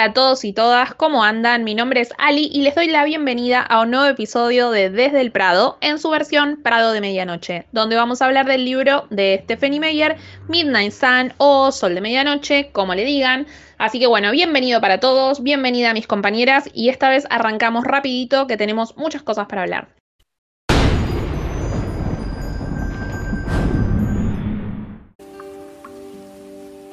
Para 0.00 0.14
todos 0.14 0.46
y 0.46 0.54
todas, 0.54 0.94
¿cómo 0.94 1.24
andan? 1.24 1.62
Mi 1.62 1.74
nombre 1.74 2.00
es 2.00 2.08
Ali 2.16 2.48
y 2.50 2.62
les 2.62 2.74
doy 2.74 2.86
la 2.86 3.04
bienvenida 3.04 3.60
a 3.60 3.82
un 3.82 3.90
nuevo 3.90 4.06
episodio 4.06 4.70
de 4.70 4.88
Desde 4.88 5.20
el 5.20 5.30
Prado, 5.30 5.76
en 5.82 5.98
su 5.98 6.08
versión 6.08 6.58
Prado 6.62 6.92
de 6.92 7.02
Medianoche, 7.02 7.66
donde 7.72 7.96
vamos 7.96 8.22
a 8.22 8.24
hablar 8.24 8.46
del 8.46 8.64
libro 8.64 9.06
de 9.10 9.40
Stephanie 9.44 9.78
Meyer, 9.78 10.16
Midnight 10.48 10.92
Sun 10.92 11.34
o 11.36 11.70
Sol 11.70 11.94
de 11.94 12.00
Medianoche, 12.00 12.70
como 12.72 12.94
le 12.94 13.04
digan. 13.04 13.46
Así 13.76 14.00
que 14.00 14.06
bueno, 14.06 14.30
bienvenido 14.30 14.80
para 14.80 15.00
todos, 15.00 15.42
bienvenida 15.42 15.90
a 15.90 15.92
mis 15.92 16.06
compañeras 16.06 16.70
y 16.72 16.88
esta 16.88 17.10
vez 17.10 17.26
arrancamos 17.28 17.84
rapidito 17.84 18.46
que 18.46 18.56
tenemos 18.56 18.96
muchas 18.96 19.22
cosas 19.22 19.48
para 19.48 19.64
hablar. 19.64 19.88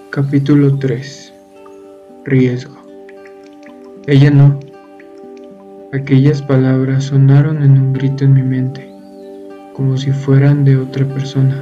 Capítulo 0.09 0.77
3 0.77 1.33
Riesgo 2.25 2.76
Ella 4.09 4.31
no. 4.31 4.57
Aquellas 5.91 6.41
palabras 6.41 7.07
sonaron 7.07 7.61
en 7.61 7.71
un 7.71 7.91
grito 7.91 8.23
en 8.23 8.35
mi 8.35 8.41
mente, 8.41 8.87
como 9.75 9.97
si 9.97 10.11
fueran 10.11 10.63
de 10.63 10.77
otra 10.77 11.05
persona. 11.05 11.61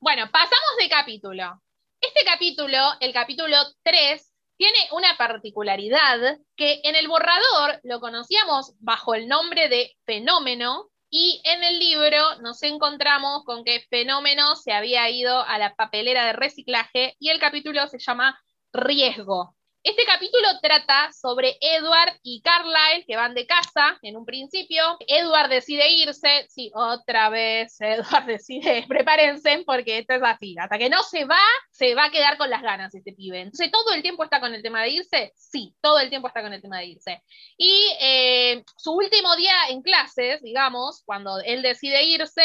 Bueno, 0.00 0.24
pasamos 0.30 0.76
de 0.78 0.88
capítulo. 0.90 1.62
Este 1.98 2.26
capítulo, 2.26 2.76
el 3.00 3.14
capítulo 3.14 3.56
3, 3.84 4.30
tiene 4.58 4.78
una 4.92 5.16
particularidad 5.16 6.36
que 6.56 6.82
en 6.84 6.94
el 6.94 7.08
borrador 7.08 7.80
lo 7.84 8.00
conocíamos 8.00 8.74
bajo 8.80 9.14
el 9.14 9.28
nombre 9.28 9.70
de 9.70 9.96
fenómeno 10.04 10.90
y 11.10 11.40
en 11.44 11.64
el 11.64 11.78
libro 11.78 12.36
nos 12.40 12.62
encontramos 12.62 13.44
con 13.44 13.64
que 13.64 13.84
fenómeno 13.88 14.56
se 14.56 14.72
había 14.72 15.08
ido 15.10 15.42
a 15.42 15.58
la 15.58 15.74
papelera 15.74 16.26
de 16.26 16.32
reciclaje 16.34 17.16
y 17.18 17.30
el 17.30 17.40
capítulo 17.40 17.86
se 17.88 17.98
llama 17.98 18.38
riesgo. 18.72 19.54
Este 19.84 20.04
capítulo 20.04 20.48
trata 20.60 21.12
sobre 21.12 21.56
Edward 21.60 22.18
y 22.24 22.42
Carlyle 22.42 23.04
que 23.06 23.14
van 23.14 23.32
de 23.34 23.46
casa 23.46 23.96
en 24.02 24.16
un 24.16 24.24
principio. 24.24 24.82
Edward 25.06 25.48
decide 25.48 25.88
irse. 25.90 26.46
Sí, 26.48 26.70
otra 26.74 27.30
vez 27.30 27.80
Edward 27.80 28.26
decide, 28.26 28.84
prepárense 28.88 29.62
porque 29.64 29.98
esto 29.98 30.14
es 30.14 30.22
así. 30.24 30.56
Hasta 30.58 30.78
que 30.78 30.90
no 30.90 31.02
se 31.04 31.24
va, 31.24 31.40
se 31.70 31.94
va 31.94 32.06
a 32.06 32.10
quedar 32.10 32.36
con 32.38 32.50
las 32.50 32.60
ganas 32.60 32.92
este 32.92 33.12
pibe. 33.12 33.40
Entonces, 33.40 33.70
¿todo 33.70 33.94
el 33.94 34.02
tiempo 34.02 34.24
está 34.24 34.40
con 34.40 34.52
el 34.52 34.62
tema 34.62 34.82
de 34.82 34.90
irse? 34.90 35.32
Sí, 35.36 35.74
todo 35.80 36.00
el 36.00 36.10
tiempo 36.10 36.26
está 36.26 36.42
con 36.42 36.52
el 36.52 36.60
tema 36.60 36.78
de 36.78 36.86
irse. 36.86 37.22
Y 37.56 37.92
eh, 38.00 38.64
su 38.76 38.92
último 38.92 39.36
día 39.36 39.54
en 39.70 39.82
clases, 39.82 40.42
digamos, 40.42 41.02
cuando 41.06 41.38
él 41.44 41.62
decide 41.62 42.02
irse, 42.02 42.42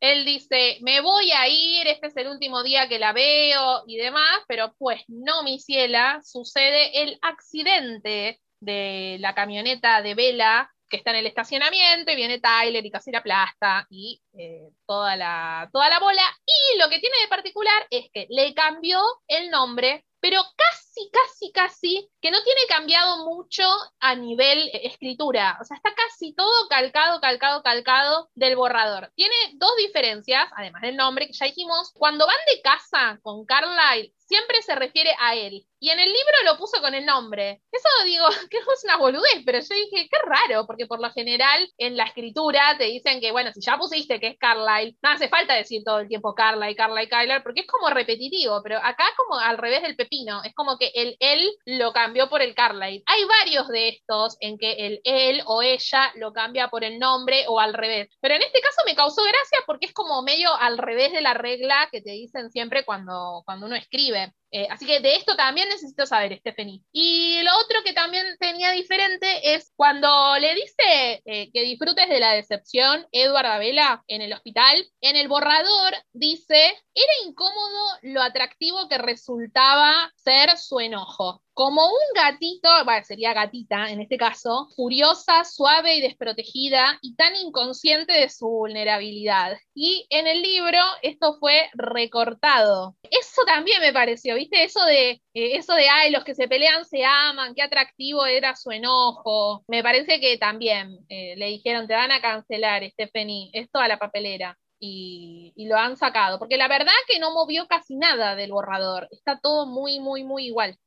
él 0.00 0.24
dice, 0.24 0.78
me 0.82 1.00
voy 1.00 1.30
a 1.32 1.48
ir, 1.48 1.86
este 1.86 2.08
es 2.08 2.16
el 2.16 2.28
último 2.28 2.62
día 2.62 2.88
que 2.88 2.98
la 2.98 3.12
veo 3.12 3.82
y 3.86 3.96
demás, 3.96 4.40
pero 4.46 4.74
pues 4.78 5.02
no, 5.08 5.42
mi 5.42 5.58
ciela, 5.58 6.20
sucede 6.22 7.02
el 7.02 7.18
accidente 7.22 8.40
de 8.60 9.16
la 9.20 9.34
camioneta 9.34 10.02
de 10.02 10.14
Vela 10.14 10.70
que 10.88 10.96
está 10.96 11.10
en 11.10 11.18
el 11.18 11.26
estacionamiento 11.26 12.10
y 12.10 12.16
viene 12.16 12.40
Tyler 12.40 12.84
y 12.84 12.90
casi 12.90 13.10
la 13.10 13.18
aplasta 13.18 13.86
y 13.90 14.22
eh, 14.38 14.70
toda, 14.86 15.16
la, 15.16 15.68
toda 15.72 15.88
la 15.90 16.00
bola. 16.00 16.22
Y 16.46 16.78
lo 16.78 16.88
que 16.88 16.98
tiene 16.98 17.16
de 17.20 17.28
particular 17.28 17.86
es 17.90 18.06
que 18.12 18.26
le 18.30 18.54
cambió 18.54 19.00
el 19.26 19.50
nombre, 19.50 20.04
pero 20.20 20.42
casi, 20.56 21.10
casi, 21.10 21.52
casi 21.52 22.10
que 22.20 22.30
no 22.30 22.42
tiene 22.42 22.60
cambiado 22.68 23.24
mucho 23.24 23.64
a 24.00 24.14
nivel 24.14 24.68
eh, 24.72 24.80
escritura. 24.84 25.58
O 25.60 25.64
sea, 25.64 25.76
está 25.76 25.94
casi 25.94 26.34
todo 26.34 26.68
calcado, 26.68 27.20
calcado, 27.20 27.62
calcado 27.62 28.28
del 28.34 28.56
borrador. 28.56 29.12
Tiene 29.14 29.34
dos 29.54 29.76
diferencias, 29.76 30.44
además 30.56 30.82
del 30.82 30.96
nombre 30.96 31.26
que 31.26 31.32
ya 31.32 31.46
dijimos. 31.46 31.92
Cuando 31.94 32.26
van 32.26 32.36
de 32.46 32.60
casa 32.62 33.18
con 33.22 33.44
Carlyle, 33.44 34.12
siempre 34.28 34.60
se 34.62 34.74
refiere 34.74 35.14
a 35.18 35.34
él. 35.34 35.66
Y 35.80 35.90
en 35.90 36.00
el 36.00 36.08
libro 36.08 36.36
lo 36.44 36.58
puso 36.58 36.80
con 36.80 36.94
el 36.94 37.06
nombre. 37.06 37.62
Eso 37.72 37.88
digo, 38.04 38.26
que 38.50 38.58
es 38.58 38.84
una 38.84 38.96
boludez, 38.96 39.42
pero 39.44 39.58
yo 39.60 39.74
dije, 39.74 40.08
qué 40.10 40.18
raro, 40.24 40.66
porque 40.66 40.86
por 40.86 41.00
lo 41.00 41.10
general 41.12 41.68
en 41.78 41.96
la 41.96 42.04
escritura 42.04 42.76
te 42.76 42.84
dicen 42.84 43.20
que, 43.20 43.32
bueno, 43.32 43.52
si 43.52 43.60
ya 43.60 43.78
pusiste 43.78 44.20
que 44.20 44.28
es 44.28 44.38
Carlyle, 44.38 44.96
no 45.02 45.10
hace 45.10 45.28
falta 45.28 45.54
decir 45.54 45.82
todo 45.84 46.00
el 46.00 46.08
tiempo 46.08 46.34
Carlyle, 46.34 46.76
Carlyle, 46.76 47.08
Kyler, 47.08 47.42
porque 47.42 47.60
es 47.60 47.66
como 47.66 47.88
repetitivo, 47.90 48.60
pero 48.62 48.78
acá 48.78 49.04
como 49.16 49.38
al 49.38 49.56
revés 49.56 49.82
del 49.82 49.96
es 50.44 50.54
como 50.54 50.78
que 50.78 50.90
el 50.94 51.16
él 51.20 51.48
lo 51.66 51.92
cambió 51.92 52.28
por 52.28 52.42
el 52.42 52.54
Carlyle. 52.54 53.02
Hay 53.06 53.24
varios 53.24 53.68
de 53.68 53.88
estos 53.88 54.36
en 54.40 54.58
que 54.58 54.72
el 54.72 55.00
él 55.04 55.42
o 55.46 55.62
ella 55.62 56.12
lo 56.16 56.32
cambia 56.32 56.68
por 56.68 56.84
el 56.84 56.98
nombre 56.98 57.44
o 57.48 57.60
al 57.60 57.74
revés, 57.74 58.08
pero 58.20 58.34
en 58.34 58.42
este 58.42 58.60
caso 58.60 58.82
me 58.86 58.94
causó 58.94 59.22
gracia 59.22 59.58
porque 59.66 59.86
es 59.86 59.92
como 59.92 60.22
medio 60.22 60.52
al 60.54 60.78
revés 60.78 61.12
de 61.12 61.20
la 61.20 61.34
regla 61.34 61.88
que 61.90 62.00
te 62.00 62.12
dicen 62.12 62.50
siempre 62.50 62.84
cuando, 62.84 63.42
cuando 63.44 63.66
uno 63.66 63.76
escribe. 63.76 64.32
Eh, 64.50 64.66
así 64.70 64.86
que 64.86 65.00
de 65.00 65.16
esto 65.16 65.36
también 65.36 65.68
necesito 65.68 66.06
saber, 66.06 66.38
Stephanie. 66.38 66.82
Y 66.92 67.42
lo 67.42 67.50
otro 67.58 67.82
que 67.84 67.92
también 67.92 68.24
tenía 68.38 68.70
diferente 68.72 69.54
es 69.54 69.72
cuando 69.76 70.08
le 70.38 70.54
dice 70.54 71.22
eh, 71.24 71.50
que 71.52 71.62
disfrutes 71.62 72.08
de 72.08 72.20
la 72.20 72.32
decepción, 72.32 73.06
Edward 73.12 73.46
Abela, 73.46 74.02
en 74.06 74.22
el 74.22 74.32
hospital, 74.32 74.76
en 75.00 75.16
el 75.16 75.28
borrador 75.28 75.94
dice, 76.12 76.74
era 76.94 77.12
incómodo 77.26 77.98
lo 78.02 78.22
atractivo 78.22 78.88
que 78.88 78.98
resultaba 78.98 80.12
ser 80.16 80.56
su 80.56 80.80
enojo. 80.80 81.42
Como 81.58 81.84
un 81.86 82.14
gatito, 82.14 82.68
bueno, 82.84 83.04
sería 83.04 83.32
gatita 83.34 83.90
en 83.90 84.00
este 84.00 84.16
caso, 84.16 84.68
furiosa, 84.76 85.42
suave 85.42 85.96
y 85.96 86.00
desprotegida 86.00 86.96
y 87.02 87.16
tan 87.16 87.34
inconsciente 87.34 88.12
de 88.12 88.28
su 88.28 88.46
vulnerabilidad. 88.48 89.56
Y 89.74 90.06
en 90.08 90.28
el 90.28 90.40
libro 90.40 90.78
esto 91.02 91.36
fue 91.40 91.68
recortado. 91.74 92.94
Eso 93.02 93.42
también 93.44 93.80
me 93.80 93.92
pareció, 93.92 94.36
¿viste? 94.36 94.62
Eso 94.62 94.84
de, 94.84 95.10
eh, 95.10 95.20
eso 95.34 95.74
de, 95.74 95.88
ay, 95.88 96.12
los 96.12 96.22
que 96.22 96.36
se 96.36 96.46
pelean 96.46 96.84
se 96.84 97.04
aman, 97.04 97.56
qué 97.56 97.62
atractivo 97.62 98.24
era 98.24 98.54
su 98.54 98.70
enojo. 98.70 99.64
Me 99.66 99.82
parece 99.82 100.20
que 100.20 100.38
también 100.38 100.96
eh, 101.08 101.34
le 101.36 101.46
dijeron, 101.46 101.88
te 101.88 101.94
van 101.94 102.12
a 102.12 102.20
cancelar, 102.20 102.88
Stephanie, 102.88 103.50
esto 103.52 103.80
a 103.80 103.88
la 103.88 103.98
papelera. 103.98 104.56
Y, 104.78 105.52
y 105.56 105.66
lo 105.66 105.76
han 105.76 105.96
sacado, 105.96 106.38
porque 106.38 106.56
la 106.56 106.68
verdad 106.68 106.92
que 107.08 107.18
no 107.18 107.32
movió 107.32 107.66
casi 107.66 107.96
nada 107.96 108.36
del 108.36 108.52
borrador, 108.52 109.08
está 109.10 109.40
todo 109.40 109.66
muy, 109.66 109.98
muy, 109.98 110.22
muy 110.22 110.46
igual. 110.46 110.78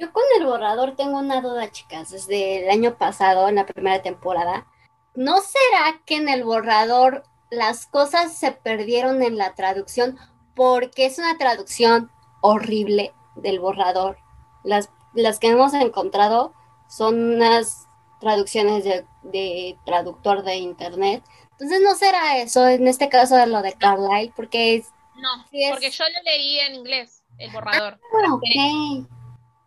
Yo 0.00 0.12
con 0.12 0.22
el 0.38 0.46
borrador 0.46 0.96
tengo 0.96 1.18
una 1.18 1.42
duda, 1.42 1.70
chicas, 1.70 2.10
desde 2.10 2.64
el 2.64 2.70
año 2.70 2.96
pasado, 2.96 3.48
en 3.48 3.56
la 3.56 3.66
primera 3.66 4.00
temporada. 4.00 4.66
¿No 5.14 5.36
será 5.42 6.00
que 6.06 6.16
en 6.16 6.28
el 6.30 6.42
borrador 6.42 7.24
las 7.50 7.86
cosas 7.86 8.32
se 8.34 8.52
perdieron 8.52 9.22
en 9.22 9.36
la 9.36 9.54
traducción 9.54 10.18
porque 10.54 11.04
es 11.04 11.18
una 11.18 11.36
traducción 11.36 12.10
horrible 12.40 13.12
del 13.34 13.60
borrador? 13.60 14.16
Las, 14.64 14.88
las 15.12 15.38
que 15.38 15.48
hemos 15.48 15.74
encontrado 15.74 16.54
son 16.88 17.34
unas 17.34 17.86
traducciones 18.20 18.84
de, 18.84 19.04
de 19.22 19.76
traductor 19.84 20.42
de 20.42 20.56
internet. 20.56 21.22
Entonces 21.52 21.82
no 21.82 21.94
será 21.94 22.38
eso, 22.38 22.66
en 22.68 22.88
este 22.88 23.10
caso 23.10 23.36
de 23.36 23.46
lo 23.48 23.60
de 23.60 23.74
Carlyle, 23.74 24.32
porque 24.34 24.76
es... 24.76 24.88
No, 25.16 25.28
es- 25.52 25.70
porque 25.72 25.90
yo 25.90 26.04
lo 26.04 26.22
leí 26.24 26.58
en 26.60 26.74
inglés, 26.76 27.22
el 27.36 27.50
borrador. 27.50 28.00
Ah, 28.26 28.34
ok. 28.34 29.06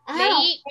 Ah, 0.06 0.18
Leí, 0.18 0.62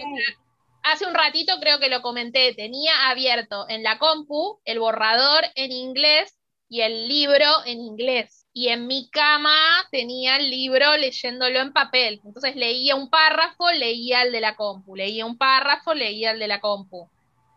hace 0.83 1.07
un 1.07 1.15
ratito 1.15 1.55
creo 1.61 1.79
que 1.79 1.89
lo 1.89 2.03
comenté, 2.03 2.55
tenía 2.55 3.09
abierto 3.09 3.67
en 3.69 3.83
la 3.83 3.99
compu 3.99 4.61
el 4.65 4.79
borrador 4.79 5.45
en 5.55 5.73
inglés 5.73 6.39
y 6.69 6.81
el 6.81 7.07
libro 7.09 7.47
en 7.67 7.81
inglés. 7.81 8.47
Y 8.55 8.69
en 8.69 8.87
mi 8.87 9.09
cama 9.11 9.55
tenía 9.91 10.37
el 10.37 10.51
libro 10.51 10.97
leyéndolo 10.97 11.61
en 11.61 11.73
papel. 11.73 12.21
Entonces 12.25 12.57
leía 12.57 12.97
un 12.97 13.11
párrafo, 13.11 13.71
leía 13.73 14.23
el 14.23 14.33
de 14.33 14.41
la 14.41 14.57
compu, 14.57 14.97
leía 14.97 15.25
un 15.25 15.39
párrafo, 15.39 15.95
leía 15.95 16.33
el 16.33 16.39
de 16.39 16.49
la 16.49 16.61
compu. 16.61 17.09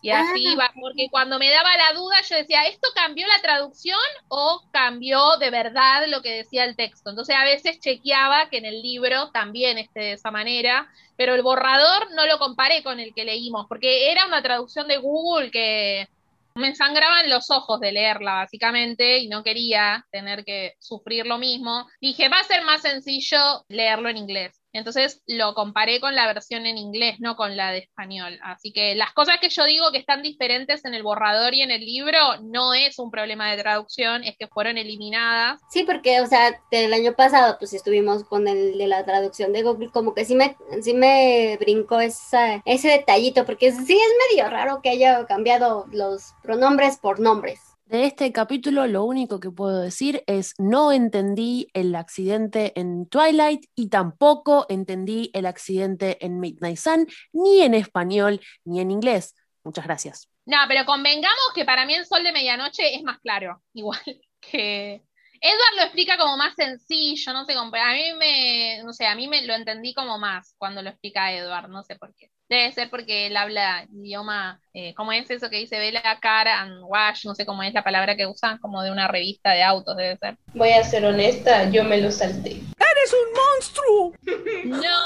Y 0.06 0.12
así 0.12 0.46
Ah, 0.46 0.52
iba, 0.54 0.72
porque 0.80 1.08
cuando 1.10 1.40
me 1.40 1.50
daba 1.50 1.76
la 1.78 1.94
duda 1.94 2.18
yo 2.30 2.36
decía, 2.36 2.68
¿esto 2.68 2.90
cambió 2.94 3.26
la 3.26 3.42
traducción 3.42 3.98
o 4.28 4.62
cambió 4.72 5.38
de 5.38 5.50
verdad 5.50 6.06
lo 6.08 6.22
que 6.22 6.32
decía 6.32 6.64
el 6.64 6.76
texto? 6.76 7.10
Entonces 7.10 7.36
a 7.36 7.44
veces 7.44 7.80
chequeaba 7.80 8.48
que 8.52 8.60
en 8.60 8.66
el 8.66 8.84
libro 8.84 9.32
también 9.32 9.80
esté 9.80 10.02
de 10.02 10.12
esa 10.12 10.30
manera, 10.30 10.88
pero 11.18 11.34
el 11.34 11.42
borrador 11.42 12.14
no 12.14 12.28
lo 12.28 12.38
comparé 12.38 12.84
con 12.84 13.00
el 13.00 13.16
que 13.16 13.26
leímos, 13.26 13.66
porque 13.68 14.12
era 14.12 14.28
una 14.28 14.44
traducción 14.44 14.88
de 14.88 14.98
Google 14.98 15.50
que 15.50 16.08
me 16.54 16.76
sangraban 16.76 17.28
los 17.28 17.50
ojos 17.50 17.80
de 17.80 17.92
leerla, 17.92 18.36
básicamente, 18.36 19.18
y 19.18 19.28
no 19.28 19.44
quería 19.44 20.06
tener 20.12 20.46
que 20.46 20.76
sufrir 20.78 21.26
lo 21.26 21.40
mismo. 21.40 21.88
Dije, 22.00 22.30
va 22.30 22.42
a 22.42 22.44
ser 22.44 22.64
más 22.64 22.84
sencillo 22.84 23.66
leerlo 23.70 24.08
en 24.10 24.18
inglés. 24.18 24.62
Entonces 24.76 25.22
lo 25.26 25.54
comparé 25.54 26.02
con 26.02 26.16
la 26.16 26.28
versión 26.28 26.66
en 26.66 26.78
inglés, 26.78 27.16
no 27.20 27.38
con 27.38 27.56
la 27.56 27.72
de 27.72 27.80
español. 27.80 28.38
Así 28.44 28.74
que 28.74 28.94
las 28.96 29.14
cosas 29.14 29.40
que 29.40 29.50
yo 29.50 29.64
digo 29.64 29.92
que 29.92 30.00
están 30.00 30.22
diferentes 30.22 30.84
en 30.84 30.94
el 30.94 31.02
borrador 31.02 31.54
y 31.54 31.62
en 31.62 31.72
el 31.72 31.82
libro 31.82 32.20
no 32.44 32.74
es 32.74 33.00
un 33.00 33.10
problema 33.10 33.50
de 33.50 33.62
traducción, 33.62 34.24
es 34.26 34.36
que 34.38 34.48
fueron 34.48 34.78
eliminadas. 34.78 35.62
Sí, 35.70 35.84
porque, 35.84 36.20
o 36.20 36.28
sea, 36.28 36.62
del 36.72 36.94
año 36.94 37.14
pasado, 37.14 37.56
pues 37.58 37.74
estuvimos 37.74 38.26
con 38.26 38.48
el 38.48 38.78
de 38.78 38.88
la 38.88 39.06
traducción 39.06 39.54
de 39.54 39.64
Google, 39.64 39.92
como 39.92 40.14
que 40.14 40.26
sí 40.26 40.36
me, 40.36 40.58
sí 40.82 40.94
me 40.94 41.58
brincó 41.58 42.02
esa, 42.02 42.62
ese 42.66 42.90
detallito, 42.90 43.46
porque 43.46 43.72
sí 43.72 43.94
es 43.94 44.36
medio 44.36 44.50
raro 44.50 44.82
que 44.82 44.90
haya 44.90 45.26
cambiado 45.26 45.86
los 45.92 46.34
pronombres 46.44 46.98
por 46.98 47.20
nombres. 47.22 47.65
De 47.86 48.06
este 48.06 48.32
capítulo 48.32 48.88
lo 48.88 49.04
único 49.04 49.40
que 49.40 49.52
puedo 49.52 49.80
decir 49.80 50.24
es 50.26 50.56
no 50.58 50.92
entendí 50.92 51.68
el 51.74 51.94
accidente 51.94 52.74
en 52.76 53.08
Twilight 53.08 53.66
y 53.76 53.90
tampoco 53.90 54.66
entendí 54.70 55.30
el 55.36 55.46
accidente 55.46 56.18
en 56.26 56.40
Midnight 56.40 56.78
Sun, 56.78 57.08
ni 57.32 57.62
en 57.62 57.76
español 57.76 58.42
ni 58.64 58.80
en 58.80 58.90
inglés. 58.90 59.36
Muchas 59.64 59.86
gracias. 59.86 60.28
No, 60.46 60.58
pero 60.68 60.84
convengamos 60.86 61.52
que 61.54 61.64
para 61.64 61.86
mí 61.86 61.94
el 61.94 62.08
sol 62.08 62.24
de 62.24 62.32
medianoche 62.32 62.96
es 62.96 63.04
más 63.04 63.20
claro, 63.20 63.62
igual 63.74 64.02
que... 64.42 65.04
Edward 65.42 65.76
lo 65.76 65.84
explica 65.84 66.18
como 66.18 66.38
más 66.38 66.56
sencillo, 66.56 67.34
no 67.34 67.46
sé, 67.46 67.54
a 67.54 67.94
mí 67.94 68.14
me, 68.18 68.82
no 68.84 68.94
sé, 68.94 69.06
a 69.06 69.14
mí 69.14 69.28
me 69.28 69.44
lo 69.44 69.54
entendí 69.54 69.94
como 69.94 70.18
más 70.18 70.56
cuando 70.58 70.82
lo 70.82 70.90
explica 70.90 71.32
Edward, 71.32 71.70
no 71.70 71.84
sé 71.84 71.98
por 71.98 72.16
qué. 72.16 72.32
Debe 72.50 72.72
ser 72.72 72.90
porque 72.90 73.28
él 73.28 73.38
habla 73.38 73.86
idioma, 73.92 74.60
eh, 74.78 74.94
¿cómo 74.94 75.14
es 75.14 75.30
eso 75.32 75.50
que 75.50 75.56
dice 75.56 75.80
Vela, 75.80 76.20
Car 76.22 76.50
and 76.50 76.84
Wash? 76.84 77.26
No 77.26 77.34
sé 77.34 77.46
cómo 77.46 77.64
es 77.64 77.74
la 77.74 77.82
palabra 77.82 78.18
que 78.18 78.28
usan, 78.28 78.58
como 78.58 78.84
de 78.84 78.92
una 78.92 79.08
revista 79.08 79.52
de 79.52 79.64
autos, 79.64 79.96
debe 79.96 80.18
ser. 80.18 80.36
Voy 80.54 80.72
a 80.72 80.84
ser 80.84 81.06
honesta, 81.06 81.70
yo 81.70 81.86
me 81.86 81.98
lo 82.02 82.12
salté. 82.12 82.52
¡Eres 82.52 83.14
un 83.14 83.34
monstruo! 83.34 84.14
¡No! 84.66 85.06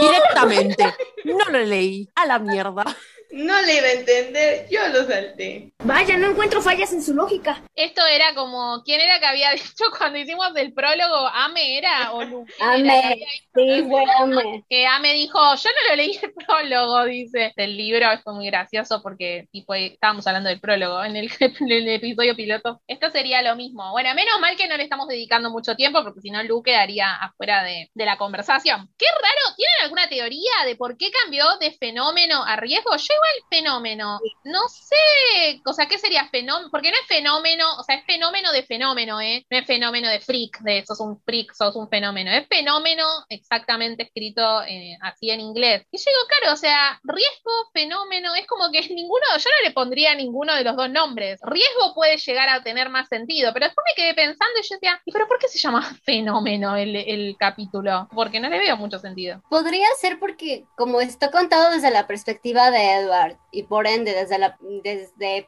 Directamente. 0.00 0.84
No 1.24 1.44
lo 1.50 1.60
leí. 1.60 2.06
A 2.14 2.26
la 2.26 2.38
mierda. 2.38 2.84
No 3.34 3.60
le 3.62 3.78
iba 3.78 3.86
a 3.88 3.92
entender, 3.92 4.68
yo 4.70 4.86
lo 4.90 5.04
salté. 5.08 5.72
Vaya, 5.82 6.16
no 6.16 6.30
encuentro 6.30 6.62
fallas 6.62 6.92
en 6.92 7.02
su 7.02 7.14
lógica. 7.14 7.64
Esto 7.74 8.06
era 8.06 8.32
como, 8.32 8.80
¿quién 8.84 9.00
era 9.00 9.18
que 9.18 9.26
había 9.26 9.50
dicho 9.54 9.86
cuando 9.98 10.20
hicimos 10.20 10.54
el 10.54 10.72
prólogo? 10.72 11.26
¿Ame 11.32 11.78
era 11.78 12.12
o 12.12 12.22
Lu? 12.22 12.46
Ame, 12.60 13.26
sí, 13.52 13.84
fue 13.88 14.04
Ame. 14.20 14.64
Que 14.70 14.86
Ame 14.86 15.14
dijo, 15.14 15.38
yo 15.56 15.68
no 15.68 15.90
lo 15.90 15.96
leí 15.96 16.16
el 16.22 16.32
prólogo, 16.32 17.04
dice, 17.06 17.52
del 17.56 17.76
libro, 17.76 17.93
fue 18.22 18.34
muy 18.34 18.46
gracioso 18.46 19.02
porque 19.02 19.48
tipo, 19.52 19.74
estábamos 19.74 20.26
hablando 20.26 20.48
del 20.48 20.60
prólogo 20.60 21.04
en 21.04 21.16
el, 21.16 21.30
en 21.40 21.70
el 21.70 21.88
episodio 21.88 22.34
piloto. 22.36 22.80
Esto 22.86 23.10
sería 23.10 23.42
lo 23.42 23.56
mismo. 23.56 23.90
Bueno, 23.92 24.14
menos 24.14 24.40
mal 24.40 24.56
que 24.56 24.68
no 24.68 24.76
le 24.76 24.84
estamos 24.84 25.08
dedicando 25.08 25.50
mucho 25.50 25.74
tiempo 25.74 26.02
porque 26.02 26.20
si 26.20 26.30
no 26.30 26.42
Lu 26.42 26.62
quedaría 26.62 27.14
afuera 27.14 27.62
de, 27.62 27.90
de 27.94 28.04
la 28.04 28.16
conversación. 28.16 28.88
Qué 28.98 29.06
raro, 29.06 29.56
¿tienen 29.56 29.74
alguna 29.82 30.08
teoría 30.08 30.52
de 30.66 30.76
por 30.76 30.96
qué 30.96 31.10
cambió 31.10 31.44
de 31.60 31.72
fenómeno 31.72 32.44
a 32.44 32.56
riesgo? 32.56 32.96
Yo 32.96 33.14
igual 33.14 33.48
fenómeno, 33.50 34.20
no 34.44 34.68
sé, 34.68 35.60
o 35.64 35.72
sea, 35.72 35.86
¿qué 35.86 35.98
sería 35.98 36.28
fenómeno? 36.28 36.68
Porque 36.70 36.90
no 36.90 36.96
es 36.96 37.06
fenómeno, 37.06 37.76
o 37.78 37.82
sea, 37.82 37.96
es 37.96 38.04
fenómeno 38.04 38.52
de 38.52 38.62
fenómeno, 38.62 39.20
¿eh? 39.20 39.46
No 39.50 39.58
es 39.58 39.66
fenómeno 39.66 40.08
de 40.08 40.20
freak, 40.20 40.60
de 40.60 40.84
sos 40.86 41.00
un 41.00 41.20
freak, 41.22 41.54
sos 41.54 41.76
un 41.76 41.88
fenómeno. 41.88 42.30
Es 42.30 42.46
fenómeno 42.48 43.06
exactamente 43.28 44.04
escrito 44.04 44.62
eh, 44.64 44.96
así 45.00 45.30
en 45.30 45.40
inglés. 45.40 45.86
Y 45.90 45.98
yo 45.98 46.04
digo, 46.06 46.26
claro, 46.28 46.54
o 46.54 46.56
sea, 46.56 47.00
riesgo, 47.04 47.52
fenómeno, 47.72 47.83
es 48.36 48.46
como 48.46 48.70
que 48.70 48.80
ninguno, 48.94 49.24
yo 49.38 49.50
no 49.50 49.68
le 49.68 49.72
pondría 49.72 50.14
ninguno 50.14 50.54
de 50.54 50.64
los 50.64 50.76
dos 50.76 50.90
nombres. 50.90 51.40
Riesgo 51.42 51.94
puede 51.94 52.16
llegar 52.16 52.48
a 52.48 52.62
tener 52.62 52.90
más 52.90 53.08
sentido, 53.08 53.52
pero 53.52 53.66
después 53.66 53.84
me 53.86 54.02
quedé 54.02 54.14
pensando 54.14 54.52
y 54.58 54.62
yo 54.62 54.76
decía, 54.76 55.00
¿y 55.04 55.12
pero 55.12 55.26
por 55.28 55.38
qué 55.38 55.48
se 55.48 55.58
llama 55.58 55.82
fenómeno 56.04 56.76
el, 56.76 57.36
capítulo? 57.38 58.08
Porque 58.14 58.40
no 58.40 58.48
le 58.48 58.58
veo 58.58 58.76
mucho 58.76 58.98
sentido. 58.98 59.42
Podría 59.48 59.86
ser 60.00 60.18
porque, 60.18 60.64
como 60.76 61.00
está 61.00 61.30
contado 61.30 61.70
desde 61.72 61.90
la 61.90 62.06
perspectiva 62.06 62.70
de 62.70 62.92
Edward, 62.92 63.36
y 63.50 63.64
por 63.64 63.86
ende 63.86 64.12
desde, 64.12 64.38
la, 64.38 64.58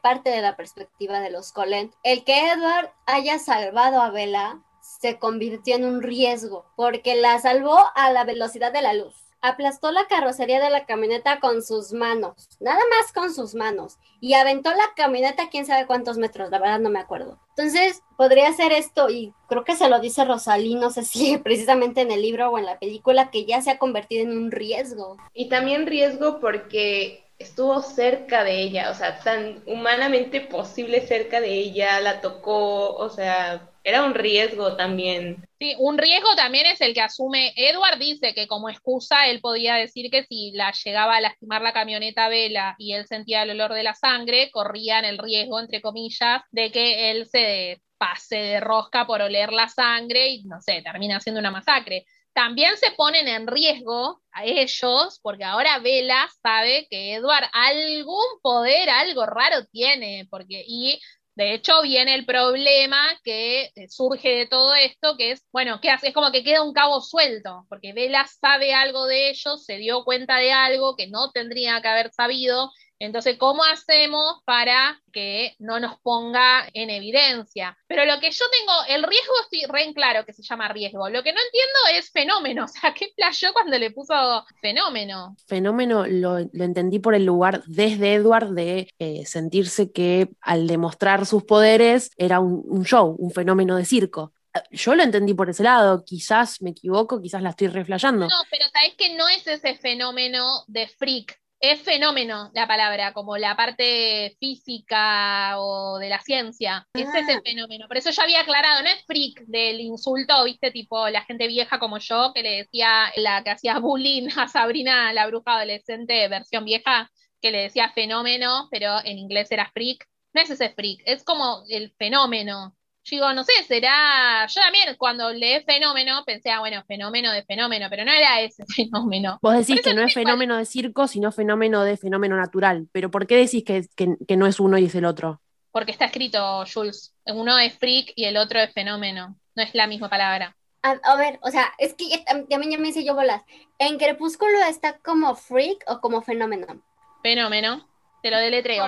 parte 0.01 0.29
de 0.29 0.41
la 0.41 0.55
perspectiva 0.55 1.19
de 1.19 1.29
los 1.29 1.51
Colent, 1.51 1.93
el 2.03 2.23
que 2.23 2.51
Edward 2.51 2.91
haya 3.05 3.39
salvado 3.39 4.01
a 4.01 4.11
Bella 4.11 4.59
se 4.81 5.19
convirtió 5.19 5.75
en 5.75 5.85
un 5.85 6.01
riesgo, 6.01 6.65
porque 6.75 7.15
la 7.15 7.39
salvó 7.39 7.77
a 7.95 8.11
la 8.11 8.23
velocidad 8.23 8.71
de 8.71 8.81
la 8.81 8.93
luz. 8.93 9.26
Aplastó 9.41 9.91
la 9.91 10.07
carrocería 10.07 10.59
de 10.59 10.69
la 10.69 10.85
camioneta 10.85 11.39
con 11.39 11.61
sus 11.63 11.93
manos, 11.93 12.49
nada 12.59 12.81
más 12.89 13.13
con 13.13 13.33
sus 13.33 13.55
manos, 13.55 13.97
y 14.19 14.33
aventó 14.33 14.71
la 14.71 14.93
camioneta 14.95 15.49
quién 15.49 15.65
sabe 15.65 15.85
cuántos 15.85 16.17
metros, 16.17 16.49
la 16.49 16.59
verdad 16.59 16.79
no 16.79 16.89
me 16.89 16.99
acuerdo. 16.99 17.39
Entonces, 17.55 18.01
podría 18.17 18.51
ser 18.53 18.71
esto, 18.71 19.09
y 19.09 19.33
creo 19.47 19.63
que 19.63 19.75
se 19.75 19.89
lo 19.89 19.99
dice 19.99 20.25
Rosalí, 20.25 20.75
no 20.75 20.89
sé 20.89 21.03
si 21.03 21.37
precisamente 21.43 22.01
en 22.01 22.11
el 22.11 22.21
libro 22.21 22.49
o 22.49 22.57
en 22.57 22.65
la 22.65 22.79
película, 22.79 23.29
que 23.31 23.45
ya 23.45 23.61
se 23.61 23.71
ha 23.71 23.77
convertido 23.77 24.23
en 24.23 24.37
un 24.37 24.51
riesgo. 24.51 25.17
Y 25.33 25.49
también 25.49 25.87
riesgo 25.87 26.39
porque 26.39 27.27
estuvo 27.39 27.81
cerca 27.81 28.43
de 28.43 28.61
ella, 28.61 28.89
o 28.89 28.95
sea, 28.95 29.19
tan 29.19 29.61
humanamente 29.67 30.41
posible 30.41 31.05
cerca 31.05 31.39
de 31.39 31.53
ella, 31.53 31.99
la 31.99 32.21
tocó, 32.21 32.95
o 32.95 33.09
sea, 33.09 33.69
era 33.87 34.03
un 34.03 34.13
riesgo 34.13 34.75
también. 34.75 35.47
Sí, 35.57 35.73
un 35.79 35.97
riesgo 35.97 36.35
también 36.35 36.65
es 36.65 36.81
el 36.81 36.93
que 36.93 36.99
asume, 36.99 37.53
Edward 37.55 37.97
dice 37.97 38.33
que 38.33 38.45
como 38.45 38.69
excusa 38.69 39.27
él 39.27 39.39
podía 39.39 39.75
decir 39.75 40.11
que 40.11 40.25
si 40.25 40.51
la 40.51 40.73
llegaba 40.73 41.15
a 41.15 41.21
lastimar 41.21 41.61
la 41.61 41.71
camioneta 41.71 42.27
Vela 42.27 42.75
y 42.77 42.91
él 42.91 43.07
sentía 43.07 43.43
el 43.43 43.51
olor 43.51 43.73
de 43.73 43.83
la 43.83 43.93
sangre, 43.93 44.51
corrían 44.51 45.05
el 45.05 45.17
riesgo, 45.17 45.61
entre 45.61 45.81
comillas, 45.81 46.41
de 46.51 46.69
que 46.69 47.11
él 47.11 47.27
se 47.27 47.81
pase 47.97 48.35
de 48.35 48.59
rosca 48.59 49.07
por 49.07 49.21
oler 49.21 49.53
la 49.53 49.69
sangre 49.69 50.31
y 50.31 50.43
no 50.43 50.59
sé, 50.59 50.81
termina 50.81 51.21
siendo 51.21 51.39
una 51.39 51.49
masacre 51.49 52.05
también 52.37 52.77
se 52.77 52.91
ponen 52.91 53.27
en 53.27 53.47
riesgo 53.47 54.21
a 54.31 54.45
ellos, 54.45 55.19
porque 55.23 55.43
ahora 55.43 55.79
Vela 55.79 56.29
sabe 56.43 56.85
que 56.87 57.15
Edward 57.15 57.49
algún 57.51 58.23
poder, 58.43 58.91
algo 58.91 59.25
raro 59.25 59.65
tiene, 59.71 60.27
porque, 60.29 60.63
y 60.67 61.01
de 61.37 61.53
hecho 61.53 61.83
viene 61.83 62.15
el 62.15 62.25
problema 62.25 62.97
que 63.23 63.71
eh, 63.75 63.87
surge 63.89 64.29
de 64.29 64.47
todo 64.47 64.73
esto, 64.73 65.15
que 65.17 65.31
es, 65.31 65.45
bueno, 65.51 65.79
¿qué 65.79 65.91
hace? 65.91 66.07
Es 66.07 66.13
como 66.15 66.31
que 66.31 66.43
queda 66.43 66.63
un 66.63 66.73
cabo 66.73 66.99
suelto, 66.99 67.67
porque 67.69 67.93
Vela 67.93 68.25
sabe 68.25 68.73
algo 68.73 69.05
de 69.05 69.29
ellos, 69.29 69.63
se 69.63 69.77
dio 69.77 70.03
cuenta 70.03 70.37
de 70.37 70.51
algo 70.51 70.95
que 70.95 71.07
no 71.07 71.29
tendría 71.31 71.79
que 71.79 71.89
haber 71.89 72.11
sabido, 72.11 72.71
entonces, 72.99 73.37
¿cómo 73.37 73.63
hacemos 73.63 74.41
para 74.45 74.99
que 75.11 75.55
no 75.59 75.79
nos 75.79 75.99
ponga 75.99 76.67
en 76.73 76.89
evidencia? 76.89 77.77
Pero 77.87 78.05
lo 78.05 78.19
que 78.19 78.31
yo 78.31 78.45
tengo, 78.59 78.73
el 78.87 79.03
riesgo 79.03 79.33
estoy 79.43 79.71
re 79.71 79.83
en 79.83 79.93
claro 79.93 80.25
que 80.25 80.33
se 80.33 80.43
llama 80.43 80.67
riesgo. 80.67 81.09
Lo 81.09 81.23
que 81.23 81.33
no 81.33 81.39
entiendo 81.39 81.99
es 81.99 82.11
fenómeno. 82.11 82.65
O 82.77 82.79
sea, 82.79 82.93
¿qué 82.93 83.07
playó 83.15 83.53
cuando 83.53 83.77
le 83.79 83.91
puso 83.91 84.45
fenómeno? 84.61 85.35
Fenómeno 85.47 86.05
lo, 86.05 86.39
lo 86.39 86.63
entendí 86.63 86.99
por 86.99 87.15
el 87.15 87.25
lugar 87.25 87.63
desde 87.65 88.15
Edward 88.15 88.49
de 88.49 88.89
eh, 88.99 89.25
sentirse 89.25 89.91
que 89.91 90.29
al 90.41 90.67
demostrar 90.67 91.25
sus 91.25 91.43
poderes 91.43 92.11
era 92.17 92.41
un, 92.41 92.61
un 92.67 92.83
show, 92.83 93.15
un 93.17 93.31
fenómeno 93.31 93.77
de 93.77 93.85
circo 93.85 94.33
yo 94.71 94.95
lo 94.95 95.03
entendí 95.03 95.33
por 95.33 95.49
ese 95.49 95.63
lado, 95.63 96.03
quizás 96.03 96.61
me 96.61 96.71
equivoco, 96.71 97.21
quizás 97.21 97.41
la 97.41 97.51
estoy 97.51 97.67
reflejando. 97.67 98.27
No, 98.27 98.35
pero 98.49 98.65
sabes 98.73 98.95
que 98.95 99.15
no 99.15 99.27
es 99.27 99.45
ese 99.47 99.75
fenómeno 99.75 100.63
de 100.67 100.87
freak, 100.87 101.39
es 101.59 101.81
fenómeno 101.81 102.51
la 102.53 102.67
palabra, 102.67 103.13
como 103.13 103.37
la 103.37 103.55
parte 103.55 104.35
física 104.39 105.59
o 105.59 105.97
de 105.97 106.09
la 106.09 106.21
ciencia. 106.21 106.87
Ese 106.93 107.19
es 107.19 107.29
el 107.29 107.41
fenómeno. 107.41 107.87
Por 107.87 107.97
eso 107.97 108.11
yo 108.11 108.21
había 108.21 108.41
aclarado, 108.41 108.83
no 108.83 108.89
es 108.89 109.03
freak 109.05 109.41
del 109.47 109.79
insulto, 109.79 110.43
viste, 110.43 110.71
tipo 110.71 111.09
la 111.09 111.23
gente 111.23 111.47
vieja 111.47 111.79
como 111.79 111.97
yo, 111.97 112.31
que 112.33 112.43
le 112.43 112.57
decía 112.57 113.11
la 113.15 113.43
que 113.43 113.49
hacía 113.49 113.79
bullying 113.79 114.29
a 114.37 114.47
Sabrina, 114.47 115.11
la 115.13 115.27
bruja 115.27 115.55
adolescente, 115.55 116.27
versión 116.27 116.65
vieja, 116.65 117.09
que 117.41 117.51
le 117.51 117.63
decía 117.63 117.91
fenómeno, 117.93 118.67
pero 118.69 118.99
en 119.03 119.17
inglés 119.17 119.51
era 119.51 119.71
freak. 119.73 120.05
No 120.33 120.41
es 120.41 120.49
ese 120.51 120.69
freak, 120.69 121.01
es 121.05 121.23
como 121.23 121.63
el 121.69 121.93
fenómeno. 121.97 122.76
Yo 123.09 123.15
digo, 123.15 123.31
no 123.33 123.43
sé, 123.45 123.53
será. 123.67 124.45
Yo 124.47 124.59
también 124.61 124.93
cuando 124.97 125.31
leí 125.31 125.61
fenómeno 125.63 126.23
pensé, 126.25 126.49
ah, 126.51 126.59
bueno, 126.59 126.83
fenómeno 126.85 127.31
de 127.31 127.43
fenómeno, 127.45 127.87
pero 127.89 128.03
no 128.03 128.11
era 128.11 128.41
ese 128.41 128.65
fenómeno. 128.75 129.39
Vos 129.41 129.53
decís 129.57 129.81
que 129.81 129.93
no 129.93 130.01
es 130.01 130.13
fenómeno 130.13 130.57
de 130.57 130.65
circo, 130.65 131.07
sino 131.07 131.31
fenómeno 131.31 131.83
de 131.85 131.95
fenómeno 131.95 132.35
natural. 132.35 132.87
Pero 132.91 133.09
¿por 133.09 133.25
qué 133.25 133.37
decís 133.37 133.63
que, 133.63 133.85
que- 133.95 134.17
que 134.27 134.35
no 134.35 134.45
es 134.45 134.59
uno 134.59 134.77
y 134.77 134.85
es 134.85 134.95
el 134.95 135.05
otro? 135.05 135.41
Porque 135.71 135.91
está 135.91 136.05
escrito, 136.05 136.65
Jules. 136.73 137.13
Uno 137.25 137.57
es 137.59 137.77
freak 137.77 138.11
y 138.15 138.25
el 138.25 138.35
otro 138.35 138.59
es 138.59 138.73
fenómeno. 138.73 139.37
No 139.55 139.63
es 139.63 139.73
la 139.73 139.87
misma 139.87 140.09
palabra. 140.09 140.57
A, 140.81 140.91
a 141.03 141.15
ver, 141.15 141.39
o 141.43 141.49
sea, 141.49 141.71
es 141.77 141.93
que 141.93 142.09
ya- 142.09 142.25
también 142.25 142.71
ya 142.71 142.77
me 142.77 142.89
hice 142.89 143.05
yo 143.05 143.15
bolas. 143.15 143.41
¿En 143.79 143.97
Crepúsculo 143.97 144.57
está 144.69 144.97
como 144.99 145.33
freak 145.35 145.83
o 145.87 145.99
como 146.01 146.21
fenómeno? 146.21 146.81
Fenómeno. 147.23 147.87
Te 148.21 148.31
lo 148.31 148.37
deletreo. 148.39 148.85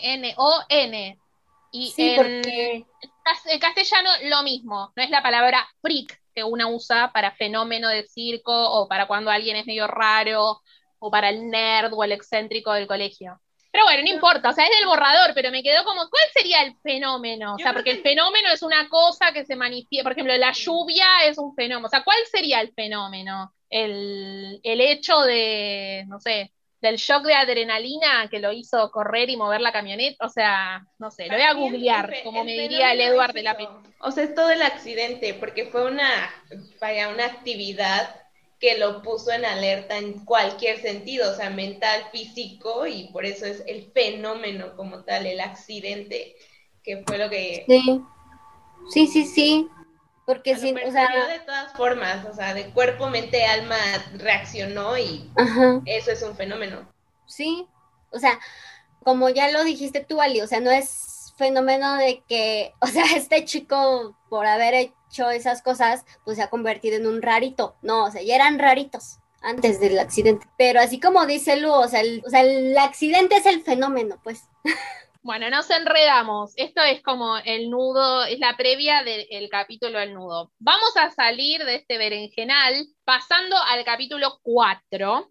P-H-E-N-O-M-E-N-O-N. 0.00 1.18
Y 1.72 1.90
Sí, 1.90 2.10
en, 2.10 2.16
porque 2.16 2.86
en 3.46 3.58
castellano 3.58 4.10
lo 4.24 4.42
mismo. 4.42 4.92
No 4.96 5.02
es 5.02 5.10
la 5.10 5.22
palabra 5.22 5.66
freak 5.80 6.20
que 6.34 6.44
una 6.44 6.68
usa 6.68 7.12
para 7.12 7.32
fenómeno 7.32 7.88
de 7.88 8.06
circo 8.06 8.52
o 8.52 8.88
para 8.88 9.06
cuando 9.06 9.30
alguien 9.30 9.56
es 9.56 9.66
medio 9.66 9.86
raro 9.86 10.60
o 10.98 11.10
para 11.10 11.30
el 11.30 11.48
nerd 11.48 11.92
o 11.92 12.04
el 12.04 12.12
excéntrico 12.12 12.72
del 12.72 12.86
colegio. 12.86 13.40
Pero 13.72 13.84
bueno, 13.84 14.02
no 14.02 14.08
importa, 14.08 14.48
o 14.48 14.52
sea, 14.52 14.64
es 14.64 14.70
del 14.76 14.86
borrador, 14.86 15.32
pero 15.32 15.52
me 15.52 15.62
quedó 15.62 15.84
como, 15.84 16.00
¿cuál 16.10 16.24
sería 16.34 16.62
el 16.62 16.74
fenómeno? 16.82 17.54
O 17.54 17.58
sea, 17.58 17.72
porque 17.72 17.92
el 17.92 18.02
fenómeno 18.02 18.48
es 18.52 18.62
una 18.62 18.88
cosa 18.88 19.32
que 19.32 19.44
se 19.44 19.54
manifiesta, 19.54 20.02
por 20.02 20.12
ejemplo, 20.12 20.36
la 20.36 20.50
lluvia 20.52 21.06
es 21.24 21.38
un 21.38 21.54
fenómeno, 21.54 21.86
o 21.86 21.90
sea, 21.90 22.02
¿cuál 22.02 22.18
sería 22.30 22.60
el 22.60 22.72
fenómeno? 22.74 23.52
El, 23.68 24.58
el 24.64 24.80
hecho 24.80 25.20
de, 25.20 26.04
no 26.08 26.18
sé, 26.18 26.52
del 26.80 26.96
shock 26.96 27.24
de 27.24 27.34
adrenalina 27.34 28.28
que 28.30 28.38
lo 28.38 28.52
hizo 28.52 28.90
correr 28.90 29.28
y 29.28 29.36
mover 29.36 29.60
la 29.60 29.72
camioneta, 29.72 30.24
o 30.24 30.28
sea, 30.28 30.86
no 30.98 31.10
sé, 31.10 31.26
lo 31.26 31.34
voy 31.34 31.42
a 31.42 31.52
googlear, 31.52 32.14
como 32.24 32.44
me 32.44 32.52
diría 32.52 32.92
el 32.92 33.00
Edward 33.00 33.34
de 33.34 33.42
la 33.42 33.56
película. 33.56 33.82
O 34.00 34.10
sea, 34.10 34.24
es 34.24 34.34
todo 34.34 34.50
el 34.50 34.62
accidente, 34.62 35.34
porque 35.34 35.66
fue 35.66 35.86
una, 35.86 36.30
vaya, 36.80 37.08
una 37.08 37.26
actividad 37.26 38.16
que 38.58 38.78
lo 38.78 39.02
puso 39.02 39.30
en 39.30 39.44
alerta 39.44 39.98
en 39.98 40.24
cualquier 40.24 40.78
sentido, 40.78 41.32
o 41.32 41.34
sea, 41.34 41.50
mental, 41.50 42.04
físico, 42.12 42.86
y 42.86 43.08
por 43.12 43.24
eso 43.24 43.46
es 43.46 43.62
el 43.66 43.90
fenómeno 43.92 44.76
como 44.76 45.04
tal, 45.04 45.26
el 45.26 45.40
accidente, 45.40 46.36
que 46.82 47.02
fue 47.06 47.18
lo 47.18 47.28
que... 47.30 47.64
Sí, 47.66 48.02
sí, 48.90 49.06
sí, 49.06 49.24
sí. 49.24 49.68
Porque 50.30 50.56
sí, 50.56 50.72
o 50.86 50.92
sea... 50.92 51.26
de 51.26 51.40
todas 51.40 51.72
formas, 51.72 52.24
o 52.24 52.32
sea, 52.32 52.54
de 52.54 52.70
cuerpo, 52.70 53.10
mente, 53.10 53.44
alma 53.44 53.74
reaccionó 54.14 54.96
y 54.96 55.28
eso 55.86 56.12
es 56.12 56.22
un 56.22 56.36
fenómeno. 56.36 56.88
Sí, 57.26 57.66
o 58.12 58.18
sea, 58.20 58.38
como 59.02 59.28
ya 59.28 59.50
lo 59.50 59.64
dijiste 59.64 60.04
tú, 60.08 60.20
Ali, 60.20 60.40
o 60.40 60.46
sea, 60.46 60.60
no 60.60 60.70
es 60.70 61.34
fenómeno 61.36 61.96
de 61.96 62.22
que, 62.28 62.72
o 62.80 62.86
sea, 62.86 63.06
este 63.16 63.44
chico 63.44 64.16
por 64.28 64.46
haber 64.46 64.74
hecho 64.74 65.30
esas 65.30 65.62
cosas, 65.62 66.04
pues 66.24 66.36
se 66.36 66.44
ha 66.44 66.48
convertido 66.48 66.96
en 66.96 67.08
un 67.08 67.22
rarito. 67.22 67.74
No, 67.82 68.04
o 68.04 68.10
sea, 68.12 68.22
ya 68.22 68.36
eran 68.36 68.60
raritos 68.60 69.18
antes 69.42 69.80
del 69.80 69.98
accidente. 69.98 70.46
Pero 70.56 70.78
así 70.78 71.00
como 71.00 71.26
dice 71.26 71.56
Lu, 71.56 71.72
o 71.72 71.88
sea, 71.88 72.02
el, 72.02 72.22
o 72.24 72.30
sea, 72.30 72.42
el 72.42 72.78
accidente 72.78 73.34
es 73.34 73.46
el 73.46 73.62
fenómeno, 73.62 74.20
pues. 74.22 74.44
Bueno, 75.22 75.50
nos 75.50 75.68
enredamos. 75.68 76.54
Esto 76.56 76.80
es 76.80 77.02
como 77.02 77.36
el 77.36 77.68
nudo, 77.68 78.24
es 78.24 78.38
la 78.38 78.56
previa 78.56 79.02
del 79.04 79.50
capítulo 79.50 79.98
del 79.98 80.14
nudo. 80.14 80.50
Vamos 80.58 80.96
a 80.96 81.10
salir 81.10 81.62
de 81.62 81.74
este 81.74 81.98
berenjenal 81.98 82.86
pasando 83.04 83.54
al 83.68 83.84
capítulo 83.84 84.38
4. 84.42 85.30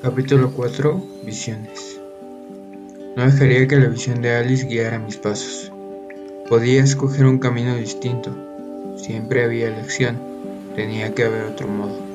Capítulo 0.00 0.52
4. 0.52 0.94
Visiones. 1.24 2.00
No 3.16 3.24
dejaría 3.24 3.66
que 3.66 3.76
la 3.76 3.88
visión 3.88 4.22
de 4.22 4.36
Alice 4.36 4.64
guiara 4.64 5.00
mis 5.00 5.16
pasos. 5.16 5.72
Podía 6.48 6.84
escoger 6.84 7.26
un 7.26 7.40
camino 7.40 7.74
distinto. 7.74 8.30
Siempre 8.96 9.42
había 9.42 9.66
elección. 9.66 10.20
Tenía 10.76 11.12
que 11.12 11.24
haber 11.24 11.46
otro 11.46 11.66
modo. 11.66 12.05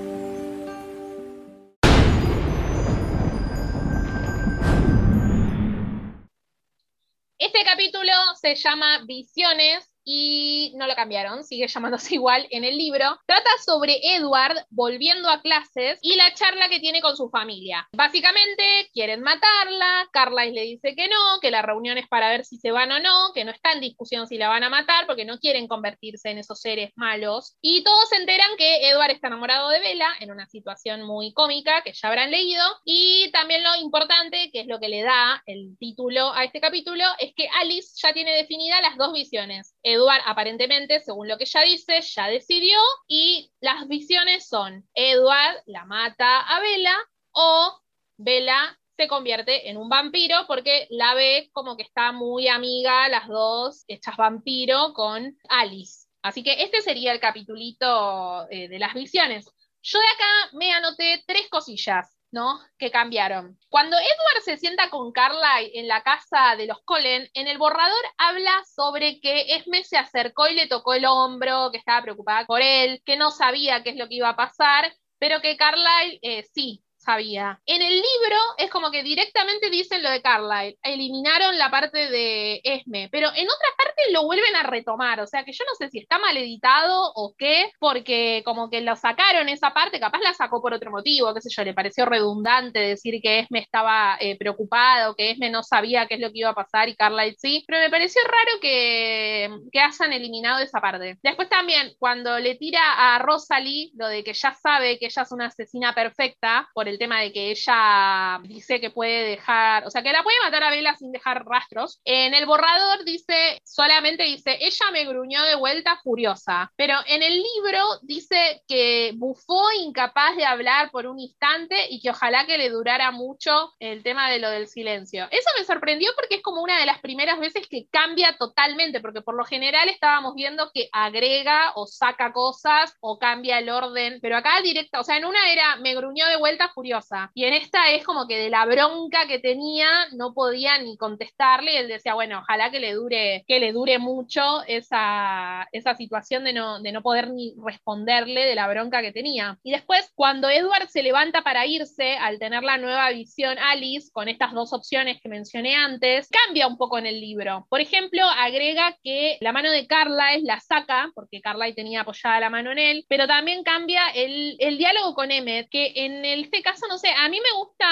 Se 8.56 8.64
llama 8.64 9.04
Visiones 9.06 9.91
y 10.14 10.74
no 10.76 10.88
lo 10.88 10.96
cambiaron, 10.96 11.46
sigue 11.46 11.68
llamándose 11.68 12.16
igual 12.16 12.46
en 12.50 12.66
el 12.66 12.78
libro. 12.78 13.18
Trata 13.26 13.50
sobre 13.66 13.98
Edward 14.04 14.58
volviendo 14.70 15.30
a 15.30 15.42
clases 15.42 16.00
y 16.02 16.16
la 16.16 16.34
charla 16.34 16.68
que 16.68 16.82
tiene 16.82 17.02
con 17.02 17.16
su 17.16 17.30
familia. 17.30 17.88
Básicamente 17.94 18.90
quieren 18.94 19.22
matarla, 19.22 20.10
Carlisle 20.12 20.52
le 20.52 20.62
dice 20.64 20.96
que 20.96 21.08
no, 21.08 21.40
que 21.42 21.50
la 21.50 21.62
reunión 21.62 21.98
es 21.98 22.10
para 22.10 22.30
ver 22.30 22.44
si 22.44 22.58
se 22.58 22.72
van 22.72 22.92
o 22.92 23.00
no, 23.00 23.32
que 23.34 23.46
no 23.46 23.52
está 23.52 23.72
en 23.72 23.80
discusión 23.80 24.28
si 24.28 24.38
la 24.38 24.50
van 24.50 24.64
a 24.64 24.70
matar 24.70 25.08
porque 25.08 25.24
no 25.24 25.40
quieren 25.40 25.68
convertirse 25.68 26.30
en 26.30 26.40
esos 26.40 26.60
seres 26.60 26.92
malos. 26.98 27.56
Y 27.62 27.84
todos 27.84 28.10
se 28.10 28.18
enteran 28.18 28.50
que 28.58 28.90
Edward 28.90 29.12
está 29.12 29.28
enamorado 29.28 29.70
de 29.70 29.80
Bella 29.80 30.10
en 30.20 30.32
una 30.32 30.46
situación 30.48 31.04
muy 31.04 31.32
cómica 31.32 31.84
que 31.84 31.94
ya 31.94 32.10
habrán 32.10 32.32
leído. 32.32 32.64
Y 32.84 33.32
también 33.32 33.64
lo 33.64 33.76
importante, 33.78 34.50
que 34.52 34.62
es 34.62 34.68
lo 34.68 34.80
que 34.80 34.90
le 34.90 35.04
da 35.04 35.42
el 35.46 35.78
título 35.80 36.34
a 36.34 36.44
este 36.44 36.60
capítulo, 36.60 37.06
es 37.20 37.34
que 37.34 37.48
Alice 37.62 37.94
ya 37.96 38.14
tiene 38.14 38.36
definidas 38.36 38.82
las 38.82 38.98
dos 38.98 39.14
visiones. 39.14 39.74
Edward 39.84 40.01
aparentemente, 40.10 41.00
según 41.00 41.28
lo 41.28 41.38
que 41.38 41.44
ella 41.44 41.62
dice, 41.62 42.02
ya 42.02 42.28
decidió 42.28 42.78
y 43.08 43.52
las 43.60 43.88
visiones 43.88 44.48
son 44.48 44.88
Edward 44.94 45.64
la 45.66 45.86
mata 45.86 46.42
a 46.42 46.60
Bella 46.60 46.96
o 47.32 47.80
Bella 48.18 48.78
se 48.98 49.08
convierte 49.08 49.70
en 49.70 49.78
un 49.78 49.90
vampiro 49.90 50.46
porque 50.48 50.88
la 50.90 51.16
ve 51.16 51.50
como 51.54 51.76
que 51.76 51.84
está 51.84 52.12
muy 52.12 52.48
amiga 52.48 53.10
las 53.10 53.28
dos 53.28 53.84
hechas 53.88 54.16
vampiro 54.18 54.94
con 54.94 55.38
Alice. 55.50 56.08
Así 56.22 56.44
que 56.44 56.64
este 56.64 56.82
sería 56.82 57.12
el 57.12 57.20
capitulito 57.20 58.48
eh, 58.50 58.68
de 58.68 58.80
las 58.80 58.94
visiones. 58.94 59.50
Yo 59.82 60.00
de 60.00 60.06
acá 60.06 60.50
me 60.54 60.72
anoté 60.72 61.24
tres 61.26 61.50
cosillas. 61.50 62.16
¿No? 62.32 62.60
Que 62.78 62.92
cambiaron. 62.92 63.58
Cuando 63.70 63.98
Edward 63.98 64.44
se 64.44 64.58
sienta 64.58 64.90
con 64.90 65.12
Carly 65.12 65.72
en 65.74 65.88
la 65.88 66.02
casa 66.02 66.56
de 66.58 66.66
los 66.66 66.80
Colen, 66.86 67.30
en 67.34 67.48
el 67.48 67.58
borrador 67.58 68.04
habla 68.18 68.64
sobre 68.74 69.20
que 69.20 69.56
Esme 69.56 69.84
se 69.84 69.98
acercó 69.98 70.48
y 70.48 70.56
le 70.56 70.68
tocó 70.68 70.94
el 70.94 71.06
hombro, 71.06 71.72
que 71.72 71.78
estaba 71.78 72.02
preocupada 72.02 72.46
por 72.46 72.62
él, 72.62 73.02
que 73.06 73.18
no 73.18 73.32
sabía 73.32 73.84
qué 73.84 73.92
es 73.92 73.98
lo 73.98 74.08
que 74.08 74.16
iba 74.16 74.30
a 74.30 74.36
pasar, 74.36 74.94
pero 75.20 75.42
que 75.42 75.58
Carlyle 75.58 76.20
eh, 76.22 76.44
sí, 76.54 76.84
sabía. 77.02 77.60
En 77.66 77.82
el 77.82 77.94
libro 77.94 78.38
es 78.58 78.70
como 78.70 78.92
que 78.92 79.04
directamente 79.04 79.70
dicen 79.70 80.04
lo 80.04 80.10
de 80.10 80.22
Carlyle, 80.22 80.78
eliminaron 80.84 81.58
la 81.58 81.72
parte 81.72 82.10
de 82.10 82.62
Esme, 82.64 83.10
pero 83.12 83.30
en 83.36 83.48
otra 83.48 83.68
parte 83.78 84.12
lo 84.12 84.26
vuelven 84.26 84.56
a 84.56 84.64
retomar, 84.64 85.20
o 85.20 85.28
sea 85.28 85.44
que 85.44 85.54
yo 85.54 85.64
no 85.66 85.76
sé 85.76 85.90
si 85.90 86.00
está 86.00 86.20
mal 86.20 86.38
editado 86.38 87.12
o 87.16 87.34
qué, 87.38 87.72
porque 87.80 88.42
como 88.46 88.70
que 88.70 88.82
lo 88.82 88.96
sacaron 88.96 89.50
esa 89.50 89.74
parte, 89.74 90.00
capaz 90.00 90.20
la 90.20 90.34
sacó 90.34 90.62
por 90.62 90.74
otro 90.74 90.92
motivo, 90.92 91.34
qué 91.34 91.42
sé 91.42 91.50
yo, 91.50 91.64
le 91.64 91.74
pareció 91.74 92.06
redundante 92.06 92.80
decir 92.80 93.20
que 93.22 93.40
Esme 93.40 93.60
estaba 93.60 94.18
eh, 94.20 94.38
preocupado, 94.38 95.16
que 95.16 95.32
Esme 95.32 95.50
no 95.50 95.64
sabía 95.64 96.08
qué 96.08 96.16
es 96.16 96.22
lo 96.22 96.32
que 96.32 96.40
iba 96.40 96.50
a 96.50 96.56
pasar 96.56 96.90
y 96.90 96.96
Carlyle 96.96 97.36
sí, 97.38 97.64
pero 97.68 97.80
me 97.80 97.90
pareció 97.90 98.22
raro 98.24 98.60
que, 98.62 99.50
que 99.72 99.80
hayan 99.80 100.14
eliminado 100.14 100.60
esa 100.60 100.80
parte. 100.80 101.18
Después 101.24 101.50
también, 101.50 101.94
cuando 101.98 102.40
le 102.40 102.56
tira 102.56 103.16
a 103.16 103.20
Rosalie 103.20 103.92
lo 103.96 104.08
de 104.08 104.24
que 104.24 104.34
ya 104.34 104.54
sabe 104.54 105.00
que 105.00 105.08
ella 105.08 105.22
es 105.24 105.32
una 105.32 105.48
asesina 105.48 105.94
perfecta, 105.94 106.70
por 106.74 106.88
tema 106.98 107.22
de 107.22 107.32
que 107.32 107.52
ella 107.52 108.40
dice 108.44 108.80
que 108.80 108.90
puede 108.90 109.24
dejar, 109.24 109.86
o 109.86 109.92
sea, 109.92 110.02
que 110.02 110.12
la 110.12 110.24
puede 110.24 110.38
matar 110.44 110.64
a 110.64 110.72
Vela 110.72 110.96
sin 110.96 111.12
dejar 111.12 111.46
rastros. 111.46 112.02
En 112.06 112.34
el 112.34 112.46
borrador 112.46 113.04
dice, 113.06 113.60
solamente 113.64 114.24
dice, 114.24 114.58
ella 114.62 114.92
me 114.92 115.06
gruñó 115.06 115.44
de 115.44 115.56
vuelta 115.56 116.00
furiosa, 116.04 116.72
pero 116.76 116.96
en 117.08 117.24
el 117.24 117.34
libro 117.34 117.80
dice 118.02 118.64
que 118.68 119.14
bufó 119.16 119.72
incapaz 119.80 120.36
de 120.36 120.46
hablar 120.46 120.92
por 120.92 121.08
un 121.08 121.20
instante 121.20 121.88
y 121.90 122.02
que 122.02 122.10
ojalá 122.10 122.46
que 122.46 122.58
le 122.58 122.70
durara 122.70 123.12
mucho 123.12 123.74
el 123.80 124.04
tema 124.04 124.30
de 124.30 124.40
lo 124.40 124.50
del 124.50 124.68
silencio. 124.68 125.28
Eso 125.32 125.50
me 125.58 125.66
sorprendió 125.66 126.12
porque 126.16 126.36
es 126.36 126.42
como 126.42 126.62
una 126.62 126.80
de 126.80 126.86
las 126.86 127.00
primeras 127.00 127.40
veces 127.40 127.68
que 127.68 127.88
cambia 127.92 128.36
totalmente, 128.38 129.00
porque 129.00 129.22
por 129.22 129.36
lo 129.36 129.46
general 129.46 129.90
estábamos 129.90 130.36
viendo 130.36 130.72
que 130.74 130.90
agrega 130.92 131.72
o 131.76 131.88
saca 131.88 132.32
cosas 132.32 132.96
o 133.00 133.20
cambia 133.20 133.60
el 133.60 133.70
orden, 133.70 134.20
pero 134.22 134.38
acá 134.38 134.62
directa, 134.62 135.00
o 135.00 135.04
sea, 135.04 135.18
en 135.18 135.26
una 135.26 135.52
era 135.52 135.76
me 135.78 135.96
gruñó 135.96 136.26
de 136.28 136.38
vuelta 136.38 136.70
furiosa, 136.70 136.81
y 136.84 137.44
en 137.44 137.54
esta 137.54 137.92
es 137.92 138.04
como 138.04 138.28
que 138.28 138.38
de 138.38 138.50
la 138.50 138.66
bronca 138.66 139.28
que 139.28 139.40
tenía 139.40 139.88
no 140.14 140.34
podía 140.34 140.78
ni 140.80 140.98
contestarle 140.98 141.74
y 141.74 141.78
él 141.78 141.88
decía, 141.88 142.14
bueno, 142.14 142.40
ojalá 142.40 142.72
que 142.72 142.80
le 142.80 142.94
dure, 142.94 143.44
que 143.48 143.60
le 143.60 143.72
dure 143.72 144.00
mucho 144.00 144.64
esa, 144.68 145.68
esa 145.72 145.96
situación 145.96 146.44
de 146.44 146.54
no, 146.54 146.82
de 146.82 146.92
no 146.92 147.02
poder 147.02 147.30
ni 147.30 147.54
responderle 147.64 148.46
de 148.46 148.56
la 148.56 148.68
bronca 148.68 149.02
que 149.02 149.12
tenía. 149.12 149.58
Y 149.64 149.72
después, 149.72 150.12
cuando 150.16 150.50
Edward 150.50 150.90
se 150.90 151.04
levanta 151.04 151.44
para 151.44 151.66
irse, 151.66 152.18
al 152.18 152.40
tener 152.40 152.64
la 152.64 152.78
nueva 152.78 153.10
visión 153.12 153.58
Alice, 153.60 154.10
con 154.12 154.28
estas 154.28 154.54
dos 154.54 154.74
opciones 154.74 155.20
que 155.22 155.30
mencioné 155.30 155.76
antes, 155.76 156.30
cambia 156.30 156.68
un 156.68 156.78
poco 156.78 156.98
en 156.98 157.06
el 157.06 157.20
libro. 157.20 157.68
Por 157.70 157.82
ejemplo, 157.82 158.24
agrega 158.26 158.96
que 159.04 159.38
la 159.42 159.52
mano 159.52 159.72
de 159.72 159.88
Carla 159.88 160.34
es 160.34 160.44
la 160.44 160.60
saca, 160.60 161.12
porque 161.14 161.42
Carla 161.42 161.72
tenía 161.74 162.02
apoyada 162.02 162.40
la 162.40 162.50
mano 162.50 162.72
en 162.72 162.80
él, 162.80 163.06
pero 163.08 163.28
también 163.28 163.64
cambia 163.64 164.10
el, 164.16 164.56
el 164.60 164.78
diálogo 164.78 165.14
con 165.14 165.32
Emmet, 165.32 165.70
que 165.70 165.94
en 165.96 166.26
este 166.26 166.62
caso 166.62 166.71
no 166.88 166.98
sé, 166.98 167.10
a 167.12 167.30
mí 167.30 167.40
me 167.42 167.58
gusta 167.58 167.86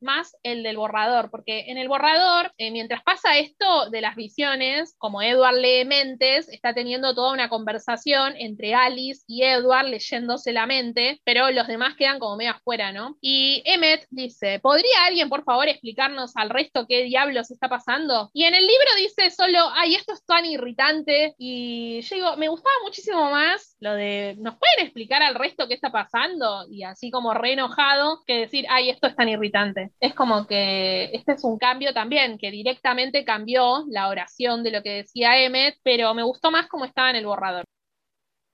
más 0.00 0.36
el 0.42 0.62
del 0.62 0.76
borrador, 0.76 1.30
porque 1.30 1.64
en 1.68 1.78
el 1.78 1.88
borrador, 1.88 2.52
eh, 2.58 2.70
mientras 2.70 3.02
pasa 3.02 3.38
esto 3.38 3.90
de 3.90 4.00
las 4.00 4.16
visiones, 4.16 4.94
como 4.98 5.22
Edward 5.22 5.56
lee 5.56 5.84
mentes, 5.84 6.48
está 6.48 6.74
teniendo 6.74 7.14
toda 7.14 7.32
una 7.32 7.48
conversación 7.48 8.34
entre 8.36 8.74
Alice 8.74 9.22
y 9.26 9.42
Edward 9.42 9.86
leyéndose 9.86 10.52
la 10.52 10.66
mente, 10.66 11.20
pero 11.24 11.50
los 11.50 11.66
demás 11.66 11.94
quedan 11.96 12.18
como 12.18 12.36
medio 12.36 12.52
afuera, 12.52 12.92
¿no? 12.92 13.16
Y 13.20 13.62
Emmet 13.64 14.06
dice, 14.10 14.60
¿podría 14.60 15.04
alguien 15.06 15.28
por 15.28 15.44
favor 15.44 15.68
explicarnos 15.68 16.36
al 16.36 16.50
resto 16.50 16.86
qué 16.86 17.04
diablos 17.04 17.50
está 17.50 17.68
pasando? 17.68 18.30
Y 18.32 18.44
en 18.44 18.54
el 18.54 18.66
libro 18.66 18.90
dice 18.96 19.30
solo, 19.30 19.70
ay, 19.74 19.94
esto 19.94 20.12
es 20.12 20.24
tan 20.24 20.44
irritante, 20.44 21.34
y 21.38 22.00
yo 22.02 22.16
digo, 22.16 22.36
me 22.36 22.48
gustaba 22.48 22.74
muchísimo 22.84 23.30
más 23.30 23.76
lo 23.80 23.94
de, 23.94 24.36
¿nos 24.38 24.56
pueden 24.56 24.86
explicar 24.86 25.22
al 25.22 25.34
resto 25.34 25.68
qué 25.68 25.74
está 25.74 25.90
pasando? 25.90 26.66
Y 26.70 26.82
así 26.82 27.10
como 27.10 27.34
re 27.34 27.52
enojado 27.52 28.22
que 28.26 28.40
decir, 28.40 28.66
ay, 28.68 28.90
esto 28.90 29.06
es 29.06 29.16
tan 29.16 29.28
irritante. 29.28 29.77
Es 30.00 30.14
como 30.14 30.46
que 30.46 31.10
este 31.12 31.32
es 31.32 31.44
un 31.44 31.58
cambio 31.58 31.92
también, 31.92 32.38
que 32.38 32.50
directamente 32.50 33.24
cambió 33.24 33.84
la 33.88 34.08
oración 34.08 34.62
de 34.62 34.70
lo 34.70 34.82
que 34.82 34.90
decía 35.02 35.38
Emmet, 35.42 35.76
pero 35.82 36.14
me 36.14 36.22
gustó 36.22 36.50
más 36.50 36.66
como 36.68 36.84
estaba 36.84 37.10
en 37.10 37.16
el 37.16 37.26
borrador. 37.26 37.64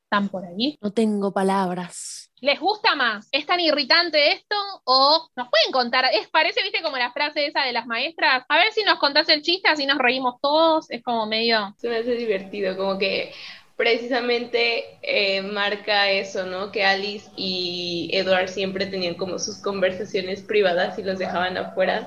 están 0.04 0.28
por 0.28 0.44
ahí. 0.44 0.78
No 0.80 0.92
tengo 0.92 1.32
palabras. 1.32 2.30
¿Les 2.40 2.60
gusta 2.60 2.94
más? 2.94 3.28
¿Es 3.32 3.46
tan 3.46 3.58
irritante 3.58 4.32
esto? 4.32 4.54
¿O 4.84 5.28
nos 5.34 5.48
pueden 5.48 5.72
contar? 5.72 6.04
Es, 6.12 6.28
parece, 6.28 6.62
viste, 6.62 6.82
como 6.82 6.98
la 6.98 7.10
frase 7.10 7.46
esa 7.46 7.62
de 7.62 7.72
las 7.72 7.86
maestras. 7.86 8.44
A 8.48 8.56
ver 8.56 8.70
si 8.72 8.84
nos 8.84 8.98
contás 8.98 9.28
el 9.30 9.40
chiste, 9.40 9.68
así 9.68 9.86
nos 9.86 9.96
reímos 9.98 10.34
todos. 10.42 10.90
Es 10.90 11.02
como 11.02 11.26
medio. 11.26 11.74
Se 11.78 11.88
me 11.88 11.96
hace 11.96 12.14
divertido, 12.16 12.76
como 12.76 12.98
que 12.98 13.32
precisamente 13.76 14.98
eh, 15.02 15.42
marca 15.42 16.10
eso, 16.10 16.46
¿no? 16.46 16.70
Que 16.70 16.84
Alice 16.84 17.30
y 17.36 18.10
Edward 18.12 18.48
siempre 18.48 18.86
tenían 18.86 19.14
como 19.14 19.38
sus 19.38 19.58
conversaciones 19.58 20.42
privadas 20.42 20.98
y 20.98 21.02
los 21.02 21.18
dejaban 21.18 21.56
afuera. 21.56 22.06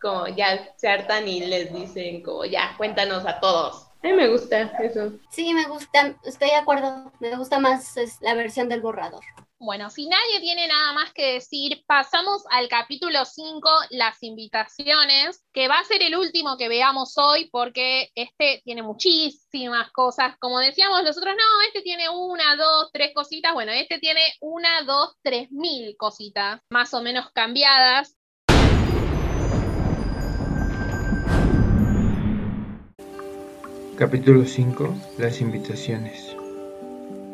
Como 0.00 0.26
ya 0.28 0.68
se 0.76 0.88
hartan 0.88 1.28
y 1.28 1.40
les 1.46 1.72
dicen 1.72 2.22
como 2.22 2.44
ya, 2.44 2.74
cuéntanos 2.76 3.24
a 3.26 3.38
todos. 3.38 3.86
A 4.02 4.08
mí 4.08 4.12
me 4.14 4.28
gusta 4.28 4.62
eso. 4.82 5.12
Sí, 5.30 5.54
me 5.54 5.66
gusta, 5.68 6.16
estoy 6.24 6.48
de 6.48 6.56
acuerdo. 6.56 7.12
Me 7.20 7.36
gusta 7.36 7.60
más 7.60 7.94
la 8.20 8.34
versión 8.34 8.68
del 8.68 8.80
borrador. 8.80 9.22
Bueno, 9.64 9.90
si 9.90 10.08
nadie 10.08 10.40
tiene 10.40 10.66
nada 10.66 10.92
más 10.92 11.12
que 11.12 11.34
decir, 11.34 11.84
pasamos 11.86 12.42
al 12.50 12.66
capítulo 12.66 13.24
5, 13.24 13.70
las 13.90 14.20
invitaciones, 14.24 15.44
que 15.52 15.68
va 15.68 15.78
a 15.78 15.84
ser 15.84 16.02
el 16.02 16.16
último 16.16 16.56
que 16.56 16.68
veamos 16.68 17.16
hoy 17.16 17.48
porque 17.48 18.10
este 18.16 18.60
tiene 18.64 18.82
muchísimas 18.82 19.92
cosas. 19.92 20.34
Como 20.40 20.58
decíamos 20.58 21.04
los 21.04 21.16
otros, 21.16 21.36
no, 21.36 21.66
este 21.68 21.82
tiene 21.82 22.08
una, 22.10 22.56
dos, 22.56 22.90
tres 22.92 23.12
cositas. 23.14 23.54
Bueno, 23.54 23.70
este 23.70 24.00
tiene 24.00 24.22
una, 24.40 24.82
dos, 24.82 25.14
tres 25.22 25.52
mil 25.52 25.94
cositas, 25.96 26.60
más 26.68 26.92
o 26.92 27.00
menos 27.00 27.30
cambiadas. 27.32 28.16
Capítulo 33.96 34.44
5. 34.44 34.92
Las 35.18 35.40
invitaciones. 35.40 36.31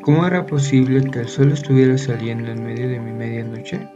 ¿Cómo 0.09 0.25
era 0.25 0.43
posible 0.43 1.07
que 1.11 1.19
el 1.19 1.29
sol 1.29 1.51
estuviera 1.51 1.95
saliendo 1.95 2.49
en 2.49 2.65
medio 2.65 2.89
de 2.89 2.99
mi 2.99 3.11
medianoche? 3.11 3.87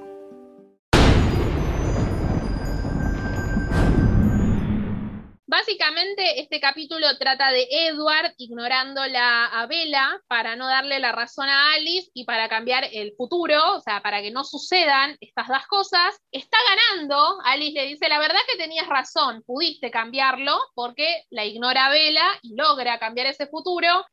Básicamente, 5.47 6.39
este 6.39 6.59
capítulo 6.59 7.07
trata 7.17 7.49
de 7.49 7.67
Edward 7.67 8.31
ignorando 8.37 9.03
la, 9.07 9.45
a 9.45 9.65
Bella 9.65 10.21
para 10.27 10.55
no 10.55 10.67
darle 10.67 10.99
la 10.99 11.13
razón 11.13 11.49
a 11.49 11.73
Alice 11.73 12.11
y 12.13 12.25
para 12.25 12.47
cambiar 12.47 12.87
el 12.93 13.13
futuro, 13.17 13.77
o 13.77 13.81
sea, 13.81 14.03
para 14.03 14.21
que 14.21 14.29
no 14.29 14.43
sucedan 14.43 15.17
estas 15.19 15.47
dos 15.47 15.65
cosas. 15.67 16.15
Está 16.31 16.57
ganando, 16.69 17.39
Alice 17.43 17.73
le 17.73 17.87
dice, 17.87 18.07
la 18.07 18.19
verdad 18.19 18.39
que 18.47 18.57
tenías 18.57 18.87
razón, 18.87 19.41
pudiste 19.47 19.89
cambiarlo 19.89 20.59
porque 20.75 21.23
la 21.31 21.43
ignora 21.43 21.87
a 21.87 21.89
Bella 21.89 22.27
y 22.43 22.55
logra 22.55 22.99
cambiar 22.99 23.25
ese 23.25 23.47
futuro 23.47 24.05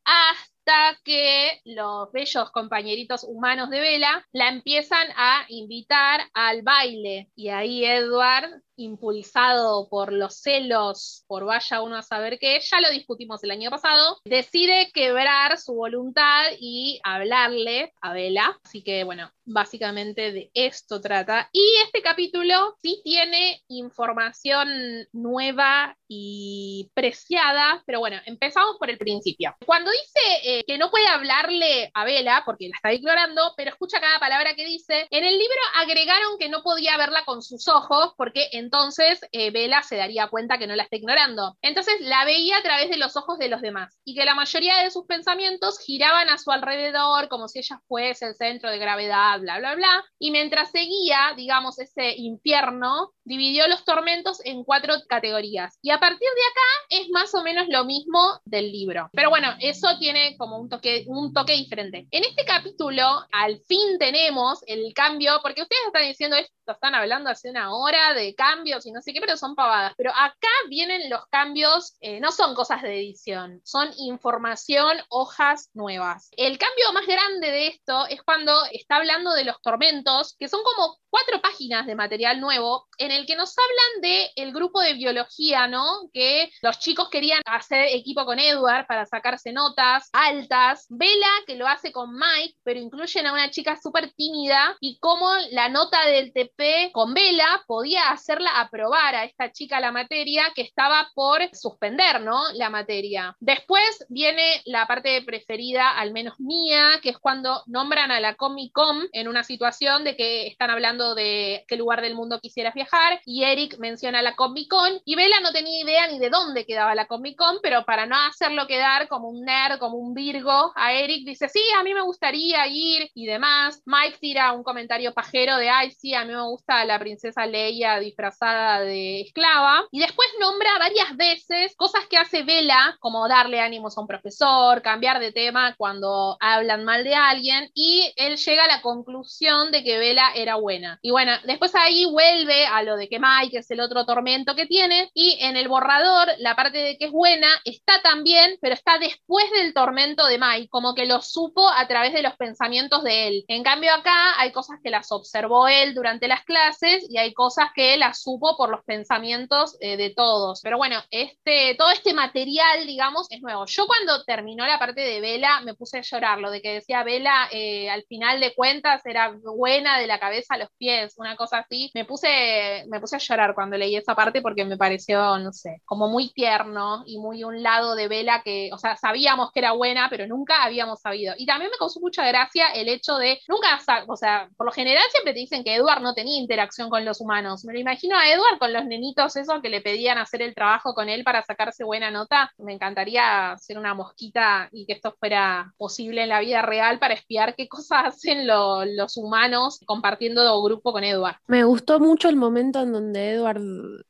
que 1.05 1.61
los 1.65 2.11
bellos 2.13 2.51
compañeritos 2.51 3.25
humanos 3.25 3.71
de 3.71 3.81
Bella 3.81 4.27
la 4.33 4.49
empiezan 4.49 5.07
a 5.17 5.45
invitar 5.49 6.21
al 6.35 6.63
baile. 6.63 7.31
Y 7.35 7.49
ahí 7.49 7.85
Edward 7.85 8.63
impulsado 8.81 9.89
por 9.89 10.13
los 10.13 10.41
celos, 10.41 11.25
por 11.27 11.45
vaya 11.45 11.83
uno 11.83 11.97
a 11.97 12.03
saber 12.03 12.39
qué, 12.39 12.61
ya 12.61 12.81
lo 12.81 12.91
discutimos 12.91 13.43
el 13.45 13.51
año 13.51 13.71
pasado, 13.71 14.19
decide 14.25 14.91
quebrar 14.93 15.59
su 15.59 15.75
voluntad 15.75 16.45
y 16.59 17.01
hablarle 17.05 17.93
a 18.01 18.13
Bella. 18.13 18.59
Así 18.65 18.83
que 18.83 19.05
bueno, 19.05 19.31
básicamente 19.45 20.33
de 20.33 20.51
esto 20.55 21.01
trata. 21.01 21.49
Y 21.53 21.63
este 21.85 22.03
capítulo 22.03 22.77
sí 22.83 23.01
tiene 23.05 23.63
información 23.69 24.69
nueva 25.13 25.97
y 26.09 26.91
preciada, 26.95 27.83
pero 27.87 28.01
bueno, 28.01 28.17
empezamos 28.27 28.77
por 28.79 28.91
el 28.91 28.99
principio. 28.99 29.55
Cuando 29.65 29.91
dice 29.91 30.21
eh, 30.45 30.65
que 30.67 30.79
no 30.79 30.91
puede 30.91 31.07
hablarle 31.07 31.91
a 31.95 32.05
Bella, 32.05 32.43
porque 32.45 32.69
la 32.69 32.77
está 32.77 32.93
ignorando, 32.93 33.55
pero 33.57 33.71
escucha 33.71 34.01
cada 34.01 34.19
palabra 34.19 34.55
que 34.55 34.65
dice, 34.65 35.07
en 35.11 35.25
el 35.25 35.39
libro 35.39 35.61
agregaron 35.77 36.39
que 36.39 36.49
no 36.49 36.63
podía 36.63 36.97
verla 36.97 37.25
con 37.25 37.43
sus 37.43 37.69
ojos, 37.69 38.13
porque 38.17 38.49
entonces 38.71 39.19
eh, 39.33 39.51
Bella 39.51 39.83
se 39.83 39.97
daría 39.97 40.29
cuenta 40.29 40.57
que 40.57 40.69
no 40.69 40.77
la 40.77 40.85
está 40.85 40.95
ignorando. 40.95 41.57
Entonces 41.61 41.95
la 42.03 42.25
veía 42.25 42.59
a 42.59 42.63
través 42.63 42.89
de 42.89 42.99
los 42.99 43.17
ojos 43.17 43.37
de 43.37 43.49
los 43.49 43.61
demás, 43.61 43.99
y 44.05 44.15
que 44.15 44.25
la 44.25 44.37
mayoría 44.37 44.77
de 44.77 44.93
sus 44.93 45.07
pensamientos 45.07 45.81
giraban 45.81 46.29
a 46.29 46.39
su 46.39 46.53
alrededor 46.53 47.29
como 47.29 47.49
si 47.49 47.59
ella 47.59 47.81
fuese 47.89 48.27
el 48.27 48.37
centro 48.37 48.71
de 48.71 48.79
gravedad, 48.79 49.41
bla, 49.41 49.59
bla, 49.59 49.75
bla. 49.75 50.05
Y 50.21 50.31
mientras 50.31 50.71
seguía, 50.71 51.33
digamos, 51.37 51.81
ese 51.81 52.15
infierno, 52.17 53.13
dividió 53.31 53.69
los 53.69 53.85
tormentos 53.85 54.45
en 54.45 54.65
cuatro 54.65 54.95
categorías. 55.09 55.79
Y 55.83 55.91
a 55.91 56.01
partir 56.01 56.19
de 56.19 56.25
acá 56.27 57.03
es 57.03 57.11
más 57.11 57.33
o 57.35 57.45
menos 57.45 57.69
lo 57.69 57.85
mismo 57.85 58.41
del 58.45 58.73
libro. 58.73 59.09
Pero 59.13 59.31
bueno, 59.31 59.55
eso 59.61 59.87
tiene 60.01 60.37
como 60.37 60.59
un 60.59 60.69
toque, 60.69 61.05
un 61.07 61.33
toque 61.33 61.53
diferente. 61.53 62.09
En 62.11 62.25
este 62.25 62.45
capítulo, 62.45 63.05
al 63.31 63.61
fin 63.61 63.99
tenemos 63.99 64.65
el 64.67 64.93
cambio, 64.95 65.39
porque 65.43 65.63
ustedes 65.63 65.87
están 65.87 66.09
diciendo 66.09 66.37
esto, 66.37 66.73
están 66.73 66.95
hablando 66.95 67.31
hace 67.31 67.51
una 67.51 67.73
hora 67.73 68.15
de 68.15 68.35
cambios 68.35 68.85
y 68.87 68.93
no 68.93 69.01
sé 69.01 69.13
qué, 69.13 69.21
pero 69.21 69.37
son 69.37 69.55
pavadas. 69.55 69.95
Pero 69.97 70.11
acá 70.11 70.49
vienen 70.69 71.09
los 71.09 71.25
cambios, 71.31 71.97
eh, 72.01 72.19
no 72.19 72.33
son 72.33 72.55
cosas 72.57 72.83
de 72.83 72.99
edición, 72.99 73.61
son 73.65 73.91
información, 73.97 74.99
hojas 75.09 75.71
nuevas. 75.73 76.31
El 76.37 76.59
cambio 76.59 76.93
más 76.93 77.07
grande 77.07 77.51
de 77.51 77.67
esto 77.69 78.07
es 78.07 78.23
cuando 78.23 78.53
está 78.73 78.97
hablando 78.97 79.33
de 79.35 79.45
los 79.45 79.61
tormentos, 79.63 80.35
que 80.37 80.49
son 80.49 80.63
como 80.65 80.99
cuatro 81.11 81.41
páginas 81.41 81.87
de 81.87 81.95
material 81.95 82.41
nuevo 82.41 82.89
en 82.99 83.11
el 83.11 83.20
que 83.27 83.37
nos 83.37 83.55
hablan 83.57 84.03
de 84.03 84.31
el 84.37 84.53
grupo 84.53 84.81
de 84.81 84.95
biología, 84.95 85.67
¿no? 85.67 85.85
Que 86.13 86.51
los 86.63 86.79
chicos 86.79 87.09
querían 87.11 87.41
hacer 87.47 87.87
equipo 87.91 88.25
con 88.25 88.39
Edward 88.39 88.87
para 88.87 89.07
sacarse 89.07 89.53
notas 89.53 90.09
altas. 90.13 90.87
Vela, 90.89 91.31
que 91.47 91.57
lo 91.57 91.67
hace 91.67 91.93
con 91.93 92.15
Mike, 92.15 92.57
pero 92.63 92.81
incluyen 92.81 93.27
a 93.27 93.33
una 93.33 93.51
chica 93.51 93.79
súper 93.81 94.13
tímida 94.13 94.77
y 94.81 94.99
cómo 94.99 95.29
la 95.51 95.69
nota 95.69 96.07
del 96.07 96.33
TP 96.33 96.91
con 96.93 97.15
Vela 97.15 97.63
podía 97.67 98.11
hacerla 98.11 98.61
aprobar 98.61 99.15
a 99.15 99.25
esta 99.25 99.53
chica 99.53 99.81
la 99.81 99.93
materia 99.93 100.53
que 100.55 100.63
estaba 100.63 101.11
por 101.15 101.41
suspender, 101.53 102.21
¿no? 102.21 102.53
La 102.55 102.71
materia. 102.71 103.37
Después 103.41 104.05
viene 104.09 104.63
la 104.65 104.87
parte 104.87 105.23
preferida, 105.23 105.91
al 105.91 106.13
menos 106.13 106.39
mía, 106.39 107.01
que 107.03 107.11
es 107.11 107.19
cuando 107.19 107.63
nombran 107.67 108.11
a 108.11 108.21
la 108.21 108.35
Comic 108.35 108.73
Con 108.73 109.09
en 109.13 109.29
una 109.29 109.45
situación 109.45 110.05
de 110.05 110.17
que 110.17 110.47
están 110.47 110.71
hablando 110.71 111.15
de 111.15 111.65
qué 111.67 111.77
lugar 111.77 112.01
del 112.01 112.15
mundo 112.15 112.41
quisieras 112.41 112.75
viajar 112.75 113.10
y 113.25 113.45
Eric 113.45 113.79
menciona 113.79 114.23
la 114.23 114.37
Comic 114.37 114.69
Con 114.69 115.01
y 115.05 115.15
Bella 115.15 115.41
no 115.41 115.53
tenía 115.53 115.83
idea 115.83 116.09
ni 116.09 116.19
de 116.19 116.31
dónde 116.31 116.67
quedaba 116.67 116.95
la 116.95 117.07
Comic 117.07 117.37
Con, 117.37 117.59
pero 117.63 117.85
para 117.85 118.07
no 118.07 118.17
hacerlo 118.17 118.67
quedar 118.67 119.09
como 119.09 119.29
un 119.29 119.45
nerd, 119.45 119.79
como 119.79 119.97
un 119.97 120.15
Virgo, 120.15 120.73
a 120.75 120.93
Eric 120.93 121.25
dice, 121.27 121.49
sí, 121.49 121.63
a 121.79 121.83
mí 121.83 121.95
me 121.95 122.03
gustaría 122.03 122.67
ir 122.67 123.11
y 123.15 123.27
demás. 123.27 123.83
Mike 123.87 124.19
tira 124.21 124.53
un 124.53 124.63
comentario 124.63 125.13
pajero 125.15 125.57
de, 125.57 125.71
ay, 125.71 125.91
sí, 125.91 126.15
a 126.15 126.25
mí 126.25 126.33
me 126.33 126.43
gusta 126.43 126.85
la 126.85 126.99
princesa 126.99 127.47
Leia 127.47 127.99
disfrazada 127.99 128.81
de 128.81 129.23
esclava 129.23 129.85
y 129.91 130.01
después 130.01 130.29
nombra 130.41 130.79
varias 130.79 131.17
veces 131.17 131.75
cosas 131.77 132.07
que 132.09 132.17
hace 132.17 132.43
Bella, 132.43 132.97
como 133.01 133.29
darle 133.29 133.61
ánimos 133.61 133.97
a 133.97 134.01
un 134.01 134.07
profesor, 134.07 134.83
cambiar 134.83 135.21
de 135.21 135.33
tema 135.33 135.75
cuando 135.77 136.37
hablan 136.41 136.85
mal 136.85 137.05
de 137.05 137.15
alguien 137.15 137.71
y 137.75 138.13
él 138.17 138.37
llega 138.37 138.65
a 138.65 138.69
la 138.69 138.83
conclusión 138.83 139.71
de 139.71 139.85
que 139.85 139.99
Bella 139.99 140.33
era 140.35 140.57
buena. 140.57 140.99
Y 141.03 141.11
bueno, 141.11 141.33
después 141.45 141.75
ahí 141.75 142.07
vuelve 142.07 142.67
a 142.67 142.83
lo 142.83 142.90
de 142.97 143.09
que 143.09 143.19
Mike 143.21 143.59
es 143.59 143.71
el 143.71 143.81
otro 143.81 144.05
tormento 144.07 144.55
que 144.55 144.67
tiene. 144.67 145.11
Y 145.15 145.39
en 145.41 145.57
el 145.57 145.69
borrador, 145.69 146.29
la 146.39 146.57
parte 146.57 146.79
de 146.79 146.99
que 146.99 147.07
es 147.07 147.13
buena 147.13 147.49
está 147.65 148.01
también, 148.03 148.57
pero 148.61 148.75
está 148.75 148.99
después 148.99 149.51
del 149.53 149.75
tormento 149.75 150.27
de 150.27 150.39
Mike, 150.39 150.69
como 150.71 150.95
que 150.95 151.07
lo 151.07 151.21
supo 151.23 151.69
a 151.69 151.87
través 151.87 152.13
de 152.13 152.23
los 152.23 152.37
pensamientos 152.37 153.03
de 153.03 153.29
él. 153.29 153.45
En 153.49 153.63
cambio, 153.63 153.93
acá 153.93 154.41
hay 154.41 154.53
cosas 154.53 154.79
que 154.83 154.91
las 154.91 155.11
observó 155.13 155.69
él 155.69 155.95
durante 155.95 156.29
las 156.29 156.45
clases 156.45 157.07
y 157.09 157.19
hay 157.19 157.33
cosas 157.33 157.71
que 157.75 157.97
las 157.97 158.23
supo 158.23 158.57
por 158.57 158.71
los 158.71 158.85
pensamientos 158.85 159.77
eh, 159.81 159.97
de 159.97 160.11
todos. 160.11 160.61
Pero 160.63 160.77
bueno, 160.77 161.03
este, 161.11 161.75
todo 161.77 161.91
este 161.91 162.15
material, 162.15 162.87
digamos, 162.87 163.27
es 163.31 163.41
nuevo. 163.43 163.67
Yo 163.67 163.87
cuando 163.87 164.25
terminó 164.25 164.67
la 164.67 164.79
parte 164.79 165.01
de 165.01 165.21
Vela 165.21 165.61
me 165.63 165.75
puse 165.75 165.99
a 165.99 166.03
llorar, 166.03 166.39
lo 166.39 166.51
de 166.51 166.63
que 166.63 166.75
decía 166.75 167.03
Vela 167.03 167.49
eh, 167.53 167.91
al 167.91 168.05
final 168.05 168.41
de 168.41 168.55
cuentas 168.55 169.05
era 169.05 169.31
buena 169.31 169.99
de 169.99 170.07
la 170.07 170.19
cabeza 170.19 170.55
a 170.55 170.59
los 170.59 170.69
pies, 170.79 171.15
una 171.17 171.37
cosa 171.37 171.59
así. 171.59 171.91
Me 171.95 172.05
puse, 172.05 172.80
me 172.89 173.01
puse 173.01 173.17
a 173.17 173.19
llorar 173.19 173.55
cuando 173.55 173.77
leí 173.77 173.97
esa 173.97 174.15
parte 174.15 174.41
porque 174.43 174.65
me 174.65 174.77
pareció, 174.77 175.39
no 175.39 175.53
sé, 175.53 175.83
como 175.85 176.09
muy 176.09 176.33
tierno 176.33 177.03
y 177.07 177.19
muy 177.19 177.45
un 177.45 177.63
lado 177.63 177.95
de 177.95 178.09
Vela 178.09 178.43
que, 178.45 178.71
o 178.73 178.79
sea, 178.79 178.97
sabíamos 178.97 179.51
que 179.53 179.61
era 179.61 179.73
buena, 179.73 180.09
pero 180.11 180.27
nunca 180.27 180.63
habíamos 180.63 181.01
sabido. 181.01 181.35
Y 181.37 181.47
también 181.47 181.71
me 181.71 181.79
causó 181.79 182.01
mucha 182.01 182.27
gracia 182.27 182.69
el 182.75 182.89
hecho 182.89 183.17
de, 183.17 183.41
nunca, 183.49 183.81
o 184.07 184.17
sea, 184.17 184.49
por 184.57 184.67
lo 184.67 184.73
general 184.73 185.05
siempre 185.11 185.33
te 185.33 185.41
dicen 185.41 185.65
que 185.65 185.75
Edward 185.75 186.03
no 186.03 186.15
tenía 186.15 186.39
interacción 186.39 186.91
con 186.91 187.05
los 187.05 187.21
humanos. 187.21 187.65
Me 187.65 187.73
lo 187.73 187.81
imagino 187.81 188.17
a 188.17 188.29
Edward 188.31 188.59
con 188.59 188.73
los 188.73 188.85
nenitos 188.85 189.37
esos 189.37 189.61
que 189.63 189.69
le 189.69 189.81
pedían 189.81 190.19
hacer 190.19 190.43
el 190.43 190.55
trabajo 190.55 190.95
con 190.95 191.09
él 191.09 191.25
para 191.25 191.43
sacarse 191.43 191.85
buena 191.85 192.11
nota. 192.11 192.53
Me 192.59 192.73
encantaría 192.73 193.57
ser 193.59 193.79
una 193.79 193.95
mosquita 193.95 194.69
y 194.73 194.87
que 194.87 194.93
esto 194.93 195.15
fuera 195.19 195.73
posible 195.77 196.23
en 196.23 196.29
la 196.29 196.41
vida 196.41 196.63
real 196.63 196.99
para 196.99 197.15
espiar 197.15 197.55
qué 197.57 197.69
cosas 197.69 198.05
hacen 198.07 198.47
los 198.47 199.17
humanos 199.17 199.81
compartiendo 199.87 200.45
grupo 200.63 200.93
con 200.93 201.05
Edward. 201.05 201.37
Me 201.47 201.65
gustó 201.65 202.01
mucho 202.01 202.29
el 202.29 202.37
momento 202.37 202.70
en 202.79 202.93
donde 202.93 203.33
Edward 203.33 203.61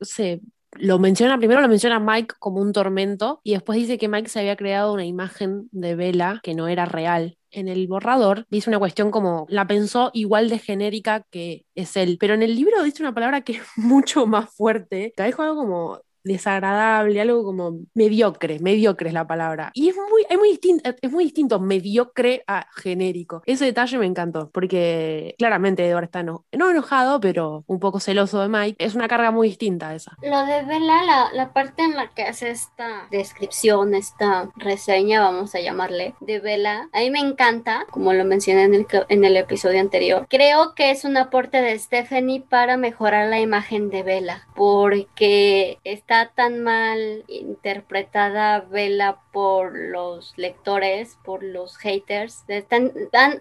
se 0.00 0.42
lo 0.72 0.98
menciona, 0.98 1.38
primero 1.38 1.60
lo 1.60 1.68
menciona 1.68 1.98
Mike 1.98 2.34
como 2.38 2.60
un 2.60 2.72
tormento 2.72 3.40
y 3.42 3.52
después 3.52 3.78
dice 3.78 3.98
que 3.98 4.08
Mike 4.08 4.28
se 4.28 4.40
había 4.40 4.56
creado 4.56 4.92
una 4.92 5.04
imagen 5.04 5.68
de 5.72 5.94
Bella 5.94 6.40
que 6.42 6.54
no 6.54 6.68
era 6.68 6.84
real. 6.84 7.36
En 7.50 7.66
el 7.66 7.88
borrador 7.88 8.46
dice 8.48 8.70
una 8.70 8.78
cuestión 8.78 9.10
como 9.10 9.46
la 9.48 9.66
pensó 9.66 10.10
igual 10.14 10.48
de 10.48 10.60
genérica 10.60 11.26
que 11.30 11.66
es 11.74 11.96
él, 11.96 12.16
pero 12.20 12.34
en 12.34 12.42
el 12.42 12.54
libro 12.54 12.82
dice 12.84 13.02
una 13.02 13.14
palabra 13.14 13.40
que 13.40 13.54
es 13.54 13.62
mucho 13.76 14.26
más 14.26 14.54
fuerte. 14.54 15.12
Te 15.16 15.24
dijo 15.24 15.42
algo 15.42 15.56
como 15.56 16.00
desagradable, 16.24 17.20
algo 17.20 17.44
como 17.44 17.80
mediocre, 17.94 18.58
mediocre 18.60 19.08
es 19.08 19.14
la 19.14 19.26
palabra. 19.26 19.70
Y 19.74 19.88
es 19.88 19.96
muy, 19.96 20.24
es 20.28 20.38
muy, 20.38 20.50
distinto, 20.50 20.90
es 21.00 21.12
muy 21.12 21.24
distinto 21.24 21.60
mediocre 21.60 22.42
a 22.46 22.66
genérico. 22.74 23.42
Ese 23.46 23.64
detalle 23.64 23.98
me 23.98 24.06
encantó, 24.06 24.50
porque 24.50 25.34
claramente 25.38 25.86
Edward 25.86 26.04
está 26.04 26.22
no, 26.22 26.44
enojado, 26.52 27.20
pero 27.20 27.64
un 27.66 27.80
poco 27.80 28.00
celoso 28.00 28.40
de 28.40 28.48
Mike. 28.48 28.76
Es 28.84 28.94
una 28.94 29.08
carga 29.08 29.30
muy 29.30 29.48
distinta 29.48 29.94
esa. 29.94 30.16
Lo 30.22 30.44
de 30.46 30.62
Bella, 30.64 31.30
la, 31.32 31.52
parte 31.52 31.82
en 31.82 31.96
la 31.96 32.08
que 32.08 32.22
hace 32.22 32.50
esta 32.50 33.08
descripción, 33.10 33.94
esta 33.94 34.50
reseña, 34.56 35.20
vamos 35.20 35.54
a 35.54 35.60
llamarle, 35.60 36.14
de 36.20 36.40
Bella, 36.40 36.88
a 36.92 37.00
mí 37.00 37.10
me 37.10 37.20
encanta, 37.20 37.86
como 37.90 38.12
lo 38.12 38.24
mencioné 38.24 38.64
en 38.64 38.74
el, 38.74 38.86
en 39.08 39.24
el 39.24 39.36
episodio 39.36 39.80
anterior. 39.80 40.26
Creo 40.28 40.74
que 40.74 40.90
es 40.90 41.04
un 41.04 41.16
aporte 41.16 41.60
de 41.60 41.78
Stephanie 41.78 42.40
para 42.40 42.76
mejorar 42.76 43.28
la 43.28 43.40
imagen 43.40 43.90
de 43.90 44.02
Bella, 44.02 44.46
porque 44.54 45.78
está 46.10 46.32
tan 46.34 46.64
mal 46.64 47.22
interpretada 47.28 48.62
Bella 48.68 49.18
por 49.32 49.78
los 49.78 50.32
lectores, 50.36 51.16
por 51.24 51.44
los 51.44 51.76
haters. 51.76 52.42
Están, 52.48 52.92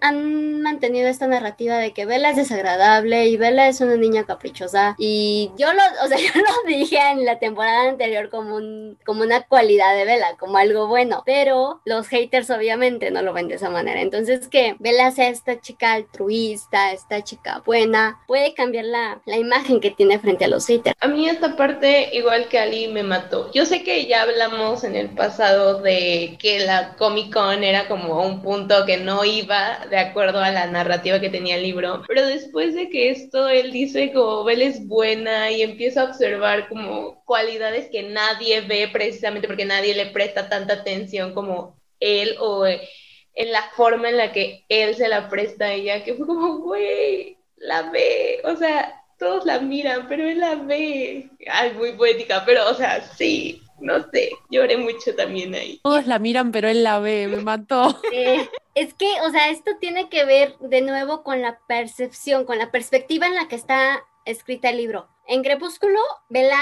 han, 0.02 0.62
mantenido 0.62 1.08
esta 1.08 1.26
narrativa 1.26 1.78
de 1.78 1.94
que 1.94 2.06
Bella 2.06 2.30
es 2.30 2.36
desagradable 2.36 3.26
y 3.26 3.38
Bella 3.38 3.68
es 3.68 3.82
una 3.82 3.96
niña 3.96 4.26
caprichosa. 4.26 4.96
Y 5.00 5.52
yo 5.58 5.74
lo, 5.74 5.82
o 6.04 6.08
sea, 6.08 6.18
yo 6.34 6.40
lo 6.40 6.68
dije 6.68 7.00
en 7.10 7.26
la 7.26 7.40
temporada 7.40 7.90
anterior 7.90 8.30
como, 8.30 8.60
como 9.04 9.24
una 9.24 9.42
cualidad 9.42 9.96
de 9.96 10.06
Bella, 10.06 10.36
como 10.38 10.58
algo 10.58 10.88
bueno. 10.88 11.24
Pero 11.26 11.82
los 11.86 12.08
haters 12.08 12.52
obviamente 12.52 13.10
no 13.10 13.24
lo 13.24 13.34
ven 13.34 13.48
de 13.48 13.56
esa 13.56 13.72
manera. 13.72 14.00
Entonces 14.02 14.48
que 14.48 14.76
Bella 14.78 15.10
sea 15.10 15.30
esta 15.30 15.60
chica 15.60 15.94
altruista, 15.94 16.92
esta 16.92 17.24
chica 17.24 17.64
buena, 17.66 18.20
puede 18.28 18.54
cambiar 18.54 18.86
la, 18.86 19.22
la 19.26 19.38
imagen 19.38 19.80
que 19.80 19.90
tiene 19.90 20.20
frente 20.20 20.46
a 20.46 20.50
los 20.50 20.68
haters. 20.68 20.96
A 21.00 21.08
mí 21.08 21.28
esta 21.28 21.56
parte, 21.56 22.10
igual 22.14 22.48
que 22.48 22.59
Ali, 22.60 22.88
me 22.88 23.04
mató. 23.04 23.52
Yo 23.54 23.66
sé 23.66 23.84
que 23.84 24.06
ya 24.06 24.24
hablamos 24.24 24.84
en 24.84 24.96
el 24.96 25.10
pasado 25.10 25.82
de 25.82 26.38
que 26.40 26.60
la 26.60 26.96
Comic 26.98 27.34
Con 27.34 27.64
era 27.64 27.88
como 27.88 28.24
un 28.26 28.42
punto 28.42 28.86
que 28.86 28.98
no 28.98 29.26
iba 29.26 29.86
de 29.90 29.98
acuerdo 29.98 30.40
a 30.40 30.52
la 30.52 30.68
narrativa 30.68 31.20
que 31.20 31.30
tenía 31.30 31.56
el 31.56 31.64
libro, 31.64 32.04
pero 32.08 32.26
después 32.26 32.76
de 32.76 32.90
que 32.90 33.10
esto 33.10 33.50
él 33.50 33.72
dice 33.72 34.12
como 34.14 34.44
Bella 34.44 34.66
es 34.66 34.88
buena 34.88 35.52
y 35.52 35.62
empieza 35.62 36.02
a 36.02 36.06
observar 36.06 36.68
como 36.70 37.24
cualidades 37.26 37.90
que 37.92 38.04
nadie 38.04 38.62
ve 38.62 38.90
precisamente 38.92 39.48
porque 39.48 39.66
nadie 39.66 39.96
le 39.96 40.08
presta 40.08 40.50
tanta 40.50 40.74
atención 40.76 41.34
como 41.34 41.80
él 42.00 42.36
o 42.40 42.66
en 42.66 43.52
la 43.52 43.64
forma 43.76 44.10
en 44.10 44.18
la 44.18 44.32
que 44.32 44.66
él 44.70 44.96
se 44.96 45.08
la 45.08 45.30
presta 45.30 45.66
a 45.66 45.74
ella, 45.74 46.04
que 46.04 46.14
fue 46.16 46.28
como, 46.28 46.60
güey, 46.60 47.38
la 47.58 47.90
ve, 47.92 48.42
o 48.44 48.56
sea, 48.56 48.99
todos 49.20 49.46
la 49.46 49.60
miran, 49.60 50.08
pero 50.08 50.28
él 50.28 50.40
la 50.40 50.56
ve. 50.56 51.30
Ay, 51.52 51.74
muy 51.74 51.92
poética, 51.94 52.44
pero, 52.46 52.70
o 52.70 52.74
sea, 52.74 53.02
sí, 53.02 53.62
no 53.80 54.10
sé, 54.12 54.32
lloré 54.50 54.78
mucho 54.78 55.16
también 55.16 55.54
ahí. 55.54 55.80
Todos 55.84 56.08
la 56.08 56.20
miran, 56.20 56.52
pero 56.52 56.70
él 56.70 56.84
la 56.84 57.00
ve, 57.00 57.28
me 57.28 57.42
mató. 57.42 58.00
es 58.76 58.94
que, 58.94 59.08
o 59.26 59.30
sea, 59.30 59.50
esto 59.50 59.72
tiene 59.80 60.10
que 60.10 60.26
ver 60.26 60.58
de 60.60 60.82
nuevo 60.82 61.24
con 61.24 61.42
la 61.42 61.60
percepción, 61.68 62.46
con 62.46 62.58
la 62.58 62.72
perspectiva 62.72 63.28
en 63.28 63.36
la 63.36 63.48
que 63.48 63.56
está 63.56 64.04
escrita 64.26 64.70
el 64.70 64.78
libro. 64.78 65.08
En 65.28 65.44
Crepúsculo, 65.44 66.00
Bella 66.30 66.60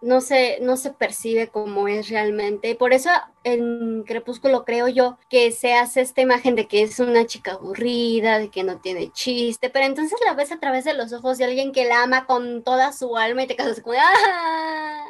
no 0.00 0.20
se, 0.20 0.58
no 0.60 0.76
se 0.76 0.90
percibe 0.90 1.48
como 1.48 1.88
es 1.88 2.08
realmente. 2.08 2.74
Por 2.74 2.92
eso 2.92 3.10
en 3.44 4.04
Crepúsculo 4.04 4.64
creo 4.64 4.88
yo 4.88 5.18
que 5.28 5.50
se 5.52 5.74
hace 5.74 6.00
esta 6.00 6.20
imagen 6.20 6.54
de 6.54 6.68
que 6.68 6.82
es 6.82 6.98
una 7.00 7.26
chica 7.26 7.52
aburrida, 7.52 8.38
de 8.38 8.50
que 8.50 8.64
no 8.64 8.80
tiene 8.80 9.10
chiste, 9.12 9.70
pero 9.70 9.86
entonces 9.86 10.18
la 10.24 10.34
ves 10.34 10.52
a 10.52 10.60
través 10.60 10.84
de 10.84 10.94
los 10.94 11.12
ojos 11.12 11.38
de 11.38 11.44
alguien 11.44 11.72
que 11.72 11.84
la 11.84 12.02
ama 12.02 12.26
con 12.26 12.62
toda 12.62 12.92
su 12.92 13.16
alma 13.16 13.42
y 13.42 13.46
te 13.46 13.56
casas 13.56 13.80
como, 13.80 13.98
¡ah! 13.98 15.04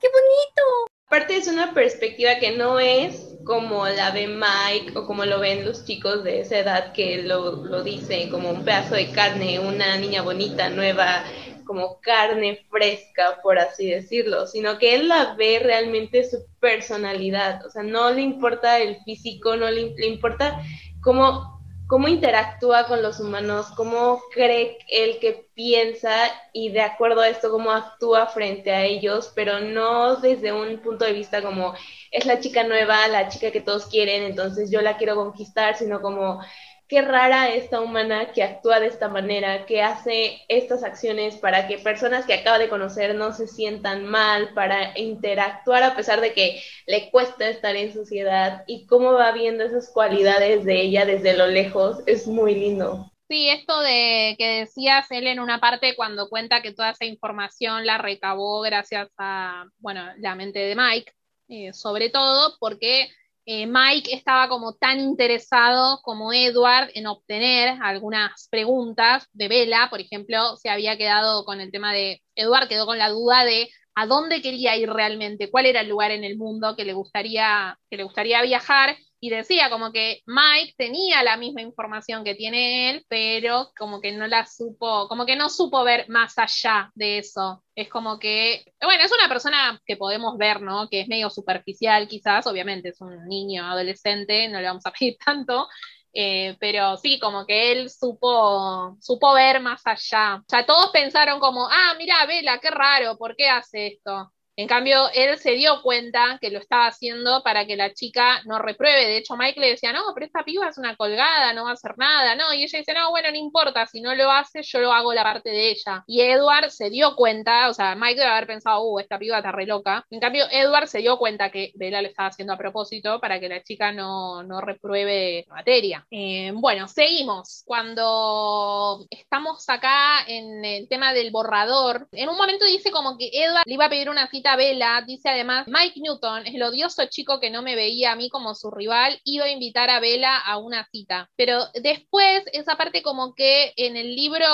¡Qué 0.00 0.08
bonito! 0.08 0.92
Aparte 1.06 1.36
es 1.36 1.46
una 1.46 1.74
perspectiva 1.74 2.38
que 2.38 2.56
no 2.56 2.78
es 2.78 3.36
como 3.44 3.86
la 3.86 4.12
ve 4.12 4.28
Mike 4.28 4.96
o 4.96 5.06
como 5.06 5.26
lo 5.26 5.40
ven 5.40 5.64
los 5.64 5.84
chicos 5.84 6.24
de 6.24 6.40
esa 6.40 6.58
edad 6.58 6.92
que 6.92 7.22
lo, 7.22 7.66
lo 7.66 7.82
dicen 7.82 8.30
como 8.30 8.50
un 8.50 8.64
pedazo 8.64 8.94
de 8.94 9.10
carne, 9.10 9.60
una 9.60 9.96
niña 9.98 10.22
bonita, 10.22 10.70
nueva, 10.70 11.24
como 11.64 12.00
carne 12.00 12.64
fresca, 12.70 13.40
por 13.42 13.58
así 13.58 13.90
decirlo, 13.90 14.46
sino 14.46 14.78
que 14.78 14.94
él 14.94 15.08
la 15.08 15.34
ve 15.34 15.60
realmente 15.62 16.28
su 16.28 16.44
personalidad, 16.60 17.64
o 17.66 17.70
sea, 17.70 17.82
no 17.82 18.10
le 18.10 18.22
importa 18.22 18.78
el 18.78 18.96
físico, 19.04 19.56
no 19.56 19.70
le, 19.70 19.94
importa 20.06 20.62
cómo, 21.00 21.60
cómo 21.86 22.08
interactúa 22.08 22.86
con 22.86 23.02
los 23.02 23.20
humanos, 23.20 23.66
cómo 23.76 24.20
cree 24.32 24.78
él 24.88 25.18
que 25.20 25.48
piensa 25.54 26.14
y 26.52 26.70
de 26.70 26.80
acuerdo 26.80 27.20
a 27.20 27.28
esto 27.28 27.50
cómo 27.50 27.70
actúa 27.70 28.26
frente 28.26 28.70
a 28.72 28.84
ellos, 28.84 29.32
pero 29.34 29.60
no 29.60 30.16
desde 30.16 30.52
un 30.52 30.78
punto 30.78 31.04
de 31.04 31.12
vista 31.12 31.42
como 31.42 31.74
es 32.10 32.26
la 32.26 32.40
chica 32.40 32.64
nueva, 32.64 33.08
la 33.08 33.28
chica 33.28 33.50
que 33.50 33.60
todos 33.60 33.86
quieren, 33.86 34.22
entonces 34.22 34.70
yo 34.70 34.80
la 34.80 34.96
quiero 34.96 35.16
conquistar, 35.16 35.76
sino 35.76 36.00
como 36.00 36.40
qué 36.88 37.02
rara 37.02 37.54
esta 37.54 37.80
humana 37.80 38.32
que 38.32 38.42
actúa 38.42 38.80
de 38.80 38.86
esta 38.86 39.08
manera, 39.08 39.66
que 39.66 39.82
hace 39.82 40.42
estas 40.48 40.82
acciones 40.84 41.36
para 41.36 41.66
que 41.66 41.78
personas 41.78 42.26
que 42.26 42.34
acaba 42.34 42.58
de 42.58 42.68
conocer 42.68 43.14
no 43.14 43.32
se 43.32 43.46
sientan 43.46 44.04
mal, 44.04 44.52
para 44.54 44.98
interactuar 44.98 45.82
a 45.82 45.96
pesar 45.96 46.20
de 46.20 46.32
que 46.32 46.62
le 46.86 47.10
cuesta 47.10 47.48
estar 47.48 47.76
en 47.76 47.92
sociedad 47.92 48.64
y 48.66 48.86
cómo 48.86 49.12
va 49.12 49.32
viendo 49.32 49.64
esas 49.64 49.90
cualidades 49.90 50.64
de 50.64 50.82
ella 50.82 51.06
desde 51.06 51.36
lo 51.36 51.46
lejos, 51.46 51.98
es 52.06 52.26
muy 52.26 52.54
lindo. 52.54 53.10
Sí, 53.28 53.48
esto 53.48 53.80
de 53.80 54.34
que 54.36 54.60
decías 54.60 55.10
él 55.10 55.26
en 55.26 55.40
una 55.40 55.58
parte 55.58 55.96
cuando 55.96 56.28
cuenta 56.28 56.60
que 56.60 56.72
toda 56.72 56.90
esa 56.90 57.06
información 57.06 57.86
la 57.86 57.96
recabó 57.96 58.60
gracias 58.60 59.08
a, 59.16 59.64
bueno, 59.78 60.04
la 60.18 60.34
mente 60.34 60.58
de 60.58 60.76
Mike, 60.76 61.12
eh, 61.48 61.72
sobre 61.72 62.10
todo 62.10 62.56
porque 62.60 63.08
eh, 63.44 63.66
Mike 63.66 64.14
estaba 64.14 64.48
como 64.48 64.74
tan 64.74 65.00
interesado 65.00 66.00
como 66.02 66.32
Edward 66.32 66.90
en 66.94 67.06
obtener 67.06 67.76
algunas 67.82 68.48
preguntas 68.50 69.26
de 69.32 69.48
Bella, 69.48 69.88
por 69.90 70.00
ejemplo, 70.00 70.56
se 70.56 70.70
había 70.70 70.96
quedado 70.96 71.44
con 71.44 71.60
el 71.60 71.72
tema 71.72 71.92
de, 71.92 72.22
Edward 72.36 72.68
quedó 72.68 72.86
con 72.86 72.98
la 72.98 73.10
duda 73.10 73.44
de 73.44 73.68
a 73.94 74.06
dónde 74.06 74.42
quería 74.42 74.76
ir 74.76 74.90
realmente, 74.90 75.50
cuál 75.50 75.66
era 75.66 75.80
el 75.80 75.88
lugar 75.88 76.12
en 76.12 76.24
el 76.24 76.38
mundo 76.38 76.76
que 76.76 76.84
le 76.84 76.92
gustaría, 76.92 77.78
que 77.90 77.96
le 77.96 78.04
gustaría 78.04 78.40
viajar, 78.42 78.96
y 79.24 79.30
decía 79.30 79.70
como 79.70 79.92
que 79.92 80.20
Mike 80.26 80.74
tenía 80.76 81.22
la 81.22 81.36
misma 81.36 81.62
información 81.62 82.24
que 82.24 82.34
tiene 82.34 82.90
él, 82.90 83.06
pero 83.08 83.70
como 83.78 84.00
que 84.00 84.10
no 84.10 84.26
la 84.26 84.46
supo, 84.46 85.06
como 85.06 85.24
que 85.26 85.36
no 85.36 85.48
supo 85.48 85.84
ver 85.84 86.08
más 86.08 86.36
allá 86.38 86.90
de 86.96 87.18
eso. 87.18 87.62
Es 87.76 87.88
como 87.88 88.18
que, 88.18 88.64
bueno, 88.82 89.04
es 89.04 89.12
una 89.12 89.28
persona 89.28 89.80
que 89.86 89.96
podemos 89.96 90.36
ver, 90.38 90.60
¿no? 90.60 90.88
Que 90.90 91.02
es 91.02 91.08
medio 91.08 91.30
superficial 91.30 92.08
quizás, 92.08 92.48
obviamente 92.48 92.88
es 92.88 93.00
un 93.00 93.28
niño, 93.28 93.64
adolescente, 93.64 94.48
no 94.48 94.60
le 94.60 94.66
vamos 94.66 94.86
a 94.86 94.92
pedir 94.92 95.16
tanto, 95.24 95.68
eh, 96.12 96.56
pero 96.58 96.96
sí, 96.96 97.20
como 97.20 97.46
que 97.46 97.70
él 97.70 97.90
supo, 97.90 98.96
supo 99.00 99.34
ver 99.34 99.60
más 99.60 99.82
allá. 99.84 100.38
O 100.40 100.44
sea, 100.48 100.66
todos 100.66 100.90
pensaron 100.90 101.38
como, 101.38 101.68
ah, 101.70 101.94
mira, 101.96 102.26
Vela, 102.26 102.58
qué 102.60 102.70
raro, 102.72 103.16
¿por 103.18 103.36
qué 103.36 103.48
hace 103.48 103.86
esto? 103.86 104.32
En 104.56 104.68
cambio, 104.68 105.08
él 105.14 105.38
se 105.38 105.52
dio 105.52 105.80
cuenta 105.82 106.38
que 106.40 106.50
lo 106.50 106.58
estaba 106.58 106.86
haciendo 106.86 107.42
para 107.42 107.66
que 107.66 107.76
la 107.76 107.94
chica 107.94 108.42
no 108.44 108.58
repruebe. 108.58 109.06
De 109.06 109.16
hecho, 109.16 109.36
Mike 109.36 109.58
le 109.58 109.70
decía, 109.70 109.92
no, 109.92 110.02
pero 110.14 110.26
esta 110.26 110.44
piba 110.44 110.68
es 110.68 110.76
una 110.76 110.94
colgada, 110.96 111.54
no 111.54 111.64
va 111.64 111.70
a 111.70 111.74
hacer 111.74 111.96
nada, 111.96 112.34
¿no? 112.34 112.52
Y 112.52 112.64
ella 112.64 112.78
dice, 112.78 112.92
no, 112.92 113.10
bueno, 113.10 113.30
no 113.30 113.36
importa, 113.36 113.86
si 113.86 114.02
no 114.02 114.14
lo 114.14 114.30
hace, 114.30 114.62
yo 114.62 114.80
lo 114.80 114.92
hago 114.92 115.14
la 115.14 115.22
parte 115.22 115.50
de 115.50 115.70
ella. 115.70 116.04
Y 116.06 116.20
Edward 116.20 116.70
se 116.70 116.90
dio 116.90 117.16
cuenta, 117.16 117.68
o 117.70 117.74
sea, 117.74 117.94
Mike 117.94 118.20
debe 118.20 118.30
haber 118.30 118.46
pensado, 118.46 118.82
uh, 118.82 118.98
esta 118.98 119.18
piba 119.18 119.38
está 119.38 119.52
re 119.52 119.66
loca. 119.66 120.04
En 120.10 120.20
cambio, 120.20 120.44
Edward 120.50 120.88
se 120.88 120.98
dio 120.98 121.16
cuenta 121.16 121.50
que 121.50 121.72
Bella 121.74 122.02
le 122.02 122.08
estaba 122.08 122.28
haciendo 122.28 122.52
a 122.52 122.58
propósito 122.58 123.20
para 123.20 123.40
que 123.40 123.48
la 123.48 123.62
chica 123.62 123.90
no, 123.92 124.42
no 124.42 124.60
repruebe 124.60 125.46
la 125.48 125.54
materia. 125.54 126.06
Eh, 126.10 126.52
bueno, 126.54 126.88
seguimos. 126.88 127.62
Cuando 127.64 129.06
estamos 129.08 129.66
acá 129.68 130.24
en 130.26 130.62
el 130.64 130.88
tema 130.88 131.14
del 131.14 131.30
borrador, 131.30 132.08
en 132.12 132.28
un 132.28 132.36
momento 132.36 132.66
dice 132.66 132.90
como 132.90 133.16
que 133.16 133.30
Edward 133.32 133.64
le 133.64 133.74
iba 133.74 133.86
a 133.86 133.90
pedir 133.90 134.10
una 134.10 134.28
cita 134.28 134.41
Vela 134.56 135.02
dice 135.06 135.28
además, 135.28 135.66
Mike 135.68 136.00
Newton, 136.00 136.46
el 136.46 136.62
odioso 136.62 137.06
chico 137.06 137.40
que 137.40 137.50
no 137.50 137.62
me 137.62 137.74
veía 137.74 138.12
a 138.12 138.16
mí 138.16 138.28
como 138.28 138.54
su 138.54 138.70
rival, 138.70 139.20
iba 139.24 139.46
a 139.46 139.50
invitar 139.50 139.90
a 139.90 140.00
Vela 140.00 140.38
a 140.38 140.58
una 140.58 140.86
cita. 140.90 141.30
Pero 141.36 141.60
después, 141.74 142.44
esa 142.52 142.76
parte 142.76 143.02
como 143.02 143.34
que 143.34 143.72
en 143.76 143.96
el 143.96 144.14
libro 144.14 144.46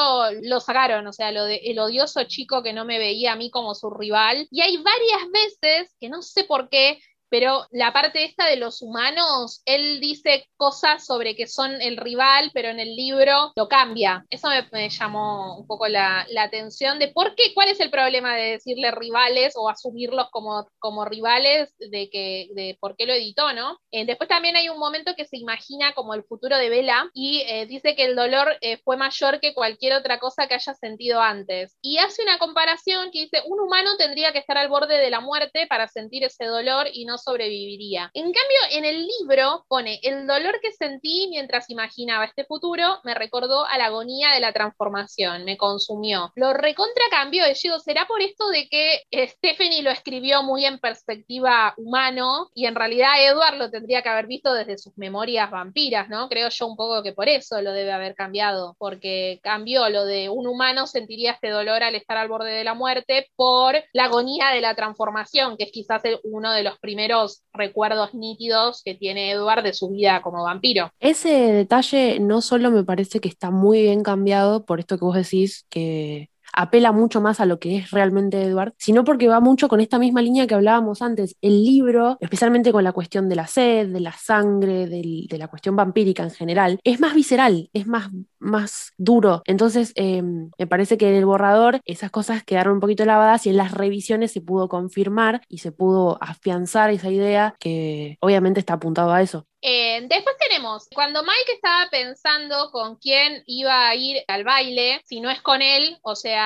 lo 0.42 0.60
sacaron, 0.60 1.06
o 1.06 1.12
sea, 1.12 1.32
lo 1.32 1.44
de 1.44 1.56
el 1.64 1.78
odioso 1.78 2.24
chico 2.24 2.62
que 2.62 2.72
no 2.72 2.84
me 2.84 2.98
veía 2.98 3.32
a 3.32 3.36
mí 3.36 3.50
como 3.50 3.74
su 3.74 3.90
rival. 3.90 4.46
Y 4.50 4.60
hay 4.60 4.76
varias 4.76 5.30
veces, 5.32 5.94
que 6.00 6.08
no 6.08 6.22
sé 6.22 6.44
por 6.44 6.68
qué, 6.68 6.98
pero 7.30 7.66
la 7.70 7.92
parte 7.92 8.24
esta 8.24 8.46
de 8.46 8.56
los 8.56 8.82
humanos, 8.82 9.62
él 9.64 10.00
dice 10.00 10.48
cosas 10.56 11.06
sobre 11.06 11.36
que 11.36 11.46
son 11.46 11.80
el 11.80 11.96
rival, 11.96 12.50
pero 12.54 12.68
en 12.68 12.80
el 12.80 12.94
libro 12.96 13.52
lo 13.56 13.68
cambia. 13.68 14.24
Eso 14.30 14.48
me, 14.72 14.88
llamó 14.88 15.58
un 15.58 15.66
poco 15.66 15.88
la, 15.88 16.26
atención 16.38 16.98
de 16.98 17.08
por 17.08 17.34
qué, 17.34 17.52
cuál 17.54 17.68
es 17.68 17.80
el 17.80 17.90
problema 17.90 18.34
de 18.36 18.52
decirle 18.52 18.90
rivales 18.90 19.54
o 19.56 19.68
asumirlos 19.68 20.28
como, 20.30 20.68
como 20.78 21.04
rivales, 21.04 21.74
de, 21.78 22.08
que, 22.10 22.48
de 22.54 22.76
por 22.80 22.96
qué 22.96 23.06
lo 23.06 23.12
editó, 23.12 23.52
¿no? 23.52 23.78
Eh, 23.90 24.06
después 24.06 24.28
también 24.28 24.56
hay 24.56 24.68
un 24.68 24.78
momento 24.78 25.14
que 25.16 25.24
se 25.24 25.36
imagina 25.36 25.92
como 25.94 26.14
el 26.14 26.24
futuro 26.24 26.56
de 26.56 26.68
Vela 26.68 27.10
y 27.12 27.42
eh, 27.46 27.66
dice 27.66 27.94
que 27.94 28.04
el 28.04 28.16
dolor 28.16 28.56
eh, 28.60 28.78
fue 28.78 28.96
mayor 28.96 29.40
que 29.40 29.54
cualquier 29.54 29.94
otra 29.94 30.18
cosa 30.18 30.46
que 30.46 30.54
haya 30.54 30.74
sentido 30.74 31.20
antes. 31.20 31.76
Y 31.82 31.98
hace 31.98 32.22
una 32.22 32.38
comparación 32.38 33.10
que 33.12 33.20
dice, 33.20 33.42
un 33.46 33.60
humano 33.60 33.96
tendría 33.96 34.32
que 34.32 34.38
estar 34.38 34.56
al 34.56 34.68
borde 34.68 34.98
de 34.98 35.10
la 35.10 35.20
muerte 35.20 35.66
para 35.66 35.88
sentir 35.88 36.24
ese 36.24 36.46
dolor 36.46 36.86
y 36.92 37.04
no 37.04 37.17
sobreviviría. 37.18 38.10
En 38.14 38.24
cambio, 38.24 38.58
en 38.70 38.84
el 38.84 39.06
libro 39.06 39.64
pone, 39.68 40.00
el 40.02 40.26
dolor 40.26 40.60
que 40.60 40.72
sentí 40.72 41.28
mientras 41.30 41.68
imaginaba 41.70 42.24
este 42.24 42.44
futuro 42.44 42.98
me 43.04 43.14
recordó 43.14 43.66
a 43.66 43.78
la 43.78 43.86
agonía 43.86 44.30
de 44.30 44.40
la 44.40 44.52
transformación, 44.52 45.44
me 45.44 45.56
consumió. 45.56 46.32
Lo 46.34 46.52
recontra 46.52 47.04
cambió, 47.10 47.44
yo 47.52 47.78
¿será 47.78 48.06
por 48.06 48.22
esto 48.22 48.48
de 48.48 48.68
que 48.68 49.02
Stephanie 49.28 49.82
lo 49.82 49.90
escribió 49.90 50.42
muy 50.42 50.64
en 50.64 50.78
perspectiva 50.78 51.74
humano 51.76 52.50
y 52.54 52.66
en 52.66 52.74
realidad 52.74 53.22
Edward 53.22 53.56
lo 53.56 53.70
tendría 53.70 54.02
que 54.02 54.08
haber 54.08 54.26
visto 54.26 54.52
desde 54.54 54.78
sus 54.78 54.96
memorias 54.96 55.50
vampiras, 55.50 56.08
¿no? 56.08 56.28
Creo 56.28 56.48
yo 56.48 56.66
un 56.66 56.76
poco 56.76 57.02
que 57.02 57.12
por 57.12 57.28
eso 57.28 57.60
lo 57.62 57.72
debe 57.72 57.92
haber 57.92 58.14
cambiado, 58.14 58.76
porque 58.78 59.40
cambió 59.42 59.88
lo 59.88 60.04
de 60.04 60.28
un 60.28 60.46
humano 60.46 60.86
sentiría 60.86 61.32
este 61.32 61.50
dolor 61.50 61.82
al 61.82 61.94
estar 61.94 62.16
al 62.16 62.28
borde 62.28 62.50
de 62.50 62.64
la 62.64 62.74
muerte 62.74 63.28
por 63.36 63.76
la 63.92 64.04
agonía 64.04 64.50
de 64.50 64.60
la 64.60 64.74
transformación, 64.74 65.56
que 65.56 65.64
es 65.64 65.72
quizás 65.72 66.02
uno 66.22 66.52
de 66.52 66.62
los 66.62 66.78
primeros 66.78 67.07
recuerdos 67.52 68.14
nítidos 68.14 68.82
que 68.84 68.94
tiene 68.94 69.32
Edward 69.32 69.62
de 69.62 69.72
su 69.72 69.90
vida 69.90 70.22
como 70.22 70.44
vampiro. 70.44 70.90
Ese 71.00 71.28
detalle 71.28 72.20
no 72.20 72.40
solo 72.40 72.70
me 72.70 72.84
parece 72.84 73.20
que 73.20 73.28
está 73.28 73.50
muy 73.50 73.82
bien 73.82 74.02
cambiado 74.02 74.64
por 74.64 74.80
esto 74.80 74.98
que 74.98 75.04
vos 75.04 75.16
decís, 75.16 75.66
que 75.68 76.30
apela 76.52 76.92
mucho 76.92 77.20
más 77.20 77.40
a 77.40 77.46
lo 77.46 77.58
que 77.58 77.76
es 77.76 77.90
realmente 77.90 78.42
Edward, 78.42 78.74
sino 78.78 79.04
porque 79.04 79.28
va 79.28 79.40
mucho 79.40 79.68
con 79.68 79.80
esta 79.80 79.98
misma 79.98 80.22
línea 80.22 80.46
que 80.46 80.54
hablábamos 80.54 81.02
antes. 81.02 81.36
El 81.40 81.64
libro, 81.64 82.16
especialmente 82.20 82.72
con 82.72 82.84
la 82.84 82.92
cuestión 82.92 83.28
de 83.28 83.36
la 83.36 83.46
sed, 83.46 83.88
de 83.88 84.00
la 84.00 84.12
sangre, 84.12 84.86
de 84.86 85.38
la 85.38 85.48
cuestión 85.48 85.76
vampírica 85.76 86.22
en 86.22 86.30
general, 86.30 86.80
es 86.84 87.00
más 87.00 87.14
visceral, 87.14 87.70
es 87.72 87.86
más, 87.86 88.10
más 88.38 88.92
duro. 88.96 89.42
Entonces, 89.44 89.92
em, 89.94 90.50
me 90.58 90.66
parece 90.66 90.98
que 90.98 91.08
en 91.08 91.14
el 91.14 91.26
borrador 91.26 91.80
esas 91.84 92.10
cosas 92.10 92.42
quedaron 92.44 92.74
un 92.74 92.80
poquito 92.80 93.04
lavadas 93.04 93.46
y 93.46 93.50
en 93.50 93.56
las 93.56 93.72
revisiones 93.72 94.32
se 94.32 94.40
pudo 94.40 94.68
confirmar 94.68 95.42
y 95.48 95.58
se 95.58 95.72
pudo 95.72 96.18
afianzar 96.20 96.90
esa 96.90 97.10
idea 97.10 97.54
que 97.58 98.16
obviamente 98.20 98.60
está 98.60 98.74
apuntado 98.74 99.12
a 99.12 99.22
eso. 99.22 99.46
Eh, 99.60 100.06
después 100.08 100.36
tenemos, 100.38 100.88
cuando 100.94 101.22
Mike 101.22 101.52
estaba 101.54 101.90
pensando 101.90 102.70
con 102.70 102.96
quién 102.96 103.42
iba 103.46 103.88
a 103.88 103.94
ir 103.96 104.22
al 104.28 104.44
baile, 104.44 105.00
si 105.04 105.20
no 105.20 105.30
es 105.30 105.42
con 105.42 105.62
él, 105.62 105.98
o 106.02 106.14
sea, 106.14 106.37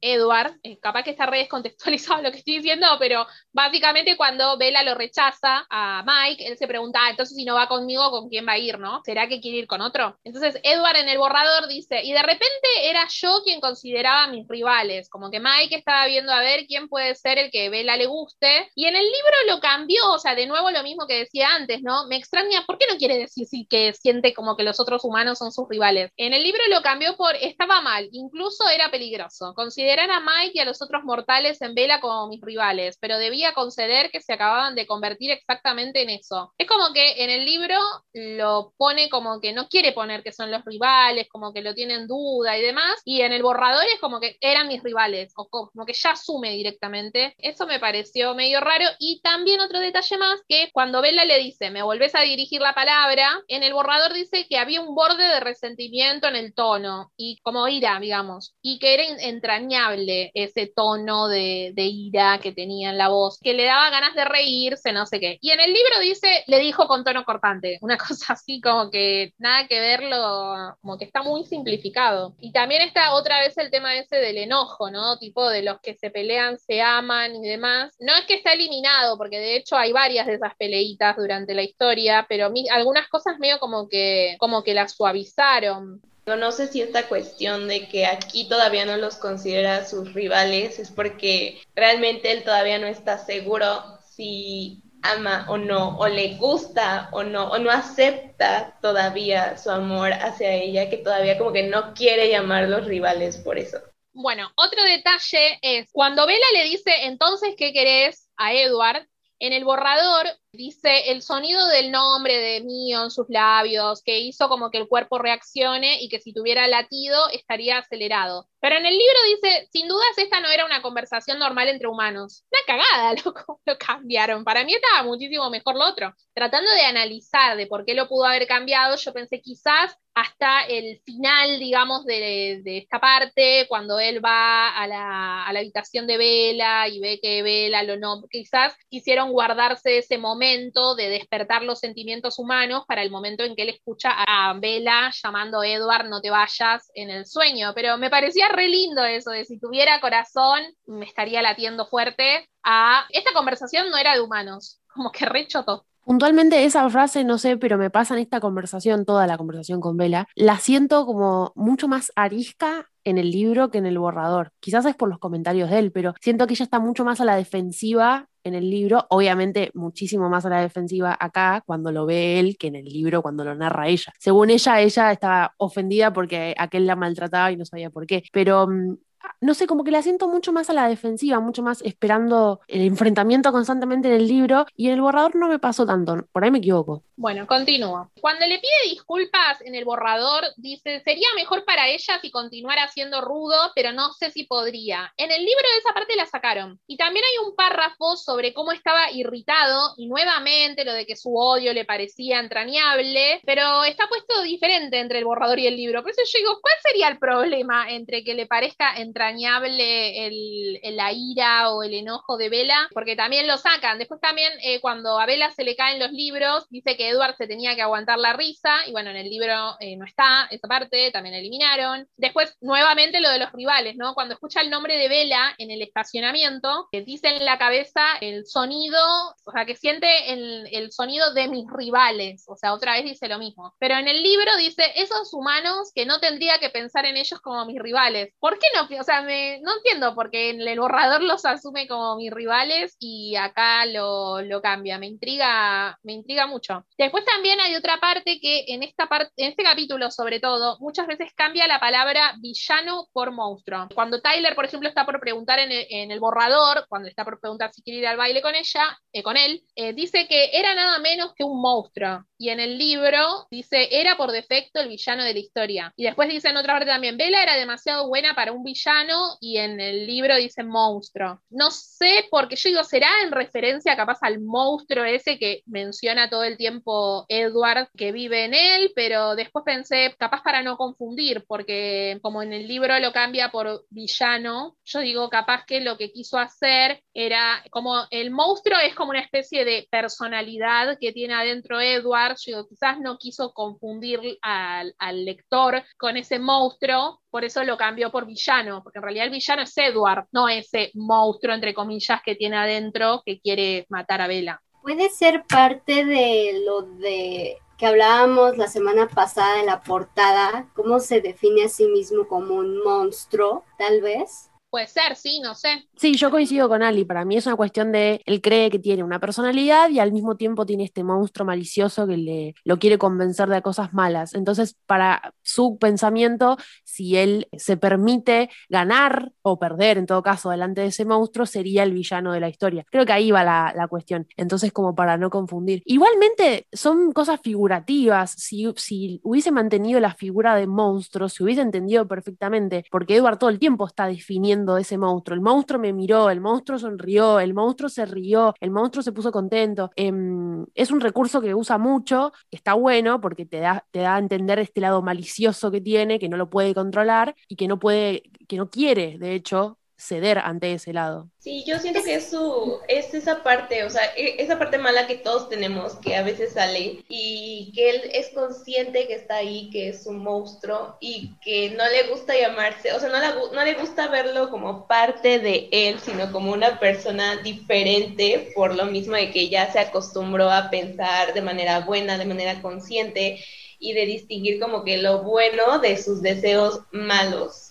Edward, 0.00 0.54
eh, 0.62 0.78
capaz 0.78 1.02
que 1.02 1.10
está 1.10 1.26
re 1.26 1.38
descontextualizado 1.38 2.22
lo 2.22 2.30
que 2.30 2.38
estoy 2.38 2.56
diciendo, 2.56 2.86
pero 2.98 3.26
básicamente 3.52 4.16
cuando 4.16 4.56
Bella 4.58 4.82
lo 4.82 4.94
rechaza 4.94 5.66
a 5.70 6.04
Mike, 6.06 6.46
él 6.46 6.58
se 6.58 6.66
pregunta, 6.66 7.00
ah, 7.02 7.10
entonces 7.10 7.36
si 7.36 7.44
no 7.44 7.54
va 7.54 7.68
conmigo, 7.68 8.10
¿con 8.10 8.28
quién 8.28 8.46
va 8.46 8.52
a 8.52 8.58
ir, 8.58 8.78
no? 8.78 9.02
¿Será 9.04 9.28
que 9.28 9.40
quiere 9.40 9.58
ir 9.58 9.66
con 9.66 9.80
otro? 9.80 10.18
Entonces 10.24 10.60
Edward 10.62 10.96
en 10.96 11.08
el 11.08 11.18
borrador 11.18 11.68
dice, 11.68 12.02
y 12.02 12.12
de 12.12 12.22
repente 12.22 12.68
era 12.82 13.06
yo 13.08 13.40
quien 13.44 13.60
consideraba 13.60 14.28
mis 14.28 14.46
rivales, 14.48 15.08
como 15.08 15.30
que 15.30 15.40
Mike 15.40 15.76
estaba 15.76 16.06
viendo 16.06 16.32
a 16.32 16.40
ver 16.40 16.66
quién 16.66 16.88
puede 16.88 17.14
ser 17.14 17.38
el 17.38 17.50
que 17.50 17.70
Bella 17.70 17.96
le 17.96 18.06
guste, 18.06 18.70
y 18.74 18.86
en 18.86 18.96
el 18.96 19.04
libro 19.04 19.54
lo 19.54 19.60
cambió, 19.60 20.12
o 20.12 20.18
sea, 20.18 20.34
de 20.34 20.46
nuevo 20.46 20.70
lo 20.70 20.82
mismo 20.82 21.06
que 21.06 21.18
decía 21.18 21.54
antes, 21.54 21.82
¿no? 21.82 22.06
Me 22.06 22.16
extraña, 22.16 22.64
¿por 22.66 22.78
qué 22.78 22.86
no 22.90 22.98
quiere 22.98 23.18
decir 23.18 23.46
sí, 23.46 23.66
que 23.68 23.92
siente 23.94 24.34
como 24.34 24.56
que 24.56 24.62
los 24.62 24.80
otros 24.80 25.04
humanos 25.04 25.38
son 25.38 25.52
sus 25.52 25.68
rivales? 25.68 26.10
En 26.16 26.32
el 26.32 26.42
libro 26.42 26.60
lo 26.70 26.82
cambió 26.82 27.16
por 27.16 27.34
estaba 27.36 27.80
mal, 27.80 28.08
incluso 28.12 28.68
era 28.68 28.90
peligroso. 28.90 29.05
Considerar 29.54 30.10
a 30.10 30.20
Mike 30.20 30.52
y 30.54 30.60
a 30.60 30.64
los 30.64 30.82
otros 30.82 31.04
mortales 31.04 31.60
en 31.62 31.74
vela 31.74 32.00
como 32.00 32.28
mis 32.28 32.40
rivales, 32.40 32.98
pero 33.00 33.18
debía 33.18 33.54
conceder 33.54 34.10
que 34.10 34.20
se 34.20 34.32
acababan 34.32 34.74
de 34.74 34.86
convertir 34.86 35.30
exactamente 35.30 36.02
en 36.02 36.10
eso. 36.10 36.52
Es 36.58 36.66
como 36.66 36.92
que 36.92 37.24
en 37.24 37.30
el 37.30 37.44
libro 37.44 37.78
lo 38.12 38.72
pone 38.76 39.08
como 39.08 39.40
que 39.40 39.52
no 39.52 39.68
quiere 39.68 39.92
poner 39.92 40.22
que 40.22 40.32
son 40.32 40.50
los 40.50 40.64
rivales, 40.64 41.28
como 41.28 41.52
que 41.52 41.62
lo 41.62 41.74
tiene 41.74 41.94
en 41.94 42.06
duda 42.06 42.56
y 42.56 42.62
demás, 42.62 43.00
y 43.04 43.22
en 43.22 43.32
el 43.32 43.42
borrador 43.42 43.84
es 43.92 44.00
como 44.00 44.20
que 44.20 44.36
eran 44.40 44.68
mis 44.68 44.82
rivales, 44.82 45.32
o 45.36 45.48
como 45.48 45.86
que 45.86 45.92
ya 45.92 46.10
asume 46.10 46.52
directamente. 46.52 47.34
Eso 47.38 47.66
me 47.66 47.80
pareció 47.80 48.34
medio 48.34 48.60
raro. 48.60 48.86
Y 48.98 49.20
también 49.22 49.60
otro 49.60 49.80
detalle 49.80 50.18
más, 50.18 50.40
que 50.48 50.70
cuando 50.72 51.02
Bella 51.02 51.24
le 51.24 51.38
dice, 51.38 51.70
me 51.70 51.82
volvés 51.82 52.14
a 52.14 52.22
dirigir 52.22 52.60
la 52.60 52.74
palabra, 52.74 53.40
en 53.48 53.62
el 53.62 53.72
borrador 53.72 54.12
dice 54.12 54.46
que 54.48 54.58
había 54.58 54.80
un 54.80 54.94
borde 54.94 55.26
de 55.26 55.40
resentimiento 55.40 56.28
en 56.28 56.36
el 56.36 56.54
tono, 56.54 57.12
y 57.16 57.38
como 57.42 57.68
ira, 57.68 57.98
digamos, 58.00 58.56
y 58.62 58.78
que 58.78 58.94
era 58.96 59.04
entrañable 59.20 60.30
ese 60.34 60.66
tono 60.66 61.28
de, 61.28 61.72
ira 61.76 62.38
que 62.42 62.52
tenía 62.52 62.90
en 62.90 62.98
la 62.98 63.08
voz, 63.08 63.38
que 63.40 63.54
le 63.54 63.64
daba 63.64 63.90
ganas 63.90 64.14
de 64.14 64.24
reírse, 64.24 64.92
no 64.92 65.06
sé 65.06 65.20
qué. 65.20 65.38
Y 65.40 65.50
en 65.50 65.60
el 65.60 65.72
libro 65.72 66.00
dice, 66.00 66.44
le 66.46 66.58
dijo 66.58 66.86
con 66.86 67.04
tono 67.04 67.24
cortante, 67.24 67.78
una 67.82 67.96
cosa 67.96 68.32
así 68.32 68.60
como 68.60 68.90
que 68.90 69.32
nada 69.38 69.66
que 69.68 69.80
verlo, 69.80 70.76
como 70.80 70.98
que 70.98 71.04
está 71.04 71.22
muy 71.22 71.44
simplificado. 71.44 72.34
Y 72.40 72.52
también 72.52 72.82
está 72.82 73.14
otra 73.14 73.40
vez 73.40 73.56
el 73.58 73.70
tema 73.70 73.96
ese 73.96 74.16
del 74.16 74.38
enojo, 74.38 74.90
¿no? 74.90 75.18
Tipo 75.18 75.48
de 75.48 75.62
los 75.62 75.80
que 75.80 75.94
se 75.94 76.10
pelean, 76.10 76.58
se 76.58 76.80
aman 76.82 77.36
y 77.36 77.48
demás. 77.48 77.94
No 77.98 78.14
es 78.16 78.24
que 78.26 78.34
está 78.34 78.52
eliminado, 78.52 79.16
porque 79.18 79.38
de 79.38 79.56
hecho 79.56 79.76
hay 79.76 79.92
varias 79.92 80.26
de 80.26 80.34
esas 80.34 80.54
peleitas 80.56 81.16
durante 81.16 81.54
la 81.54 81.62
historia, 81.62 82.26
pero 82.28 82.50
algunas 82.70 83.08
cosas 83.08 83.38
medio 83.38 83.58
como 83.58 83.88
que, 83.88 84.36
como 84.38 84.62
que 84.62 84.74
la 84.74 84.88
suavizaron. 84.88 86.00
No 86.26 86.50
sé 86.50 86.66
si 86.66 86.82
esta 86.82 87.06
cuestión 87.08 87.68
de 87.68 87.88
que 87.88 88.06
aquí 88.06 88.48
todavía 88.48 88.84
no 88.84 88.96
los 88.96 89.16
considera 89.16 89.86
sus 89.86 90.12
rivales 90.12 90.78
es 90.78 90.90
porque 90.90 91.60
realmente 91.74 92.32
él 92.32 92.42
todavía 92.42 92.78
no 92.78 92.88
está 92.88 93.18
seguro 93.18 94.00
si 94.10 94.82
ama 95.02 95.46
o 95.48 95.56
no, 95.56 95.96
o 95.98 96.08
le 96.08 96.36
gusta 96.36 97.08
o 97.12 97.22
no, 97.22 97.48
o 97.50 97.58
no 97.58 97.70
acepta 97.70 98.76
todavía 98.82 99.56
su 99.56 99.70
amor 99.70 100.12
hacia 100.12 100.52
ella, 100.52 100.90
que 100.90 100.96
todavía 100.96 101.38
como 101.38 101.52
que 101.52 101.62
no 101.62 101.94
quiere 101.94 102.28
llamarlos 102.28 102.86
rivales 102.86 103.36
por 103.36 103.58
eso. 103.58 103.78
Bueno, 104.12 104.50
otro 104.56 104.82
detalle 104.82 105.58
es, 105.62 105.90
cuando 105.92 106.26
Bella 106.26 106.46
le 106.54 106.64
dice, 106.64 106.90
entonces, 107.04 107.54
¿qué 107.56 107.72
querés? 107.72 108.26
a 108.36 108.52
Edward, 108.52 109.06
en 109.38 109.52
el 109.52 109.64
borrador 109.64 110.26
dice 110.52 111.10
el 111.10 111.22
sonido 111.22 111.66
del 111.68 111.90
nombre 111.90 112.38
de 112.38 112.62
Mio 112.62 113.04
en 113.04 113.10
sus 113.10 113.26
labios, 113.28 114.02
que 114.02 114.18
hizo 114.20 114.48
como 114.48 114.70
que 114.70 114.78
el 114.78 114.88
cuerpo 114.88 115.18
reaccione 115.18 116.02
y 116.02 116.08
que 116.08 116.20
si 116.20 116.32
tuviera 116.32 116.66
latido 116.66 117.28
estaría 117.30 117.78
acelerado. 117.78 118.48
Pero 118.60 118.76
en 118.76 118.86
el 118.86 118.96
libro 118.96 119.18
dice, 119.28 119.68
sin 119.70 119.88
dudas 119.88 120.16
esta 120.16 120.40
no 120.40 120.48
era 120.48 120.64
una 120.64 120.82
conversación 120.82 121.38
normal 121.38 121.68
entre 121.68 121.88
humanos. 121.88 122.44
Una 122.50 122.78
cagada, 122.78 123.14
loco, 123.24 123.60
lo 123.66 123.78
cambiaron. 123.78 124.44
Para 124.44 124.64
mí 124.64 124.74
estaba 124.74 125.02
muchísimo 125.02 125.50
mejor 125.50 125.76
lo 125.76 125.86
otro. 125.86 126.14
Tratando 126.34 126.70
de 126.72 126.82
analizar 126.82 127.56
de 127.56 127.66
por 127.66 127.84
qué 127.84 127.94
lo 127.94 128.08
pudo 128.08 128.24
haber 128.24 128.46
cambiado, 128.46 128.96
yo 128.96 129.12
pensé 129.12 129.40
quizás 129.40 129.96
hasta 130.16 130.62
el 130.62 131.02
final, 131.04 131.58
digamos, 131.58 132.06
de, 132.06 132.62
esta 132.64 132.98
parte, 132.98 133.66
cuando 133.68 134.00
él 134.00 134.24
va 134.24 134.70
a 134.70 134.86
la, 134.86 135.44
a 135.44 135.52
la, 135.52 135.58
habitación 135.58 136.06
de 136.06 136.16
Vela 136.16 136.88
y 136.88 137.00
ve 137.00 137.20
que 137.20 137.42
Vela 137.42 137.82
lo 137.82 137.98
no, 137.98 138.22
quizás 138.30 138.74
quisieron 138.88 139.30
guardarse 139.30 139.98
ese 139.98 140.16
momento 140.16 140.94
de 140.94 141.10
despertar 141.10 141.64
los 141.64 141.80
sentimientos 141.80 142.38
humanos 142.38 142.84
para 142.88 143.02
el 143.02 143.10
momento 143.10 143.44
en 143.44 143.54
que 143.54 143.64
él 143.64 143.68
escucha 143.68 144.10
a 144.26 144.54
Vela 144.54 145.12
llamando 145.22 145.60
a 145.60 145.68
Edward, 145.68 146.08
no 146.08 146.22
te 146.22 146.30
vayas 146.30 146.90
en 146.94 147.10
el 147.10 147.26
sueño, 147.26 147.72
pero 147.74 147.98
me 147.98 148.08
parecía 148.08 148.48
re 148.48 148.68
lindo 148.68 149.04
eso, 149.04 149.32
de 149.32 149.44
si 149.44 149.60
tuviera 149.60 150.00
corazón, 150.00 150.62
me 150.86 151.04
estaría 151.04 151.42
latiendo 151.42 151.88
fuerte 151.88 152.48
a... 152.62 153.06
Esta 153.10 153.34
conversación 153.34 153.90
no 153.90 153.98
era 153.98 154.14
de 154.14 154.22
humanos, 154.22 154.80
como 154.94 155.12
que 155.12 155.26
re 155.26 155.46
choto. 155.46 155.84
Puntualmente 156.06 156.64
esa 156.64 156.88
frase, 156.88 157.24
no 157.24 157.36
sé, 157.36 157.56
pero 157.56 157.78
me 157.78 157.90
pasa 157.90 158.14
en 158.14 158.20
esta 158.20 158.38
conversación, 158.38 159.04
toda 159.04 159.26
la 159.26 159.36
conversación 159.36 159.80
con 159.80 159.96
Vela, 159.96 160.28
la 160.36 160.56
siento 160.60 161.04
como 161.04 161.50
mucho 161.56 161.88
más 161.88 162.12
arisca 162.14 162.88
en 163.02 163.18
el 163.18 163.32
libro 163.32 163.72
que 163.72 163.78
en 163.78 163.86
el 163.86 163.98
borrador. 163.98 164.52
Quizás 164.60 164.86
es 164.86 164.94
por 164.94 165.08
los 165.08 165.18
comentarios 165.18 165.68
de 165.68 165.80
él, 165.80 165.90
pero 165.90 166.14
siento 166.20 166.46
que 166.46 166.54
ella 166.54 166.62
está 166.62 166.78
mucho 166.78 167.04
más 167.04 167.20
a 167.20 167.24
la 167.24 167.34
defensiva 167.34 168.28
en 168.44 168.54
el 168.54 168.70
libro, 168.70 169.04
obviamente 169.10 169.72
muchísimo 169.74 170.28
más 170.28 170.46
a 170.46 170.48
la 170.48 170.60
defensiva 170.60 171.16
acá 171.18 171.64
cuando 171.66 171.90
lo 171.90 172.06
ve 172.06 172.38
él 172.38 172.56
que 172.56 172.68
en 172.68 172.76
el 172.76 172.84
libro 172.84 173.20
cuando 173.20 173.44
lo 173.44 173.56
narra 173.56 173.88
ella. 173.88 174.12
Según 174.20 174.50
ella, 174.50 174.80
ella 174.80 175.10
estaba 175.10 175.54
ofendida 175.56 176.12
porque 176.12 176.54
aquel 176.56 176.86
la 176.86 176.94
maltrataba 176.94 177.50
y 177.50 177.56
no 177.56 177.64
sabía 177.64 177.90
por 177.90 178.06
qué, 178.06 178.22
pero 178.32 178.68
mm, 178.68 178.96
no 179.40 179.54
sé, 179.54 179.66
como 179.66 179.84
que 179.84 179.90
la 179.90 180.02
siento 180.02 180.28
mucho 180.28 180.52
más 180.52 180.70
a 180.70 180.72
la 180.72 180.88
defensiva, 180.88 181.40
mucho 181.40 181.62
más 181.62 181.82
esperando 181.82 182.60
el 182.68 182.82
enfrentamiento 182.82 183.52
constantemente 183.52 184.08
en 184.08 184.14
el 184.14 184.28
libro 184.28 184.66
y 184.76 184.88
en 184.88 184.94
el 184.94 185.00
borrador 185.00 185.36
no 185.36 185.48
me 185.48 185.58
pasó 185.58 185.86
tanto, 185.86 186.26
por 186.32 186.44
ahí 186.44 186.50
me 186.50 186.58
equivoco. 186.58 187.02
Bueno, 187.16 187.46
continúo. 187.46 188.10
Cuando 188.20 188.46
le 188.46 188.58
pide 188.58 188.90
disculpas 188.90 189.60
en 189.62 189.74
el 189.74 189.84
borrador, 189.84 190.44
dice, 190.56 191.00
sería 191.00 191.28
mejor 191.34 191.64
para 191.64 191.88
ella 191.88 192.18
si 192.20 192.30
continuara 192.30 192.88
siendo 192.88 193.22
rudo, 193.22 193.56
pero 193.74 193.92
no 193.92 194.12
sé 194.12 194.30
si 194.30 194.44
podría. 194.44 195.12
En 195.16 195.30
el 195.30 195.40
libro 195.40 195.64
esa 195.78 195.94
parte 195.94 196.16
la 196.16 196.26
sacaron. 196.26 196.78
Y 196.86 196.96
también 196.96 197.24
hay 197.24 197.46
un 197.46 197.56
párrafo 197.56 198.16
sobre 198.16 198.52
cómo 198.52 198.72
estaba 198.72 199.10
irritado 199.12 199.94
y 199.96 200.08
nuevamente 200.08 200.84
lo 200.84 200.92
de 200.92 201.06
que 201.06 201.16
su 201.16 201.34
odio 201.34 201.72
le 201.72 201.86
parecía 201.86 202.38
entrañable, 202.38 203.40
pero 203.46 203.84
está 203.84 204.06
puesto 204.08 204.42
diferente 204.42 205.00
entre 205.00 205.18
el 205.18 205.24
borrador 205.24 205.58
y 205.58 205.66
el 205.66 205.76
libro. 205.76 206.02
Por 206.02 206.10
eso 206.10 206.22
yo 206.24 206.38
digo, 206.38 206.58
¿cuál 206.60 206.74
sería 206.82 207.08
el 207.08 207.18
problema 207.18 207.90
entre 207.90 208.24
que 208.24 208.34
le 208.34 208.46
parezca 208.46 208.94
entrañable 208.96 209.15
el, 209.24 210.80
la 210.96 211.12
ira 211.12 211.70
o 211.70 211.82
el 211.82 211.94
enojo 211.94 212.36
de 212.36 212.48
Vela? 212.48 212.88
Porque 212.92 213.16
también 213.16 213.46
lo 213.46 213.56
sacan. 213.58 213.98
Después 213.98 214.20
también 214.20 214.52
eh, 214.62 214.80
cuando 214.80 215.18
a 215.18 215.26
Vela 215.26 215.50
se 215.50 215.64
le 215.64 215.76
caen 215.76 215.98
los 215.98 216.12
libros, 216.12 216.66
dice 216.70 216.96
que 216.96 217.08
Edward 217.08 217.36
se 217.36 217.46
tenía 217.46 217.74
que 217.74 217.82
aguantar 217.82 218.18
la 218.18 218.32
risa, 218.32 218.86
y 218.86 218.92
bueno, 218.92 219.10
en 219.10 219.16
el 219.16 219.28
libro 219.28 219.76
eh, 219.80 219.96
no 219.96 220.04
está 220.04 220.46
esa 220.50 220.68
parte, 220.68 221.10
también 221.10 221.34
eliminaron. 221.34 222.08
Después, 222.16 222.56
nuevamente 222.60 223.20
lo 223.20 223.30
de 223.30 223.38
los 223.38 223.52
rivales, 223.52 223.96
¿no? 223.96 224.14
Cuando 224.14 224.34
escucha 224.34 224.60
el 224.60 224.70
nombre 224.70 224.96
de 224.98 225.08
Vela 225.08 225.54
en 225.58 225.70
el 225.70 225.82
estacionamiento, 225.82 226.88
que 226.90 227.02
dice 227.02 227.28
en 227.28 227.44
la 227.44 227.58
cabeza 227.58 228.16
el 228.20 228.46
sonido, 228.46 228.98
o 229.44 229.52
sea, 229.52 229.64
que 229.64 229.76
siente 229.76 230.32
el, 230.32 230.68
el 230.72 230.92
sonido 230.92 231.32
de 231.34 231.48
mis 231.48 231.66
rivales, 231.70 232.44
o 232.48 232.56
sea, 232.56 232.74
otra 232.74 232.92
vez 232.92 233.04
dice 233.04 233.28
lo 233.28 233.38
mismo. 233.38 233.74
Pero 233.78 233.96
en 233.96 234.08
el 234.08 234.22
libro 234.22 234.56
dice, 234.56 234.84
esos 234.96 235.32
humanos 235.32 235.90
que 235.94 236.06
no 236.06 236.20
tendría 236.20 236.58
que 236.58 236.70
pensar 236.70 237.04
en 237.04 237.16
ellos 237.16 237.40
como 237.40 237.64
mis 237.64 237.80
rivales. 237.80 238.32
¿Por 238.38 238.58
qué 238.58 238.66
no? 238.74 238.86
O 239.00 239.04
sea, 239.06 239.22
me, 239.22 239.60
no 239.60 239.76
entiendo, 239.76 240.14
porque 240.14 240.50
en 240.50 240.60
el 240.60 240.78
borrador 240.80 241.22
los 241.22 241.44
asume 241.44 241.86
como 241.86 242.16
mis 242.16 242.32
rivales 242.32 242.96
y 242.98 243.36
acá 243.36 243.86
lo, 243.86 244.42
lo 244.42 244.60
cambia. 244.60 244.98
Me 244.98 245.06
intriga, 245.06 245.98
me 246.02 246.12
intriga 246.12 246.46
mucho. 246.46 246.84
Después 246.98 247.24
también 247.24 247.60
hay 247.60 247.74
otra 247.76 247.98
parte 247.98 248.38
que 248.40 248.64
en 248.68 248.82
esta 248.82 249.06
parte, 249.06 249.32
en 249.36 249.50
este 249.50 249.62
capítulo 249.62 250.10
sobre 250.10 250.40
todo, 250.40 250.76
muchas 250.80 251.06
veces 251.06 251.32
cambia 251.34 251.66
la 251.66 251.78
palabra 251.78 252.34
villano 252.40 253.06
por 253.12 253.32
monstruo. 253.32 253.88
Cuando 253.94 254.20
Tyler, 254.20 254.54
por 254.54 254.64
ejemplo, 254.64 254.88
está 254.88 255.06
por 255.06 255.20
preguntar 255.20 255.58
en 255.60 256.10
el, 256.10 256.20
borrador, 256.20 256.86
cuando 256.88 257.08
está 257.08 257.24
por 257.24 257.38
preguntar 257.40 257.72
si 257.72 257.82
quiere 257.82 258.00
ir 258.00 258.06
al 258.06 258.16
baile 258.16 258.42
con 258.42 258.54
ella, 258.54 258.98
eh, 259.12 259.22
con 259.22 259.36
él, 259.36 259.62
eh, 259.76 259.92
dice 259.92 260.26
que 260.26 260.50
era 260.52 260.74
nada 260.74 260.98
menos 260.98 261.32
que 261.34 261.44
un 261.44 261.60
monstruo. 261.60 262.24
Y 262.38 262.50
en 262.50 262.60
el 262.60 262.76
libro 262.76 263.46
dice, 263.50 263.88
era 263.90 264.16
por 264.16 264.32
defecto 264.32 264.80
el 264.80 264.88
villano 264.88 265.22
de 265.22 265.32
la 265.32 265.38
historia. 265.38 265.92
Y 265.96 266.04
después 266.04 266.28
dice 266.28 266.48
en 266.48 266.56
otra 266.56 266.74
parte 266.74 266.90
también, 266.90 267.16
Bella 267.16 267.42
era 267.42 267.56
demasiado 267.56 268.08
buena 268.08 268.34
para 268.34 268.52
un 268.52 268.64
villano 268.64 268.95
y 269.40 269.58
en 269.58 269.80
el 269.80 270.06
libro 270.06 270.36
dice 270.36 270.62
monstruo. 270.64 271.40
No 271.50 271.70
sé, 271.70 272.26
porque 272.30 272.56
yo 272.56 272.70
digo, 272.70 272.84
será 272.84 273.08
en 273.24 273.32
referencia 273.32 273.96
capaz 273.96 274.18
al 274.22 274.40
monstruo 274.40 275.04
ese 275.04 275.38
que 275.38 275.62
menciona 275.66 276.30
todo 276.30 276.44
el 276.44 276.56
tiempo 276.56 277.26
Edward 277.28 277.88
que 277.96 278.12
vive 278.12 278.44
en 278.44 278.54
él, 278.54 278.92
pero 278.94 279.34
después 279.34 279.64
pensé, 279.64 280.14
capaz 280.18 280.42
para 280.42 280.62
no 280.62 280.76
confundir, 280.76 281.44
porque 281.46 282.18
como 282.22 282.42
en 282.42 282.52
el 282.52 282.66
libro 282.66 282.98
lo 282.98 283.12
cambia 283.12 283.50
por 283.50 283.84
villano, 283.90 284.76
yo 284.84 285.00
digo, 285.00 285.28
capaz 285.28 285.64
que 285.66 285.80
lo 285.80 285.96
que 285.96 286.12
quiso 286.12 286.38
hacer 286.38 287.02
era 287.14 287.62
como 287.70 288.06
el 288.10 288.30
monstruo 288.30 288.78
es 288.78 288.94
como 288.94 289.10
una 289.10 289.20
especie 289.20 289.64
de 289.64 289.86
personalidad 289.90 290.98
que 291.00 291.12
tiene 291.12 291.34
adentro 291.34 291.80
Edward, 291.80 292.36
yo 292.44 292.56
digo, 292.56 292.68
quizás 292.68 293.00
no 293.00 293.18
quiso 293.18 293.52
confundir 293.52 294.38
al, 294.42 294.94
al 294.98 295.24
lector 295.24 295.82
con 295.98 296.16
ese 296.16 296.38
monstruo, 296.38 297.20
por 297.30 297.44
eso 297.44 297.64
lo 297.64 297.76
cambió 297.76 298.10
por 298.10 298.26
villano, 298.26 298.82
porque 298.86 299.00
en 299.00 299.02
realidad 299.02 299.24
el 299.24 299.32
villano 299.32 299.62
es 299.62 299.76
Edward, 299.76 300.28
no 300.30 300.48
ese 300.48 300.92
monstruo, 300.94 301.52
entre 301.52 301.74
comillas, 301.74 302.20
que 302.24 302.36
tiene 302.36 302.56
adentro 302.56 303.20
que 303.26 303.40
quiere 303.40 303.84
matar 303.88 304.20
a 304.20 304.28
Bella 304.28 304.62
puede 304.86 305.10
ser 305.10 305.44
parte 305.48 306.04
de 306.04 306.62
lo 306.64 306.82
de 306.82 307.58
que 307.76 307.86
hablábamos 307.86 308.56
la 308.56 308.68
semana 308.68 309.08
pasada 309.08 309.58
en 309.58 309.66
la 309.66 309.80
portada, 309.80 310.68
cómo 310.76 311.00
se 311.00 311.20
define 311.20 311.64
a 311.64 311.68
sí 311.68 311.88
mismo 311.88 312.28
como 312.28 312.54
un 312.54 312.84
monstruo, 312.84 313.64
tal 313.78 314.00
vez. 314.00 314.48
Puede 314.76 314.88
ser, 314.88 315.16
sí, 315.16 315.40
no 315.40 315.54
sé. 315.54 315.88
Sí, 315.96 316.16
yo 316.16 316.30
coincido 316.30 316.68
con 316.68 316.82
Ali. 316.82 317.06
Para 317.06 317.24
mí 317.24 317.34
es 317.34 317.46
una 317.46 317.56
cuestión 317.56 317.92
de 317.92 318.20
él 318.26 318.42
cree 318.42 318.70
que 318.70 318.78
tiene 318.78 319.02
una 319.02 319.18
personalidad 319.18 319.88
y 319.88 320.00
al 320.00 320.12
mismo 320.12 320.36
tiempo 320.36 320.66
tiene 320.66 320.84
este 320.84 321.02
monstruo 321.02 321.46
malicioso 321.46 322.06
que 322.06 322.18
le 322.18 322.54
lo 322.62 322.78
quiere 322.78 322.98
convencer 322.98 323.48
de 323.48 323.62
cosas 323.62 323.94
malas. 323.94 324.34
Entonces, 324.34 324.76
para 324.84 325.32
su 325.40 325.78
pensamiento, 325.78 326.58
si 326.84 327.16
él 327.16 327.48
se 327.56 327.78
permite 327.78 328.50
ganar 328.68 329.32
o 329.40 329.58
perder, 329.58 329.96
en 329.96 330.04
todo 330.04 330.22
caso, 330.22 330.50
delante 330.50 330.82
de 330.82 330.88
ese 330.88 331.06
monstruo, 331.06 331.46
sería 331.46 331.82
el 331.82 331.94
villano 331.94 332.34
de 332.34 332.40
la 332.40 332.50
historia. 332.50 332.84
Creo 332.90 333.06
que 333.06 333.14
ahí 333.14 333.30
va 333.30 333.44
la, 333.44 333.72
la 333.74 333.88
cuestión. 333.88 334.26
Entonces, 334.36 334.72
como 334.72 334.94
para 334.94 335.16
no 335.16 335.30
confundir. 335.30 335.80
Igualmente, 335.86 336.66
son 336.70 337.12
cosas 337.12 337.40
figurativas. 337.42 338.32
Si, 338.32 338.70
si 338.76 339.20
hubiese 339.22 339.52
mantenido 339.52 340.00
la 340.00 340.12
figura 340.12 340.54
de 340.54 340.66
monstruo, 340.66 341.30
se 341.30 341.42
hubiese 341.42 341.62
entendido 341.62 342.06
perfectamente, 342.06 342.84
porque 342.90 343.16
Edward 343.16 343.38
todo 343.38 343.48
el 343.48 343.58
tiempo 343.58 343.86
está 343.86 344.06
definiendo 344.06 344.65
ese 344.78 344.96
monstruo. 344.98 345.34
El 345.34 345.42
monstruo 345.42 345.78
me 345.78 345.92
miró, 345.92 346.30
el 346.30 346.40
monstruo 346.40 346.78
sonrió, 346.78 347.40
el 347.40 347.54
monstruo 347.54 347.88
se 347.88 348.06
rió, 348.06 348.54
el 348.60 348.70
monstruo 348.70 349.02
se 349.02 349.12
puso 349.12 349.30
contento. 349.30 349.90
Em, 349.96 350.64
es 350.74 350.90
un 350.90 351.00
recurso 351.00 351.40
que 351.40 351.54
usa 351.54 351.78
mucho, 351.78 352.32
está 352.50 352.74
bueno 352.74 353.20
porque 353.20 353.46
te 353.46 353.58
da, 353.60 353.84
te 353.90 354.00
da 354.00 354.16
a 354.16 354.18
entender 354.18 354.58
este 354.58 354.80
lado 354.80 355.02
malicioso 355.02 355.70
que 355.70 355.80
tiene, 355.80 356.18
que 356.18 356.28
no 356.28 356.36
lo 356.36 356.48
puede 356.50 356.74
controlar 356.74 357.34
y 357.48 357.56
que 357.56 357.68
no 357.68 357.78
puede, 357.78 358.22
que 358.48 358.56
no 358.56 358.70
quiere, 358.70 359.18
de 359.18 359.34
hecho, 359.34 359.78
ceder 359.98 360.38
ante 360.38 360.72
ese 360.72 360.92
lado. 360.92 361.30
Sí, 361.38 361.64
yo 361.66 361.78
siento 361.78 362.02
que 362.02 362.14
es, 362.16 362.28
su, 362.28 362.78
es 362.86 363.14
esa 363.14 363.42
parte, 363.42 363.84
o 363.84 363.90
sea, 363.90 364.02
e, 364.16 364.42
esa 364.42 364.58
parte 364.58 364.78
mala 364.78 365.06
que 365.06 365.16
todos 365.16 365.48
tenemos, 365.48 365.96
que 365.96 366.16
a 366.16 366.22
veces 366.22 366.52
sale 366.52 367.04
y 367.08 367.72
que 367.74 367.90
él 367.90 368.02
es 368.12 368.28
consciente 368.30 369.06
que 369.06 369.14
está 369.14 369.36
ahí, 369.36 369.70
que 369.70 369.88
es 369.88 370.06
un 370.06 370.18
monstruo 370.18 370.96
y 371.00 371.34
que 371.40 371.70
no 371.70 371.88
le 371.88 372.10
gusta 372.10 372.38
llamarse, 372.38 372.92
o 372.92 373.00
sea, 373.00 373.08
no 373.08 373.18
le, 373.18 373.54
no 373.54 373.64
le 373.64 373.74
gusta 373.74 374.08
verlo 374.08 374.50
como 374.50 374.86
parte 374.86 375.38
de 375.38 375.68
él, 375.72 375.98
sino 376.00 376.30
como 376.30 376.52
una 376.52 376.78
persona 376.78 377.36
diferente, 377.36 378.52
por 378.54 378.74
lo 378.74 378.86
mismo 378.86 379.16
de 379.16 379.30
que 379.30 379.48
ya 379.48 379.72
se 379.72 379.78
acostumbró 379.78 380.50
a 380.50 380.68
pensar 380.68 381.32
de 381.32 381.42
manera 381.42 381.80
buena, 381.80 382.18
de 382.18 382.26
manera 382.26 382.60
consciente 382.60 383.42
y 383.78 383.94
de 383.94 384.06
distinguir 384.06 384.60
como 384.60 384.84
que 384.84 384.98
lo 384.98 385.22
bueno 385.22 385.78
de 385.78 385.96
sus 385.96 386.22
deseos 386.22 386.80
malos 386.92 387.65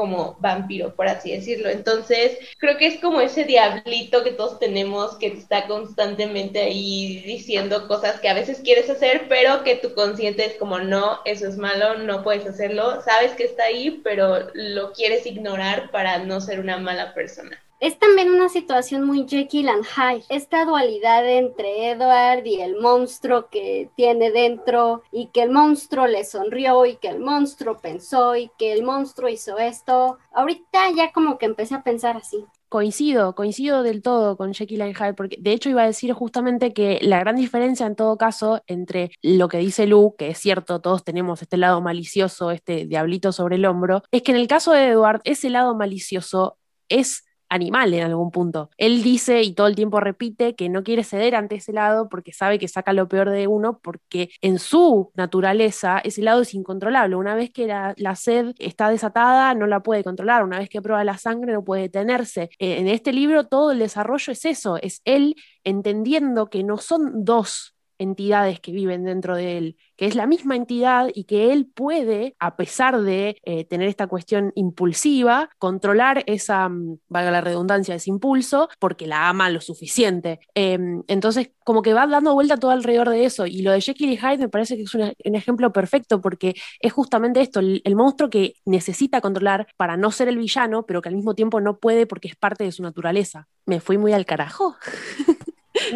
como 0.00 0.38
vampiro, 0.40 0.94
por 0.94 1.08
así 1.08 1.30
decirlo. 1.30 1.68
Entonces, 1.68 2.38
creo 2.56 2.78
que 2.78 2.86
es 2.86 3.00
como 3.00 3.20
ese 3.20 3.44
diablito 3.44 4.24
que 4.24 4.32
todos 4.32 4.58
tenemos 4.58 5.18
que 5.18 5.26
está 5.26 5.66
constantemente 5.66 6.58
ahí 6.58 7.20
diciendo 7.26 7.86
cosas 7.86 8.18
que 8.18 8.30
a 8.30 8.32
veces 8.32 8.62
quieres 8.64 8.88
hacer, 8.88 9.26
pero 9.28 9.62
que 9.62 9.76
tu 9.76 9.92
consciente 9.92 10.46
es 10.46 10.54
como, 10.54 10.78
no, 10.78 11.20
eso 11.26 11.46
es 11.46 11.58
malo, 11.58 11.98
no 11.98 12.22
puedes 12.22 12.46
hacerlo, 12.46 13.02
sabes 13.02 13.32
que 13.32 13.44
está 13.44 13.64
ahí, 13.64 14.00
pero 14.02 14.48
lo 14.54 14.92
quieres 14.94 15.26
ignorar 15.26 15.90
para 15.90 16.16
no 16.20 16.40
ser 16.40 16.60
una 16.60 16.78
mala 16.78 17.12
persona 17.12 17.62
es 17.80 17.98
también 17.98 18.30
una 18.30 18.50
situación 18.50 19.04
muy 19.04 19.26
Jekyll 19.26 19.70
and 19.70 19.84
Hyde. 19.84 20.24
Esta 20.28 20.66
dualidad 20.66 21.26
entre 21.26 21.90
Edward 21.90 22.44
y 22.44 22.60
el 22.60 22.78
monstruo 22.78 23.48
que 23.48 23.90
tiene 23.96 24.30
dentro 24.30 25.02
y 25.10 25.28
que 25.28 25.42
el 25.42 25.50
monstruo 25.50 26.06
le 26.06 26.24
sonrió 26.24 26.84
y 26.84 26.96
que 26.96 27.08
el 27.08 27.20
monstruo 27.20 27.78
pensó 27.78 28.36
y 28.36 28.50
que 28.58 28.72
el 28.72 28.82
monstruo 28.82 29.30
hizo 29.30 29.58
esto. 29.58 30.18
Ahorita 30.32 30.90
ya 30.94 31.10
como 31.12 31.38
que 31.38 31.46
empecé 31.46 31.74
a 31.74 31.82
pensar 31.82 32.18
así. 32.18 32.44
Coincido, 32.68 33.34
coincido 33.34 33.82
del 33.82 34.02
todo 34.02 34.36
con 34.36 34.52
Jekyll 34.52 34.82
and 34.82 34.94
Hyde, 34.94 35.14
porque 35.14 35.38
de 35.40 35.52
hecho 35.52 35.70
iba 35.70 35.82
a 35.82 35.86
decir 35.86 36.12
justamente 36.12 36.72
que 36.72 37.00
la 37.02 37.18
gran 37.18 37.34
diferencia 37.34 37.86
en 37.86 37.96
todo 37.96 38.16
caso 38.16 38.62
entre 38.68 39.10
lo 39.22 39.48
que 39.48 39.58
dice 39.58 39.86
Lu, 39.86 40.14
que 40.16 40.28
es 40.28 40.38
cierto, 40.38 40.80
todos 40.80 41.02
tenemos 41.02 41.42
este 41.42 41.56
lado 41.56 41.80
malicioso, 41.80 42.52
este 42.52 42.86
diablito 42.86 43.32
sobre 43.32 43.56
el 43.56 43.64
hombro, 43.64 44.04
es 44.12 44.22
que 44.22 44.30
en 44.30 44.38
el 44.38 44.46
caso 44.46 44.70
de 44.70 44.88
Edward, 44.88 45.20
ese 45.24 45.50
lado 45.50 45.74
malicioso 45.74 46.58
es 46.88 47.24
animal 47.50 47.92
en 47.92 48.04
algún 48.04 48.30
punto. 48.30 48.70
Él 48.78 49.02
dice 49.02 49.42
y 49.42 49.52
todo 49.52 49.66
el 49.66 49.74
tiempo 49.74 50.00
repite 50.00 50.54
que 50.54 50.68
no 50.68 50.82
quiere 50.82 51.04
ceder 51.04 51.34
ante 51.34 51.56
ese 51.56 51.72
lado 51.72 52.08
porque 52.08 52.32
sabe 52.32 52.58
que 52.58 52.68
saca 52.68 52.92
lo 52.92 53.08
peor 53.08 53.30
de 53.30 53.46
uno, 53.46 53.78
porque 53.82 54.30
en 54.40 54.58
su 54.58 55.10
naturaleza 55.14 55.98
ese 55.98 56.22
lado 56.22 56.42
es 56.42 56.54
incontrolable. 56.54 57.16
Una 57.16 57.34
vez 57.34 57.50
que 57.50 57.66
la, 57.66 58.16
sed 58.16 58.54
está 58.58 58.88
desatada, 58.88 59.54
no 59.54 59.66
la 59.66 59.80
puede 59.82 60.04
controlar. 60.04 60.44
Una 60.44 60.58
vez 60.58 60.68
que 60.68 60.80
prueba 60.80 61.04
la 61.04 61.18
sangre, 61.18 61.52
no 61.52 61.64
puede 61.64 61.82
detenerse. 61.82 62.50
Eh, 62.58 62.78
en 62.78 62.88
este 62.88 63.12
libro 63.12 63.46
todo 63.46 63.72
el 63.72 63.78
desarrollo 63.78 64.32
es 64.32 64.44
eso, 64.44 64.76
es 64.80 65.02
él 65.04 65.34
entendiendo 65.64 66.48
que 66.48 66.62
no 66.62 66.78
son 66.78 67.24
dos 67.24 67.74
entidades 68.00 68.60
que 68.60 68.72
viven 68.72 69.04
dentro 69.04 69.36
de 69.36 69.58
él, 69.58 69.76
que 69.96 70.06
es 70.06 70.14
la 70.14 70.26
misma 70.26 70.56
entidad 70.56 71.08
y 71.14 71.24
que 71.24 71.52
él 71.52 71.66
puede, 71.66 72.34
a 72.38 72.56
pesar 72.56 73.00
de 73.02 73.36
eh, 73.44 73.64
tener 73.66 73.88
esta 73.88 74.06
cuestión 74.06 74.52
impulsiva, 74.54 75.50
controlar 75.58 76.24
esa, 76.26 76.68
mm, 76.68 76.98
valga 77.08 77.30
la 77.30 77.42
redundancia, 77.42 77.94
ese 77.94 78.10
impulso, 78.10 78.68
porque 78.78 79.06
la 79.06 79.28
ama 79.28 79.50
lo 79.50 79.60
suficiente. 79.60 80.40
Em, 80.54 81.02
entonces, 81.06 81.50
como 81.62 81.82
que 81.82 81.92
va 81.92 82.06
dando 82.06 82.32
vuelta 82.32 82.56
todo 82.56 82.70
alrededor 82.70 83.10
de 83.10 83.26
eso. 83.26 83.46
Y 83.46 83.62
lo 83.62 83.72
de 83.72 83.82
Jekyll 83.82 84.10
y 84.10 84.16
Hyde 84.16 84.38
me 84.38 84.48
parece 84.48 84.76
que 84.76 84.84
es 84.84 84.94
un, 84.94 85.12
ejemplo 85.34 85.72
perfecto, 85.72 86.20
porque 86.20 86.54
es 86.80 86.92
justamente 86.92 87.40
esto, 87.40 87.60
el, 87.60 87.82
el 87.84 87.94
monstruo 87.94 88.30
que 88.30 88.54
necesita 88.64 89.20
controlar 89.20 89.68
para 89.76 89.96
no 89.98 90.10
ser 90.10 90.28
el 90.28 90.38
villano, 90.38 90.86
pero 90.86 91.02
que 91.02 91.10
al 91.10 91.16
mismo 91.16 91.34
tiempo 91.34 91.60
no 91.60 91.78
puede 91.78 92.06
porque 92.06 92.28
es 92.28 92.36
parte 92.36 92.64
de 92.64 92.72
su 92.72 92.82
naturaleza. 92.82 93.48
Me 93.66 93.80
fui 93.80 93.98
muy 93.98 94.12
al 94.14 94.24
carajo. 94.24 94.76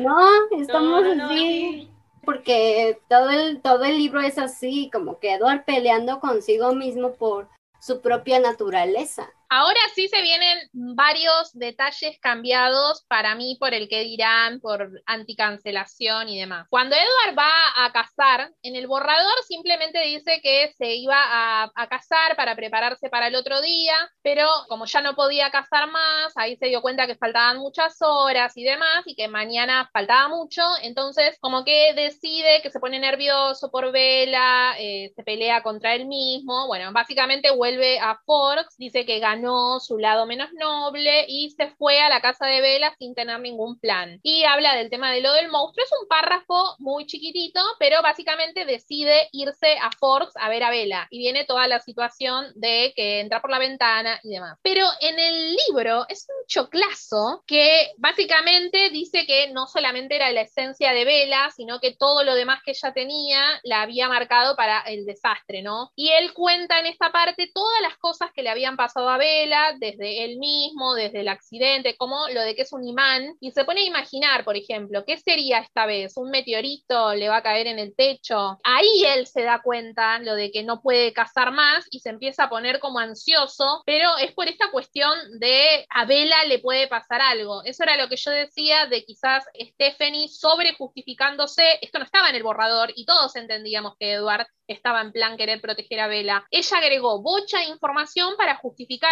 No, 0.02 0.28
estamos 0.58 1.04
así. 1.04 1.88
Porque 2.24 2.98
todo 3.08 3.30
el, 3.30 3.60
todo 3.60 3.84
el 3.84 3.98
libro 3.98 4.20
es 4.20 4.38
así, 4.38 4.90
como 4.92 5.18
que 5.18 5.34
Edward 5.34 5.64
peleando 5.64 6.20
consigo 6.20 6.74
mismo 6.74 7.12
por 7.14 7.48
su 7.80 8.00
propia 8.00 8.40
naturaleza. 8.40 9.30
Ahora 9.56 9.78
sí 9.94 10.08
se 10.08 10.20
vienen 10.20 10.68
varios 10.72 11.52
detalles 11.52 12.18
cambiados 12.20 13.04
para 13.06 13.36
mí 13.36 13.56
por 13.60 13.72
el 13.72 13.88
que 13.88 14.00
dirán, 14.00 14.58
por 14.58 14.90
anticancelación 15.06 16.28
y 16.28 16.40
demás. 16.40 16.66
Cuando 16.70 16.96
Edward 16.96 17.38
va 17.38 17.86
a 17.86 17.92
cazar, 17.92 18.50
en 18.62 18.74
el 18.74 18.88
borrador 18.88 19.36
simplemente 19.46 20.00
dice 20.00 20.40
que 20.42 20.74
se 20.76 20.96
iba 20.96 21.14
a, 21.16 21.70
a 21.72 21.88
cazar 21.88 22.34
para 22.34 22.56
prepararse 22.56 23.08
para 23.08 23.28
el 23.28 23.36
otro 23.36 23.60
día, 23.62 23.94
pero 24.22 24.48
como 24.68 24.86
ya 24.86 25.00
no 25.02 25.14
podía 25.14 25.52
cazar 25.52 25.88
más, 25.88 26.32
ahí 26.34 26.56
se 26.56 26.66
dio 26.66 26.82
cuenta 26.82 27.06
que 27.06 27.14
faltaban 27.14 27.58
muchas 27.58 27.98
horas 28.00 28.56
y 28.56 28.64
demás, 28.64 29.04
y 29.06 29.14
que 29.14 29.28
mañana 29.28 29.88
faltaba 29.92 30.26
mucho, 30.26 30.62
entonces 30.82 31.38
como 31.40 31.64
que 31.64 31.94
decide 31.94 32.60
que 32.60 32.70
se 32.70 32.80
pone 32.80 32.98
nervioso 32.98 33.70
por 33.70 33.92
Vela, 33.92 34.74
eh, 34.80 35.12
se 35.14 35.22
pelea 35.22 35.62
contra 35.62 35.94
él 35.94 36.06
mismo, 36.06 36.66
bueno, 36.66 36.92
básicamente 36.92 37.52
vuelve 37.52 38.00
a 38.00 38.18
Forks, 38.26 38.76
dice 38.78 39.06
que 39.06 39.20
ganó 39.20 39.43
su 39.80 39.98
lado 39.98 40.26
menos 40.26 40.52
noble 40.54 41.24
y 41.28 41.50
se 41.50 41.68
fue 41.76 42.00
a 42.00 42.08
la 42.08 42.20
casa 42.20 42.46
de 42.46 42.60
Vela 42.60 42.94
sin 42.98 43.14
tener 43.14 43.40
ningún 43.40 43.78
plan. 43.78 44.20
Y 44.22 44.44
habla 44.44 44.74
del 44.74 44.90
tema 44.90 45.10
de 45.12 45.20
lo 45.20 45.32
del 45.32 45.50
monstruo. 45.50 45.84
Es 45.84 45.92
un 46.00 46.08
párrafo 46.08 46.76
muy 46.78 47.06
chiquitito, 47.06 47.60
pero 47.78 48.02
básicamente 48.02 48.64
decide 48.64 49.28
irse 49.32 49.76
a 49.80 49.90
Forks 49.98 50.32
a 50.36 50.48
ver 50.48 50.62
a 50.62 50.70
Vela. 50.70 51.06
Y 51.10 51.18
viene 51.18 51.44
toda 51.44 51.66
la 51.66 51.80
situación 51.80 52.46
de 52.54 52.92
que 52.96 53.20
entra 53.20 53.40
por 53.40 53.50
la 53.50 53.58
ventana 53.58 54.18
y 54.22 54.30
demás. 54.30 54.58
Pero 54.62 54.86
en 55.00 55.18
el 55.18 55.56
libro 55.68 56.06
es 56.08 56.26
un 56.28 56.46
choclazo 56.46 57.42
que 57.46 57.92
básicamente 57.98 58.90
dice 58.90 59.26
que 59.26 59.50
no 59.50 59.66
solamente 59.66 60.16
era 60.16 60.30
la 60.32 60.42
esencia 60.42 60.92
de 60.92 61.04
Vela, 61.04 61.50
sino 61.54 61.80
que 61.80 61.94
todo 61.94 62.24
lo 62.24 62.34
demás 62.34 62.60
que 62.64 62.72
ella 62.72 62.92
tenía 62.92 63.60
la 63.62 63.82
había 63.82 64.08
marcado 64.08 64.56
para 64.56 64.80
el 64.80 65.04
desastre, 65.04 65.62
¿no? 65.62 65.90
Y 65.96 66.10
él 66.10 66.32
cuenta 66.32 66.78
en 66.78 66.86
esta 66.86 67.12
parte 67.12 67.50
todas 67.52 67.80
las 67.82 67.96
cosas 67.98 68.30
que 68.32 68.42
le 68.42 68.50
habían 68.50 68.76
pasado 68.76 69.08
a 69.08 69.18
Vela 69.18 69.33
desde 69.78 70.24
él 70.24 70.38
mismo, 70.38 70.94
desde 70.94 71.20
el 71.20 71.28
accidente, 71.28 71.96
como 71.96 72.28
lo 72.28 72.40
de 72.40 72.54
que 72.54 72.62
es 72.62 72.72
un 72.72 72.86
imán, 72.86 73.34
y 73.40 73.50
se 73.52 73.64
pone 73.64 73.80
a 73.80 73.84
imaginar, 73.84 74.44
por 74.44 74.56
ejemplo, 74.56 75.04
¿qué 75.06 75.18
sería 75.18 75.58
esta 75.58 75.86
vez? 75.86 76.16
¿Un 76.16 76.30
meteorito 76.30 77.14
le 77.14 77.28
va 77.28 77.38
a 77.38 77.42
caer 77.42 77.66
en 77.66 77.78
el 77.78 77.94
techo? 77.94 78.58
Ahí 78.64 79.04
él 79.06 79.26
se 79.26 79.42
da 79.42 79.60
cuenta 79.62 80.18
lo 80.20 80.34
de 80.34 80.50
que 80.50 80.62
no 80.62 80.80
puede 80.80 81.12
cazar 81.12 81.52
más 81.52 81.86
y 81.90 82.00
se 82.00 82.10
empieza 82.10 82.44
a 82.44 82.50
poner 82.50 82.80
como 82.80 82.98
ansioso, 82.98 83.82
pero 83.86 84.16
es 84.18 84.32
por 84.32 84.48
esta 84.48 84.70
cuestión 84.70 85.18
de 85.38 85.86
a 85.90 86.04
Vela 86.04 86.44
le 86.44 86.58
puede 86.58 86.88
pasar 86.88 87.20
algo. 87.20 87.62
Eso 87.64 87.82
era 87.82 87.96
lo 87.96 88.08
que 88.08 88.16
yo 88.16 88.30
decía 88.30 88.86
de 88.86 89.04
quizás 89.04 89.44
Stephanie 89.60 90.28
sobre 90.28 90.74
justificándose, 90.74 91.78
esto 91.80 91.98
no 91.98 92.04
estaba 92.04 92.30
en 92.30 92.36
el 92.36 92.42
borrador 92.42 92.92
y 92.94 93.04
todos 93.04 93.36
entendíamos 93.36 93.94
que 93.98 94.12
Edward 94.12 94.46
estaba 94.66 95.00
en 95.00 95.12
plan 95.12 95.36
querer 95.36 95.60
proteger 95.60 96.00
a 96.00 96.06
Vela. 96.06 96.46
Ella 96.50 96.78
agregó 96.78 97.20
bocha 97.20 97.58
de 97.58 97.66
información 97.66 98.34
para 98.36 98.56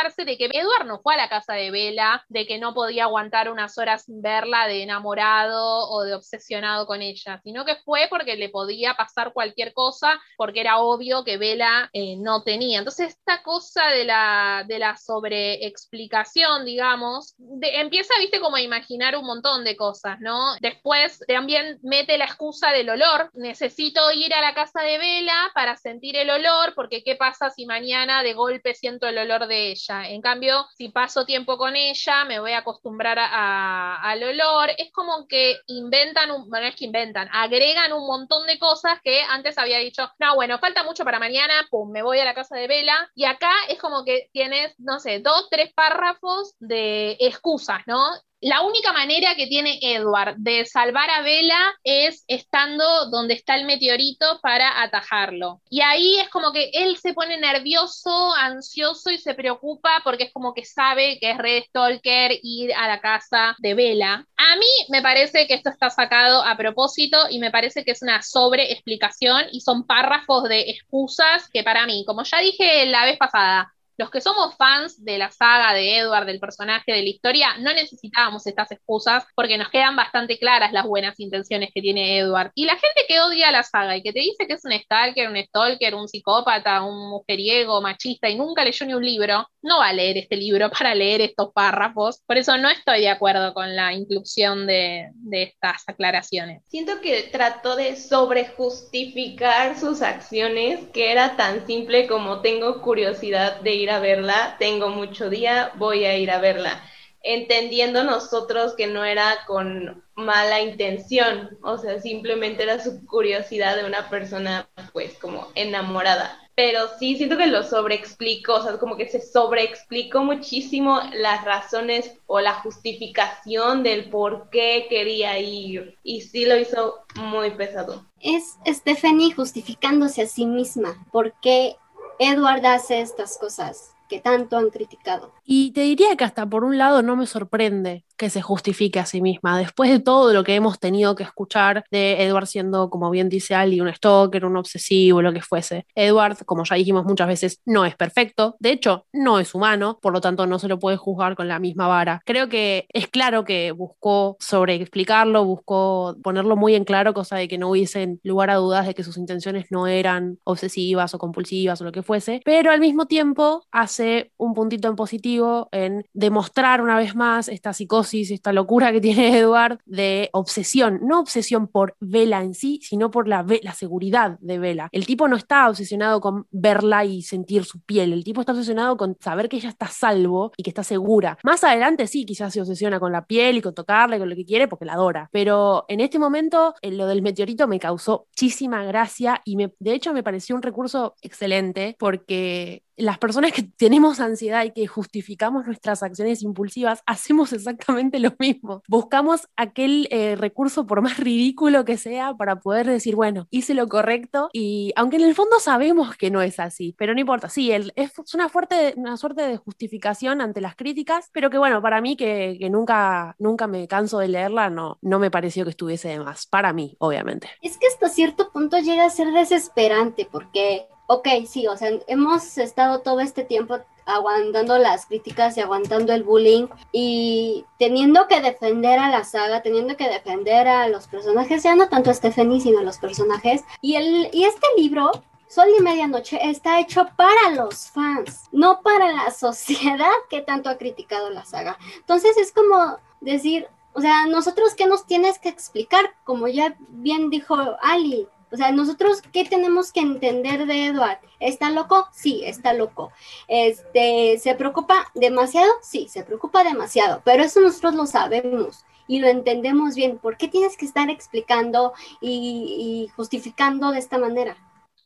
de 0.03 0.37
que 0.37 0.49
Edward 0.53 0.87
no 0.87 1.01
fue 1.01 1.15
a 1.15 1.17
la 1.17 1.29
casa 1.29 1.55
de 1.55 1.71
Vela, 1.71 2.25
de 2.29 2.45
que 2.45 2.59
no 2.59 2.75
podía 2.75 3.05
aguantar 3.05 3.51
unas 3.51 3.79
horas 3.79 4.05
sin 4.05 4.21
verla 4.21 4.67
de 4.67 4.83
enamorado 4.83 5.89
o 5.91 6.03
de 6.03 6.15
obsesionado 6.15 6.87
con 6.87 7.03
ella, 7.03 7.41
sino 7.45 7.65
que 7.65 7.77
fue 7.85 8.09
porque 8.11 8.35
le 8.35 8.49
podía 8.49 8.95
pasar 8.95 9.33
cualquier 9.33 9.73
cosa, 9.73 10.21
porque 10.37 10.61
era 10.61 10.79
obvio 10.79 11.25
que 11.25 11.37
Vela 11.37 11.89
eh, 11.93 12.17
no 12.19 12.43
tenía. 12.43 12.81
Entonces, 12.81 13.11
esta 13.11 13.43
cosa 13.45 13.87
de 13.89 14.05
la, 14.05 14.65
de 14.67 14.81
la 14.81 14.97
sobreexplicación, 14.97 16.65
digamos, 16.65 17.37
empieza, 17.61 18.15
viste, 18.19 18.41
como 18.41 18.57
a 18.57 18.61
imaginar 18.61 19.17
un 19.17 19.25
montón 19.25 19.63
de 19.63 19.77
cosas, 19.77 20.19
¿no? 20.21 20.57
Después 20.61 21.21
también 21.29 21.79
mete 21.83 22.19
la 22.19 22.25
excusa 22.25 22.71
del 22.73 22.91
olor. 22.91 23.31
Necesito 23.35 24.11
ir 24.13 24.35
a 24.35 24.41
la 24.41 24.55
casa 24.55 24.83
de 24.83 24.99
Vela 24.99 25.51
para 25.55 25.77
sentir 25.77 26.17
el 26.17 26.29
olor, 26.29 26.75
porque 26.75 27.05
¿qué 27.05 27.15
pasa 27.15 27.51
si 27.51 27.67
mañana 27.67 28.25
de 28.25 28.35
golpe 28.35 28.75
siento 28.75 29.07
el 29.07 29.19
olor 29.19 29.47
de 29.47 29.71
ella? 29.71 29.92
En 30.09 30.21
cambio, 30.21 30.67
si 30.77 30.89
paso 30.89 31.25
tiempo 31.25 31.57
con 31.57 31.77
ella, 31.77 32.25
me 32.25 32.41
voy 32.41 32.53
a 32.53 32.59
acostumbrar 32.59 33.19
al 33.21 34.23
olor. 34.23 34.71
Es 34.79 34.91
como 34.93 35.27
que 35.27 35.57
inventan, 35.67 36.31
un, 36.31 36.49
bueno, 36.49 36.67
es 36.67 36.77
que 36.77 36.87
inventan, 36.87 37.29
agregan 37.33 37.93
un 37.93 38.07
montón 38.07 38.47
de 38.47 38.59
cosas 38.59 38.99
que 39.03 39.23
antes 39.23 39.59
había 39.59 39.79
dicho, 39.79 40.11
no, 40.19 40.35
bueno, 40.35 40.59
falta 40.59 40.85
mucho 40.85 41.05
para 41.05 41.19
mañana, 41.19 41.67
pum, 41.71 41.91
me 41.91 42.03
voy 42.03 42.19
a 42.19 42.25
la 42.25 42.35
casa 42.35 42.57
de 42.57 42.69
Vela. 42.69 43.11
Y 43.15 43.25
acá 43.25 43.53
es 43.69 43.79
como 43.79 44.05
que 44.05 44.29
tienes, 44.33 44.75
no 44.79 44.99
sé, 44.99 45.21
dos, 45.21 45.49
tres 45.51 45.73
párrafos 45.75 46.55
de 46.59 47.17
excusas, 47.21 47.83
¿no? 47.87 48.03
La 48.43 48.63
única 48.63 48.93
manera 48.93 49.37
que 49.37 49.47
tiene 49.47 49.79
Edward 49.81 50.35
de 50.37 50.67
salvar 50.67 51.09
a 51.11 51.23
Vela 51.23 51.75
es 51.85 52.25
estando 52.27 53.09
donde 53.09 53.35
está 53.35 53.55
el 53.55 53.67
meteorito 53.67 54.41
para 54.43 54.83
atajarlo. 54.83 55.61
Y 55.71 55.81
ahí 55.81 56.19
es 56.19 56.29
como 56.29 56.53
que 56.53 56.71
él 56.73 56.97
se 56.97 57.15
pone 57.15 57.39
nervioso, 57.39 58.35
ansioso 58.35 59.11
y 59.11 59.19
se 59.19 59.35
preocupa 59.35 60.01
porque 60.03 60.25
es 60.25 60.33
como 60.33 60.55
que 60.55 60.65
sabe 60.65 61.19
que 61.21 61.31
es 61.31 61.39
Red 61.39 61.63
Stalker 61.69 62.33
ir 62.43 62.75
a 62.75 62.89
la 62.89 63.01
casa 63.01 63.55
de 63.61 63.75
Vela. 63.75 64.27
A 64.37 64.57
mí 64.57 64.67
me 64.89 65.03
parece 65.03 65.47
que 65.47 65.55
esto 65.55 65.71
está 65.71 65.91
sacado 65.91 66.43
a 66.43 66.57
propósito 66.57 67.17
y 67.31 67.39
me 67.39 67.53
parece 67.53 67.85
que 67.85 67.93
es 67.93 68.03
una 68.03 68.23
sobreexplicación 68.23 69.45
y 69.53 69.61
son 69.61 69.87
párrafos 69.87 70.49
de 70.49 70.63
excusas 70.63 71.49
que 71.49 71.63
para 71.63 71.87
mí, 71.87 72.05
como 72.05 72.25
ya 72.25 72.41
dije 72.41 72.87
la 72.87 73.05
vez 73.05 73.19
pasada, 73.19 73.73
los 73.99 74.11
que 74.11 74.21
somos 74.21 74.57
fans 74.57 75.03
de 75.05 75.19
la 75.19 75.31
saga 75.31 75.75
de 75.75 75.99
Edward, 75.99 76.27
del 76.27 76.41
personaje, 76.41 76.93
de 76.93 77.03
la 77.03 77.09
historia, 77.09 77.57
no 77.59 77.73
necesitábamos 77.73 78.47
estas 78.47 78.71
excusas 78.73 79.25
porque 79.35 79.59
nos 79.59 79.69
quedan 79.69 79.97
bastante 79.97 80.39
claras 80.39 80.73
las 80.73 80.87
buenas 80.87 81.19
intenciones 81.21 81.71
que 81.75 81.83
tiene 81.83 82.19
Edward. 82.19 82.53
Y 82.55 82.65
la 82.65 82.73
gente 82.73 83.05
que 83.07 83.21
odia 83.21 83.51
la 83.51 83.63
saga 83.63 83.97
y 83.97 84.03
que 84.03 84.13
te 84.13 84.21
dice 84.21 84.47
que 84.47 84.55
es 84.55 84.65
un 84.65 84.73
stalker, 84.73 85.29
un 85.29 85.37
stalker, 85.37 85.95
un 85.95 86.09
psicópata, 86.09 86.83
un 86.83 87.11
mujeriego, 87.11 87.81
machista 87.81 88.29
y 88.29 88.37
nunca 88.37 88.65
leyó 88.65 88.87
ni 88.87 88.95
un 88.95 89.05
libro, 89.05 89.47
no 89.63 89.79
va 89.79 89.89
a 89.89 89.93
leer 89.93 90.19
este 90.19 90.37
libro 90.37 90.71
para 90.79 90.95
leer 90.95 91.21
estos 91.21 91.53
párrafos. 91.53 92.23
Por 92.27 92.39
eso 92.39 92.57
no 92.59 92.69
estoy 92.69 93.01
de 93.01 93.11
acuerdo 93.11 93.55
con 93.55 93.75
la 93.77 93.93
inclusión 93.93 94.67
de, 94.67 95.11
de 95.15 95.43
estas 95.45 95.83
aclaraciones. 95.87 96.63
Siento 96.69 97.01
que 97.01 97.25
trató 97.25 97.77
de 97.77 97.97
sobrejustificar 97.97 99.79
sus 99.79 100.03
acciones, 100.03 100.81
que 100.93 101.13
era 101.13 101.37
tan 101.37 101.67
simple 101.67 102.07
como 102.07 102.41
tengo 102.41 102.81
curiosidad 102.81 103.61
de 103.61 103.82
ir 103.83 103.91
a 103.91 104.01
verla, 104.01 104.57
tengo 104.59 104.89
mucho 104.89 105.31
día, 105.31 105.73
voy 105.77 106.05
a 106.05 106.17
ir 106.17 106.31
a 106.31 106.39
verla, 106.39 106.83
entendiendo 107.23 108.05
nosotros 108.05 108.75
que 108.75 108.87
no 108.87 109.05
era 109.05 109.45
con 109.47 110.03
mala 110.15 110.61
intención, 110.61 111.59
o 111.63 111.79
sea, 111.79 112.01
simplemente 112.01 112.63
era 112.63 112.83
su 112.83 113.05
curiosidad 113.07 113.77
de 113.77 113.85
una 113.85 114.09
persona 114.09 114.69
pues 114.93 115.19
como 115.19 115.49
enamorada. 115.55 116.39
Pero 116.55 116.81
sí, 116.99 117.17
siento 117.17 117.39
que 117.39 117.47
lo 117.47 117.63
sobreexplico, 117.63 118.57
o 118.57 118.63
sea, 118.63 118.79
como 118.79 118.97
que 118.99 119.09
se 119.09 119.23
sobreexplicó 119.23 120.23
muchísimo 120.23 121.01
las 121.15 121.45
razones 121.47 122.13
o 122.27 122.41
la 122.41 122.53
justificación 122.53 123.83
del 123.83 124.11
por 124.11 124.51
qué 124.51 124.87
quería 124.91 125.39
ir. 125.39 125.97
Y 126.03 126.21
sí 126.21 126.45
lo 126.45 126.59
hizo 126.59 127.07
muy 127.17 127.53
pesado. 127.53 128.05
Es 128.21 128.59
Stephanie 128.67 129.33
justificándose 129.33 130.23
a 130.23 130.27
sí 130.27 130.45
misma. 130.45 131.07
¿Por 131.11 131.33
qué 131.41 131.77
Edward 132.25 132.65
hace 132.65 133.01
estas 133.01 133.37
cosas 133.37 133.97
que 134.09 134.21
tanto 134.21 134.57
han 134.57 134.71
criticado. 134.71 135.33
Y 135.55 135.73
te 135.73 135.83
diría 135.83 136.17
que 136.17 136.25
hasta 136.25 136.49
por 136.49 136.65
un 136.65 136.79
lado 136.79 137.03
no 137.03 137.15
me 137.15 137.27
sorprende 137.27 138.07
que 138.17 138.31
se 138.31 138.41
justifique 138.41 138.99
a 139.01 139.05
sí 139.05 139.21
misma. 139.21 139.59
Después 139.59 139.91
de 139.91 139.99
todo 139.99 140.33
lo 140.33 140.45
que 140.45 140.55
hemos 140.55 140.79
tenido 140.79 141.15
que 141.15 141.25
escuchar 141.25 141.85
de 141.91 142.23
Edward 142.23 142.47
siendo, 142.47 142.89
como 142.89 143.11
bien 143.11 143.29
dice 143.29 143.55
Ali, 143.55 143.79
un 143.81 143.93
stalker, 143.93 144.47
un 144.47 144.57
obsesivo, 144.57 145.21
lo 145.21 145.33
que 145.35 145.43
fuese. 145.43 145.87
Edward, 145.95 146.39
como 146.47 146.65
ya 146.65 146.77
dijimos 146.77 147.05
muchas 147.05 147.29
veces, 147.29 147.61
no 147.67 147.85
es 147.85 147.97
perfecto. 147.97 148.57
De 148.61 148.71
hecho, 148.71 149.05
no 149.13 149.41
es 149.41 149.55
humano, 149.55 149.99
por 150.01 150.15
lo 150.15 150.23
tanto 150.23 150.47
no 150.47 150.59
se 150.59 150.69
lo 150.69 150.79
puede 150.79 150.97
juzgar 150.97 151.35
con 151.35 151.49
la 151.49 151.59
misma 151.59 151.87
vara. 151.87 152.23
Creo 152.25 152.49
que 152.49 152.87
es 152.89 153.09
claro 153.09 153.45
que 153.45 153.73
buscó 153.73 154.39
sobreexplicarlo, 154.41 155.45
buscó 155.45 156.17
ponerlo 156.23 156.57
muy 156.57 156.77
en 156.77 156.85
claro, 156.85 157.13
cosa 157.13 157.37
de 157.37 157.49
que 157.49 157.59
no 157.59 157.69
hubiesen 157.69 158.21
lugar 158.23 158.49
a 158.49 158.55
dudas 158.55 158.87
de 158.87 158.95
que 158.95 159.05
sus 159.05 159.19
intenciones 159.19 159.67
no 159.71 159.87
eran 159.87 160.39
obsesivas 160.45 161.13
o 161.13 161.19
compulsivas 161.19 161.81
o 161.83 161.85
lo 161.85 161.93
que 161.93 162.03
fuese, 162.03 162.41
pero 162.43 162.71
al 162.71 162.81
mismo 162.81 163.05
tiempo 163.05 163.67
hace 163.71 163.93
hace 163.93 164.33
un 164.39 164.55
puntito 164.55 164.89
en 164.89 164.97
positivo 164.97 165.42
en 165.73 166.05
demostrar 166.13 166.81
una 166.81 166.97
vez 166.97 167.15
más 167.15 167.49
esta 167.49 167.73
psicosis, 167.73 168.31
esta 168.31 168.53
locura 168.53 168.93
que 168.93 169.01
tiene 169.01 169.39
Edward 169.39 169.79
de 169.87 170.31
obsesión, 170.33 171.01
no 171.03 171.21
obsesión 171.21 171.69
por 171.69 171.97
Vela 172.01 172.43
en 172.43 172.55
sí, 172.55 172.81
sino 172.83 173.11
por 173.11 173.29
la, 173.29 173.45
la 173.63 173.75
seguridad 173.75 174.39
de 174.41 174.59
Vela. 174.59 174.89
El 174.93 175.07
tipo 175.07 175.29
no 175.29 175.37
está 175.37 175.69
obsesionado 175.69 176.21
con 176.21 176.47
verla 176.51 177.05
y 177.05 177.23
sentir 177.23 177.65
su 177.65 177.81
piel, 177.81 178.13
el 178.13 178.25
tipo 178.25 178.41
está 178.41 178.53
obsesionado 178.53 178.97
con 178.97 179.17
saber 179.21 179.49
que 179.49 179.57
ella 179.57 179.69
está 179.69 179.89
salvo 179.89 180.53
y 180.57 180.63
que 180.63 180.71
está 180.71 180.85
segura. 180.85 181.39
Más 181.45 181.65
adelante 181.65 182.07
sí, 182.07 182.25
quizás 182.25 182.53
se 182.53 182.61
obsesiona 182.61 183.01
con 183.01 183.13
la 183.13 183.27
piel 183.27 183.57
y 183.57 183.63
con 183.63 183.75
tocarle, 183.75 184.19
con 184.19 184.29
lo 184.29 184.37
que 184.37 184.45
quiere, 184.45 184.69
porque 184.69 184.85
la 184.85 184.95
adora. 184.95 185.29
Pero 185.33 185.85
en 185.89 186.01
este 186.01 186.19
momento, 186.19 186.75
eh, 186.83 186.91
lo 186.91 187.07
del 187.07 187.23
meteorito 187.23 187.69
me 187.69 187.79
causó 187.79 188.27
muchísima 188.31 188.85
gracia 188.85 189.41
y 189.45 189.57
me, 189.57 189.73
de 189.79 189.95
hecho 189.95 190.13
me 190.13 190.23
pareció 190.23 190.57
un 190.57 190.63
recurso 190.63 191.15
excelente 191.23 191.97
porque 191.99 192.83
las 193.03 193.19
personas 193.19 193.53
que 193.53 193.65
tenemos 193.65 194.21
ansiedad 194.21 194.65
y 194.65 194.71
que 194.71 194.87
justificamos 194.87 195.67
nuestras 195.67 196.05
acciones 196.05 196.43
impulsivas, 196.43 197.03
hacemos 197.05 197.53
exactamente 197.53 198.21
lo 198.21 198.33
mismo. 198.39 198.83
Buscamos 198.87 199.49
aquel 199.57 200.07
eh, 200.11 200.37
recurso, 200.37 200.87
por 200.87 201.03
más 201.03 201.19
ridículo 201.19 201.85
que 201.85 201.97
sea, 201.97 202.35
para 202.35 202.61
poder 202.61 202.87
decir, 202.87 203.17
bueno, 203.17 203.49
hice 203.51 203.75
lo 203.75 203.89
correcto 203.89 204.51
y 204.53 204.93
aunque 204.95 205.17
en 205.17 205.23
el 205.23 205.35
fondo 205.35 205.59
sabemos 205.59 206.17
que 206.17 206.31
no 206.31 206.43
es 206.43 206.61
así, 206.61 206.95
pero 206.97 207.13
no 207.13 207.21
importa, 207.21 207.49
sí, 207.49 207.73
es 207.73 207.91
una, 208.35 208.49
fuerte, 208.49 208.95
una 208.97 209.17
suerte 209.17 209.43
de 209.43 209.57
justificación 209.57 210.41
ante 210.41 210.61
las 210.61 210.77
críticas, 210.77 211.29
pero 211.33 211.51
que 211.51 211.59
bueno, 211.59 211.83
para 211.83 212.01
mí 212.01 212.17
que, 212.17 212.57
nunca, 212.71 213.35
nunca 213.41 213.67
me 213.67 213.89
canso 213.89 214.21
de 214.21 214.29
leerla, 214.29 214.71
no, 214.71 214.99
no 215.03 215.19
me 215.19 215.31
pareció 215.31 215.65
que 215.65 215.71
estuviese 215.71 216.09
de 216.09 216.21
más, 216.21 216.47
para 216.47 216.73
mí, 216.73 216.97
obviamente. 217.01 217.49
Es 217.63 217.79
que 217.79 217.89
hasta 217.89 218.09
cierto 218.09 218.53
punto 218.53 218.79
llega 218.79 219.05
a 219.05 219.11
ser 219.11 219.33
desesperante 219.33 220.29
porque 220.31 220.87
ok, 221.07 221.29
sí, 221.47 221.67
o 221.67 221.77
sea, 221.77 221.91
hemos 222.07 222.59
estado 222.59 223.01
todo 223.01 223.21
este 223.21 223.45
tiempo 223.45 223.79
aguantando 224.05 224.79
las 224.79 225.07
críticas 225.07 225.57
y 225.57 225.61
aguantando 225.61 226.13
el 226.13 226.25
bullying 226.25 226.67
y 226.91 227.65
teniendo 227.79 228.27
que 228.29 228.41
defender 228.41 228.99
a 228.99 229.11
la 229.11 229.25
saga, 229.25 229.63
teniendo 229.63 229.97
que 229.97 230.09
defender 230.09 230.69
a 230.69 230.89
los 230.89 231.07
personajes, 231.07 231.63
ya 231.63 231.75
no 231.75 231.89
tanto 231.89 232.11
a 232.11 232.15
Stephanie, 232.15 232.61
sino 232.61 232.81
a 232.81 232.85
los 232.85 232.99
personajes. 232.99 233.63
Y, 233.81 233.97
el, 233.97 234.29
y 234.33 234.45
este 234.45 234.67
libro, 234.77 235.11
Sol 235.49 235.69
y 235.79 235.83
Medianoche, 235.83 236.39
está 236.49 236.81
hecho 236.81 237.09
para 237.17 237.51
los 237.55 237.91
fans, 237.91 238.49
no 238.53 238.81
para 238.83 239.13
la 239.13 239.31
sociedad 239.39 240.11
que 240.31 240.41
tanto 240.41 240.69
ha 240.69 240.79
criticado 240.79 241.31
la 241.31 241.45
saga. 241.45 241.79
Entonces 241.97 242.37
es 242.37 242.53
como 242.53 242.99
decir, 243.21 243.69
o 243.95 244.01
sea, 244.01 244.27
nosotros 244.27 244.75
qué 244.75 244.87
nos 244.87 245.07
tienes 245.07 245.39
que 245.39 245.51
explicar, 245.51 246.15
como 246.25 246.49
ya 246.49 246.75
bien 246.89 247.29
dijo 247.31 247.57
Ali, 247.83 248.27
o 248.53 248.57
sea, 248.57 248.71
nosotros, 248.71 249.23
¿qué 249.33 249.45
tenemos 249.45 249.93
que 249.93 250.01
entender 250.01 250.67
de 250.67 250.87
Edward? 250.87 251.19
¿Está 251.41 251.71
loco? 251.71 252.07
Sí, 252.13 252.43
está 252.45 252.75
loco. 252.75 253.11
Este, 253.49 254.39
¿Se 254.39 254.55
preocupa 254.55 255.11
demasiado? 255.15 255.73
Sí, 255.83 256.07
se 256.09 256.23
preocupa 256.23 256.63
demasiado, 256.63 257.23
pero 257.25 257.43
eso 257.43 257.61
nosotros 257.61 257.95
lo 257.95 258.07
sabemos 258.07 258.85
y 259.09 259.21
lo 259.21 259.29
entendemos 259.29 259.95
bien. 259.95 260.19
¿Por 260.19 260.37
qué 260.37 260.49
tienes 260.49 260.77
que 260.77 260.85
estar 260.85 261.09
explicando 261.09 261.95
y, 262.21 263.09
justificando 263.17 263.91
de 263.91 263.99
esta 263.99 264.19
manera? 264.19 264.57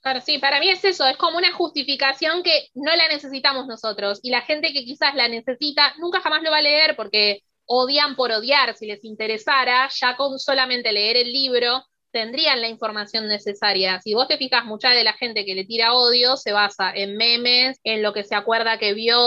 Claro, 0.03 0.21
sí, 0.21 0.39
para 0.39 0.61
mí 0.61 0.69
es 0.69 0.85
eso, 0.85 1.07
es 1.07 1.17
como 1.17 1.39
una 1.39 1.53
justificación 1.53 2.43
que 2.43 2.69
no 2.75 2.95
la 2.95 3.09
necesitamos 3.09 3.67
nosotros 3.67 4.21
y 4.23 4.31
la 4.31 4.43
gente 4.43 4.73
que 4.73 4.85
quizás 4.85 5.15
la 5.15 5.29
necesita 5.29 5.95
nunca 5.99 6.21
jamás 6.21 6.43
lo 6.43 6.51
va 6.51 6.59
a 6.59 6.63
leer 6.63 6.95
porque 6.95 7.43
odian 7.65 8.15
por 8.15 8.31
odiar, 8.31 8.77
si 8.77 8.87
les 8.87 9.05
interesara, 9.05 9.89
ya 9.93 10.17
con 10.17 10.39
solamente 10.39 10.93
leer 10.93 11.17
el 11.17 11.33
libro 11.33 11.85
tendrían 12.13 12.61
la 12.61 12.69
información 12.69 13.29
necesaria. 13.29 14.01
Si 14.01 14.15
vos 14.15 14.29
te 14.29 14.39
fijas, 14.39 14.65
mucha 14.65 14.91
de 14.91 15.05
la 15.05 15.13
gente 15.13 15.45
que 15.45 15.55
le 15.55 15.65
tira 15.65 15.95
odio 15.95 16.37
se 16.37 16.53
basa 16.53 16.93
en 16.95 17.17
memes, 17.17 17.79
en 17.85 18.03
lo 18.03 18.13
que 18.13 18.25
se 18.25 18.35
acuerda 18.35 18.79
que 18.79 18.95
vio 18.95 19.19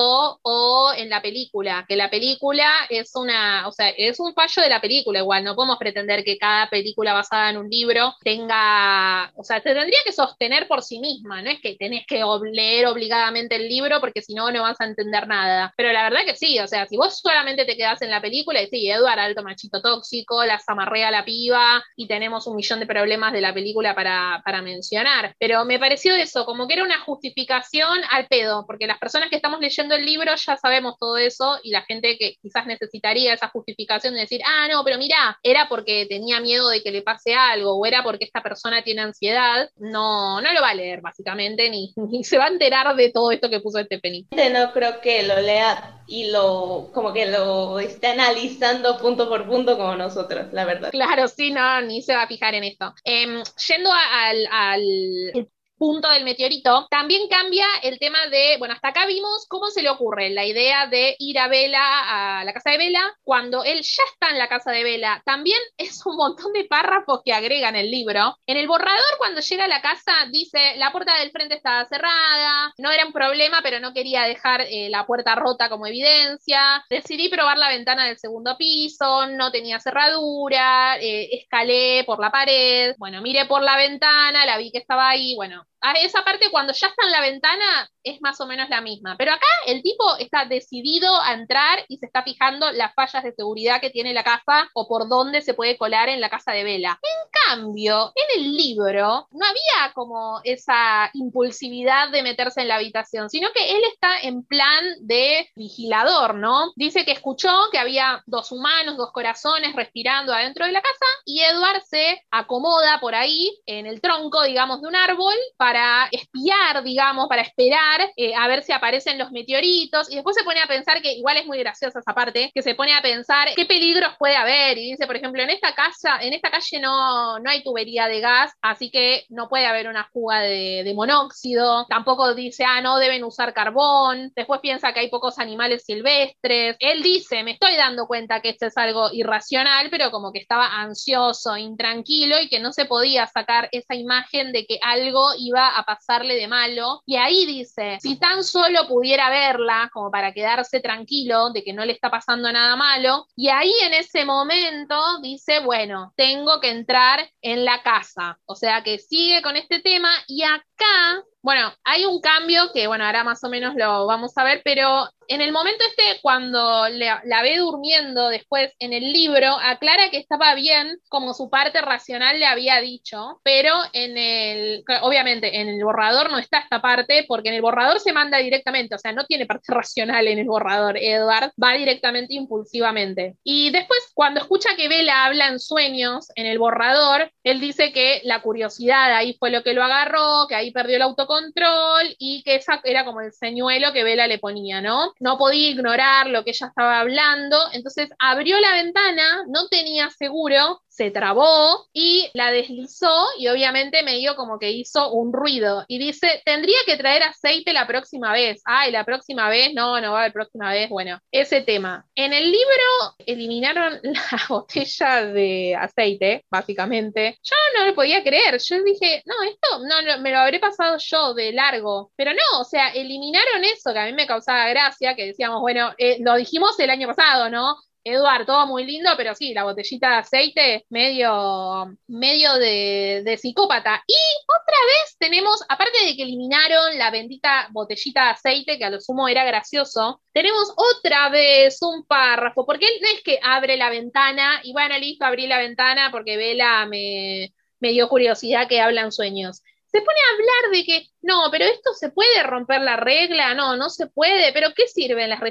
o 0.42 0.92
en 0.96 1.10
la 1.10 1.22
película, 1.22 1.86
que 1.88 1.96
la 1.96 2.10
película 2.10 2.72
es 2.90 3.12
una, 3.16 3.68
o 3.68 3.72
sea, 3.72 3.90
es 3.90 4.20
un 4.20 4.34
fallo 4.34 4.62
de 4.62 4.70
la 4.70 4.82
película 4.82 5.20
igual, 5.20 5.44
no 5.44 5.56
podemos 5.56 5.78
pretender 5.78 6.24
que 6.24 6.38
cada 6.38 6.70
película 6.70 7.14
basada 7.14 7.50
en 7.50 7.58
un 7.58 7.70
libro 7.70 8.14
tenga, 8.24 9.32
o 9.36 9.44
sea, 9.44 9.62
se 9.62 9.74
tendría 9.74 10.00
que 10.06 10.12
sostener 10.12 10.68
por 10.68 10.82
sí 10.84 11.00
misma, 11.00 11.42
no 11.42 11.50
es 11.50 11.62
que 11.62 11.76
tenés 11.76 12.06
que 12.08 12.24
leer 12.52 12.88
obligadamente 12.88 13.56
el 13.56 13.68
libro 13.68 14.00
porque 14.00 14.22
si 14.22 14.34
no, 14.34 14.52
no 14.52 14.64
vas 14.64 14.80
a 14.80 14.86
entender 14.86 15.28
nada. 15.28 15.74
Pero 15.78 15.92
la 15.92 16.04
verdad 16.04 16.26
que 16.26 16.36
sí, 16.36 16.60
o 16.60 16.68
sea, 16.68 16.88
si 16.88 16.98
vos 16.98 17.20
solamente 17.20 17.66
te 17.66 17.76
quedás 17.76 18.02
en 18.02 18.10
la 18.10 18.22
película 18.22 18.62
y 18.62 18.68
sí, 18.68 18.90
Edward, 18.90 19.20
alto 19.20 19.44
machito 19.44 19.82
tóxico, 19.82 20.44
la 20.46 20.60
zamarrea 20.60 21.12
la 21.12 21.26
piba 21.26 21.84
y 21.96 22.08
tenemos 22.08 22.48
un 22.48 22.56
millón 22.56 22.68
de 22.78 22.86
problemas 22.86 23.34
de 23.34 23.41
la 23.41 23.53
película 23.53 23.95
para, 23.95 24.61
mencionar, 24.61 25.34
pero 25.39 25.63
me 25.63 25.80
pareció 25.80 26.13
eso, 26.13 26.45
como 26.45 26.67
que 26.67 26.74
era 26.74 26.84
una 26.84 26.99
justificación 26.99 27.99
al 28.11 28.28
pedo, 28.28 28.65
porque 28.67 28.88
las 28.88 28.99
personas 28.99 29.30
que 29.30 29.38
estamos 29.38 29.61
leyendo 29.61 29.95
el 29.95 30.05
libro 30.05 30.36
ya 30.36 30.57
sabemos 30.57 30.95
todo 30.99 31.17
eso 31.17 31.57
y 31.63 31.72
la 31.72 31.84
gente 31.84 32.17
que 32.17 32.36
quizás 32.41 32.65
necesitaría 32.65 33.34
esa 33.34 33.47
justificación 33.47 34.13
de 34.13 34.22
decir, 34.22 34.41
ah, 34.45 34.67
no, 34.70 34.84
pero 34.84 34.97
mira, 34.97 35.39
era 35.41 35.70
porque 35.70 36.05
tenía 36.09 36.41
miedo 36.41 36.67
de 36.67 36.84
que 36.84 36.91
le 36.91 37.01
pase 37.01 37.34
algo 37.34 37.78
o 37.80 37.86
era 37.86 38.03
porque 38.03 38.26
esta 38.26 38.43
persona 38.43 38.84
tiene 38.84 39.01
ansiedad, 39.01 39.70
no, 39.78 40.41
no 40.41 40.53
lo 40.53 40.61
va 40.61 40.72
a 40.72 40.76
leer 40.76 40.99
básicamente, 40.99 41.70
ni, 41.70 41.93
ni 42.11 42.24
se 42.26 42.38
va 42.38 42.45
a 42.45 42.49
enterar 42.49 42.93
de 42.95 43.11
todo 43.11 43.32
esto 43.32 43.49
que 43.49 43.61
puso 43.61 43.80
este 43.80 43.99
penny. 43.99 44.28
No 44.32 44.74
creo 44.74 44.99
que 44.99 45.24
lo 45.24 45.39
lea 45.39 45.99
y 46.09 46.32
lo, 46.32 46.89
como 46.91 47.13
que 47.13 47.28
lo 47.28 47.80
esté 47.80 48.07
analizando 48.07 48.97
punto 48.97 49.30
por 49.30 49.47
punto 49.47 49.78
como 49.78 49.95
nosotros, 49.95 50.47
la 50.51 50.65
verdad. 50.65 50.89
Claro, 50.89 51.28
sí, 51.28 51.51
no, 51.51 51.82
ni 51.82 52.01
se 52.01 52.15
va 52.15 52.24
a 52.24 52.28
fijar 52.28 52.55
en 52.55 52.59
esto. 52.64 52.93
Em, 53.03 53.43
yendo 53.68 53.91
al 53.91 55.49
punto 55.80 56.10
del 56.10 56.26
meteorito, 56.26 56.88
también 56.92 57.28
cambia 57.30 57.66
el 57.82 57.98
tema 57.98 58.28
de, 58.28 58.58
bueno, 58.60 58.76
hasta 58.76 58.90
acá 58.90 59.06
vimos 59.08 59.48
cómo 59.48 59.70
se 59.70 59.82
le 59.82 59.90
ocurre 59.90 60.30
la 60.30 60.46
idea 60.46 60.88
de 60.88 61.16
ir 61.18 61.40
a 61.40 61.48
Vela, 61.48 62.40
a 62.40 62.44
la 62.44 62.54
casa 62.54 62.72
de 62.72 62.78
Vela, 62.78 63.02
cuando 63.24 63.64
él 63.64 63.82
ya 63.82 64.04
está 64.12 64.30
en 64.30 64.38
la 64.38 64.50
casa 64.50 64.72
de 64.72 64.84
Vela. 64.84 65.24
También 65.26 65.58
es 65.78 66.06
un 66.06 66.18
montón 66.18 66.54
de 66.54 66.66
párrafos 66.66 67.22
que 67.24 67.34
agregan 67.34 67.76
el 67.76 67.90
libro. 67.90 68.36
En 68.46 68.58
el 68.58 68.68
borrador, 68.68 69.18
cuando 69.18 69.42
llega 69.42 69.66
a 69.66 69.68
la 69.68 69.82
casa, 69.82 70.12
dice, 70.32 70.76
la 70.76 70.92
puerta 70.92 71.18
del 71.18 71.32
frente 71.32 71.56
estaba 71.56 71.86
cerrada, 71.86 72.74
no 72.78 72.92
era 72.92 73.06
un 73.06 73.14
problema, 73.14 73.62
pero 73.64 73.80
no 73.80 73.94
quería 73.94 74.24
dejar 74.24 74.62
eh, 74.62 74.90
la 74.90 75.06
puerta 75.06 75.36
rota 75.36 75.70
como 75.70 75.88
evidencia. 75.88 76.84
Decidí 76.90 77.30
probar 77.30 77.58
la 77.58 77.70
ventana 77.70 78.06
del 78.06 78.18
segundo 78.20 78.58
piso, 78.58 79.28
no 79.28 79.52
tenía 79.52 79.80
cerradura, 79.80 80.98
eh, 81.00 81.30
escalé 81.32 82.04
por 82.06 82.20
la 82.20 82.32
pared, 82.32 82.96
bueno, 82.98 83.22
miré 83.22 83.46
por 83.46 83.62
la 83.62 83.78
ventana, 83.78 84.46
la 84.46 84.58
vi 84.58 84.72
que 84.72 84.80
estaba 84.80 85.10
ahí, 85.10 85.36
bueno, 85.36 85.66
esa 86.04 86.24
parte 86.24 86.50
cuando 86.52 86.74
ya 86.74 86.88
está 86.88 87.06
en 87.06 87.12
la 87.12 87.22
ventana 87.22 87.90
es 88.04 88.22
más 88.22 88.39
o 88.41 88.45
menos 88.45 88.70
la 88.70 88.82
misma. 88.82 89.16
Pero 89.18 89.32
acá 89.34 89.47
el 89.66 89.82
tipo 89.82 90.04
está 90.18 90.45
decidido 90.45 91.20
a 91.22 91.34
entrar 91.34 91.86
y 91.88 91.97
se 91.97 92.06
está 92.06 92.24
fijando 92.24 92.72
las 92.72 92.93
fallas 92.93 93.24
de 93.24 93.34
seguridad 93.34 93.82
que 93.82 93.89
tiene 93.89 94.14
la 94.14 94.24
casa 94.24 94.70
o 94.74 94.88
por 94.88 95.08
dónde 95.10 95.41
se 95.41 95.54
puede 95.54 95.78
colar 95.78 96.10
en 96.10 96.22
la 96.22 96.30
casa 96.30 96.52
de 96.52 96.64
Vela. 96.64 97.00
En 97.02 97.58
cambio, 97.58 98.12
en 98.16 98.41
el 98.41 98.56
libro 98.56 99.28
no 99.32 99.45
había 99.45 99.93
como 99.93 100.41
esa 100.43 101.10
impulsividad 101.14 102.10
de 102.10 102.24
meterse 102.24 102.62
en 102.62 102.68
la 102.68 102.76
habitación, 102.76 103.30
sino 103.30 103.50
que 103.52 103.78
él 103.78 103.82
está 103.91 104.20
en 104.22 104.43
plan 104.43 104.86
de 105.02 105.50
vigilador, 105.56 106.36
¿no? 106.36 106.72
Dice 106.76 107.06
que 107.06 107.12
escuchó 107.12 107.50
que 107.72 107.80
había 107.80 108.24
dos 108.26 108.52
humanos, 108.52 108.97
dos 108.97 109.12
corazones 109.12 109.76
respirando 109.76 110.34
adentro 110.34 110.66
de 110.66 110.72
la 110.72 110.82
casa 110.82 111.06
y 111.26 111.41
Edward 111.41 111.82
se 111.86 112.22
acomoda 112.32 113.00
por 113.00 113.16
ahí 113.16 113.60
en 113.66 113.86
el 113.86 114.02
tronco, 114.02 114.43
digamos, 114.43 114.82
de 114.82 114.88
un 114.88 114.95
árbol 114.95 115.36
para 115.58 116.08
espiar, 116.12 116.84
digamos, 116.84 117.28
para 117.28 117.41
esperar 117.41 117.89
eh, 118.16 118.34
a 118.36 118.48
ver 118.48 118.64
si 118.64 118.72
aparecen 118.72 119.18
los 119.18 119.32
meteoritos, 119.32 120.12
y 120.12 120.16
después 120.16 120.36
se 120.36 120.44
pone 120.44 120.62
a 120.62 120.68
pensar 120.68 121.02
que 121.02 121.14
igual 121.14 121.38
es 121.38 121.46
muy 121.46 121.60
graciosa 121.60 122.00
esa 122.00 122.14
parte, 122.14 122.52
que 122.54 122.62
se 122.62 122.76
pone 122.76 122.94
a 122.94 123.02
pensar 123.02 123.50
qué 123.56 123.66
peligros 123.66 124.14
puede 124.18 124.36
haber, 124.36 124.78
y 124.78 124.92
dice, 124.92 125.08
por 125.08 125.16
ejemplo, 125.16 125.42
en 125.42 125.50
esta 125.50 125.74
casa, 125.74 126.20
en 126.22 126.34
esta 126.34 126.52
calle 126.52 126.80
no, 126.80 127.40
no 127.40 127.50
hay 127.50 127.64
tubería 127.64 128.08
de 128.08 128.20
gas, 128.20 128.52
así 128.62 128.90
que 128.92 129.26
no 129.30 129.50
puede 129.50 129.66
haber 129.66 129.88
una 129.88 130.06
fuga 130.12 130.42
de, 130.42 130.84
de 130.84 130.94
monóxido, 130.94 131.86
tampoco 131.88 132.34
dice, 132.34 132.64
ah, 132.66 132.82
no 132.82 132.98
deben 132.98 133.24
usar 133.24 133.54
carbón, 133.54 134.32
después 134.36 134.60
piensa 134.62 134.94
que 134.94 135.02
hay 135.02 135.10
pocos 135.10 135.40
animales 135.40 135.84
silvestres, 135.86 136.76
él 136.80 137.04
dice, 137.04 137.44
me 137.44 137.52
estoy 137.52 137.76
dando 137.76 138.08
cuenta 138.08 138.42
que 138.42 138.50
esto 138.50 138.66
es 138.66 138.78
algo 138.78 139.10
irracional, 139.12 139.90
pero 139.90 140.12
como 140.12 140.32
que 140.32 140.40
estaba 140.40 140.68
ansioso, 140.82 141.58
intranquilo 141.58 142.40
y 142.40 142.50
que 142.50 142.60
no 142.60 142.74
se 142.74 142.86
podía 142.86 143.28
sacar 143.28 143.70
esa 143.72 143.96
imagen 143.96 144.52
de 144.52 144.66
que 144.66 144.80
algo 144.84 145.30
iba 145.38 145.78
a 145.78 145.84
pasarle 145.84 146.36
de 146.36 146.48
malo, 146.48 147.02
y 147.06 147.16
ahí 147.18 147.46
dice, 147.46 147.79
si 148.00 148.20
tan 148.20 148.44
solo 148.44 148.88
pudiera 148.88 149.30
verla, 149.30 149.90
como 149.94 150.12
para 150.12 150.34
quedarse 150.34 150.80
tranquilo 150.80 151.52
de 151.52 151.64
que 151.64 151.74
no 151.74 151.86
le 151.86 151.94
está 151.94 152.10
pasando 152.10 152.52
nada 152.52 152.76
malo, 152.76 153.28
y 153.36 153.50
ahí 153.50 153.74
en 153.84 153.94
ese 153.94 154.26
momento 154.26 154.96
dice, 155.22 155.60
bueno, 155.62 156.14
tengo 156.16 156.60
que 156.60 156.70
entrar 156.70 157.30
en 157.42 157.66
la 157.66 157.82
casa, 157.82 158.40
o 158.46 158.56
sea 158.56 158.84
que 158.84 159.00
sigue 159.00 159.42
con 159.42 159.56
este 159.56 159.80
tema 159.80 160.12
y 160.28 160.44
acá 160.44 161.24
Bueno, 161.42 161.72
hay 161.84 162.06
un 162.06 162.20
cambio 162.22 162.72
que, 162.74 162.88
bueno, 162.88 163.06
ahora 163.06 163.24
más 163.24 163.44
o 163.44 163.50
menos 163.50 163.76
lo 163.76 164.06
vamos 164.06 164.38
a 164.38 164.44
ver, 164.44 164.62
pero 164.64 165.08
en 165.30 165.42
el 165.42 165.52
momento 165.52 165.84
este, 165.88 166.20
cuando 166.24 166.90
la 166.90 167.42
ve 167.44 167.58
durmiendo 167.58 168.30
después 168.30 168.74
en 168.80 168.94
el 168.94 169.14
libro, 169.14 169.58
aclara 169.62 170.10
que 170.10 170.18
estaba 170.18 170.56
bien 170.56 170.98
como 171.08 171.36
su 171.36 171.52
parte 171.52 171.82
racional 171.82 172.40
le 172.40 172.48
había 172.48 172.82
dicho, 172.82 173.40
pero 173.44 173.76
en 173.94 174.18
el, 174.18 174.84
obviamente 175.04 175.62
en 175.62 175.70
el 175.70 175.84
borrador 175.84 176.32
no 176.32 176.40
está 176.40 176.60
esta 176.60 176.82
parte, 176.82 177.26
porque 177.28 177.50
en 177.50 177.56
el 177.56 177.62
borrador 177.62 178.00
se 178.00 178.12
manda 178.12 178.40
directamente, 178.40 178.96
o 178.96 178.98
sea, 178.98 179.12
no 179.12 179.26
tiene 179.26 179.46
parte 179.46 179.66
racional 179.74 180.28
en 180.28 180.40
el 180.40 180.48
borrador, 180.48 180.98
Edward 180.98 181.52
va 181.64 181.74
directamente 181.74 182.34
impulsivamente. 182.34 183.36
Y 183.44 183.70
después, 183.70 184.00
cuando 184.16 184.40
escucha 184.40 184.76
que 184.76 184.90
Bella 184.90 185.26
habla 185.26 185.48
en 185.48 185.60
sueños 185.60 186.30
en 186.34 186.48
el 186.48 186.58
borrador, 186.58 187.32
él 187.44 187.60
dice 187.60 187.94
que 187.94 188.22
la 188.24 188.42
curiosidad 188.42 189.14
ahí 189.14 189.36
fue 189.38 189.52
lo 189.52 189.62
que 189.62 189.74
lo 189.74 189.84
agarró, 189.84 190.48
que 190.48 190.56
ahí 190.56 190.72
perdió 190.72 190.96
el 190.96 191.04
autocontrol 191.30 192.16
y 192.18 192.42
que 192.44 192.56
esa 192.56 192.82
era 192.84 193.06
como 193.06 193.22
el 193.22 193.32
señuelo 193.32 193.94
que 193.94 194.04
Bella 194.04 194.28
le 194.28 194.40
ponía, 194.40 194.82
¿no? 194.82 195.14
No 195.20 195.38
podía 195.38 195.70
ignorar 195.70 196.28
lo 196.28 196.44
que 196.44 196.52
ella 196.52 196.68
estaba 196.68 197.00
hablando, 197.00 197.58
entonces 197.74 198.10
abrió 198.20 198.60
la 198.60 198.74
ventana, 198.74 199.44
no 199.48 199.68
tenía 199.68 200.10
seguro, 200.10 200.82
se 201.00 201.12
trabó 201.12 201.88
y 201.93 202.30
la 202.34 202.52
deslizó 202.52 203.26
y 203.38 203.47
obviamente 203.47 204.04
me 204.04 204.18
dio 204.18 204.36
como 204.36 204.60
que 204.60 204.72
hizo 204.72 205.14
un 205.14 205.32
ruido 205.32 205.86
y 205.88 205.97
dice, 205.97 206.41
tendría 206.43 206.76
que 206.86 206.97
traer 206.97 207.24
aceite 207.24 207.72
la 207.72 207.88
próxima 207.88 208.34
vez. 208.34 208.62
Ay, 208.66 208.91
la 208.91 209.06
próxima 209.06 209.47
vez, 209.47 209.74
no, 209.74 210.02
no 210.02 210.12
va 210.12 210.28
la 210.28 210.34
próxima 210.34 210.74
vez. 210.74 210.89
Bueno, 210.89 211.18
ese 211.32 211.62
tema. 211.62 212.06
En 212.16 212.34
el 212.34 212.52
libro 212.52 213.16
eliminaron 213.26 214.02
la 214.04 214.45
botella 214.50 215.26
de 215.28 215.74
aceite, 215.74 216.43
básicamente. 216.52 217.39
Yo 217.43 217.56
no 217.78 217.86
lo 217.86 217.95
podía 217.95 218.22
creer. 218.22 218.60
Yo 218.60 218.84
dije, 218.84 219.24
no, 219.26 219.36
esto 219.43 219.80
no, 219.80 220.22
me 220.22 220.32
lo 220.32 220.39
habré 220.39 220.60
pasado 220.60 220.97
yo 221.00 221.34
de 221.34 221.54
largo. 221.54 222.12
Pero 222.18 222.34
no, 222.34 222.60
o 222.60 222.66
sea, 222.66 222.89
eliminaron 222.89 223.64
eso 223.64 223.93
que 223.93 224.00
a 224.00 224.06
mí 224.06 224.12
me 224.12 224.28
causaba 224.28 224.68
gracia, 224.68 225.16
que 225.16 225.28
decíamos, 225.28 225.62
bueno, 225.62 225.93
eh, 225.97 226.18
lo 226.20 226.36
dijimos 226.36 226.78
el 226.78 226.89
año 226.89 227.08
pasado, 227.08 227.50
¿no? 227.50 227.78
Eduard, 228.04 228.45
todo 228.45 228.66
muy 228.68 228.86
lindo, 228.86 229.10
pero 229.18 229.36
sí, 229.36 229.54
la 229.54 229.64
botellita 229.64 230.10
de 230.10 230.16
aceite, 230.16 230.86
medio, 230.89 231.95
medio 232.08 232.54
de, 232.56 233.38
psicópata. 233.39 234.04
Y 234.08 234.16
otra 234.47 234.78
vez 234.86 235.18
tenemos, 235.20 235.64
aparte 235.68 236.06
de 236.06 236.16
que 236.16 236.24
eliminaron 236.24 236.97
la 236.97 237.12
bendita 237.12 237.68
botellita 237.72 238.24
de 238.26 238.30
aceite, 238.32 238.78
que 238.78 238.86
a 238.86 238.89
lo 238.89 239.02
sumo 239.02 239.28
era 239.28 239.43
gracioso, 239.43 240.22
tenemos 240.32 240.74
otra 240.76 241.30
vez 241.30 241.80
un 241.82 242.06
párrafo, 242.06 242.66
porque 242.66 242.86
él 242.86 242.93
no 243.02 243.08
es 243.10 243.24
que 243.24 243.39
abre 243.43 243.78
la 243.78 243.89
ventana 243.89 244.62
y 244.64 244.72
bueno, 244.74 244.97
listo, 244.97 245.26
abrí 245.26 245.47
la 245.47 245.58
ventana 245.58 246.10
porque 246.12 246.38
Vela 246.38 246.86
me, 246.86 247.54
me 247.80 247.91
dio 247.91 248.08
curiosidad 248.10 248.68
que 248.68 248.82
hablan 248.82 249.12
sueños 249.12 249.62
se 249.91 250.02
pone 250.02 250.20
a 250.20 250.34
hablar 250.34 250.72
de 250.72 250.86
que 250.86 251.08
no, 251.22 251.49
pero 251.51 251.65
esto 251.65 251.93
se 251.93 252.09
puede 252.09 252.43
romper 252.43 252.82
la 252.82 252.95
regla, 252.95 253.53
no, 253.53 253.76
no 253.76 253.89
se 253.89 254.07
puede, 254.07 254.53
pero 254.53 254.70
¿qué 254.76 254.88
sirven 254.88 255.30
las, 255.30 255.41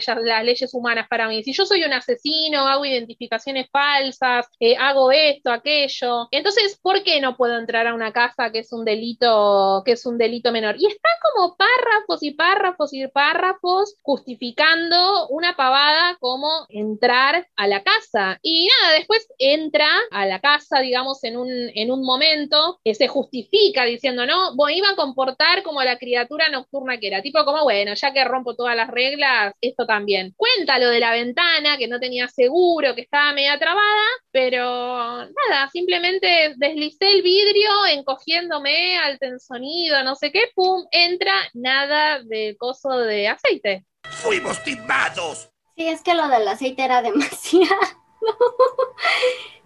leyes 0.45 0.73
humanas 0.73 1.07
para 1.09 1.29
mí? 1.29 1.43
Si 1.43 1.53
yo 1.53 1.67
soy 1.67 1.85
un 1.85 1.93
asesino, 1.93 2.67
hago 2.67 2.85
identificaciones 2.85 3.69
falsas, 3.71 4.47
eh, 4.61 4.77
hago 4.77 5.13
esto, 5.13 5.51
aquello, 5.51 6.29
entonces, 6.31 6.79
¿por 6.83 7.03
qué 7.03 7.21
no 7.21 7.37
puedo 7.37 7.59
entrar 7.59 7.87
a 7.87 7.95
una 7.95 8.13
casa 8.13 8.51
que 8.51 8.61
es 8.61 8.73
un 8.73 8.85
delito, 8.85 9.83
que 9.85 9.93
es 9.93 10.07
un 10.07 10.17
delito 10.17 10.53
menor? 10.53 10.77
Y 10.79 10.87
están 10.87 11.13
como 11.33 11.57
párrafos 11.57 12.23
y 12.23 12.33
párrafos 12.33 12.95
y 12.95 13.07
párrafos 13.09 13.97
justificando 14.03 15.29
una 15.29 15.55
pavada 15.55 16.17
como 16.21 16.49
entrar 16.69 17.47
a 17.57 17.67
la 17.67 17.83
casa. 17.83 18.39
Y 18.43 18.69
nada, 18.69 18.95
después 18.95 19.27
entra 19.39 19.89
a 20.11 20.27
la 20.27 20.41
casa, 20.41 20.81
digamos, 20.81 21.23
en 21.25 21.37
un, 21.37 21.51
en 21.75 21.91
un 21.91 22.03
momento 22.05 22.81
que 22.85 22.95
se 22.95 23.09
justifica 23.09 23.85
diciendo, 23.85 24.27
no, 24.27 24.57
bueno, 24.57 24.77
iba 24.77 24.91
a 24.91 24.97
comportar 24.97 25.58
como 25.63 25.83
la 25.83 25.99
criatura 25.99 26.49
nocturna 26.49 26.99
que 26.99 27.09
era, 27.09 27.23
tipo 27.23 27.45
como, 27.45 27.65
bueno, 27.65 27.95
ya 27.95 28.13
que 28.13 28.25
rompo 28.25 28.55
todas 28.55 28.77
las 28.77 28.89
reglas, 28.89 29.55
esto 29.61 29.87
también. 29.87 30.35
Cuenta 30.37 30.79
lo 30.79 30.89
de 30.89 31.01
la 31.01 31.13
ventana, 31.13 31.77
que 31.79 31.89
no 31.89 32.01
tenía 32.01 32.29
seguro, 32.29 32.95
que 32.95 33.03
estaba 33.03 33.33
media 33.33 33.59
trabada, 33.59 34.05
pero 34.31 35.25
nada, 35.25 35.69
simplemente 35.73 36.55
deslicé 36.57 37.11
el 37.11 37.23
vidrio 37.23 37.71
encogiéndome 37.91 38.99
al 38.99 39.19
tensonido, 39.19 40.03
no 40.05 40.15
sé 40.15 40.33
qué, 40.33 40.51
pum, 40.55 40.85
entra 40.91 41.35
nada 41.55 42.21
de 42.25 42.57
coso 42.59 42.91
de 42.99 43.29
aceite. 43.29 43.85
Fuimos 44.05 44.63
timados. 44.63 45.51
Sí, 45.77 45.87
es 45.87 46.03
que 46.03 46.15
lo 46.15 46.29
del 46.29 46.47
aceite 46.49 46.85
era 46.85 47.03
demasiado. 47.03 47.69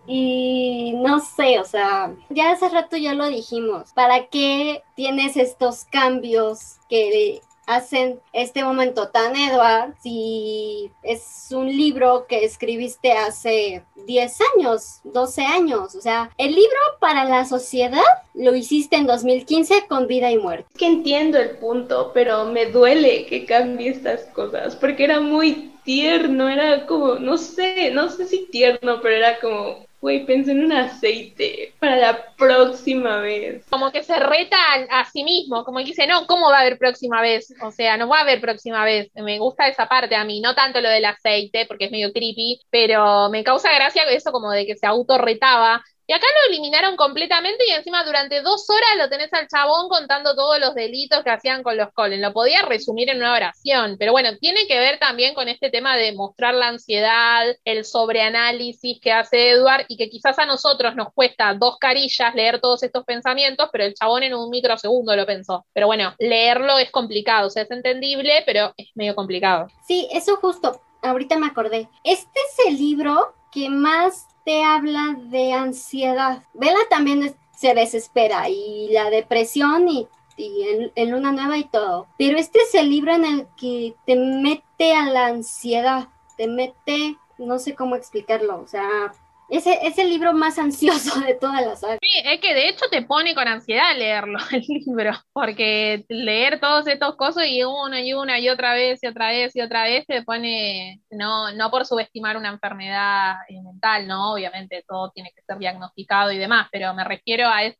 Y 0.06 0.92
no 0.96 1.20
sé, 1.20 1.60
o 1.60 1.64
sea, 1.64 2.14
ya 2.28 2.50
hace 2.50 2.68
rato 2.68 2.96
ya 2.96 3.14
lo 3.14 3.26
dijimos. 3.28 3.92
¿Para 3.94 4.26
qué 4.26 4.82
tienes 4.94 5.36
estos 5.36 5.84
cambios 5.84 6.76
que 6.88 7.40
hacen 7.66 8.18
este 8.32 8.64
momento 8.64 9.08
tan 9.08 9.36
Edward 9.36 9.94
si 10.02 10.90
es 11.04 11.48
un 11.52 11.68
libro 11.68 12.26
que 12.28 12.44
escribiste 12.44 13.12
hace 13.12 13.84
10 14.06 14.38
años, 14.56 15.00
12 15.04 15.42
años? 15.42 15.94
O 15.94 16.00
sea, 16.00 16.30
el 16.36 16.54
libro 16.54 16.78
para 16.98 17.24
la 17.24 17.44
sociedad 17.44 18.02
lo 18.34 18.54
hiciste 18.56 18.96
en 18.96 19.06
2015 19.06 19.86
con 19.88 20.08
vida 20.08 20.30
y 20.30 20.38
muerte. 20.38 20.66
Que 20.76 20.86
entiendo 20.86 21.38
el 21.38 21.58
punto, 21.58 22.10
pero 22.12 22.46
me 22.46 22.66
duele 22.66 23.26
que 23.26 23.44
cambie 23.44 23.90
estas 23.90 24.22
cosas 24.32 24.74
porque 24.74 25.04
era 25.04 25.20
muy 25.20 25.72
tierno, 25.84 26.48
era 26.48 26.86
como, 26.86 27.16
no 27.16 27.36
sé, 27.36 27.90
no 27.92 28.08
sé 28.08 28.26
si 28.26 28.46
tierno, 28.46 29.00
pero 29.00 29.16
era 29.16 29.40
como 29.40 29.84
Güey, 30.02 30.26
pensé 30.26 30.50
en 30.50 30.64
un 30.64 30.72
aceite 30.72 31.74
para 31.78 31.94
la 31.94 32.34
próxima 32.36 33.18
vez. 33.18 33.64
Como 33.70 33.92
que 33.92 34.02
se 34.02 34.18
reta 34.18 34.56
a, 34.90 35.04
sí 35.04 35.22
mismo, 35.22 35.62
como 35.62 35.78
que 35.78 35.84
dice, 35.84 36.08
no, 36.08 36.26
¿cómo 36.26 36.50
va 36.50 36.58
a 36.58 36.60
haber 36.62 36.76
próxima 36.76 37.22
vez? 37.22 37.54
O 37.62 37.70
sea, 37.70 37.96
no 37.96 38.08
va 38.08 38.18
a 38.18 38.22
haber 38.22 38.40
próxima 38.40 38.84
vez. 38.84 39.12
Me 39.14 39.38
gusta 39.38 39.68
esa 39.68 39.86
parte 39.86 40.16
a 40.16 40.24
mí, 40.24 40.40
no 40.40 40.56
tanto 40.56 40.80
lo 40.80 40.88
del 40.88 41.04
aceite, 41.04 41.66
porque 41.68 41.84
es 41.84 41.92
medio 41.92 42.12
creepy, 42.12 42.60
pero 42.68 43.30
me 43.30 43.44
causa 43.44 43.72
gracia 43.72 44.02
eso 44.10 44.32
como 44.32 44.50
de 44.50 44.66
que 44.66 44.74
se 44.74 44.88
autorretaba 44.88 45.84
y 46.06 46.12
acá 46.12 46.26
lo 46.26 46.52
eliminaron 46.52 46.96
completamente 46.96 47.64
y 47.66 47.72
encima 47.72 48.04
durante 48.04 48.42
dos 48.42 48.68
horas 48.68 48.90
lo 48.98 49.08
tenés 49.08 49.32
al 49.32 49.46
chabón 49.48 49.88
contando 49.88 50.34
todos 50.34 50.58
los 50.58 50.74
delitos 50.74 51.22
que 51.22 51.30
hacían 51.30 51.62
con 51.62 51.76
los 51.76 51.92
Colen. 51.92 52.20
Lo 52.20 52.32
podía 52.32 52.62
resumir 52.62 53.10
en 53.10 53.18
una 53.18 53.34
oración, 53.34 53.96
pero 53.98 54.12
bueno, 54.12 54.36
tiene 54.38 54.66
que 54.66 54.78
ver 54.78 54.98
también 54.98 55.34
con 55.34 55.48
este 55.48 55.70
tema 55.70 55.96
de 55.96 56.12
mostrar 56.12 56.54
la 56.54 56.68
ansiedad, 56.68 57.44
el 57.64 57.84
sobreanálisis 57.84 59.00
que 59.00 59.12
hace 59.12 59.50
Edward 59.50 59.84
y 59.88 59.96
que 59.96 60.08
quizás 60.08 60.38
a 60.38 60.46
nosotros 60.46 60.96
nos 60.96 61.12
cuesta 61.12 61.54
dos 61.54 61.78
carillas 61.78 62.34
leer 62.34 62.60
todos 62.60 62.82
estos 62.82 63.04
pensamientos, 63.04 63.68
pero 63.72 63.84
el 63.84 63.94
chabón 63.94 64.22
en 64.22 64.34
un 64.34 64.50
microsegundo 64.50 65.14
lo 65.14 65.26
pensó. 65.26 65.64
Pero 65.72 65.86
bueno, 65.86 66.14
leerlo 66.18 66.78
es 66.78 66.90
complicado, 66.90 67.46
o 67.46 67.50
sea, 67.50 67.62
es 67.62 67.70
entendible, 67.70 68.42
pero 68.44 68.72
es 68.76 68.88
medio 68.94 69.14
complicado. 69.14 69.68
Sí, 69.86 70.08
eso 70.12 70.36
justo, 70.36 70.80
ahorita 71.02 71.38
me 71.38 71.46
acordé. 71.46 71.88
Este 72.04 72.40
es 72.50 72.66
el 72.66 72.76
libro 72.76 73.34
que 73.52 73.68
más 73.68 74.26
te 74.44 74.64
habla 74.64 75.16
de 75.18 75.52
ansiedad. 75.52 76.42
Vela 76.54 76.80
también 76.90 77.34
se 77.56 77.74
desespera 77.74 78.48
y 78.48 78.88
la 78.90 79.10
depresión 79.10 79.88
y, 79.88 80.08
en, 80.36 81.10
Luna 81.10 81.32
Nueva 81.32 81.56
y 81.58 81.64
todo. 81.64 82.06
Pero 82.18 82.38
este 82.38 82.58
es 82.60 82.74
el 82.74 82.90
libro 82.90 83.14
en 83.14 83.24
el 83.24 83.46
que 83.56 83.94
te 84.04 84.16
mete 84.16 84.94
a 84.94 85.06
la 85.06 85.26
ansiedad, 85.26 86.08
te 86.36 86.48
mete, 86.48 87.16
no 87.38 87.58
sé 87.58 87.74
cómo 87.74 87.94
explicarlo, 87.94 88.60
o 88.60 88.66
sea, 88.66 89.12
es 89.56 89.98
el 89.98 90.08
libro 90.08 90.32
más 90.32 90.58
ansioso 90.58 91.20
de 91.20 91.34
todas 91.34 91.64
las 91.64 91.80
saga. 91.80 91.98
Sí, 92.00 92.22
es 92.24 92.40
que 92.40 92.54
de 92.54 92.68
hecho 92.68 92.86
te 92.90 93.02
pone 93.02 93.34
con 93.34 93.46
ansiedad 93.46 93.96
leerlo, 93.96 94.38
el 94.52 94.62
libro, 94.66 95.12
porque 95.32 96.04
leer 96.08 96.60
todos 96.60 96.86
estos 96.86 97.16
cosas 97.16 97.46
y 97.46 97.62
una 97.62 98.00
y 98.00 98.12
una 98.12 98.38
y 98.38 98.48
otra 98.48 98.74
vez 98.74 99.02
y 99.02 99.06
otra 99.06 99.28
vez 99.28 99.54
y 99.54 99.60
otra 99.60 99.84
vez 99.84 100.06
te 100.06 100.22
pone, 100.22 101.00
no, 101.10 101.52
no 101.52 101.70
por 101.70 101.86
subestimar 101.86 102.36
una 102.36 102.48
enfermedad 102.48 103.36
mental, 103.62 104.06
¿no? 104.06 104.32
Obviamente 104.32 104.84
todo 104.86 105.10
tiene 105.10 105.30
que 105.34 105.42
ser 105.42 105.58
diagnosticado 105.58 106.32
y 106.32 106.38
demás, 106.38 106.68
pero 106.72 106.94
me 106.94 107.04
refiero 107.04 107.48
a 107.48 107.62
ese 107.62 107.76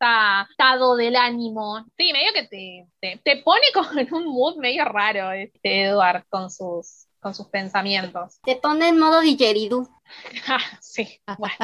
estado 0.51 0.97
del 0.97 1.17
ánimo. 1.17 1.85
Sí, 1.97 2.13
medio 2.13 2.33
que 2.35 2.47
te, 2.49 2.87
te, 3.01 3.21
te 3.23 3.43
pone 3.43 3.63
con 4.11 4.23
un 4.23 4.27
mood 4.27 4.57
medio 4.57 4.85
raro 4.85 5.33
este 5.33 5.85
Eduard 5.85 6.25
con 6.29 6.51
sus 6.51 7.07
con 7.23 7.35
sus 7.35 7.47
pensamientos. 7.47 8.41
Te 8.43 8.57
pone 8.57 8.89
en 8.89 8.99
modo 8.99 9.21
digeridú. 9.21 9.89
Sí, 10.81 11.21
bueno. 11.39 11.57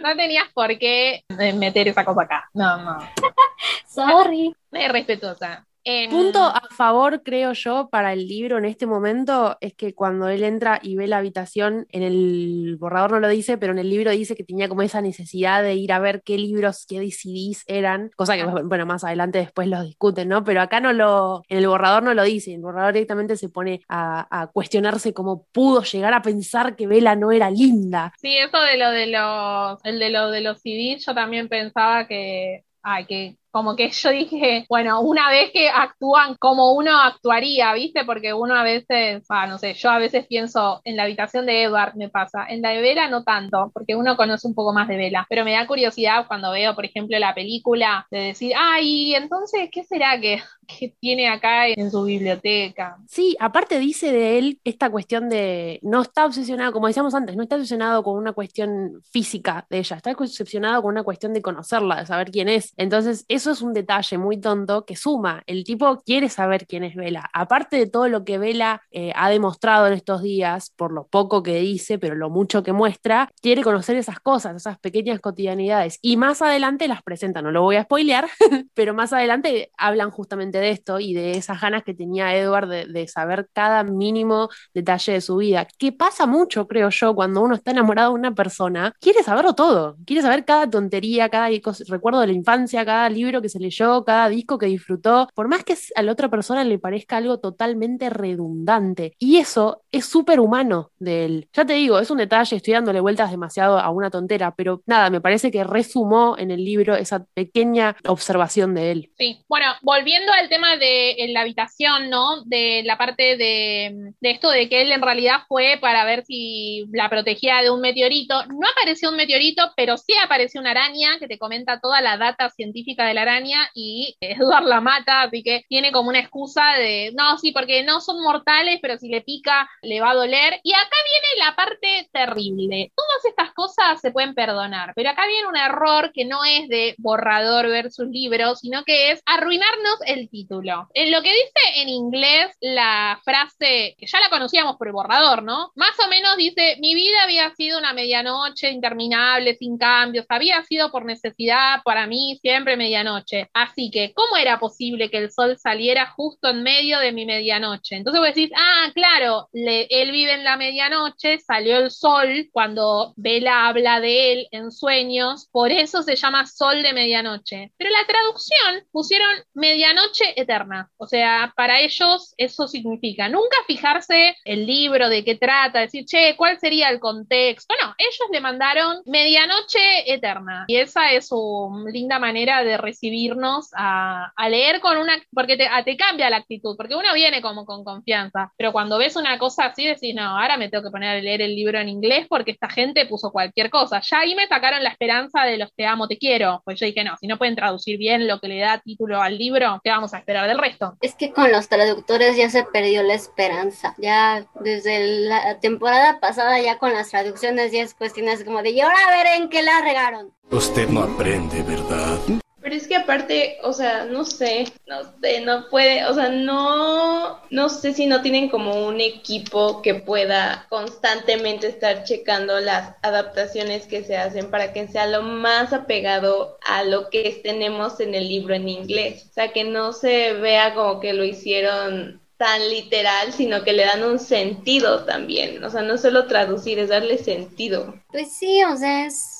No 0.00 0.14
tenías 0.14 0.46
por 0.52 0.78
qué 0.78 1.24
meter 1.54 1.88
esa 1.88 2.04
cosa 2.04 2.22
acá. 2.22 2.48
No, 2.52 2.76
no. 2.76 2.98
Sorry. 3.88 4.54
Es 4.70 4.92
respetuosa. 4.92 5.65
Em, 5.88 6.10
Punto 6.10 6.40
a 6.40 6.62
favor, 6.76 7.22
creo 7.22 7.52
yo, 7.52 7.88
para 7.92 8.12
el 8.12 8.26
libro 8.26 8.58
en 8.58 8.64
este 8.64 8.86
momento 8.86 9.56
es 9.60 9.72
que 9.74 9.94
cuando 9.94 10.28
él 10.28 10.42
entra 10.42 10.80
y 10.82 10.96
ve 10.96 11.06
la 11.06 11.18
habitación, 11.18 11.86
en 11.92 12.02
el 12.02 12.76
borrador 12.80 13.12
no 13.12 13.20
lo 13.20 13.28
dice, 13.28 13.56
pero 13.56 13.72
en 13.72 13.78
el 13.78 13.88
libro 13.88 14.10
dice 14.10 14.34
que 14.34 14.42
tenía 14.42 14.68
como 14.68 14.82
esa 14.82 15.00
necesidad 15.00 15.62
de 15.62 15.76
ir 15.76 15.92
a 15.92 16.00
ver 16.00 16.22
qué 16.24 16.38
libros, 16.38 16.86
qué 16.88 16.98
DCDs 16.98 17.62
eran, 17.68 18.10
cosa 18.16 18.34
que, 18.34 18.44
bueno, 18.64 18.84
más 18.84 19.04
adelante 19.04 19.38
después 19.38 19.68
los 19.68 19.84
discuten, 19.84 20.28
¿no? 20.28 20.42
Pero 20.42 20.60
acá 20.60 20.80
no 20.80 20.92
lo, 20.92 21.44
en 21.48 21.58
el 21.58 21.68
borrador 21.68 22.02
no 22.02 22.14
lo 22.14 22.24
dice, 22.24 22.52
el 22.52 22.62
borrador 22.62 22.92
directamente 22.92 23.36
se 23.36 23.48
pone 23.48 23.82
a, 23.88 24.50
cuestionarse 24.52 25.14
cómo 25.14 25.46
pudo 25.52 25.84
llegar 25.84 26.14
a 26.14 26.22
pensar 26.22 26.74
que 26.74 26.88
Vela 26.88 27.14
no 27.14 27.30
era 27.30 27.48
linda. 27.48 28.12
Sí, 28.20 28.36
eso 28.36 28.60
de 28.60 28.76
lo 28.76 28.90
de 28.90 29.06
los, 29.06 29.78
el 29.84 30.00
de 30.00 30.10
lo 30.10 30.32
de 30.32 30.40
los 30.40 30.58
CDs, 30.62 31.06
yo 31.06 31.14
también 31.14 31.48
pensaba 31.48 32.08
que, 32.08 32.64
ay, 32.82 33.06
que 33.06 33.36
como 33.56 33.74
que 33.74 33.88
yo 33.88 34.10
dije, 34.10 34.66
bueno, 34.68 35.00
una 35.00 35.30
vez 35.30 35.50
que 35.50 35.70
actúan 35.70 36.36
como 36.38 36.74
uno 36.74 37.00
actuaría, 37.00 37.72
¿viste? 37.72 38.04
Porque 38.04 38.34
uno 38.34 38.54
a 38.54 38.62
veces, 38.62 39.24
ah, 39.30 39.46
no 39.46 39.56
sé, 39.56 39.72
yo 39.72 39.88
a 39.88 39.98
veces 39.98 40.26
pienso 40.26 40.82
en 40.84 40.94
la 40.94 41.04
habitación 41.04 41.46
de 41.46 41.62
Edward, 41.62 41.96
me 41.96 42.10
pasa, 42.10 42.44
en 42.50 42.60
la 42.60 42.72
de 42.72 42.82
Vela 42.82 43.08
no 43.08 43.24
tanto, 43.24 43.70
porque 43.72 43.96
uno 43.96 44.14
conoce 44.18 44.46
un 44.46 44.54
poco 44.54 44.74
más 44.74 44.88
de 44.88 44.98
Vela, 44.98 45.24
pero 45.30 45.42
me 45.42 45.52
da 45.52 45.66
curiosidad 45.66 46.26
cuando 46.26 46.52
veo, 46.52 46.74
por 46.74 46.84
ejemplo, 46.84 47.18
la 47.18 47.34
película, 47.34 48.06
de 48.10 48.18
decir, 48.18 48.52
ay, 48.54 49.14
entonces, 49.14 49.70
¿qué 49.72 49.84
será 49.84 50.20
que, 50.20 50.42
que 50.66 50.94
tiene 51.00 51.26
acá 51.26 51.66
en 51.66 51.90
su 51.90 52.04
biblioteca? 52.04 52.98
Sí, 53.08 53.38
aparte 53.40 53.78
dice 53.78 54.12
de 54.12 54.36
él 54.36 54.60
esta 54.64 54.90
cuestión 54.90 55.30
de, 55.30 55.80
no 55.82 56.02
está 56.02 56.26
obsesionado, 56.26 56.72
como 56.72 56.88
decíamos 56.88 57.14
antes, 57.14 57.34
no 57.36 57.42
está 57.42 57.56
obsesionado 57.56 58.02
con 58.02 58.18
una 58.18 58.34
cuestión 58.34 59.00
física 59.10 59.66
de 59.70 59.78
ella, 59.78 59.96
está 59.96 60.12
obsesionado 60.12 60.82
con 60.82 60.90
una 60.90 61.04
cuestión 61.04 61.32
de 61.32 61.40
conocerla, 61.40 62.00
de 62.00 62.06
saber 62.06 62.30
quién 62.30 62.50
es. 62.50 62.74
Entonces, 62.76 63.24
eso 63.28 63.45
es 63.50 63.62
un 63.62 63.72
detalle 63.72 64.18
muy 64.18 64.40
tonto 64.40 64.84
que 64.84 64.96
suma. 64.96 65.42
El 65.46 65.64
tipo 65.64 66.00
quiere 66.04 66.28
saber 66.28 66.66
quién 66.66 66.84
es 66.84 66.94
Vela. 66.94 67.28
Aparte 67.32 67.76
de 67.76 67.86
todo 67.86 68.08
lo 68.08 68.24
que 68.24 68.38
Vela 68.38 68.82
eh, 68.90 69.12
ha 69.14 69.28
demostrado 69.30 69.86
en 69.86 69.92
estos 69.94 70.22
días, 70.22 70.72
por 70.76 70.92
lo 70.92 71.06
poco 71.06 71.42
que 71.42 71.56
dice, 71.60 71.98
pero 71.98 72.14
lo 72.14 72.30
mucho 72.30 72.62
que 72.62 72.72
muestra, 72.72 73.30
quiere 73.40 73.62
conocer 73.62 73.96
esas 73.96 74.20
cosas, 74.20 74.56
esas 74.56 74.78
pequeñas 74.78 75.20
cotidianidades. 75.20 75.98
Y 76.02 76.16
más 76.16 76.42
adelante 76.42 76.88
las 76.88 77.02
presenta, 77.02 77.42
no 77.42 77.50
lo 77.50 77.62
voy 77.62 77.76
a 77.76 77.84
spoilear, 77.84 78.28
pero 78.74 78.94
más 78.94 79.12
adelante 79.12 79.70
hablan 79.76 80.10
justamente 80.10 80.58
de 80.58 80.70
esto 80.70 81.00
y 81.00 81.14
de 81.14 81.32
esas 81.32 81.60
ganas 81.60 81.84
que 81.84 81.94
tenía 81.94 82.34
Edward 82.36 82.68
de, 82.68 82.86
de 82.86 83.08
saber 83.08 83.48
cada 83.52 83.82
mínimo 83.84 84.48
detalle 84.74 85.14
de 85.14 85.20
su 85.20 85.36
vida, 85.36 85.66
que 85.78 85.92
pasa 85.92 86.26
mucho, 86.26 86.66
creo 86.66 86.90
yo, 86.90 87.14
cuando 87.14 87.42
uno 87.42 87.54
está 87.54 87.70
enamorado 87.70 88.10
de 88.10 88.18
una 88.18 88.34
persona, 88.34 88.92
quiere 89.00 89.22
saberlo 89.22 89.54
todo, 89.54 89.96
quiere 90.06 90.22
saber 90.22 90.44
cada 90.44 90.68
tontería, 90.68 91.28
cada 91.28 91.48
recuerdo 91.88 92.20
de 92.20 92.28
la 92.28 92.32
infancia, 92.32 92.84
cada 92.84 93.08
libro 93.08 93.25
que 93.42 93.48
se 93.48 93.60
leyó, 93.60 94.04
cada 94.04 94.28
disco 94.28 94.58
que 94.58 94.66
disfrutó, 94.66 95.28
por 95.34 95.48
más 95.48 95.64
que 95.64 95.76
a 95.94 96.02
la 96.02 96.12
otra 96.12 96.28
persona 96.28 96.64
le 96.64 96.78
parezca 96.78 97.16
algo 97.16 97.38
totalmente 97.38 98.10
redundante. 98.10 99.14
Y 99.18 99.38
eso 99.38 99.82
es 99.92 100.06
súper 100.06 100.40
humano 100.40 100.90
de 100.98 101.24
él. 101.24 101.48
Ya 101.52 101.64
te 101.64 101.74
digo, 101.74 101.98
es 101.98 102.10
un 102.10 102.18
detalle, 102.18 102.56
estoy 102.56 102.74
dándole 102.74 103.00
vueltas 103.00 103.30
demasiado 103.30 103.78
a 103.78 103.90
una 103.90 104.10
tontera, 104.10 104.54
pero 104.54 104.82
nada, 104.86 105.10
me 105.10 105.20
parece 105.20 105.50
que 105.50 105.64
resumó 105.64 106.36
en 106.38 106.50
el 106.50 106.64
libro 106.64 106.94
esa 106.94 107.24
pequeña 107.34 107.96
observación 108.06 108.74
de 108.74 108.90
él. 108.90 109.10
Sí, 109.18 109.44
bueno, 109.48 109.66
volviendo 109.82 110.32
al 110.32 110.48
tema 110.48 110.76
de 110.76 111.16
la 111.28 111.40
habitación, 111.40 112.10
¿no? 112.10 112.44
De 112.44 112.82
la 112.84 112.98
parte 112.98 113.36
de, 113.36 114.12
de 114.20 114.30
esto 114.30 114.50
de 114.50 114.68
que 114.68 114.82
él 114.82 114.92
en 114.92 115.02
realidad 115.02 115.40
fue 115.48 115.78
para 115.80 116.04
ver 116.04 116.24
si 116.24 116.86
la 116.92 117.08
protegía 117.08 117.62
de 117.62 117.70
un 117.70 117.80
meteorito. 117.80 118.44
No 118.46 118.68
apareció 118.68 119.10
un 119.10 119.16
meteorito, 119.16 119.72
pero 119.76 119.96
sí 119.96 120.12
apareció 120.22 120.60
una 120.60 120.70
araña 120.70 121.18
que 121.18 121.28
te 121.28 121.38
comenta 121.38 121.80
toda 121.80 122.00
la 122.00 122.16
data 122.16 122.50
científica 122.50 123.06
de 123.06 123.14
la 123.16 123.22
araña 123.22 123.68
y 123.74 124.16
Edward 124.20 124.64
la 124.64 124.80
mata, 124.80 125.22
así 125.22 125.42
que 125.42 125.64
tiene 125.68 125.90
como 125.90 126.10
una 126.10 126.20
excusa 126.20 126.74
de, 126.78 127.12
no, 127.16 127.38
sí, 127.38 127.50
porque 127.50 127.82
no 127.82 128.00
son 128.00 128.22
mortales, 128.22 128.78
pero 128.80 128.98
si 128.98 129.08
le 129.08 129.22
pica 129.22 129.68
le 129.82 130.00
va 130.00 130.10
a 130.10 130.14
doler. 130.14 130.60
Y 130.62 130.72
acá 130.72 130.96
viene 131.10 131.44
la 131.44 131.56
parte 131.56 132.08
terrible. 132.12 132.92
Todas 132.94 133.24
estas 133.24 133.52
cosas 133.54 134.00
se 134.00 134.10
pueden 134.10 134.34
perdonar, 134.34 134.92
pero 134.94 135.10
acá 135.10 135.26
viene 135.26 135.48
un 135.48 135.56
error 135.56 136.12
que 136.12 136.24
no 136.24 136.44
es 136.44 136.68
de 136.68 136.94
borrador 136.98 137.68
versus 137.68 138.08
libro, 138.08 138.54
sino 138.54 138.84
que 138.84 139.10
es 139.10 139.22
arruinarnos 139.26 140.00
el 140.06 140.28
título. 140.28 140.88
En 140.94 141.10
lo 141.10 141.22
que 141.22 141.30
dice 141.30 141.80
en 141.82 141.88
inglés 141.88 142.56
la 142.60 143.20
frase, 143.24 143.96
que 143.98 144.06
ya 144.06 144.20
la 144.20 144.28
conocíamos 144.28 144.76
por 144.76 144.88
el 144.88 144.92
borrador, 144.92 145.42
¿no? 145.42 145.72
Más 145.74 145.98
o 146.04 146.08
menos 146.08 146.36
dice, 146.36 146.76
mi 146.80 146.94
vida 146.94 147.22
había 147.24 147.54
sido 147.54 147.78
una 147.78 147.92
medianoche 147.92 148.70
interminable, 148.70 149.56
sin 149.56 149.78
cambios, 149.78 150.26
había 150.28 150.62
sido 150.64 150.90
por 150.90 151.04
necesidad 151.04 151.82
para 151.84 152.06
mí 152.06 152.38
siempre 152.42 152.76
medianoche. 152.76 153.05
Así 153.52 153.90
que, 153.90 154.12
¿cómo 154.14 154.36
era 154.36 154.58
posible 154.58 155.10
que 155.10 155.18
el 155.18 155.30
sol 155.30 155.56
saliera 155.58 156.10
justo 156.10 156.48
en 156.48 156.62
medio 156.62 156.98
de 156.98 157.12
mi 157.12 157.26
medianoche? 157.26 157.96
Entonces 157.96 158.20
vos 158.20 158.28
decís, 158.28 158.50
ah, 158.56 158.90
claro, 158.94 159.48
él 159.52 160.12
vive 160.12 160.34
en 160.34 160.44
la 160.44 160.56
medianoche, 160.56 161.38
salió 161.38 161.78
el 161.78 161.90
sol 161.90 162.48
cuando 162.52 163.14
Vela 163.16 163.68
habla 163.68 164.00
de 164.00 164.32
él 164.32 164.48
en 164.50 164.70
sueños, 164.70 165.48
por 165.50 165.70
eso 165.70 166.02
se 166.02 166.16
llama 166.16 166.46
sol 166.46 166.82
de 166.82 166.92
medianoche. 166.92 167.72
Pero 167.76 167.90
la 167.90 168.06
traducción 168.06 168.84
pusieron 168.92 169.28
medianoche 169.54 170.40
eterna. 170.40 170.90
O 170.96 171.06
sea, 171.06 171.52
para 171.56 171.80
ellos 171.80 172.34
eso 172.36 172.68
significa 172.68 173.28
nunca 173.28 173.56
fijarse 173.66 174.36
el 174.44 174.66
libro 174.66 175.08
de 175.08 175.24
qué 175.24 175.36
trata, 175.36 175.80
decir, 175.80 176.04
che, 176.04 176.34
¿cuál 176.36 176.58
sería 176.58 176.88
el 176.88 177.00
contexto? 177.00 177.74
No, 177.82 177.94
ellos 177.98 178.28
le 178.32 178.40
mandaron 178.40 179.02
medianoche 179.06 180.12
eterna. 180.12 180.64
Y 180.68 180.76
esa 180.76 181.12
es 181.12 181.28
su 181.28 181.86
linda 181.92 182.18
manera 182.18 182.64
de 182.64 182.76
recibirnos 182.96 183.70
a, 183.74 184.32
leer 184.48 184.80
con 184.80 184.96
una, 184.96 185.14
porque 185.34 185.56
te, 185.56 185.68
te, 185.84 185.96
cambia 185.96 186.30
la 186.30 186.38
actitud, 186.38 186.76
porque 186.76 186.94
uno 186.94 187.12
viene 187.14 187.42
como 187.42 187.66
con 187.66 187.84
confianza, 187.84 188.52
pero 188.56 188.72
cuando 188.72 188.98
ves 188.98 189.16
una 189.16 189.38
cosa 189.38 189.66
así 189.66 189.86
decís, 189.86 190.14
no, 190.14 190.22
ahora 190.22 190.56
me 190.56 190.68
tengo 190.68 190.84
que 190.84 190.90
poner 190.90 191.16
a 191.16 191.20
leer 191.20 191.42
el 191.42 191.54
libro 191.54 191.78
en 191.78 191.88
inglés 191.88 192.26
porque 192.28 192.52
esta 192.52 192.68
gente 192.68 193.06
puso 193.06 193.30
cualquier 193.30 193.70
cosa. 193.70 194.00
Ya 194.00 194.20
ahí 194.20 194.34
me 194.34 194.46
sacaron 194.46 194.82
la 194.82 194.90
esperanza 194.90 195.44
de 195.44 195.58
los 195.58 195.74
te 195.74 195.86
amo, 195.86 196.08
te 196.08 196.16
quiero. 196.16 196.62
Pues 196.64 196.78
yo 196.80 196.86
dije, 196.86 197.04
no, 197.04 197.16
si 197.20 197.26
no 197.26 197.38
pueden 197.38 197.56
traducir 197.56 197.98
bien 197.98 198.26
lo 198.26 198.40
que 198.40 198.48
le 198.48 198.60
da 198.60 198.78
título 198.78 199.20
al 199.20 199.36
libro, 199.36 199.80
¿qué 199.82 199.90
vamos 199.90 200.14
a 200.14 200.18
esperar 200.18 200.48
del 200.48 200.58
resto? 200.58 200.96
Es 201.00 201.14
que 201.14 201.32
con 201.32 201.50
los 201.52 201.68
traductores 201.68 202.36
ya 202.36 202.48
se 202.48 202.64
perdió 202.64 203.02
la 203.02 203.14
esperanza. 203.14 203.94
Ya 203.98 204.46
desde 204.60 205.26
la 205.28 205.58
temporada 205.60 206.20
pasada, 206.20 206.60
ya 206.60 206.78
con 206.78 206.92
las 206.92 207.10
traducciones, 207.10 207.72
ya 207.72 207.82
es 207.82 207.94
cuestiones 207.94 208.44
como 208.44 208.62
de, 208.62 208.70
y 208.70 208.80
ahora 208.80 208.96
a 209.08 209.10
ver 209.10 209.26
en 209.40 209.48
qué 209.48 209.62
la 209.62 209.80
regaron. 209.82 210.32
Usted 210.50 210.88
no 210.88 211.02
aprende, 211.02 211.62
¿verdad? 211.62 212.18
Pero 212.66 212.78
es 212.78 212.88
que 212.88 212.96
aparte, 212.96 213.58
o 213.62 213.72
sea, 213.72 214.06
no 214.06 214.24
sé, 214.24 214.64
no 214.88 214.96
sé, 215.20 215.40
no 215.42 215.68
puede, 215.68 216.04
o 216.06 216.12
sea, 216.14 216.30
no, 216.30 217.40
no 217.48 217.68
sé 217.68 217.94
si 217.94 218.06
no 218.06 218.22
tienen 218.22 218.48
como 218.48 218.88
un 218.88 219.00
equipo 219.00 219.82
que 219.82 219.94
pueda 219.94 220.66
constantemente 220.68 221.68
estar 221.68 222.02
checando 222.02 222.58
las 222.58 222.96
adaptaciones 223.02 223.86
que 223.86 224.02
se 224.02 224.16
hacen 224.16 224.50
para 224.50 224.72
que 224.72 224.88
sea 224.88 225.06
lo 225.06 225.22
más 225.22 225.72
apegado 225.72 226.58
a 226.66 226.82
lo 226.82 227.08
que 227.08 227.40
tenemos 227.40 228.00
en 228.00 228.16
el 228.16 228.28
libro 228.28 228.52
en 228.52 228.68
inglés. 228.68 229.28
O 229.30 229.34
sea, 229.34 229.52
que 229.52 229.62
no 229.62 229.92
se 229.92 230.32
vea 230.32 230.74
como 230.74 230.98
que 230.98 231.12
lo 231.12 231.22
hicieron 231.22 232.20
tan 232.36 232.68
literal, 232.68 233.32
sino 233.32 233.62
que 233.62 233.74
le 233.74 233.84
dan 233.84 234.02
un 234.02 234.18
sentido 234.18 235.04
también. 235.04 235.62
O 235.62 235.70
sea, 235.70 235.82
no 235.82 235.98
solo 235.98 236.26
traducir, 236.26 236.80
es 236.80 236.88
darle 236.88 237.18
sentido. 237.18 237.94
Pues 238.10 238.36
sí, 238.36 238.60
o 238.64 238.76
sea, 238.76 239.06
es 239.06 239.35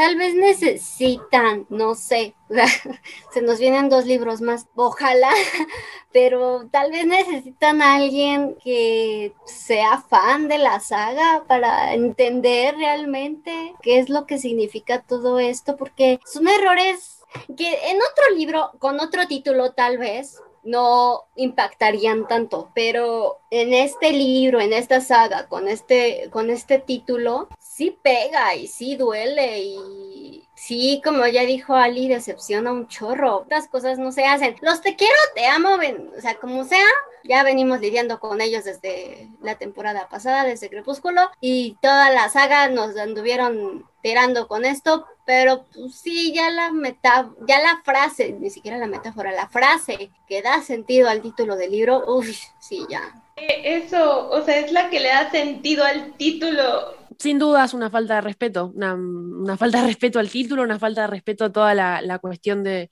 tal 0.00 0.16
vez 0.16 0.34
necesitan, 0.34 1.66
no 1.68 1.94
sé, 1.94 2.34
se 3.34 3.42
nos 3.42 3.58
vienen 3.58 3.90
dos 3.90 4.06
libros 4.06 4.40
más, 4.40 4.66
ojalá, 4.74 5.28
pero 6.10 6.66
tal 6.70 6.90
vez 6.90 7.04
necesitan 7.04 7.82
a 7.82 7.96
alguien 7.96 8.56
que 8.64 9.34
sea 9.44 9.98
fan 9.98 10.48
de 10.48 10.56
la 10.56 10.80
saga 10.80 11.44
para 11.46 11.92
entender 11.92 12.76
realmente 12.78 13.74
qué 13.82 13.98
es 13.98 14.08
lo 14.08 14.24
que 14.24 14.38
significa 14.38 15.02
todo 15.02 15.38
esto, 15.38 15.76
porque 15.76 16.18
son 16.24 16.48
errores 16.48 17.20
que 17.54 17.68
en 17.90 17.98
otro 17.98 18.34
libro, 18.34 18.70
con 18.78 19.00
otro 19.00 19.28
título 19.28 19.72
tal 19.72 19.98
vez, 19.98 20.40
no 20.62 21.24
impactarían 21.36 22.26
tanto, 22.28 22.70
pero 22.74 23.40
en 23.50 23.72
este 23.72 24.12
libro, 24.12 24.60
en 24.60 24.72
esta 24.72 25.00
saga, 25.00 25.48
con 25.48 25.68
este, 25.68 26.28
con 26.30 26.50
este 26.50 26.78
título, 26.78 27.48
sí 27.58 27.96
pega 28.02 28.54
y 28.54 28.66
sí 28.66 28.96
duele 28.96 29.60
y 29.60 30.44
sí, 30.54 31.00
como 31.02 31.26
ya 31.26 31.42
dijo 31.42 31.74
Ali, 31.74 32.08
decepciona 32.08 32.72
un 32.72 32.86
chorro. 32.88 33.38
Otras 33.38 33.68
cosas 33.68 33.98
no 33.98 34.12
se 34.12 34.26
hacen. 34.26 34.56
Los 34.60 34.82
te 34.82 34.96
quiero, 34.96 35.16
te 35.34 35.46
amo, 35.46 35.78
ven, 35.78 36.10
o 36.16 36.20
sea, 36.20 36.34
como 36.34 36.64
sea, 36.64 36.86
ya 37.24 37.42
venimos 37.42 37.80
lidiando 37.80 38.20
con 38.20 38.40
ellos 38.40 38.64
desde 38.64 39.28
la 39.40 39.56
temporada 39.56 40.08
pasada, 40.08 40.44
desde 40.44 40.68
Crepúsculo, 40.68 41.22
y 41.40 41.76
toda 41.80 42.10
la 42.10 42.28
saga 42.28 42.68
nos 42.68 42.96
anduvieron 42.96 43.86
tirando 44.02 44.48
con 44.48 44.64
esto, 44.64 45.06
pero 45.30 45.64
pues, 45.72 45.94
sí, 45.94 46.32
ya 46.34 46.50
la 46.50 46.72
meta, 46.72 47.30
ya 47.46 47.60
la 47.60 47.80
frase, 47.84 48.32
ni 48.32 48.50
siquiera 48.50 48.78
la 48.78 48.88
metáfora, 48.88 49.30
la 49.30 49.48
frase 49.48 50.10
que 50.26 50.42
da 50.42 50.60
sentido 50.60 51.08
al 51.08 51.22
título 51.22 51.54
del 51.54 51.70
libro, 51.70 52.02
uff, 52.04 52.28
sí, 52.58 52.84
ya. 52.90 53.00
Eh, 53.36 53.76
eso, 53.76 54.28
o 54.28 54.42
sea, 54.42 54.58
es 54.58 54.72
la 54.72 54.90
que 54.90 54.98
le 54.98 55.06
da 55.06 55.30
sentido 55.30 55.84
al 55.84 56.14
título 56.14 56.96
sin 57.20 57.38
duda 57.38 57.66
es 57.66 57.74
una 57.74 57.90
falta 57.90 58.14
de 58.14 58.20
respeto, 58.22 58.72
una, 58.74 59.56
falta 59.58 59.82
de 59.82 59.88
respeto 59.88 60.18
al 60.18 60.30
título, 60.30 60.62
una 60.62 60.78
falta 60.78 61.02
de 61.02 61.06
respeto 61.08 61.44
a 61.44 61.52
toda 61.52 61.74
la, 61.74 62.18
cuestión 62.18 62.64
de, 62.64 62.88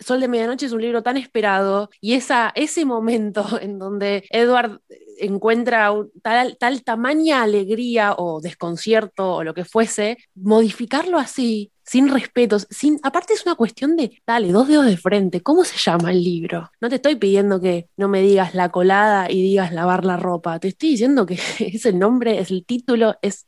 Sol 0.00 0.20
de 0.20 0.28
Medianoche 0.28 0.64
es 0.64 0.72
un 0.72 0.80
libro 0.80 1.02
tan 1.02 1.18
esperado 1.18 1.90
y 2.00 2.14
esa, 2.14 2.52
ese 2.54 2.86
momento 2.86 3.44
en 3.60 3.78
donde 3.78 4.24
Edward 4.30 4.80
encuentra 5.18 5.92
tal, 6.22 6.56
tal 6.58 6.84
tamaña 6.84 7.42
alegría 7.42 8.14
o 8.16 8.40
desconcierto 8.40 9.34
o 9.34 9.44
lo 9.44 9.52
que 9.52 9.66
fuese, 9.66 10.16
modificarlo 10.34 11.18
así 11.18 11.70
sin 11.86 12.08
respetos, 12.08 12.66
sin, 12.68 12.98
aparte 13.02 13.32
es 13.34 13.46
una 13.46 13.54
cuestión 13.54 13.96
de, 13.96 14.20
dale, 14.26 14.50
dos 14.50 14.66
dedos 14.66 14.86
de 14.86 14.96
frente, 14.96 15.40
¿cómo 15.40 15.64
se 15.64 15.78
llama 15.78 16.10
el 16.10 16.22
libro? 16.22 16.70
No 16.80 16.88
te 16.88 16.96
estoy 16.96 17.14
pidiendo 17.14 17.60
que 17.60 17.88
no 17.96 18.08
me 18.08 18.20
digas 18.22 18.54
la 18.54 18.70
colada 18.70 19.30
y 19.30 19.40
digas 19.40 19.72
lavar 19.72 20.04
la 20.04 20.16
ropa, 20.16 20.58
te 20.58 20.68
estoy 20.68 20.90
diciendo 20.90 21.24
que 21.26 21.34
es 21.60 21.86
el 21.86 21.98
nombre, 21.98 22.40
es 22.40 22.50
el 22.50 22.66
título, 22.66 23.16
es, 23.22 23.46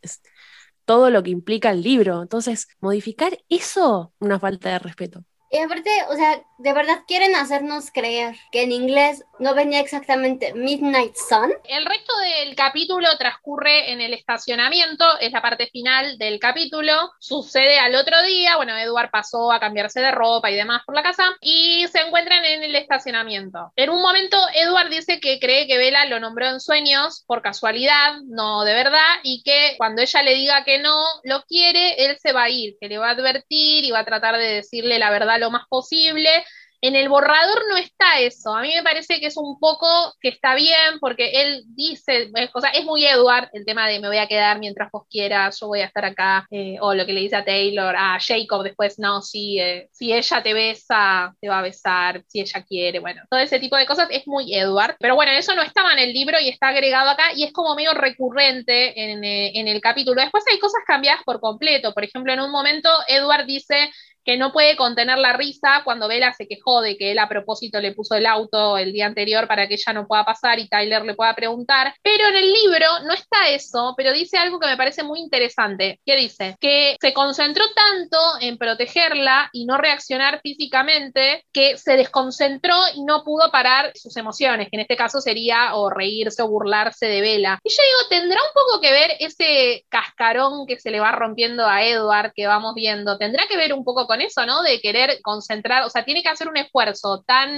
todo 0.84 1.10
lo 1.10 1.22
que 1.22 1.30
implica 1.30 1.70
el 1.70 1.82
libro. 1.82 2.22
Entonces, 2.22 2.66
modificar 2.80 3.38
eso, 3.50 4.14
una 4.20 4.38
falta 4.38 4.70
de 4.70 4.78
respeto. 4.78 5.22
Y 5.50 5.58
aparte, 5.58 5.90
o 6.10 6.14
sea, 6.14 6.42
de 6.58 6.72
verdad 6.72 7.02
quieren 7.06 7.34
hacernos 7.34 7.90
creer 7.90 8.36
que 8.52 8.62
en 8.62 8.72
inglés 8.72 9.22
no 9.38 9.54
venía 9.54 9.80
exactamente 9.80 10.52
Midnight 10.54 11.14
Sun. 11.16 11.52
El 11.64 11.84
resto 11.84 12.12
del 12.18 12.54
capítulo 12.54 13.08
transcurre 13.18 13.92
en 13.92 14.00
el 14.00 14.14
estacionamiento, 14.14 15.04
es 15.20 15.32
la 15.32 15.42
parte 15.42 15.68
final 15.68 16.18
del 16.18 16.38
capítulo. 16.38 17.12
Sucede 17.18 17.78
al 17.78 17.94
otro 17.94 18.22
día, 18.22 18.56
bueno, 18.56 18.76
Edward 18.76 19.10
pasó 19.10 19.52
a 19.52 19.60
cambiarse 19.60 20.00
de 20.00 20.10
ropa 20.10 20.50
y 20.50 20.56
demás 20.56 20.82
por 20.84 20.94
la 20.94 21.02
casa 21.02 21.36
y 21.40 21.86
se 21.88 22.00
encuentran 22.00 22.44
en 22.44 22.62
el 22.62 22.74
estacionamiento. 22.74 23.72
En 23.76 23.90
un 23.90 24.02
momento, 24.02 24.36
Edward 24.54 24.90
dice 24.90 25.20
que 25.20 25.38
cree 25.38 25.66
que 25.66 25.78
Bella 25.78 26.04
lo 26.06 26.20
nombró 26.20 26.46
en 26.46 26.60
sueños 26.60 27.24
por 27.26 27.42
casualidad, 27.42 28.18
no 28.26 28.64
de 28.64 28.74
verdad, 28.74 29.20
y 29.22 29.42
que 29.42 29.74
cuando 29.78 30.02
ella 30.02 30.22
le 30.22 30.34
diga 30.34 30.64
que 30.64 30.78
no 30.78 31.04
lo 31.24 31.42
quiere, 31.44 32.06
él 32.06 32.18
se 32.18 32.32
va 32.32 32.44
a 32.44 32.50
ir, 32.50 32.76
que 32.80 32.88
le 32.88 32.98
va 32.98 33.08
a 33.08 33.12
advertir 33.12 33.84
y 33.84 33.90
va 33.90 34.00
a 34.00 34.04
tratar 34.04 34.36
de 34.36 34.54
decirle 34.54 34.98
la 34.98 35.10
verdad 35.10 35.38
lo 35.38 35.50
más 35.50 35.66
posible 35.68 36.44
en 36.80 36.94
el 36.94 37.08
borrador 37.08 37.64
no 37.68 37.76
está 37.76 38.20
eso. 38.20 38.54
A 38.54 38.62
mí 38.62 38.72
me 38.74 38.82
parece 38.82 39.18
que 39.20 39.26
es 39.26 39.36
un 39.36 39.58
poco 39.58 39.86
que 40.20 40.28
está 40.28 40.54
bien 40.54 40.98
porque 41.00 41.42
él 41.42 41.64
dice, 41.68 42.30
o 42.54 42.60
sea, 42.60 42.70
es 42.70 42.84
muy 42.84 43.04
Edward 43.04 43.50
el 43.52 43.64
tema 43.64 43.88
de 43.88 44.00
me 44.00 44.08
voy 44.08 44.18
a 44.18 44.28
quedar 44.28 44.58
mientras 44.58 44.90
vos 44.92 45.04
quieras, 45.10 45.58
yo 45.60 45.66
voy 45.66 45.80
a 45.80 45.86
estar 45.86 46.04
acá, 46.04 46.46
eh, 46.50 46.76
o 46.80 46.94
lo 46.94 47.04
que 47.04 47.12
le 47.12 47.20
dice 47.20 47.36
a 47.36 47.44
Taylor, 47.44 47.94
a 47.96 48.18
Jacob 48.20 48.62
después, 48.62 48.98
no, 48.98 49.22
si, 49.22 49.58
eh, 49.58 49.88
si 49.92 50.12
ella 50.12 50.42
te 50.42 50.54
besa, 50.54 51.34
te 51.40 51.48
va 51.48 51.58
a 51.58 51.62
besar, 51.62 52.22
si 52.28 52.40
ella 52.40 52.64
quiere, 52.64 53.00
bueno, 53.00 53.22
todo 53.28 53.40
ese 53.40 53.58
tipo 53.58 53.76
de 53.76 53.86
cosas 53.86 54.08
es 54.10 54.26
muy 54.26 54.54
Edward. 54.54 54.96
Pero 55.00 55.14
bueno, 55.14 55.32
eso 55.32 55.54
no 55.54 55.62
estaba 55.62 55.92
en 55.92 55.98
el 55.98 56.12
libro 56.12 56.38
y 56.40 56.48
está 56.48 56.68
agregado 56.68 57.10
acá 57.10 57.32
y 57.34 57.44
es 57.44 57.52
como 57.52 57.74
medio 57.74 57.92
recurrente 57.94 59.10
en, 59.12 59.24
eh, 59.24 59.58
en 59.58 59.68
el 59.68 59.80
capítulo. 59.80 60.20
Después 60.20 60.44
hay 60.50 60.58
cosas 60.58 60.82
cambiadas 60.86 61.22
por 61.24 61.40
completo. 61.40 61.92
Por 61.92 62.04
ejemplo, 62.04 62.32
en 62.32 62.40
un 62.40 62.50
momento 62.50 62.88
Edward 63.08 63.46
dice 63.46 63.90
que 64.28 64.36
no 64.36 64.52
puede 64.52 64.76
contener 64.76 65.16
la 65.16 65.32
risa 65.32 65.80
cuando 65.84 66.06
Bella 66.06 66.34
se 66.34 66.46
quejó 66.46 66.82
de 66.82 66.98
que 66.98 67.12
él 67.12 67.18
a 67.18 67.30
propósito 67.30 67.80
le 67.80 67.94
puso 67.94 68.14
el 68.14 68.26
auto 68.26 68.76
el 68.76 68.92
día 68.92 69.06
anterior 69.06 69.48
para 69.48 69.66
que 69.66 69.72
ella 69.72 69.94
no 69.94 70.06
pueda 70.06 70.22
pasar 70.22 70.58
y 70.58 70.68
Tyler 70.68 71.02
le 71.02 71.14
pueda 71.14 71.34
preguntar. 71.34 71.94
Pero 72.02 72.28
en 72.28 72.36
el 72.36 72.52
libro 72.52 72.86
no 73.06 73.14
está 73.14 73.48
eso, 73.48 73.94
pero 73.96 74.12
dice 74.12 74.36
algo 74.36 74.60
que 74.60 74.66
me 74.66 74.76
parece 74.76 75.02
muy 75.02 75.20
interesante. 75.20 75.98
¿Qué 76.04 76.14
dice? 76.16 76.56
Que 76.60 76.98
se 77.00 77.14
concentró 77.14 77.64
tanto 77.74 78.18
en 78.42 78.58
protegerla 78.58 79.48
y 79.50 79.64
no 79.64 79.78
reaccionar 79.78 80.40
físicamente 80.42 81.46
que 81.50 81.78
se 81.78 81.96
desconcentró 81.96 82.76
y 82.96 83.04
no 83.04 83.24
pudo 83.24 83.50
parar 83.50 83.92
sus 83.94 84.14
emociones, 84.18 84.68
que 84.68 84.76
en 84.76 84.82
este 84.82 84.96
caso 84.98 85.22
sería 85.22 85.74
o 85.74 85.88
reírse 85.88 86.42
o 86.42 86.48
burlarse 86.48 87.06
de 87.06 87.22
Bella. 87.22 87.58
Y 87.64 87.70
yo 87.70 87.82
digo, 87.82 88.20
¿tendrá 88.20 88.40
un 88.42 88.52
poco 88.52 88.82
que 88.82 88.92
ver 88.92 89.12
ese 89.20 89.86
cascarón 89.88 90.66
que 90.66 90.78
se 90.78 90.90
le 90.90 91.00
va 91.00 91.12
rompiendo 91.12 91.64
a 91.64 91.82
Edward 91.82 92.32
que 92.34 92.46
vamos 92.46 92.74
viendo? 92.74 93.16
¿Tendrá 93.16 93.46
que 93.48 93.56
ver 93.56 93.72
un 93.72 93.84
poco 93.84 94.06
con 94.06 94.17
eso, 94.20 94.46
¿no? 94.46 94.62
De 94.62 94.80
querer 94.80 95.20
concentrar, 95.22 95.84
o 95.84 95.90
sea, 95.90 96.04
tiene 96.04 96.22
que 96.22 96.28
hacer 96.28 96.48
un 96.48 96.56
esfuerzo 96.56 97.22
tan 97.26 97.50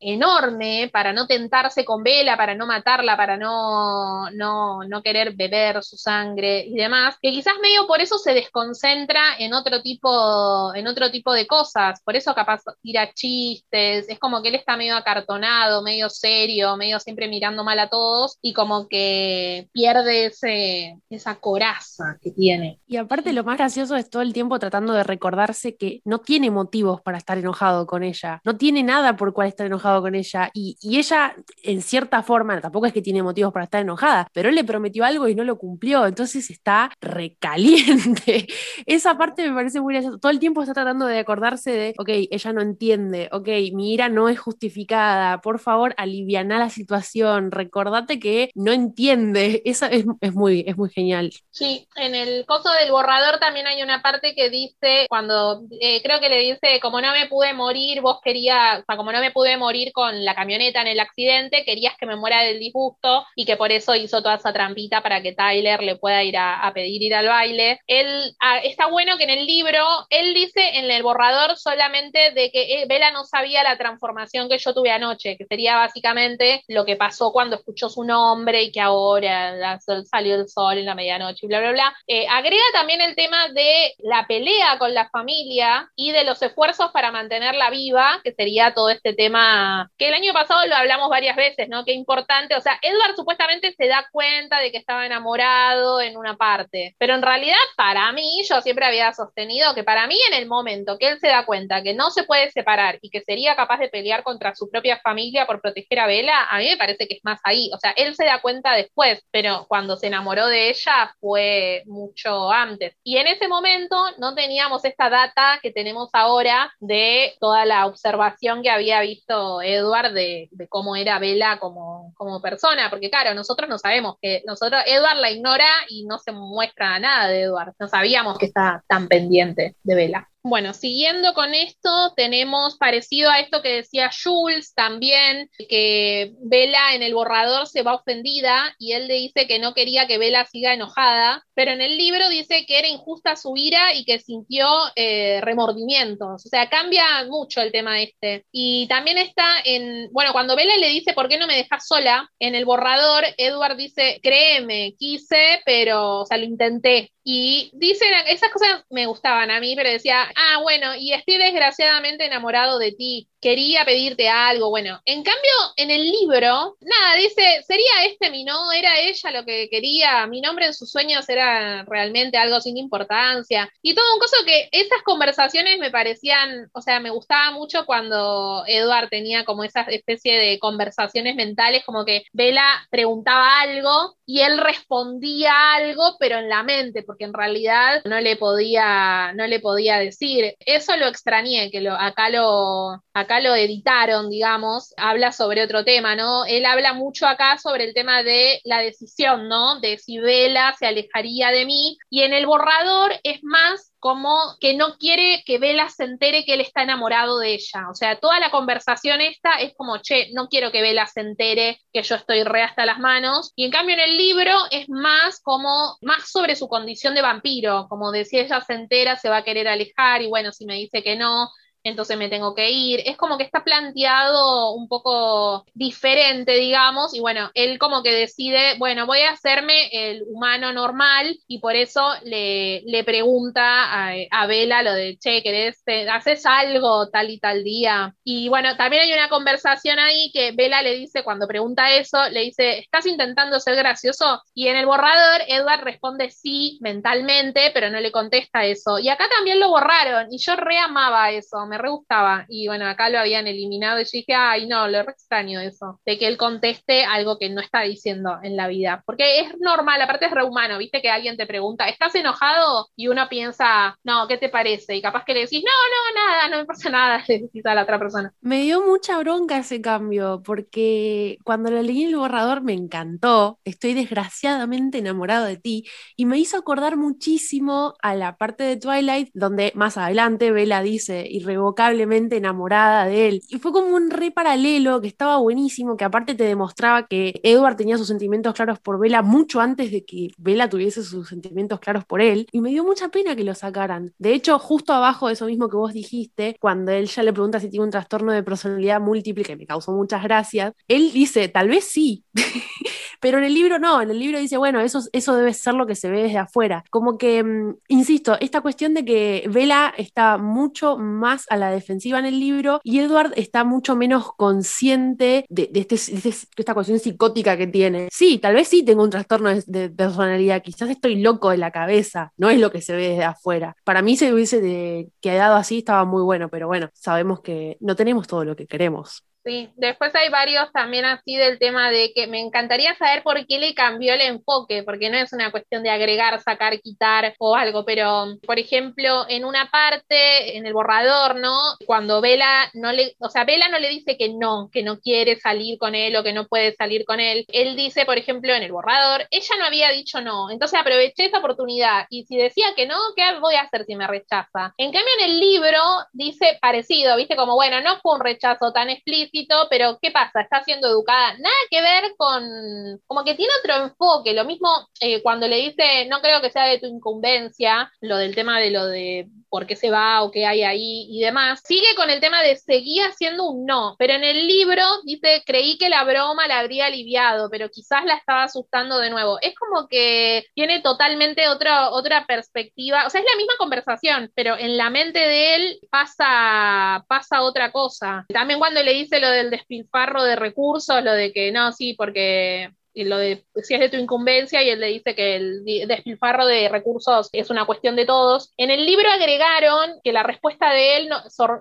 enorme 0.00 0.90
para 0.92 1.12
no 1.12 1.26
tentarse 1.26 1.84
con 1.84 2.02
Vela, 2.02 2.36
para 2.36 2.54
no 2.54 2.66
matarla, 2.66 3.16
para 3.16 3.36
no, 3.36 4.30
no, 4.30 4.84
no 4.84 5.02
querer 5.02 5.34
beber 5.34 5.82
su 5.82 5.96
sangre 5.96 6.64
y 6.66 6.74
demás, 6.74 7.16
que 7.20 7.30
quizás 7.30 7.54
medio 7.62 7.86
por 7.86 8.00
eso 8.00 8.18
se 8.18 8.34
desconcentra 8.34 9.36
en 9.38 9.54
otro 9.54 9.82
tipo, 9.82 10.74
en 10.74 10.86
otro 10.86 11.10
tipo 11.10 11.32
de 11.32 11.46
cosas, 11.46 12.00
por 12.02 12.16
eso 12.16 12.34
capaz 12.34 12.62
tira 12.82 13.12
chistes, 13.12 14.08
es 14.08 14.18
como 14.18 14.42
que 14.42 14.48
él 14.48 14.54
está 14.56 14.76
medio 14.76 14.96
acartonado, 14.96 15.82
medio 15.82 16.08
serio, 16.10 16.76
medio 16.76 17.00
siempre 17.00 17.28
mirando 17.28 17.64
mal 17.64 17.78
a 17.78 17.88
todos 17.88 18.38
y 18.42 18.52
como 18.52 18.88
que 18.88 19.68
pierde 19.72 20.26
ese, 20.26 20.98
esa 21.10 21.36
coraza 21.36 22.18
que 22.20 22.30
tiene. 22.30 22.80
Y 22.86 22.96
aparte 22.96 23.32
lo 23.32 23.44
más 23.44 23.58
gracioso 23.58 23.96
es 23.96 24.08
todo 24.10 24.22
el 24.22 24.32
tiempo 24.32 24.58
tratando 24.58 24.92
de 24.92 25.04
recordarse 25.04 25.76
que 25.82 26.00
no 26.04 26.20
tiene 26.20 26.48
motivos 26.48 27.00
para 27.00 27.18
estar 27.18 27.36
enojado 27.36 27.88
con 27.88 28.04
ella, 28.04 28.40
no 28.44 28.56
tiene 28.56 28.84
nada 28.84 29.16
por 29.16 29.32
cual 29.32 29.48
estar 29.48 29.66
enojado 29.66 30.00
con 30.00 30.14
ella 30.14 30.48
y, 30.54 30.76
ella 30.96 31.34
en 31.64 31.82
cierta 31.82 32.22
forma, 32.22 32.60
tampoco 32.60 32.86
es 32.86 32.92
que 32.92 33.02
tiene 33.02 33.20
motivos 33.20 33.52
para 33.52 33.64
estar 33.64 33.80
enojada, 33.80 34.28
pero 34.32 34.52
le 34.52 34.62
prometió 34.62 35.04
algo 35.04 35.26
y 35.26 35.34
no 35.34 35.42
lo 35.42 35.58
cumplió, 35.58 36.06
entonces 36.06 36.50
está 36.50 36.92
recaliente. 37.00 38.46
Esa 38.86 39.18
parte 39.18 39.48
me 39.48 39.56
parece 39.56 39.80
muy. 39.80 40.00
Todo 40.20 40.30
el 40.30 40.38
tiempo 40.38 40.62
está 40.62 40.72
tratando 40.72 41.06
de 41.06 41.18
acordarse 41.18 41.72
de, 41.72 41.94
ok, 41.98 42.08
ella 42.30 42.52
no 42.52 42.60
entiende, 42.60 43.28
ok, 43.32 43.48
mi 43.74 43.92
ira 43.92 44.08
no 44.08 44.28
es 44.28 44.38
justificada, 44.38 45.40
por 45.40 45.58
favor, 45.58 45.94
aliviana 45.96 46.60
la 46.60 46.70
situación, 46.70 47.50
recordate 47.50 48.20
que 48.20 48.52
no 48.54 48.70
entiende. 48.70 49.62
Esa 49.64 49.88
es, 49.88 50.04
es, 50.20 50.32
muy, 50.32 50.62
es 50.64 50.76
muy 50.76 50.90
genial. 50.90 51.32
Sí, 51.50 51.88
en 51.96 52.14
el 52.14 52.46
coso 52.46 52.70
del 52.70 52.92
borrador 52.92 53.40
también 53.40 53.66
hay 53.66 53.82
una 53.82 54.00
parte 54.00 54.36
que 54.36 54.48
dice 54.48 55.06
cuando 55.08 55.62
eh, 55.80 56.02
creo 56.02 56.20
que 56.20 56.28
le 56.28 56.38
dice, 56.38 56.80
como 56.80 57.00
no 57.00 57.12
me 57.12 57.26
pude 57.26 57.52
morir, 57.52 58.00
vos 58.00 58.20
querías, 58.22 58.80
o 58.80 58.84
sea, 58.84 58.96
como 58.96 59.12
no 59.12 59.20
me 59.20 59.30
pude 59.30 59.56
morir 59.56 59.92
con 59.92 60.24
la 60.24 60.34
camioneta 60.34 60.80
en 60.82 60.88
el 60.88 61.00
accidente, 61.00 61.64
querías 61.64 61.96
que 61.96 62.06
me 62.06 62.16
muera 62.16 62.42
del 62.42 62.58
disgusto 62.58 63.24
y 63.36 63.44
que 63.44 63.56
por 63.56 63.72
eso 63.72 63.94
hizo 63.94 64.22
toda 64.22 64.36
esa 64.36 64.52
trampita 64.52 65.02
para 65.02 65.22
que 65.22 65.32
Tyler 65.32 65.82
le 65.82 65.96
pueda 65.96 66.22
ir 66.22 66.36
a, 66.36 66.70
pedir 66.74 67.02
ir 67.02 67.14
al 67.14 67.28
baile. 67.28 67.80
Él, 67.86 68.34
ah, 68.40 68.58
está 68.58 68.86
bueno 68.86 69.16
que 69.16 69.24
en 69.24 69.30
el 69.30 69.46
libro, 69.46 69.84
él 70.10 70.34
dice 70.34 70.78
en 70.78 70.90
el 70.90 71.02
borrador 71.02 71.56
solamente 71.56 72.32
de 72.32 72.50
que 72.50 72.84
Bella 72.88 73.10
no 73.10 73.24
sabía 73.24 73.62
la 73.62 73.78
transformación 73.78 74.48
que 74.48 74.58
yo 74.58 74.74
tuve 74.74 74.90
anoche, 74.90 75.36
que 75.36 75.46
sería 75.46 75.76
básicamente 75.76 76.62
lo 76.68 76.84
que 76.84 76.96
pasó 76.96 77.32
cuando 77.32 77.56
escuchó 77.56 77.88
su 77.88 78.04
nombre 78.04 78.62
y 78.62 78.72
que 78.72 78.80
ahora 78.80 79.78
salió 79.80 80.34
el 80.34 80.48
sol 80.48 80.78
en 80.78 80.86
la 80.86 80.94
medianoche 80.94 81.46
y 81.46 81.48
bla, 81.48 81.60
bla, 81.60 81.72
bla. 81.72 81.96
Eh, 82.06 82.26
agrega 82.28 82.62
también 82.72 83.00
el 83.00 83.14
tema 83.14 83.48
de 83.48 83.94
la 83.98 84.26
pelea 84.26 84.78
con 84.78 84.94
la 84.94 85.08
familia 85.08 85.61
y 85.96 86.12
de 86.12 86.24
los 86.24 86.40
esfuerzos 86.42 86.90
para 86.92 87.10
mantenerla 87.10 87.70
viva, 87.70 88.20
que 88.22 88.32
sería 88.32 88.74
todo 88.74 88.90
este 88.90 89.14
tema 89.14 89.90
que 89.98 90.08
el 90.08 90.14
año 90.14 90.32
pasado 90.32 90.66
lo 90.66 90.74
hablamos 90.74 91.08
varias 91.08 91.36
veces, 91.36 91.68
¿no? 91.68 91.84
Qué 91.84 91.92
importante, 91.92 92.56
o 92.56 92.60
sea, 92.60 92.78
Edward 92.82 93.16
supuestamente 93.16 93.74
se 93.76 93.86
da 93.86 94.06
cuenta 94.10 94.60
de 94.60 94.70
que 94.70 94.78
estaba 94.78 95.06
enamorado 95.06 96.00
en 96.00 96.16
una 96.16 96.36
parte, 96.36 96.94
pero 96.98 97.14
en 97.14 97.22
realidad 97.22 97.56
para 97.76 98.12
mí, 98.12 98.42
yo 98.48 98.60
siempre 98.60 98.86
había 98.86 99.12
sostenido 99.12 99.74
que 99.74 99.84
para 99.84 100.06
mí 100.06 100.16
en 100.28 100.34
el 100.34 100.46
momento 100.46 100.98
que 100.98 101.08
él 101.08 101.18
se 101.20 101.28
da 101.28 101.44
cuenta 101.44 101.82
que 101.82 101.94
no 101.94 102.10
se 102.10 102.24
puede 102.24 102.50
separar 102.50 102.98
y 103.02 103.10
que 103.10 103.22
sería 103.22 103.56
capaz 103.56 103.78
de 103.78 103.88
pelear 103.88 104.22
contra 104.22 104.54
su 104.54 104.70
propia 104.70 104.98
familia 105.00 105.46
por 105.46 105.60
proteger 105.60 106.00
a 106.00 106.06
Bella, 106.06 106.44
a 106.50 106.58
mí 106.58 106.68
me 106.68 106.76
parece 106.76 107.06
que 107.06 107.14
es 107.14 107.24
más 107.24 107.40
ahí, 107.44 107.70
o 107.74 107.78
sea, 107.78 107.92
él 107.96 108.14
se 108.14 108.24
da 108.24 108.40
cuenta 108.40 108.72
después, 108.74 109.22
pero 109.30 109.66
cuando 109.68 109.96
se 109.96 110.06
enamoró 110.08 110.46
de 110.46 110.70
ella 110.70 111.14
fue 111.20 111.82
mucho 111.86 112.50
antes. 112.50 112.96
Y 113.04 113.16
en 113.18 113.26
ese 113.26 113.48
momento 113.48 113.96
no 114.18 114.34
teníamos 114.34 114.84
esta 114.84 115.10
data 115.10 115.51
que 115.60 115.72
tenemos 115.72 116.10
ahora 116.12 116.72
de 116.80 117.34
toda 117.40 117.64
la 117.64 117.86
observación 117.86 118.62
que 118.62 118.70
había 118.70 119.00
visto 119.00 119.60
Edward 119.62 120.12
de, 120.12 120.48
cómo 120.68 120.96
era 120.96 121.18
Bella 121.18 121.58
como, 121.58 122.12
como, 122.16 122.40
persona, 122.40 122.88
porque 122.90 123.10
claro, 123.10 123.34
nosotros 123.34 123.68
no 123.68 123.78
sabemos 123.78 124.16
que 124.20 124.42
nosotros, 124.46 124.82
Edward 124.86 125.18
la 125.18 125.30
ignora 125.30 125.68
y 125.88 126.04
no 126.06 126.18
se 126.18 126.32
muestra 126.32 126.98
nada 126.98 127.28
de 127.28 127.42
Edward, 127.42 127.74
no 127.78 127.88
sabíamos 127.88 128.38
que 128.38 128.46
está 128.46 128.82
tan 128.88 129.08
pendiente 129.08 129.76
de 129.82 129.94
Bella. 129.94 130.28
Bueno, 130.44 130.74
siguiendo 130.74 131.34
con 131.34 131.54
esto, 131.54 132.12
tenemos 132.16 132.76
parecido 132.76 133.30
a 133.30 133.38
esto 133.38 133.62
que 133.62 133.76
decía 133.76 134.10
Jules 134.10 134.74
también, 134.74 135.48
que 135.68 136.32
Bella 136.40 136.94
en 136.94 137.04
el 137.04 137.14
borrador 137.14 137.68
se 137.68 137.82
va 137.82 137.94
ofendida 137.94 138.74
y 138.76 138.92
él 138.92 139.06
le 139.06 139.14
dice 139.14 139.46
que 139.46 139.60
no 139.60 139.72
quería 139.72 140.08
que 140.08 140.18
Bella 140.18 140.44
siga 140.44 140.74
enojada, 140.74 141.44
pero 141.54 141.70
en 141.70 141.80
el 141.80 141.96
libro 141.96 142.28
dice 142.28 142.66
que 142.66 142.80
era 142.80 142.88
injusta 142.88 143.36
su 143.36 143.56
ira 143.56 143.94
y 143.94 144.04
que 144.04 144.18
sintió 144.18 144.66
eh, 144.96 145.40
remordimientos. 145.42 146.44
O 146.44 146.48
sea, 146.48 146.68
cambia 146.68 147.24
mucho 147.28 147.60
el 147.60 147.70
tema 147.70 148.02
este. 148.02 148.44
Y 148.50 148.88
también 148.88 149.18
está 149.18 149.46
en, 149.64 150.08
bueno, 150.10 150.32
cuando 150.32 150.56
Bella 150.56 150.76
le 150.76 150.88
dice, 150.88 151.12
¿por 151.12 151.28
qué 151.28 151.38
no 151.38 151.46
me 151.46 151.56
dejas 151.56 151.86
sola? 151.86 152.28
En 152.40 152.56
el 152.56 152.64
borrador, 152.64 153.24
Edward 153.36 153.76
dice, 153.76 154.18
créeme, 154.20 154.94
quise, 154.98 155.60
pero, 155.64 156.22
o 156.22 156.26
sea, 156.26 156.36
lo 156.36 156.44
intenté. 156.44 157.12
Y 157.24 157.70
dicen, 157.74 158.08
esas 158.26 158.50
cosas 158.50 158.82
me 158.90 159.06
gustaban 159.06 159.50
a 159.52 159.60
mí, 159.60 159.76
pero 159.76 159.88
decía, 159.88 160.31
ah, 160.36 160.60
bueno, 160.62 160.94
y 160.96 161.12
estoy 161.12 161.38
desgraciadamente 161.38 162.26
enamorado 162.26 162.78
de 162.78 162.92
ti 162.92 163.28
quería 163.42 163.84
pedirte 163.84 164.28
algo. 164.28 164.70
Bueno, 164.70 165.00
en 165.04 165.22
cambio, 165.24 165.50
en 165.76 165.90
el 165.90 166.08
libro, 166.10 166.76
nada, 166.80 167.16
dice, 167.18 167.62
sería 167.66 168.04
este 168.06 168.30
mi 168.30 168.44
no, 168.44 168.70
era 168.72 169.00
ella 169.00 169.32
lo 169.32 169.44
que 169.44 169.68
quería, 169.68 170.26
mi 170.28 170.40
nombre 170.40 170.66
en 170.66 170.74
sus 170.74 170.90
sueños 170.90 171.28
era 171.28 171.84
realmente 171.84 172.38
algo 172.38 172.60
sin 172.60 172.78
importancia. 172.78 173.68
Y 173.82 173.94
todo 173.94 174.14
un 174.14 174.20
caso 174.20 174.36
que 174.46 174.68
esas 174.70 175.02
conversaciones 175.02 175.78
me 175.80 175.90
parecían, 175.90 176.70
o 176.72 176.80
sea, 176.80 177.00
me 177.00 177.10
gustaba 177.10 177.50
mucho 177.50 177.84
cuando 177.84 178.62
Edward 178.66 179.08
tenía 179.08 179.44
como 179.44 179.64
esa 179.64 179.82
especie 179.82 180.38
de 180.38 180.58
conversaciones 180.60 181.34
mentales, 181.34 181.82
como 181.84 182.04
que 182.04 182.22
Vela 182.32 182.86
preguntaba 182.90 183.60
algo 183.60 184.14
y 184.24 184.40
él 184.40 184.58
respondía 184.58 185.74
algo, 185.74 186.16
pero 186.20 186.38
en 186.38 186.48
la 186.48 186.62
mente, 186.62 187.02
porque 187.02 187.24
en 187.24 187.34
realidad 187.34 188.02
no 188.04 188.20
le 188.20 188.36
podía, 188.36 189.32
no 189.34 189.48
le 189.48 189.58
podía 189.58 189.98
decir. 189.98 190.21
Eso 190.60 190.96
lo 190.96 191.06
extrañé, 191.06 191.70
que 191.70 191.80
lo, 191.80 191.94
acá 191.94 192.30
lo, 192.30 193.02
acá 193.12 193.40
lo 193.40 193.54
editaron, 193.54 194.30
digamos, 194.30 194.94
habla 194.96 195.32
sobre 195.32 195.62
otro 195.62 195.84
tema, 195.84 196.14
¿no? 196.14 196.44
Él 196.44 196.64
habla 196.64 196.92
mucho 196.92 197.26
acá 197.26 197.58
sobre 197.58 197.84
el 197.84 197.94
tema 197.94 198.22
de 198.22 198.60
la 198.64 198.78
decisión, 198.78 199.48
¿no? 199.48 199.80
De 199.80 199.98
si 199.98 200.18
Vela 200.18 200.74
se 200.78 200.86
alejaría 200.86 201.50
de 201.50 201.66
mí. 201.66 201.98
Y 202.10 202.22
en 202.22 202.32
el 202.32 202.46
borrador 202.46 203.12
es 203.22 203.40
más 203.42 203.91
como 204.02 204.56
que 204.58 204.74
no 204.74 204.96
quiere 204.98 205.44
que 205.46 205.58
Vela 205.58 205.88
se 205.88 206.02
entere 206.02 206.44
que 206.44 206.54
él 206.54 206.60
está 206.60 206.82
enamorado 206.82 207.38
de 207.38 207.54
ella. 207.54 207.88
O 207.88 207.94
sea, 207.94 208.18
toda 208.18 208.40
la 208.40 208.50
conversación 208.50 209.20
esta 209.20 209.60
es 209.60 209.74
como, 209.76 209.98
che, 209.98 210.30
no 210.32 210.48
quiero 210.48 210.72
que 210.72 210.82
Vela 210.82 211.06
se 211.06 211.20
entere 211.20 211.78
que 211.92 212.02
yo 212.02 212.16
estoy 212.16 212.42
re 212.42 212.64
hasta 212.64 212.84
las 212.84 212.98
manos. 212.98 213.52
Y 213.54 213.64
en 213.64 213.70
cambio 213.70 213.94
en 213.94 214.00
el 214.00 214.18
libro 214.18 214.58
es 214.72 214.88
más 214.88 215.40
como, 215.40 215.98
más 216.00 216.32
sobre 216.32 216.56
su 216.56 216.66
condición 216.66 217.14
de 217.14 217.22
vampiro, 217.22 217.86
como 217.88 218.10
de 218.10 218.24
si 218.24 218.40
ella 218.40 218.60
se 218.60 218.72
entera 218.72 219.14
se 219.14 219.28
va 219.28 219.36
a 219.36 219.44
querer 219.44 219.68
alejar 219.68 220.20
y 220.20 220.26
bueno, 220.26 220.50
si 220.50 220.66
me 220.66 220.74
dice 220.74 221.04
que 221.04 221.14
no, 221.14 221.48
entonces 221.82 222.16
me 222.16 222.28
tengo 222.28 222.54
que 222.54 222.70
ir. 222.70 223.02
Es 223.04 223.16
como 223.16 223.38
que 223.38 223.44
está 223.44 223.64
planteado 223.64 224.72
un 224.72 224.88
poco 224.88 225.64
diferente, 225.74 226.52
digamos, 226.52 227.14
y 227.14 227.20
bueno, 227.20 227.50
él 227.54 227.78
como 227.78 228.02
que 228.02 228.12
decide, 228.12 228.76
bueno, 228.78 229.06
voy 229.06 229.20
a 229.20 229.30
hacerme 229.30 229.88
el 229.92 230.22
humano 230.28 230.72
normal 230.72 231.36
y 231.46 231.58
por 231.58 231.76
eso 231.76 232.12
le, 232.24 232.82
pregunta 233.04 233.62
a, 233.64 234.14
a 234.30 234.46
Vela 234.46 234.82
lo 234.82 234.92
de, 234.92 235.18
che, 235.18 235.42
¿querés, 235.42 235.82
haces 236.10 236.46
algo 236.46 237.08
tal 237.08 237.30
y 237.30 237.38
tal 237.38 237.64
día? 237.64 238.14
Y 238.24 238.48
bueno, 238.48 238.76
también 238.76 239.02
hay 239.02 239.12
una 239.12 239.28
conversación 239.28 239.98
ahí 239.98 240.30
que 240.32 240.52
Vela 240.52 240.82
le 240.82 240.94
dice, 240.94 241.24
cuando 241.24 241.48
pregunta 241.48 241.90
eso, 241.90 242.28
le 242.30 242.42
dice, 242.42 242.78
¿estás 242.78 243.06
intentando 243.06 243.58
ser 243.58 243.76
gracioso? 243.76 244.40
Y 244.54 244.68
en 244.68 244.76
el 244.76 244.86
borrador, 244.86 245.42
Edward 245.48 245.82
responde 245.82 246.30
sí 246.30 246.78
mentalmente, 246.80 247.70
pero 247.74 247.90
no 247.90 248.00
le 248.00 248.12
contesta 248.12 248.64
eso. 248.64 248.98
Y 248.98 249.08
acá 249.08 249.28
también 249.34 249.58
lo 249.58 249.68
borraron 249.68 250.28
y 250.30 250.38
yo 250.38 250.56
reamaba 250.56 251.30
eso 251.30 251.66
me 251.72 251.78
re 251.78 251.88
gustaba. 251.88 252.44
Y 252.48 252.66
bueno, 252.66 252.86
acá 252.86 253.08
lo 253.08 253.18
habían 253.18 253.46
eliminado 253.46 253.98
y 253.98 254.04
yo 254.04 254.10
dije, 254.12 254.34
ay, 254.34 254.66
no, 254.66 254.88
lo 254.88 255.02
re 255.02 255.12
extraño 255.12 255.58
eso, 255.58 256.00
de 256.04 256.18
que 256.18 256.26
él 256.26 256.36
conteste 256.36 257.04
algo 257.04 257.38
que 257.38 257.48
no 257.48 257.62
está 257.62 257.80
diciendo 257.80 258.38
en 258.42 258.56
la 258.56 258.68
vida. 258.68 259.02
Porque 259.06 259.40
es 259.40 259.58
normal, 259.58 260.02
aparte 260.02 260.26
es 260.26 260.32
rehumano, 260.32 260.76
viste 260.76 261.00
que 261.00 261.08
alguien 261.08 261.38
te 261.38 261.46
pregunta, 261.46 261.88
¿estás 261.88 262.14
enojado? 262.14 262.88
Y 262.94 263.08
uno 263.08 263.26
piensa, 263.30 263.96
no, 264.04 264.28
¿qué 264.28 264.36
te 264.36 264.50
parece? 264.50 264.96
Y 264.96 265.00
capaz 265.00 265.24
que 265.24 265.32
le 265.32 265.40
decís, 265.40 265.64
no, 265.64 265.70
no, 265.70 266.26
nada, 266.26 266.48
no 266.50 266.56
me 266.58 266.66
pasa 266.66 266.90
nada, 266.90 267.24
le 267.28 267.38
decís 267.40 267.64
a 267.64 267.74
la 267.74 267.84
otra 267.84 267.98
persona. 267.98 268.34
Me 268.42 268.60
dio 268.60 268.84
mucha 268.84 269.18
bronca 269.18 269.56
ese 269.56 269.80
cambio, 269.80 270.42
porque 270.44 271.38
cuando 271.42 271.70
lo 271.70 271.80
leí 271.80 272.02
en 272.02 272.10
el 272.10 272.16
borrador 272.16 272.60
me 272.62 272.74
encantó, 272.74 273.58
estoy 273.64 273.94
desgraciadamente 273.94 274.98
enamorado 274.98 275.46
de 275.46 275.56
ti, 275.56 275.84
y 276.16 276.26
me 276.26 276.38
hizo 276.38 276.58
acordar 276.58 276.98
muchísimo 276.98 277.94
a 278.02 278.14
la 278.14 278.36
parte 278.36 278.64
de 278.64 278.76
Twilight, 278.76 279.30
donde 279.32 279.72
más 279.74 279.96
adelante 279.96 280.50
Bella 280.50 280.82
dice, 280.82 281.26
y 281.26 281.40
irrevocablemente 281.62 282.36
enamorada 282.36 283.06
de 283.06 283.28
él. 283.28 283.42
Y 283.48 283.58
fue 283.58 283.72
como 283.72 283.94
un 283.94 284.10
re 284.10 284.30
paralelo 284.30 285.00
que 285.00 285.08
estaba 285.08 285.38
buenísimo, 285.38 285.96
que 285.96 286.04
aparte 286.04 286.34
te 286.34 286.44
demostraba 286.44 287.06
que 287.06 287.40
Edward 287.42 287.76
tenía 287.76 287.96
sus 287.96 288.08
sentimientos 288.08 288.54
claros 288.54 288.80
por 288.80 288.98
Bella 288.98 289.22
mucho 289.22 289.60
antes 289.60 289.90
de 289.90 290.04
que 290.04 290.30
Bella 290.38 290.68
tuviese 290.68 291.02
sus 291.02 291.28
sentimientos 291.28 291.80
claros 291.80 292.04
por 292.04 292.20
él. 292.20 292.46
Y 292.52 292.60
me 292.60 292.70
dio 292.70 292.84
mucha 292.84 293.08
pena 293.08 293.36
que 293.36 293.44
lo 293.44 293.54
sacaran. 293.54 294.12
De 294.18 294.34
hecho, 294.34 294.58
justo 294.58 294.92
abajo 294.92 295.28
de 295.28 295.34
eso 295.34 295.46
mismo 295.46 295.68
que 295.68 295.76
vos 295.76 295.92
dijiste, 295.92 296.56
cuando 296.60 296.92
él 296.92 297.06
ya 297.06 297.22
le 297.22 297.32
pregunta 297.32 297.60
si 297.60 297.68
tiene 297.70 297.84
un 297.84 297.90
trastorno 297.90 298.32
de 298.32 298.42
personalidad 298.42 299.00
múltiple, 299.00 299.44
que 299.44 299.56
me 299.56 299.66
causó 299.66 299.92
muchas 299.92 300.22
gracias, 300.22 300.74
él 300.88 301.12
dice, 301.12 301.48
tal 301.48 301.68
vez 301.68 301.84
sí. 301.84 302.24
Pero 303.22 303.38
en 303.38 303.44
el 303.44 303.54
libro 303.54 303.78
no, 303.78 304.02
en 304.02 304.10
el 304.10 304.18
libro 304.18 304.40
dice, 304.40 304.56
bueno, 304.56 304.80
eso, 304.80 305.00
eso 305.12 305.36
debe 305.36 305.54
ser 305.54 305.74
lo 305.74 305.86
que 305.86 305.94
se 305.94 306.10
ve 306.10 306.24
desde 306.24 306.38
afuera. 306.38 306.82
Como 306.90 307.16
que, 307.18 307.44
mm, 307.44 307.76
insisto, 307.86 308.36
esta 308.40 308.62
cuestión 308.62 308.94
de 308.94 309.04
que 309.04 309.44
Bella 309.48 309.94
está 309.96 310.38
mucho 310.38 310.98
más 310.98 311.46
a 311.48 311.56
la 311.56 311.70
defensiva 311.70 312.18
en 312.18 312.26
el 312.26 312.40
libro 312.40 312.80
y 312.82 312.98
Edward 312.98 313.32
está 313.36 313.62
mucho 313.62 313.94
menos 313.94 314.32
consciente 314.34 315.46
de, 315.48 315.70
este, 315.72 315.94
de, 315.94 316.34
esta 316.56 316.74
cuestión 316.74 316.98
psicótica 316.98 317.56
que 317.56 317.68
tiene. 317.68 318.08
Sí, 318.10 318.38
tal 318.38 318.56
vez 318.56 318.66
sí 318.66 318.82
tengo 318.82 319.04
un 319.04 319.10
trastorno 319.10 319.50
de, 319.54 319.88
personalidad, 319.90 320.60
quizás 320.60 320.90
estoy 320.90 321.20
loco 321.22 321.50
de 321.50 321.58
la 321.58 321.70
cabeza, 321.70 322.32
no 322.36 322.50
es 322.50 322.58
lo 322.58 322.72
que 322.72 322.82
se 322.82 322.92
ve 322.96 323.10
desde 323.10 323.24
afuera. 323.24 323.76
Para 323.84 324.02
mí 324.02 324.16
se 324.16 324.34
hubiese 324.34 325.12
quedado 325.20 325.54
así, 325.54 325.78
estaba 325.78 326.04
muy 326.04 326.22
bueno, 326.22 326.48
pero 326.48 326.66
bueno, 326.66 326.90
sabemos 326.92 327.40
que 327.40 327.76
no 327.78 327.94
tenemos 327.94 328.26
todo 328.26 328.44
lo 328.44 328.56
que 328.56 328.66
queremos. 328.66 329.24
Sí, 329.44 329.70
después 329.74 330.14
hay 330.14 330.28
varios 330.28 330.70
también 330.70 331.04
así 331.04 331.36
del 331.36 331.58
tema 331.58 331.90
de 331.90 332.12
que 332.14 332.28
me 332.28 332.38
encantaría 332.38 332.94
saber 332.94 333.24
por 333.24 333.44
qué 333.44 333.58
le 333.58 333.74
cambió 333.74 334.14
el 334.14 334.20
enfoque, 334.20 334.84
porque 334.84 335.10
no 335.10 335.16
es 335.16 335.32
una 335.32 335.50
cuestión 335.50 335.82
de 335.82 335.90
agregar, 335.90 336.40
sacar, 336.40 336.80
quitar 336.80 337.34
o 337.40 337.56
algo, 337.56 337.84
pero 337.84 338.36
por 338.46 338.60
ejemplo, 338.60 339.26
en 339.28 339.44
una 339.44 339.68
parte, 339.68 340.56
en 340.56 340.64
el 340.64 340.72
borrador, 340.72 341.34
¿no? 341.40 341.58
Cuando 341.86 342.20
Vela 342.20 342.70
no 342.74 342.92
le, 342.92 343.16
o 343.18 343.28
sea, 343.30 343.42
Vela 343.42 343.68
no 343.68 343.80
le 343.80 343.88
dice 343.88 344.16
que 344.16 344.28
no, 344.28 344.70
que 344.72 344.84
no 344.84 345.00
quiere 345.00 345.34
salir 345.34 345.76
con 345.76 345.96
él 345.96 346.14
o 346.14 346.22
que 346.22 346.32
no 346.32 346.46
puede 346.46 346.76
salir 346.76 347.04
con 347.04 347.18
él. 347.18 347.44
Él 347.52 347.74
dice, 347.74 348.04
por 348.04 348.18
ejemplo, 348.18 348.54
en 348.54 348.62
el 348.62 348.70
borrador, 348.70 349.26
ella 349.32 349.56
no 349.58 349.64
había 349.64 349.88
dicho 349.90 350.20
no, 350.20 350.50
entonces 350.52 350.78
aproveché 350.78 351.26
esa 351.26 351.38
oportunidad 351.38 352.06
y 352.10 352.26
si 352.26 352.36
decía 352.36 352.66
que 352.76 352.86
no, 352.86 352.96
¿qué 353.16 353.24
voy 353.40 353.56
a 353.56 353.62
hacer 353.62 353.86
si 353.86 353.96
me 353.96 354.06
rechaza? 354.06 354.72
En 354.76 354.92
cambio, 354.92 355.12
en 355.18 355.30
el 355.30 355.40
libro 355.40 355.80
dice 356.12 356.58
parecido, 356.60 357.16
¿viste? 357.16 357.34
Como, 357.34 357.56
bueno, 357.56 357.80
no 357.80 357.98
fue 358.00 358.14
un 358.14 358.20
rechazo 358.20 358.72
tan 358.72 358.88
explícito 358.88 359.31
pero 359.70 359.98
¿qué 360.00 360.10
pasa? 360.10 360.40
Está 360.40 360.62
siendo 360.64 360.88
educada. 360.88 361.36
Nada 361.38 361.54
que 361.70 361.80
ver 361.80 362.04
con, 362.16 363.00
como 363.06 363.24
que 363.24 363.34
tiene 363.34 363.52
otro 363.62 363.86
enfoque. 363.86 364.34
Lo 364.34 364.44
mismo 364.44 364.68
eh, 365.00 365.22
cuando 365.22 365.48
le 365.48 365.56
dice, 365.56 366.06
no 366.08 366.20
creo 366.20 366.40
que 366.40 366.50
sea 366.50 366.64
de 366.64 366.78
tu 366.78 366.86
incumbencia, 366.86 367.90
lo 368.00 368.16
del 368.16 368.34
tema 368.34 368.60
de 368.60 368.70
lo 368.70 368.86
de 368.86 369.28
por 369.52 369.66
qué 369.66 369.76
se 369.76 369.90
va 369.90 370.22
o 370.22 370.30
qué 370.30 370.46
hay 370.46 370.62
ahí 370.62 371.06
y 371.10 371.20
demás. 371.20 371.60
Sigue 371.62 371.94
con 371.94 372.08
el 372.08 372.20
tema 372.20 372.40
de 372.42 372.56
seguía 372.56 373.12
siendo 373.12 373.50
un 373.50 373.66
no, 373.66 373.96
pero 373.98 374.14
en 374.14 374.24
el 374.24 374.46
libro 374.48 374.82
dice, 375.04 375.42
creí 375.44 375.76
que 375.76 375.90
la 375.90 376.04
broma 376.04 376.48
la 376.48 376.60
habría 376.60 376.86
aliviado, 376.86 377.50
pero 377.50 377.68
quizás 377.68 378.02
la 378.06 378.14
estaba 378.14 378.44
asustando 378.44 378.98
de 378.98 379.10
nuevo. 379.10 379.38
Es 379.42 379.54
como 379.54 379.88
que 379.88 380.46
tiene 380.54 380.80
totalmente 380.80 381.48
otra, 381.48 381.90
otra 381.90 382.24
perspectiva, 382.26 383.06
o 383.06 383.10
sea, 383.10 383.20
es 383.20 383.26
la 383.30 383.36
misma 383.36 383.52
conversación, 383.58 384.32
pero 384.34 384.56
en 384.56 384.78
la 384.78 384.88
mente 384.88 385.18
de 385.18 385.56
él 385.56 385.78
pasa, 385.90 387.04
pasa 387.06 387.42
otra 387.42 387.72
cosa. 387.72 388.24
También 388.28 388.58
cuando 388.58 388.82
le 388.82 388.94
dice 388.94 389.20
lo 389.20 389.28
del 389.28 389.50
despilfarro 389.50 390.24
de 390.24 390.36
recursos, 390.36 391.04
lo 391.04 391.12
de 391.12 391.30
que 391.30 391.52
no, 391.52 391.72
sí, 391.72 391.92
porque 391.92 392.70
y 392.94 393.04
lo 393.04 393.16
de 393.16 393.44
si 393.62 393.74
es 393.74 393.80
de 393.80 393.88
tu 393.88 393.96
incumbencia 393.96 394.62
y 394.62 394.70
él 394.70 394.80
le 394.80 394.88
dice 394.88 395.14
que 395.14 395.36
el 395.36 395.64
despilfarro 395.86 396.46
de 396.46 396.68
recursos 396.68 397.28
es 397.32 397.50
una 397.50 397.64
cuestión 397.64 397.96
de 397.96 398.06
todos. 398.06 398.52
En 398.56 398.70
el 398.70 398.84
libro 398.84 399.08
agregaron 399.10 400.00
que 400.02 400.12
la 400.12 400.22
respuesta 400.22 400.72
de 400.72 400.96
él 400.96 401.10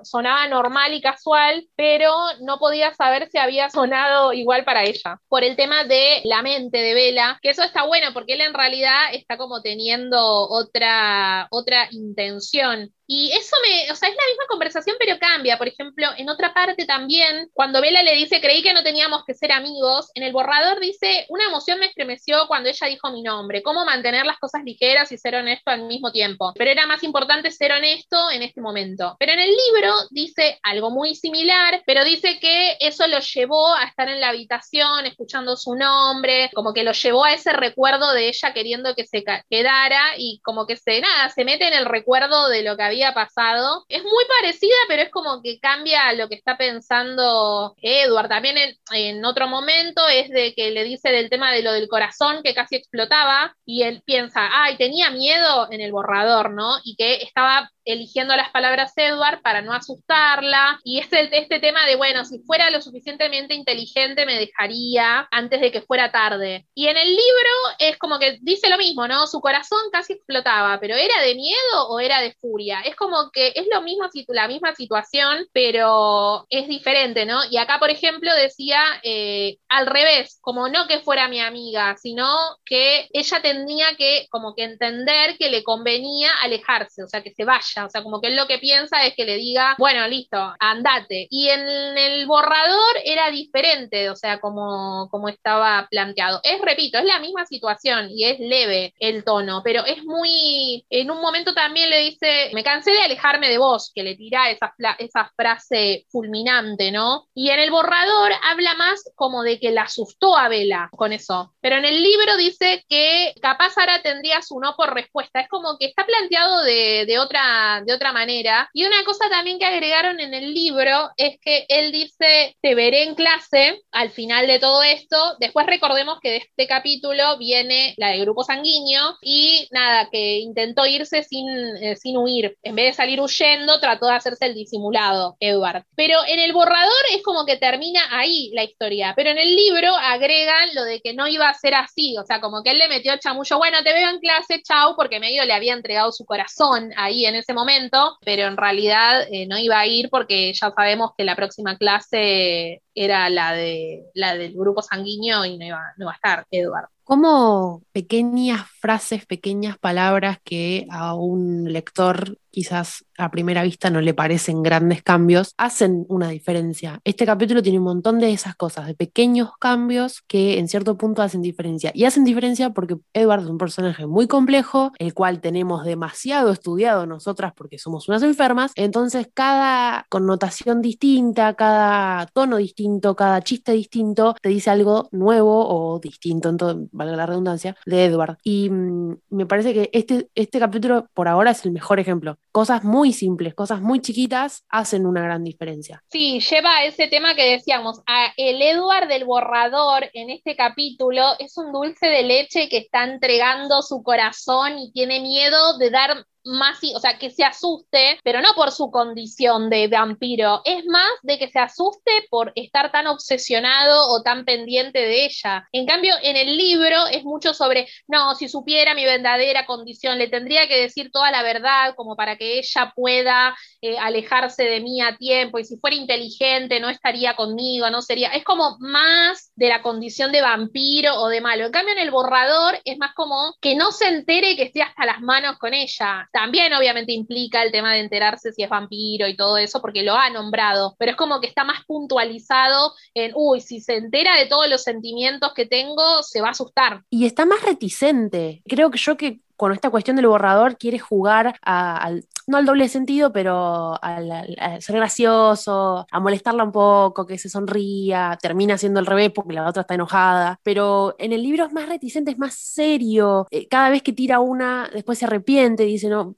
sonaba 0.04 0.48
normal 0.48 0.94
y 0.94 1.02
casual, 1.02 1.68
pero 1.76 2.14
no 2.42 2.58
podía 2.60 2.94
saber 2.94 3.30
si 3.32 3.38
había 3.38 3.70
sonado 3.70 4.34
igual 4.34 4.64
para 4.64 4.84
ella, 4.84 5.20
por 5.28 5.44
el 5.44 5.56
tema 5.56 5.84
de 5.84 6.22
la 6.24 6.42
mente 6.42 6.78
de 6.80 6.94
Vela, 6.94 7.40
que 7.42 7.50
eso 7.50 7.64
está 7.64 7.86
bueno 7.86 8.08
porque 8.14 8.34
él 8.34 8.42
en 8.42 8.54
realidad 8.54 9.14
está 9.14 9.38
como 9.38 9.62
teniendo 9.62 10.20
otra, 10.50 11.48
otra 11.52 11.88
intención 11.92 12.92
y 13.14 13.30
eso 13.34 13.58
me, 13.62 13.92
o 13.92 13.96
sea, 13.98 14.08
es 14.08 14.16
la 14.16 14.26
misma 14.26 14.46
conversación, 14.48 14.96
pero 14.98 15.20
cambia. 15.20 15.58
Por 15.58 15.68
ejemplo, 15.68 16.08
en 16.16 16.30
otra 16.30 16.54
parte 16.54 16.86
también, 16.86 17.50
cuando 17.52 17.82
Bella 17.82 18.04
le 18.04 18.16
dice, 18.16 18.40
creí 18.40 18.64
que 18.64 18.72
no 18.72 18.84
teníamos 18.84 19.26
que 19.26 19.34
ser 19.34 19.52
amigos, 19.52 20.10
en 20.16 20.24
el 20.24 20.32
borrador 20.32 20.80
dice, 20.80 21.26
una 21.28 21.44
emoción 21.44 21.80
me 21.80 21.88
estremeció 21.88 22.48
cuando 22.48 22.70
ella 22.70 22.88
dijo 22.88 23.12
mi 23.12 23.22
nombre, 23.22 23.64
cómo 23.64 23.84
mantener 23.84 24.26
las 24.26 24.40
cosas 24.40 24.64
ligeras 24.64 25.12
y 25.12 25.18
ser 25.18 25.36
honesto 25.36 25.72
al 25.72 25.84
mismo 25.88 26.14
tiempo. 26.14 26.54
Pero 26.56 26.72
era 26.72 26.88
más 26.88 27.04
importante 27.04 27.52
ser 27.52 27.74
honesto 27.74 28.32
en 28.32 28.44
este 28.44 28.62
momento. 28.62 29.18
Pero 29.20 29.34
en 29.34 29.40
el 29.40 29.50
libro 29.50 29.94
dice 30.12 30.58
algo 30.64 30.90
muy 30.90 31.14
similar, 31.14 31.84
pero 31.86 32.06
dice 32.06 32.40
que 32.40 32.78
eso 32.80 33.06
lo 33.08 33.20
llevó 33.20 33.76
a 33.76 33.84
estar 33.84 34.08
en 34.08 34.22
la 34.22 34.30
habitación 34.30 35.06
escuchando 35.06 35.58
su 35.58 35.76
nombre, 35.76 36.50
como 36.54 36.74
que 36.74 36.86
lo 36.86 36.94
llevó 36.94 37.26
a 37.26 37.34
ese 37.34 37.52
recuerdo 37.52 38.14
de 38.14 38.30
ella 38.30 38.54
queriendo 38.54 38.96
que 38.96 39.06
se 39.06 39.26
quedara 39.50 40.14
y 40.18 40.40
como 40.46 40.66
que 40.66 40.78
se, 40.78 41.02
nada, 41.02 41.28
se 41.28 41.44
mete 41.44 41.68
en 41.68 41.74
el 41.74 41.84
recuerdo 41.84 42.48
de 42.48 42.64
lo 42.64 42.78
que 42.78 42.84
había 42.84 43.01
pasado. 43.14 43.86
Es 43.90 44.04
muy 44.04 44.24
parecida, 44.40 44.76
pero 44.88 45.02
es 45.04 45.10
como 45.10 45.42
que 45.42 45.60
cambia 45.60 46.14
lo 46.14 46.30
que 46.30 46.36
está 46.36 46.58
pensando 46.58 47.76
Edward. 47.82 48.30
También 48.30 48.58
en, 48.58 48.76
en, 48.94 49.26
otro 49.26 49.48
momento 49.48 50.08
es 50.08 50.30
de 50.30 50.54
que 50.54 50.72
le 50.72 50.84
dice 50.84 51.10
del 51.10 51.30
tema 51.30 51.52
de 51.52 51.64
lo 51.64 51.74
del 51.74 51.88
corazón 51.88 52.42
que 52.44 52.54
casi 52.54 52.76
explotaba 52.76 53.56
y 53.66 53.84
él 53.84 54.04
piensa, 54.06 54.50
ay, 54.52 54.78
tenía 54.78 55.10
miedo 55.10 55.68
en 55.72 55.82
el 55.82 55.92
borrador, 55.92 56.52
¿no? 56.52 56.78
Y 56.84 56.96
que 56.96 57.16
estaba 57.24 57.72
eligiendo 57.86 58.36
las 58.36 58.50
palabras 58.52 58.94
Edward 58.96 59.42
para 59.42 59.62
no 59.62 59.74
asustarla. 59.74 60.80
Y 60.84 61.00
este, 61.00 61.38
este 61.38 61.60
tema 61.60 61.86
de, 61.86 61.96
bueno, 61.96 62.26
si 62.26 62.40
fuera 62.40 62.70
lo 62.70 62.82
suficientemente 62.82 63.54
inteligente 63.54 64.26
me 64.26 64.38
dejaría 64.38 65.28
antes 65.32 65.62
de 65.62 65.72
que 65.72 65.82
fuera 65.82 66.12
tarde. 66.12 66.68
Y 66.74 66.88
en 66.88 66.98
el 66.98 67.08
libro 67.08 67.52
es 67.80 67.98
como 67.98 68.20
que 68.20 68.38
dice 68.42 68.70
lo 68.70 68.78
mismo, 68.78 69.08
¿no? 69.08 69.28
Su 69.28 69.42
corazón 69.42 69.82
casi 69.92 70.14
explotaba, 70.14 70.80
pero 70.80 70.96
¿era 70.96 71.22
de 71.22 71.36
miedo 71.36 71.88
o 71.90 72.00
era 72.00 72.22
de 72.22 72.34
furia? 72.40 72.82
Es 72.92 72.96
como 72.96 73.32
que 73.32 73.54
es 73.56 73.68
lo 73.74 73.82
mismo, 73.82 74.06
la 74.30 74.48
misma 74.48 74.76
situación, 74.76 75.46
pero 75.54 76.46
es 76.50 76.68
diferente, 76.68 77.26
¿no? 77.26 77.40
Y 77.50 77.58
acá, 77.58 77.80
por 77.80 77.90
ejemplo, 77.90 78.34
decía 78.36 78.82
eh, 79.04 79.58
al 79.70 79.88
revés, 79.88 80.38
como 80.42 80.68
no 80.70 80.88
que 80.88 81.00
fuera 81.00 81.28
mi 81.28 81.40
amiga, 81.40 81.96
sino 81.98 82.28
que 82.66 83.08
ella 83.14 83.42
tenía 83.42 83.96
que 83.98 84.28
como 84.30 84.54
que 84.56 84.64
entender 84.64 85.38
que 85.38 85.50
le 85.50 85.64
convenía 85.64 86.32
alejarse, 86.42 87.04
o 87.04 87.08
sea, 87.08 87.24
que 87.24 87.32
se 87.32 87.46
vaya, 87.46 87.86
o 87.86 87.90
sea, 87.90 88.04
como 88.04 88.22
que 88.22 88.28
él 88.28 88.36
lo 88.36 88.48
que 88.48 88.60
piensa 88.60 89.06
es 89.06 89.16
que 89.16 89.26
le 89.26 89.38
diga, 89.38 89.76
bueno, 89.78 90.08
listo, 90.08 90.38
andate. 90.60 91.28
Y 91.30 91.50
en 91.50 91.62
el 91.98 92.26
borrador 92.28 92.96
era 93.06 93.30
diferente, 93.32 94.10
o 94.10 94.16
sea, 94.16 94.40
como, 94.40 95.08
como 95.10 95.30
estaba 95.30 95.88
planteado. 95.90 96.40
Es, 96.44 96.62
repito, 96.62 96.98
es 96.98 97.06
la 97.06 97.20
misma 97.20 97.46
situación 97.46 98.10
y 98.10 98.26
es 98.26 98.40
leve 98.40 98.94
el 99.00 99.24
tono, 99.24 99.62
pero 99.64 99.86
es 99.86 100.04
muy, 100.04 100.86
en 100.90 101.12
un 101.12 101.22
momento 101.22 101.54
también 101.54 101.90
le 101.90 102.00
dice, 102.00 102.52
me 102.54 102.64
cansé 102.72 102.92
de 102.92 103.02
alejarme 103.02 103.50
de 103.50 103.58
vos, 103.58 103.92
que 103.94 104.02
le 104.02 104.16
tira 104.16 104.50
esa, 104.50 104.74
esa 104.98 105.30
frase 105.36 106.06
fulminante, 106.10 106.90
¿no? 106.92 107.28
Y 107.36 107.50
en 107.50 107.60
el 107.60 107.70
borrador 107.70 108.32
habla 108.44 108.76
más 108.76 109.04
como 109.16 109.44
de 109.44 109.60
que 109.60 109.72
la 109.72 109.84
asustó 109.84 110.38
a 110.38 110.48
Vela 110.48 110.90
con 110.96 111.12
eso, 111.12 111.54
pero 111.60 111.76
en 111.76 111.84
el 111.84 112.02
libro 112.02 112.38
dice 112.38 112.86
que 112.88 113.34
capaz 113.42 113.78
ahora 113.78 114.02
tendría 114.02 114.42
su 114.42 114.58
no 114.60 114.76
por 114.78 114.94
respuesta, 114.94 115.42
es 115.42 115.50
como 115.50 115.78
que 115.78 115.88
está 115.88 116.06
planteado 116.06 116.64
de, 116.64 117.06
de, 117.06 117.20
otra, 117.20 117.82
de 117.86 117.94
otra 117.94 118.14
manera. 118.14 118.70
Y 118.74 118.86
una 118.86 119.04
cosa 119.04 119.30
también 119.30 119.60
que 119.60 119.66
agregaron 119.66 120.22
en 120.22 120.34
el 120.34 120.54
libro 120.54 121.10
es 121.18 121.40
que 121.42 121.66
él 121.68 121.92
dice, 121.92 122.56
te 122.62 122.74
veré 122.74 123.04
en 123.04 123.16
clase 123.16 123.82
al 123.92 124.12
final 124.12 124.48
de 124.48 124.60
todo 124.60 124.82
esto, 124.82 125.18
después 125.40 125.66
recordemos 125.66 126.20
que 126.22 126.30
de 126.30 126.38
este 126.38 126.68
capítulo 126.68 127.38
viene 127.38 127.94
la 127.98 128.10
de 128.10 128.20
grupo 128.20 128.46
sanguíneo 128.46 129.18
y 129.22 129.68
nada, 129.72 130.08
que 130.10 130.40
intentó 130.40 130.86
irse 130.86 131.24
sin, 131.24 131.50
eh, 131.50 131.98
sin 131.98 132.16
huir. 132.18 132.58
En 132.64 132.76
vez 132.76 132.88
de 132.88 132.94
salir 132.94 133.20
huyendo, 133.20 133.80
trató 133.80 134.08
de 134.08 134.16
hacerse 134.16 134.46
el 134.46 134.54
disimulado, 134.54 135.36
Edward. 135.40 135.86
Pero 135.96 136.20
en 136.28 136.40
el 136.40 136.54
borrador 136.54 137.04
es 137.14 137.24
como 137.24 137.46
que 137.46 137.58
termina 137.58 138.02
ahí 138.12 138.52
la 138.54 138.64
historia. 138.64 139.14
Pero 139.16 139.32
en 139.32 139.38
el 139.38 139.56
libro 139.56 139.96
agregan 139.96 140.70
lo 140.74 140.84
de 140.84 141.02
que 141.02 141.14
no 141.14 141.28
iba 141.28 141.50
a 141.50 141.54
ser 141.54 141.74
así. 141.74 142.16
O 142.18 142.26
sea, 142.26 142.40
como 142.40 142.64
que 142.64 142.72
él 142.72 142.78
le 142.78 142.88
metió 142.88 143.18
chamullo, 143.18 143.58
bueno, 143.58 143.84
te 143.84 143.94
veo 143.94 144.10
en 144.10 144.20
clase, 144.20 144.62
chau, 144.62 144.96
porque 144.96 145.20
medio 145.20 145.44
le 145.46 145.54
había 145.54 145.74
entregado 145.74 146.12
su 146.12 146.26
corazón 146.26 146.92
ahí 146.98 147.26
en 147.26 147.36
ese 147.36 147.54
momento, 147.54 148.18
pero 148.24 148.48
en 148.48 148.58
realidad 148.58 149.28
eh, 149.32 149.48
no 149.48 149.58
iba 149.58 149.80
a 149.80 149.88
ir 149.88 150.10
porque 150.10 150.54
ya 150.54 150.72
sabemos 150.72 151.12
que 151.18 151.24
la 151.24 151.36
próxima 151.36 151.78
clase 151.78 152.82
era 152.94 153.30
la 153.30 153.54
de 153.54 154.06
la 154.14 154.36
del 154.36 154.54
grupo 154.54 154.82
sanguíneo 154.82 155.46
y 155.46 155.58
no 155.58 155.66
iba, 155.66 155.82
no 155.98 156.06
iba 156.06 156.12
a 156.12 156.16
estar 156.16 156.46
Edward. 156.52 156.90
Como 157.04 157.84
pequeñas 157.92 158.70
frases, 158.80 159.26
pequeñas 159.26 159.78
palabras 159.78 160.38
que 160.44 160.88
a 160.90 161.14
un 161.14 161.72
lector 161.72 162.38
quizás 162.52 163.06
a 163.18 163.32
primera 163.32 163.64
vista 163.64 163.90
no 163.90 164.02
le 164.02 164.14
parecen 164.14 164.64
grandes 164.64 165.04
cambios, 165.04 165.54
hacen 165.58 166.06
una 166.10 166.30
diferencia. 166.30 167.00
Este 167.04 167.26
capítulo 167.26 167.62
tiene 167.62 167.80
un 167.80 167.86
montón 167.86 168.20
de 168.20 168.32
esas 168.32 168.56
cosas, 168.56 168.88
de 168.88 168.96
pequeños 168.96 169.52
cambios 169.60 170.22
que 170.28 170.60
en 170.60 170.68
cierto 170.68 170.98
punto 170.98 171.22
hacen 171.22 171.42
diferencia. 171.42 171.92
Y 171.94 172.06
hacen 172.06 172.24
diferencia 172.24 172.72
porque 172.72 172.98
Edward 173.14 173.42
es 173.42 173.48
un 173.48 173.58
personaje 173.58 174.06
muy 174.08 174.28
complejo, 174.28 174.92
el 175.00 175.14
cual 175.14 175.40
tenemos 175.42 175.86
demasiado 175.86 176.52
estudiado 176.52 177.06
nosotras 177.06 177.54
porque 177.56 177.78
somos 177.78 178.08
unas 178.10 178.24
enfermas, 178.24 178.72
entonces 178.76 179.28
cada 179.34 180.06
connotación 180.10 180.82
distinta, 180.82 181.54
cada 181.54 182.26
tono 182.28 182.58
distinto, 182.58 183.16
cada 183.16 183.42
chiste 183.42 183.72
distinto, 183.74 184.36
te 184.42 184.50
dice 184.50 184.70
algo 184.70 185.08
nuevo 185.12 185.68
o 185.68 186.00
distinto, 186.00 186.50
entonces, 186.50 186.90
valga 186.92 187.16
la 187.16 187.26
redundancia, 187.26 187.76
de 187.86 188.06
Edward. 188.06 188.38
Y 188.44 188.70
mm, 188.70 189.18
me 189.30 189.46
parece 189.46 189.74
que 189.74 189.90
este, 189.94 190.30
este 190.36 190.60
capítulo 190.60 191.08
por 191.14 191.28
ahora 191.28 191.52
es 191.52 191.66
el 191.66 191.72
mejor 191.72 192.00
ejemplo 192.00 192.38
cosas 192.52 192.84
muy 192.84 193.14
simples, 193.14 193.54
cosas 193.54 193.82
muy 193.82 194.02
chiquitas, 194.02 194.66
hacen 194.70 195.06
una 195.06 195.22
gran 195.22 195.44
diferencia. 195.44 196.04
Sí, 196.12 196.40
lleva 196.40 196.78
a 196.78 196.86
ese 196.86 197.08
tema 197.08 197.36
que 197.36 197.52
decíamos, 197.52 198.02
a 198.06 198.34
el 198.38 198.62
Edward 198.62 199.08
del 199.08 199.26
borrador 199.26 200.10
en 200.14 200.30
este 200.30 200.56
capítulo 200.56 201.24
es 201.40 201.58
un 201.58 201.72
dulce 201.72 202.08
de 202.08 202.24
leche 202.24 202.70
que 202.70 202.78
está 202.78 203.04
entregando 203.04 203.82
su 203.82 204.04
corazón 204.04 204.78
y 204.80 204.92
tiene 204.92 205.22
miedo 205.22 205.78
de 205.78 205.90
dar 205.90 206.26
más, 206.44 206.80
o 206.96 207.00
sea, 207.00 207.18
que 207.18 207.30
se 207.30 207.44
asuste, 207.44 208.20
pero 208.24 208.42
no 208.42 208.50
por 208.56 208.72
su 208.72 208.92
condición 208.92 209.70
de 209.70 209.88
vampiro, 209.88 210.62
es 210.66 210.86
más 210.86 211.10
de 211.22 211.38
que 211.38 211.50
se 211.50 211.60
asuste 211.60 212.12
por 212.30 212.52
estar 212.56 212.92
tan 212.92 213.08
obsesionado 213.08 214.10
o 214.10 214.22
tan 214.22 214.46
pendiente 214.46 215.00
de 215.00 215.26
ella. 215.26 215.68
En 215.72 215.86
cambio, 215.86 216.16
en 216.22 216.38
el 216.38 216.58
libro 216.58 217.08
es 217.12 217.24
mucho 217.24 217.54
sobre, 217.54 217.88
no, 218.08 218.36
si 218.36 218.48
supiera 218.48 218.96
mi 218.96 219.06
verdadera 219.06 219.66
condición, 219.66 220.18
le 220.18 220.28
tendría 220.28 220.68
que 220.68 220.80
decir 220.80 221.12
toda 221.12 221.32
la 221.32 221.44
verdad 221.44 221.94
como 221.96 222.16
para 222.16 222.38
que 222.38 222.60
ella 222.60 222.94
pueda 222.96 223.56
eh, 223.82 223.98
alejarse 223.98 224.64
de 224.64 224.80
mí 224.80 225.02
a 225.02 225.16
tiempo 225.18 225.60
y 225.60 225.66
si 225.66 225.78
fuera 225.78 225.96
inteligente 225.96 226.80
no 226.80 226.90
estaría 226.90 227.36
conmigo, 227.36 227.90
no 227.90 228.02
sería, 228.02 228.30
es 228.30 228.44
como 228.44 228.78
más 228.80 229.52
de 229.56 229.70
la 229.70 229.82
condición 229.82 230.32
de 230.32 230.42
vampiro 230.42 231.16
o 231.16 231.28
de 231.28 231.42
malo. 231.42 231.66
En 231.66 231.72
cambio, 231.72 231.94
en 231.94 232.00
el 232.00 232.12
borrador 232.12 232.80
es 232.84 232.98
más 232.98 233.14
como 233.14 233.56
que 233.62 233.76
no 233.76 233.92
se 233.92 234.08
entere 234.08 234.56
que 234.56 234.64
esté 234.64 234.82
hasta 234.82 235.06
las 235.06 235.22
manos 235.22 235.58
con 235.58 235.74
ella 235.74 236.28
también 236.32 236.74
obviamente 236.74 237.12
implica 237.12 237.64
el 237.64 237.72
tema 237.72 237.94
de 237.94 238.00
enterarse 238.00 238.52
si 238.54 238.64
es 238.64 238.70
vampiro 238.70 239.28
y 239.28 239.36
todo 239.36 239.58
eso, 239.58 239.82
porque 239.82 240.04
lo 240.04 240.16
ha 240.16 240.30
nombrado, 240.30 240.96
pero 240.98 241.12
es 241.12 241.18
como 241.18 241.40
que 241.40 241.48
está 241.48 241.64
más 241.64 241.84
puntualizado 241.86 242.94
en, 243.14 243.34
uy, 243.36 243.62
si 243.62 243.82
se 243.82 243.96
entera 243.96 244.36
de 244.38 244.46
todos 244.46 244.70
los 244.70 244.84
sentimientos 244.84 245.54
que 245.54 245.66
tengo, 245.66 246.24
se 246.24 246.42
va 246.42 246.48
a 246.48 246.52
asustar. 246.52 247.04
Y 247.10 247.26
está 247.26 247.46
más 247.46 247.62
reticente. 247.64 248.62
Creo 248.68 248.92
que 248.92 248.98
yo 248.98 249.18
que 249.18 249.40
con 249.62 249.74
esta 249.74 249.92
cuestión 249.92 250.16
del 250.16 250.26
borrador 250.26 250.76
quiere 250.76 250.98
jugar 250.98 251.56
al, 251.62 252.26
no 252.48 252.58
al 252.58 252.66
doble 252.66 252.90
sentido, 252.90 253.32
pero 253.32 253.94
al, 254.04 254.32
a 254.60 254.82
ser 254.82 254.96
gracioso, 254.96 256.08
a 256.10 256.20
molestarla 256.20 256.64
un 256.64 256.72
poco, 256.72 257.28
que 257.28 257.38
se 257.38 257.48
sonría, 257.48 258.40
termina 258.42 258.80
siendo 258.80 259.00
el 259.00 259.06
revés 259.06 259.30
porque 259.30 259.54
la 259.54 259.70
otra 259.70 259.82
está 259.82 259.94
enojada, 259.94 260.60
pero 260.64 261.16
en 261.20 261.32
el 261.32 261.44
libro 261.44 261.66
es 261.66 261.74
más 261.74 261.88
reticente, 261.88 262.32
es 262.32 262.40
más 262.40 262.56
serio, 262.56 263.46
eh, 263.52 263.68
cada 263.68 263.92
vez 263.92 264.02
que 264.02 264.14
tira 264.14 264.40
una, 264.40 264.90
después 264.92 265.20
se 265.20 265.26
arrepiente, 265.26 265.84
dice, 265.84 266.10
no, 266.10 266.34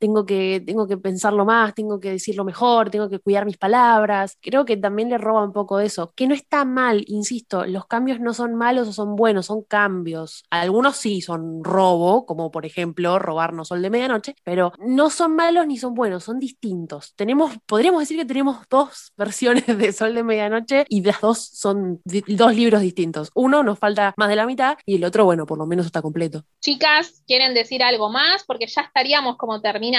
tengo 0.00 0.24
que, 0.24 0.62
tengo 0.64 0.88
que 0.88 0.96
pensarlo 0.96 1.44
más, 1.44 1.74
tengo 1.74 2.00
que 2.00 2.10
decirlo 2.10 2.44
mejor, 2.44 2.90
tengo 2.90 3.08
que 3.08 3.20
cuidar 3.20 3.44
mis 3.44 3.58
palabras. 3.58 4.38
Creo 4.40 4.64
que 4.64 4.76
también 4.76 5.10
le 5.10 5.18
roba 5.18 5.44
un 5.44 5.52
poco 5.52 5.78
eso, 5.78 6.12
que 6.16 6.26
no 6.26 6.34
está 6.34 6.64
mal, 6.64 7.04
insisto, 7.06 7.66
los 7.66 7.86
cambios 7.86 8.18
no 8.18 8.32
son 8.32 8.54
malos 8.54 8.88
o 8.88 8.92
son 8.92 9.14
buenos, 9.14 9.46
son 9.46 9.62
cambios. 9.62 10.44
Algunos 10.50 10.96
sí 10.96 11.20
son 11.20 11.62
robo, 11.62 12.24
como 12.26 12.50
por 12.50 12.64
ejemplo 12.64 13.18
robarnos 13.18 13.68
sol 13.68 13.82
de 13.82 13.90
medianoche, 13.90 14.34
pero 14.42 14.72
no 14.78 15.10
son 15.10 15.36
malos 15.36 15.66
ni 15.66 15.76
son 15.76 15.94
buenos, 15.94 16.24
son 16.24 16.38
distintos. 16.38 17.12
Tenemos, 17.14 17.52
podríamos 17.66 18.00
decir 18.00 18.16
que 18.16 18.24
tenemos 18.24 18.56
dos 18.70 19.12
versiones 19.16 19.66
de 19.66 19.92
sol 19.92 20.14
de 20.14 20.24
medianoche 20.24 20.86
y 20.88 21.02
las 21.02 21.20
dos 21.20 21.38
son 21.38 22.00
dos 22.04 22.56
libros 22.56 22.80
distintos. 22.80 23.30
Uno 23.34 23.62
nos 23.62 23.78
falta 23.78 24.14
más 24.16 24.30
de 24.30 24.36
la 24.36 24.46
mitad 24.46 24.78
y 24.86 24.96
el 24.96 25.04
otro, 25.04 25.26
bueno, 25.26 25.44
por 25.44 25.58
lo 25.58 25.66
menos 25.66 25.84
está 25.84 26.00
completo. 26.00 26.44
Chicas, 26.60 27.22
¿quieren 27.26 27.52
decir 27.52 27.82
algo 27.82 28.10
más? 28.10 28.44
Porque 28.44 28.66
ya 28.66 28.80
estaríamos 28.80 29.36
como 29.36 29.60
terminando 29.60 29.89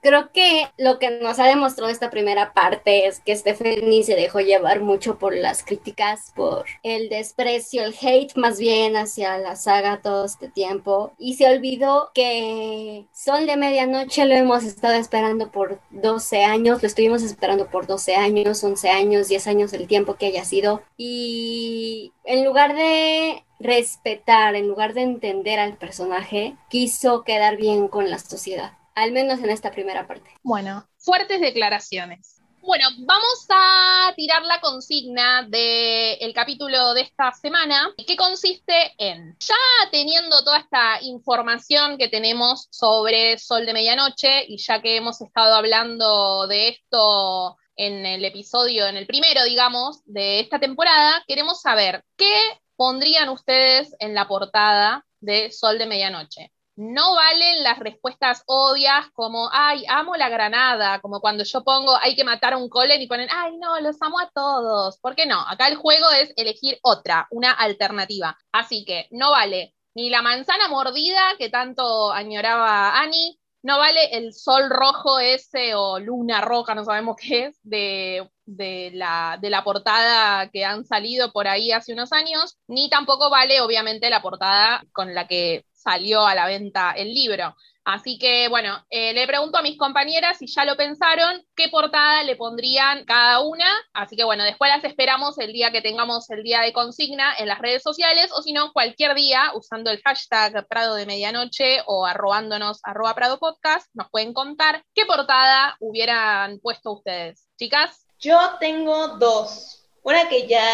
Creo 0.00 0.30
que 0.32 0.68
lo 0.78 0.98
que 0.98 1.10
nos 1.10 1.38
ha 1.38 1.46
demostrado 1.46 1.90
esta 1.90 2.10
primera 2.10 2.52
parte 2.52 3.06
es 3.06 3.20
que 3.20 3.34
Stephanie 3.34 4.04
se 4.04 4.14
dejó 4.14 4.40
llevar 4.40 4.80
mucho 4.80 5.18
por 5.18 5.34
las 5.34 5.64
críticas, 5.64 6.32
por 6.34 6.64
el 6.82 7.08
desprecio, 7.08 7.82
el 7.82 7.94
hate 8.00 8.36
más 8.36 8.58
bien 8.58 8.96
hacia 8.96 9.38
la 9.38 9.56
saga 9.56 10.00
todo 10.02 10.24
este 10.24 10.48
tiempo. 10.48 11.12
Y 11.18 11.34
se 11.34 11.48
olvidó 11.48 12.10
que 12.14 13.06
Sol 13.12 13.46
de 13.46 13.56
Medianoche 13.56 14.24
lo 14.24 14.34
hemos 14.34 14.64
estado 14.64 14.94
esperando 14.94 15.50
por 15.50 15.80
12 15.90 16.44
años, 16.44 16.82
lo 16.82 16.86
estuvimos 16.86 17.22
esperando 17.22 17.66
por 17.66 17.86
12 17.86 18.14
años, 18.14 18.62
11 18.62 18.88
años, 18.90 19.28
10 19.28 19.46
años, 19.46 19.72
el 19.72 19.86
tiempo 19.86 20.14
que 20.14 20.26
haya 20.26 20.44
sido. 20.44 20.82
Y 20.96 22.12
en 22.24 22.44
lugar 22.44 22.74
de 22.74 23.44
respetar, 23.58 24.54
en 24.54 24.68
lugar 24.68 24.94
de 24.94 25.02
entender 25.02 25.58
al 25.58 25.76
personaje, 25.76 26.56
quiso 26.68 27.24
quedar 27.24 27.56
bien 27.56 27.88
con 27.88 28.10
la 28.10 28.18
sociedad 28.18 28.72
al 28.96 29.12
menos 29.12 29.38
en 29.40 29.50
esta 29.50 29.70
primera 29.70 30.08
parte. 30.08 30.28
Bueno, 30.42 30.88
fuertes 30.98 31.40
declaraciones. 31.40 32.40
Bueno, 32.62 32.88
vamos 32.98 33.46
a 33.48 34.12
tirar 34.16 34.42
la 34.42 34.60
consigna 34.60 35.46
del 35.48 36.32
capítulo 36.34 36.94
de 36.94 37.02
esta 37.02 37.30
semana, 37.30 37.94
que 38.04 38.16
consiste 38.16 38.92
en, 38.98 39.36
ya 39.38 39.54
teniendo 39.92 40.42
toda 40.42 40.58
esta 40.58 40.98
información 41.02 41.96
que 41.96 42.08
tenemos 42.08 42.66
sobre 42.70 43.38
Sol 43.38 43.66
de 43.66 43.72
Medianoche, 43.72 44.46
y 44.48 44.56
ya 44.56 44.82
que 44.82 44.96
hemos 44.96 45.20
estado 45.20 45.54
hablando 45.54 46.48
de 46.48 46.70
esto 46.70 47.56
en 47.76 48.04
el 48.04 48.24
episodio, 48.24 48.86
en 48.86 48.96
el 48.96 49.06
primero, 49.06 49.44
digamos, 49.44 50.02
de 50.06 50.40
esta 50.40 50.58
temporada, 50.58 51.22
queremos 51.28 51.60
saber 51.60 52.02
qué 52.16 52.36
pondrían 52.74 53.28
ustedes 53.28 53.94
en 54.00 54.14
la 54.14 54.26
portada 54.26 55.06
de 55.20 55.52
Sol 55.52 55.78
de 55.78 55.86
Medianoche 55.86 56.50
no 56.76 57.14
valen 57.14 57.62
las 57.62 57.78
respuestas 57.78 58.42
obvias 58.46 59.06
como, 59.14 59.48
ay, 59.52 59.84
amo 59.88 60.14
la 60.16 60.28
granada, 60.28 61.00
como 61.00 61.20
cuando 61.20 61.44
yo 61.44 61.64
pongo, 61.64 61.96
hay 62.00 62.14
que 62.14 62.24
matar 62.24 62.52
a 62.52 62.58
un 62.58 62.68
colen 62.68 63.00
y 63.00 63.06
ponen, 63.06 63.28
ay, 63.30 63.56
no, 63.58 63.80
los 63.80 64.00
amo 64.02 64.18
a 64.20 64.30
todos. 64.34 64.98
¿Por 65.00 65.14
qué 65.16 65.26
no? 65.26 65.40
Acá 65.40 65.68
el 65.68 65.76
juego 65.76 66.10
es 66.10 66.32
elegir 66.36 66.78
otra, 66.82 67.26
una 67.30 67.52
alternativa. 67.52 68.36
Así 68.52 68.84
que 68.84 69.08
no 69.10 69.30
vale 69.30 69.74
ni 69.94 70.10
la 70.10 70.20
manzana 70.20 70.68
mordida 70.68 71.22
que 71.38 71.48
tanto 71.48 72.12
añoraba 72.12 73.00
Annie, 73.00 73.38
no 73.62 73.78
vale 73.78 74.16
el 74.16 74.34
sol 74.34 74.70
rojo 74.70 75.18
ese 75.18 75.74
o 75.74 75.98
luna 75.98 76.40
roja, 76.42 76.74
no 76.74 76.84
sabemos 76.84 77.16
qué 77.20 77.46
es, 77.46 77.58
de, 77.62 78.28
de, 78.44 78.90
la, 78.94 79.38
de 79.40 79.50
la 79.50 79.64
portada 79.64 80.50
que 80.50 80.64
han 80.64 80.84
salido 80.84 81.32
por 81.32 81.48
ahí 81.48 81.72
hace 81.72 81.94
unos 81.94 82.12
años, 82.12 82.58
ni 82.68 82.90
tampoco 82.90 83.30
vale 83.30 83.60
obviamente 83.62 84.10
la 84.10 84.22
portada 84.22 84.84
con 84.92 85.14
la 85.14 85.26
que 85.26 85.64
salió 85.86 86.26
a 86.26 86.34
la 86.34 86.46
venta 86.46 86.92
el 86.96 87.14
libro. 87.14 87.54
Así 87.84 88.18
que, 88.18 88.48
bueno, 88.48 88.84
eh, 88.90 89.12
le 89.12 89.28
pregunto 89.28 89.58
a 89.58 89.62
mis 89.62 89.78
compañeras 89.78 90.38
si 90.38 90.48
ya 90.48 90.64
lo 90.64 90.76
pensaron, 90.76 91.40
qué 91.54 91.68
portada 91.68 92.24
le 92.24 92.34
pondrían 92.34 93.04
cada 93.04 93.38
una. 93.38 93.70
Así 93.92 94.16
que, 94.16 94.24
bueno, 94.24 94.42
después 94.42 94.72
las 94.72 94.82
esperamos 94.82 95.38
el 95.38 95.52
día 95.52 95.70
que 95.70 95.82
tengamos 95.82 96.28
el 96.30 96.42
día 96.42 96.62
de 96.62 96.72
consigna 96.72 97.32
en 97.38 97.46
las 97.46 97.60
redes 97.60 97.84
sociales, 97.84 98.32
o 98.34 98.42
si 98.42 98.52
no, 98.52 98.72
cualquier 98.72 99.14
día, 99.14 99.52
usando 99.54 99.92
el 99.92 100.02
hashtag 100.02 100.66
Prado 100.66 100.96
de 100.96 101.06
Medianoche 101.06 101.82
o 101.86 102.04
arrobándonos 102.04 102.80
arroba 102.82 103.14
Prado 103.14 103.38
Podcast, 103.38 103.86
nos 103.94 104.10
pueden 104.10 104.32
contar 104.32 104.82
qué 104.92 105.06
portada 105.06 105.76
hubieran 105.78 106.58
puesto 106.58 106.90
ustedes. 106.90 107.46
Chicas. 107.56 108.04
Yo 108.18 108.36
tengo 108.58 109.16
dos. 109.18 109.84
Una 110.02 110.28
que 110.28 110.48
ya 110.48 110.66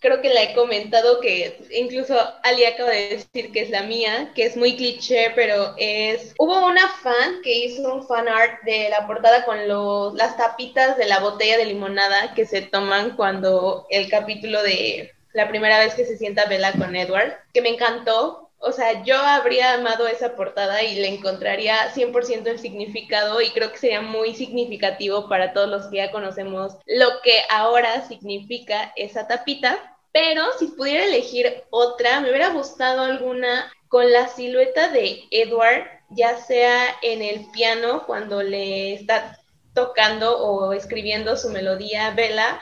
creo 0.00 0.20
que 0.20 0.28
la 0.28 0.42
he 0.42 0.54
comentado 0.54 1.20
que 1.20 1.58
incluso 1.70 2.16
Ali 2.42 2.64
acaba 2.64 2.90
de 2.90 3.08
decir 3.10 3.52
que 3.52 3.60
es 3.60 3.70
la 3.70 3.82
mía, 3.82 4.32
que 4.34 4.44
es 4.44 4.56
muy 4.56 4.76
cliché, 4.76 5.32
pero 5.34 5.74
es... 5.76 6.34
Hubo 6.38 6.66
una 6.66 6.88
fan 6.88 7.40
que 7.42 7.66
hizo 7.66 7.92
un 7.92 8.06
fan 8.06 8.28
art 8.28 8.62
de 8.64 8.88
la 8.90 9.06
portada 9.06 9.44
con 9.44 9.66
los, 9.68 10.14
las 10.14 10.36
tapitas 10.36 10.96
de 10.96 11.06
la 11.06 11.20
botella 11.20 11.58
de 11.58 11.66
limonada 11.66 12.34
que 12.34 12.46
se 12.46 12.62
toman 12.62 13.16
cuando 13.16 13.86
el 13.90 14.08
capítulo 14.08 14.62
de 14.62 15.12
la 15.32 15.48
primera 15.48 15.78
vez 15.78 15.94
que 15.94 16.04
se 16.04 16.16
sienta 16.16 16.46
Bella 16.46 16.72
con 16.72 16.96
Edward, 16.96 17.36
que 17.52 17.62
me 17.62 17.68
encantó. 17.70 18.47
O 18.60 18.72
sea, 18.72 19.04
yo 19.04 19.16
habría 19.16 19.74
amado 19.74 20.08
esa 20.08 20.34
portada 20.34 20.82
y 20.82 20.96
le 20.96 21.08
encontraría 21.08 21.92
100% 21.94 22.46
el 22.46 22.58
significado 22.58 23.40
y 23.40 23.50
creo 23.50 23.70
que 23.70 23.78
sería 23.78 24.00
muy 24.00 24.34
significativo 24.34 25.28
para 25.28 25.52
todos 25.52 25.68
los 25.68 25.86
que 25.86 25.98
ya 25.98 26.10
conocemos 26.10 26.76
lo 26.86 27.06
que 27.22 27.40
ahora 27.50 28.06
significa 28.08 28.92
esa 28.96 29.28
tapita. 29.28 29.96
Pero 30.10 30.42
si 30.58 30.68
pudiera 30.68 31.04
elegir 31.04 31.62
otra, 31.70 32.20
me 32.20 32.30
hubiera 32.30 32.48
gustado 32.48 33.02
alguna 33.02 33.72
con 33.88 34.10
la 34.10 34.26
silueta 34.28 34.88
de 34.88 35.24
Edward, 35.30 35.86
ya 36.10 36.38
sea 36.38 36.96
en 37.02 37.22
el 37.22 37.50
piano 37.52 38.04
cuando 38.06 38.42
le 38.42 38.94
está 38.94 39.38
tocando 39.74 40.38
o 40.38 40.72
escribiendo 40.72 41.36
su 41.36 41.50
melodía 41.50 42.10
Vela, 42.10 42.60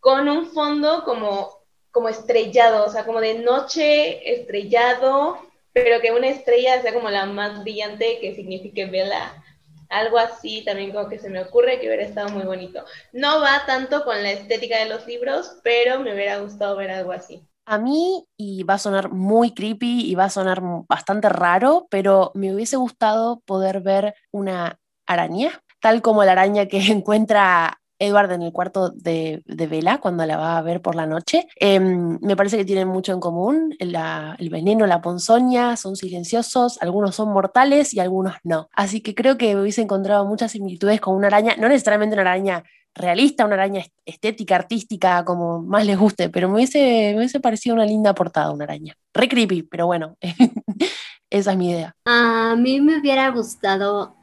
con 0.00 0.28
un 0.28 0.50
fondo 0.50 1.04
como 1.04 1.57
como 1.98 2.10
estrellado, 2.10 2.86
o 2.86 2.90
sea, 2.90 3.04
como 3.04 3.20
de 3.20 3.40
noche 3.40 4.32
estrellado, 4.32 5.36
pero 5.72 6.00
que 6.00 6.12
una 6.12 6.28
estrella 6.28 6.80
sea 6.80 6.94
como 6.94 7.10
la 7.10 7.26
más 7.26 7.64
brillante 7.64 8.20
que 8.20 8.36
signifique 8.36 8.86
vela. 8.86 9.42
Algo 9.88 10.16
así 10.16 10.62
también 10.64 10.92
como 10.92 11.08
que 11.08 11.18
se 11.18 11.28
me 11.28 11.42
ocurre 11.42 11.80
que 11.80 11.88
hubiera 11.88 12.04
estado 12.04 12.28
muy 12.28 12.44
bonito. 12.44 12.84
No 13.12 13.40
va 13.40 13.66
tanto 13.66 14.04
con 14.04 14.22
la 14.22 14.30
estética 14.30 14.78
de 14.78 14.88
los 14.88 15.08
libros, 15.08 15.56
pero 15.64 15.98
me 15.98 16.14
hubiera 16.14 16.38
gustado 16.38 16.76
ver 16.76 16.92
algo 16.92 17.10
así. 17.10 17.42
A 17.66 17.78
mí, 17.78 18.24
y 18.36 18.62
va 18.62 18.74
a 18.74 18.78
sonar 18.78 19.10
muy 19.10 19.52
creepy 19.52 20.08
y 20.08 20.14
va 20.14 20.26
a 20.26 20.30
sonar 20.30 20.60
bastante 20.88 21.28
raro, 21.28 21.88
pero 21.90 22.30
me 22.34 22.54
hubiese 22.54 22.76
gustado 22.76 23.40
poder 23.40 23.80
ver 23.80 24.14
una 24.30 24.78
araña, 25.04 25.64
tal 25.80 26.00
como 26.00 26.22
la 26.22 26.30
araña 26.30 26.66
que 26.66 26.78
encuentra 26.92 27.77
Edward 27.98 28.32
en 28.32 28.42
el 28.42 28.52
cuarto 28.52 28.90
de, 28.90 29.42
de 29.46 29.66
Vela 29.66 29.98
cuando 29.98 30.24
la 30.26 30.36
va 30.36 30.58
a 30.58 30.62
ver 30.62 30.80
por 30.80 30.94
la 30.94 31.06
noche. 31.06 31.48
Em, 31.56 32.18
me 32.20 32.36
parece 32.36 32.56
que 32.56 32.64
tienen 32.64 32.88
mucho 32.88 33.12
en 33.12 33.20
común. 33.20 33.74
el 33.78 34.50
veneno, 34.50 34.86
la 34.86 35.00
ponzoña 35.00 35.76
son 35.76 35.96
silenciosos, 35.96 36.80
algunos 36.80 37.14
son 37.14 37.32
mortales 37.32 37.94
y 37.94 38.00
algunos 38.00 38.34
no. 38.44 38.68
Así 38.72 39.00
que 39.00 39.14
creo 39.14 39.36
que 39.36 39.56
hubiese 39.56 39.82
encontrado 39.82 40.24
muchas 40.24 40.52
similitudes 40.52 41.00
con 41.00 41.14
una 41.16 41.26
araña, 41.28 41.56
no 41.58 41.68
necesariamente 41.68 42.14
una 42.14 42.22
araña 42.22 42.64
realista, 42.94 43.44
una 43.44 43.54
araña 43.54 43.84
estética, 44.04 44.56
artística, 44.56 45.24
como 45.24 45.62
más 45.62 45.86
les 45.86 45.98
guste, 45.98 46.28
pero 46.28 46.48
me 46.48 46.56
hubiese, 46.56 47.12
me 47.12 47.18
hubiese 47.18 47.40
parecido 47.40 47.74
una 47.74 47.86
linda 47.86 48.14
portada, 48.14 48.50
una 48.50 48.64
araña. 48.64 48.94
Re 49.14 49.28
creepy, 49.28 49.62
pero 49.62 49.86
bueno, 49.86 50.16
esa 51.30 51.52
es 51.52 51.56
mi 51.56 51.70
idea. 51.70 51.94
A 52.04 52.56
mí 52.56 52.80
me 52.80 52.98
hubiera 52.98 53.30
gustado 53.30 54.16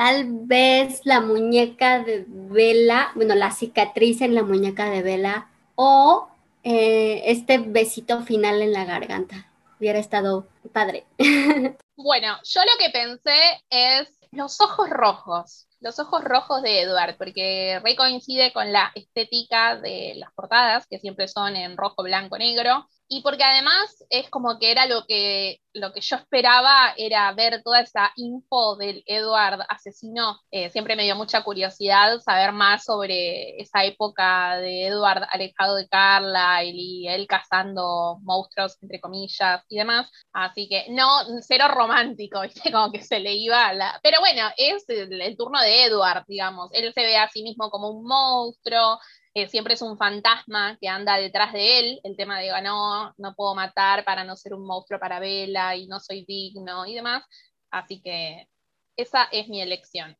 tal 0.00 0.28
vez 0.46 1.02
la 1.04 1.20
muñeca 1.20 2.02
de 2.02 2.24
Vela, 2.26 3.12
bueno, 3.14 3.34
la 3.34 3.50
cicatriz 3.50 4.22
en 4.22 4.34
la 4.34 4.42
muñeca 4.42 4.88
de 4.88 5.02
Vela 5.02 5.50
o 5.74 6.26
eh, 6.62 7.24
este 7.26 7.58
besito 7.58 8.22
final 8.22 8.62
en 8.62 8.72
la 8.72 8.86
garganta. 8.86 9.52
Hubiera 9.78 9.98
estado 9.98 10.46
padre. 10.72 11.04
Bueno, 12.02 12.38
yo 12.44 12.62
lo 12.62 12.78
que 12.78 12.88
pensé 12.88 13.62
es 13.68 14.08
los 14.30 14.58
ojos 14.62 14.88
rojos, 14.88 15.68
los 15.80 15.98
ojos 15.98 16.24
rojos 16.24 16.62
de 16.62 16.80
Edward, 16.80 17.18
porque 17.18 17.78
re 17.84 17.94
coincide 17.94 18.54
con 18.54 18.72
la 18.72 18.90
estética 18.94 19.76
de 19.76 20.14
las 20.16 20.32
portadas, 20.32 20.86
que 20.86 20.98
siempre 20.98 21.28
son 21.28 21.56
en 21.56 21.76
rojo, 21.76 22.02
blanco, 22.02 22.38
negro, 22.38 22.88
y 23.12 23.22
porque 23.22 23.42
además 23.42 24.04
es 24.08 24.30
como 24.30 24.60
que 24.60 24.70
era 24.70 24.86
lo 24.86 25.04
que, 25.04 25.60
lo 25.72 25.92
que 25.92 26.00
yo 26.00 26.14
esperaba, 26.14 26.94
era 26.96 27.32
ver 27.32 27.60
toda 27.64 27.80
esa 27.80 28.12
info 28.14 28.76
del 28.76 29.02
Edward 29.04 29.66
asesino. 29.68 30.38
Eh, 30.52 30.70
siempre 30.70 30.94
me 30.94 31.02
dio 31.02 31.16
mucha 31.16 31.42
curiosidad 31.42 32.20
saber 32.20 32.52
más 32.52 32.84
sobre 32.84 33.60
esa 33.60 33.84
época 33.84 34.58
de 34.58 34.86
Edward 34.86 35.26
alejado 35.32 35.74
de 35.74 35.88
Carla 35.88 36.62
y 36.62 37.08
él 37.08 37.26
cazando 37.26 38.18
monstruos, 38.22 38.78
entre 38.80 39.00
comillas, 39.00 39.64
y 39.68 39.78
demás. 39.78 40.08
Así 40.32 40.68
que 40.68 40.86
no, 40.90 41.08
cero 41.40 41.64
romántico, 41.68 42.40
¿viste? 42.42 42.70
Como 42.70 42.92
que 42.92 43.02
se 43.02 43.18
le 43.18 43.34
iba 43.34 43.72
la... 43.72 43.98
Pero 44.04 44.20
bueno, 44.20 44.42
es 44.56 44.88
el, 44.88 45.20
el 45.20 45.36
turno 45.36 45.60
de 45.60 45.86
Edward, 45.86 46.26
digamos. 46.28 46.70
Él 46.72 46.92
se 46.94 47.00
ve 47.00 47.16
a 47.16 47.28
sí 47.28 47.42
mismo 47.42 47.70
como 47.70 47.90
un 47.90 48.04
monstruo, 48.04 49.00
siempre 49.48 49.74
es 49.74 49.82
un 49.82 49.96
fantasma 49.96 50.76
que 50.80 50.88
anda 50.88 51.16
detrás 51.16 51.52
de 51.52 51.78
él, 51.78 52.00
el 52.02 52.16
tema 52.16 52.38
de, 52.40 52.50
no, 52.62 53.14
no 53.16 53.34
puedo 53.34 53.54
matar 53.54 54.04
para 54.04 54.24
no 54.24 54.36
ser 54.36 54.54
un 54.54 54.66
monstruo 54.66 54.98
para 54.98 55.20
Vela 55.20 55.76
y 55.76 55.86
no 55.86 56.00
soy 56.00 56.24
digno 56.24 56.86
y 56.86 56.94
demás. 56.94 57.24
Así 57.70 58.00
que 58.02 58.48
esa 58.96 59.24
es 59.32 59.48
mi 59.48 59.62
elección. 59.62 60.16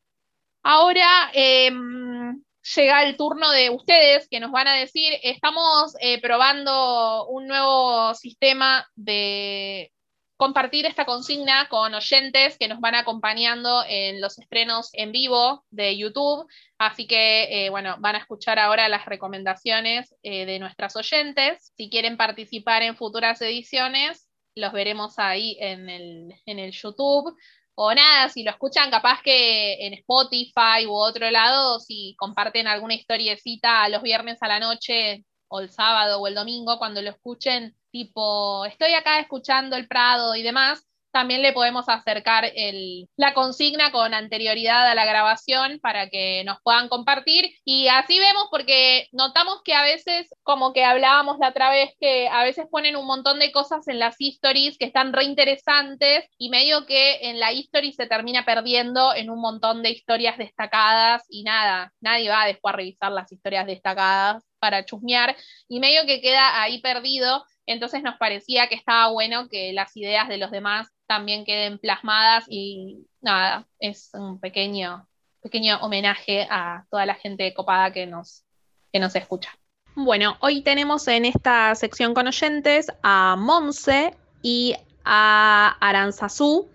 Ahora 0.63 1.31
em, 1.33 2.43
llega 2.77 3.03
el 3.05 3.17
turno 3.17 3.51
de 3.51 3.71
ustedes 3.71 4.29
que 4.29 4.41
nos 4.41 4.53
van 4.53 4.69
a 4.69 4.77
decir, 4.77 5.13
estamos 5.23 5.95
eh, 6.01 6.21
probando 6.21 7.27
un 7.29 7.47
nuevo 7.47 8.15
sistema 8.15 8.87
de 8.95 9.93
compartir 10.41 10.87
esta 10.87 11.05
consigna 11.05 11.69
con 11.69 11.93
oyentes 11.93 12.57
que 12.59 12.67
nos 12.67 12.81
van 12.81 12.95
acompañando 12.95 13.85
en 13.87 14.23
los 14.23 14.39
estrenos 14.39 14.89
en 14.95 15.13
vivo 15.13 15.67
de 15.69 15.99
YouTube. 15.99 16.47
Así 16.79 17.07
que, 17.07 17.67
eh, 17.67 17.69
bueno, 17.69 17.97
van 17.99 18.15
a 18.15 18.21
escuchar 18.21 18.59
ahora 18.59 18.89
las 18.89 19.05
recomendaciones 19.05 20.15
eh, 20.23 20.47
de 20.47 20.59
nuestras 20.59 20.97
oyentes. 20.97 21.75
Si 21.77 21.91
quieren 21.91 22.17
participar 22.17 22.83
en 22.83 22.97
futuras 22.97 23.43
ediciones, 23.43 24.31
los 24.55 24.73
veremos 24.73 25.19
ahí 25.19 25.59
en 25.61 25.91
el, 25.91 26.35
en 26.47 26.59
el 26.59 26.73
YouTube. 26.73 27.37
O 27.75 27.93
nada, 27.93 28.31
si 28.31 28.43
lo 28.43 28.51
escuchan 28.51 28.91
capaz 28.91 29.21
que 29.23 29.87
en 29.87 29.93
Spotify 29.93 30.87
u 30.87 30.95
otro 30.95 31.31
lado, 31.31 31.81
si 31.81 32.15
comparten 32.17 32.67
alguna 32.67 32.95
historiecita 32.95 33.87
los 33.91 34.01
viernes 34.01 34.39
a 34.41 34.49
la 34.49 34.59
noche 34.59 35.27
o 35.51 35.61
el 35.61 35.69
sábado 35.69 36.21
o 36.21 36.27
el 36.29 36.35
domingo, 36.35 36.79
cuando 36.79 37.03
lo 37.03 37.11
escuchen, 37.11 37.77
tipo, 37.91 38.65
estoy 38.65 38.95
acá 38.95 39.19
escuchando 39.21 39.77
el 39.77 39.89
Prado 39.89 40.35
y 40.37 40.43
demás, 40.43 40.87
también 41.13 41.43
le 41.43 41.53
podemos 41.53 41.89
acercar 41.89 42.51
el, 42.55 43.09
la 43.17 43.35
consigna 43.35 43.93
con 43.93 44.15
anterioridad 44.15 44.89
a 44.89 44.95
la 44.95 45.05
grabación 45.05 45.79
para 45.81 46.09
que 46.09 46.45
nos 46.45 46.59
puedan 46.63 46.89
compartir. 46.89 47.51
Y 47.65 47.89
así 47.89 48.19
vemos 48.19 48.49
porque 48.51 49.09
notamos 49.13 49.61
que 49.65 49.75
a 49.75 49.83
veces, 49.83 50.29
como 50.43 50.73
que 50.73 50.85
hablábamos 50.85 51.39
la 51.39 51.49
otra 51.49 51.71
vez, 51.71 51.91
que 52.01 52.29
a 52.29 52.43
veces 52.45 52.67
ponen 52.71 52.97
un 52.97 53.07
montón 53.07 53.39
de 53.39 53.53
cosas 53.53 53.89
en 53.89 53.99
las 53.99 54.17
histories 54.21 54.79
que 54.79 54.87
están 54.87 55.13
reinteresantes 55.13 56.27
y 56.39 56.51
medio 56.51 56.87
que 56.87 57.29
en 57.29 57.41
la 57.41 57.53
history 57.53 57.93
se 57.93 58.07
termina 58.07 58.45
perdiendo 58.45 59.15
en 59.15 59.31
un 59.31 59.41
montón 59.41 59.83
de 59.83 59.91
historias 59.91 60.39
destacadas 60.39 61.25
y 61.29 61.43
nada, 61.43 61.93
nadie 62.01 62.31
va 62.31 62.47
después 62.47 62.75
a 62.75 62.77
revisar 62.77 63.13
las 63.13 63.31
historias 63.33 63.67
destacadas 63.67 64.45
para 64.59 64.85
chusmear 64.85 65.37
y 65.69 65.81
medio 65.81 66.07
que 66.07 66.21
queda 66.21 66.63
ahí 66.63 66.81
perdido 66.81 67.45
entonces 67.73 68.03
nos 68.03 68.17
parecía 68.17 68.69
que 68.69 68.75
estaba 68.75 69.11
bueno 69.13 69.49
que 69.49 69.73
las 69.73 69.97
ideas 69.97 70.29
de 70.29 70.39
los 70.39 70.51
demás 70.51 70.89
también 71.07 71.45
queden 71.45 71.79
plasmadas 71.79 72.45
y 72.49 73.07
nada, 73.21 73.67
es 73.79 74.11
un 74.15 74.41
pequeño, 74.41 75.07
pequeño 75.41 75.79
homenaje 75.81 76.47
a 76.51 76.85
toda 76.91 77.07
la 77.07 77.15
gente 77.15 77.55
copada 77.55 77.93
que 77.93 78.07
nos, 78.07 78.45
que 78.93 78.99
nos 78.99 79.15
escucha. 79.15 79.51
Bueno, 79.95 80.37
hoy 80.41 80.63
tenemos 80.63 81.07
en 81.09 81.25
esta 81.25 81.75
sección 81.75 82.15
con 82.15 82.27
oyentes 82.27 82.93
a 83.03 83.37
Monse 83.37 84.17
y 84.43 84.75
a 85.05 85.77
Aranzazú, 85.81 86.69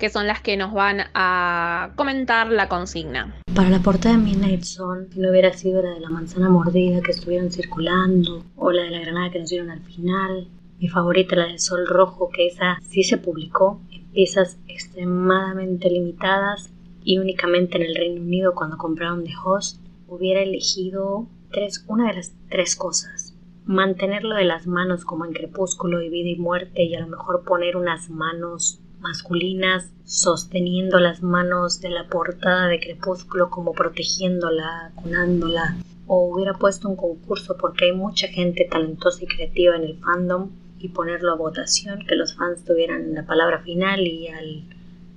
que 0.00 0.08
son 0.08 0.26
las 0.26 0.40
que 0.40 0.56
nos 0.56 0.72
van 0.72 1.02
a 1.12 1.90
comentar 1.94 2.50
la 2.50 2.68
consigna. 2.68 3.34
Para 3.54 3.68
la 3.68 3.80
portada 3.80 4.16
de 4.16 4.22
Midnight 4.22 4.62
Zone, 4.62 5.08
no 5.14 5.30
hubiera 5.30 5.52
sido 5.52 5.82
la 5.82 5.90
de 5.90 6.00
la 6.00 6.08
manzana 6.08 6.48
mordida 6.48 7.02
que 7.02 7.10
estuvieron 7.10 7.52
circulando, 7.52 8.42
o 8.56 8.72
la 8.72 8.84
de 8.84 8.90
la 8.90 9.00
granada 9.00 9.30
que 9.30 9.40
nos 9.40 9.50
dieron 9.50 9.70
al 9.70 9.82
final. 9.82 10.48
Mi 10.78 10.88
favorita, 10.88 11.36
la 11.36 11.48
del 11.48 11.60
sol 11.60 11.86
rojo, 11.86 12.30
que 12.30 12.46
esa 12.46 12.78
sí 12.80 13.04
se 13.04 13.18
publicó 13.18 13.82
en 13.92 14.06
piezas 14.06 14.58
extremadamente 14.68 15.90
limitadas 15.90 16.72
y 17.04 17.18
únicamente 17.18 17.76
en 17.76 17.84
el 17.84 17.94
Reino 17.94 18.22
Unido 18.22 18.54
cuando 18.54 18.78
compraron 18.78 19.22
The 19.22 19.34
Host, 19.44 19.84
hubiera 20.08 20.40
elegido 20.40 21.26
tres, 21.50 21.84
una 21.88 22.08
de 22.08 22.14
las 22.14 22.32
tres 22.48 22.74
cosas. 22.74 23.36
Mantenerlo 23.66 24.34
de 24.36 24.44
las 24.44 24.66
manos 24.66 25.04
como 25.04 25.26
en 25.26 25.34
Crepúsculo 25.34 26.00
y 26.00 26.08
Vida 26.08 26.30
y 26.30 26.36
Muerte 26.36 26.84
y 26.84 26.94
a 26.94 27.00
lo 27.00 27.06
mejor 27.06 27.44
poner 27.44 27.76
unas 27.76 28.08
manos 28.08 28.80
masculinas 29.00 29.90
sosteniendo 30.04 30.98
las 30.98 31.22
manos 31.22 31.80
de 31.80 31.90
la 31.90 32.08
portada 32.08 32.66
de 32.66 32.80
Crepúsculo 32.80 33.50
como 33.50 33.72
protegiéndola, 33.72 34.92
cunándola. 34.96 35.76
O 36.06 36.34
hubiera 36.34 36.54
puesto 36.54 36.88
un 36.88 36.96
concurso 36.96 37.56
porque 37.56 37.86
hay 37.86 37.92
mucha 37.92 38.26
gente 38.26 38.66
talentosa 38.68 39.22
y 39.22 39.28
creativa 39.28 39.76
en 39.76 39.84
el 39.84 39.98
fandom 39.98 40.50
y 40.80 40.88
ponerlo 40.88 41.32
a 41.32 41.36
votación, 41.36 42.04
que 42.06 42.16
los 42.16 42.34
fans 42.34 42.64
tuvieran 42.64 43.14
la 43.14 43.24
palabra 43.24 43.60
final 43.60 44.00
y 44.00 44.28
al, 44.28 44.64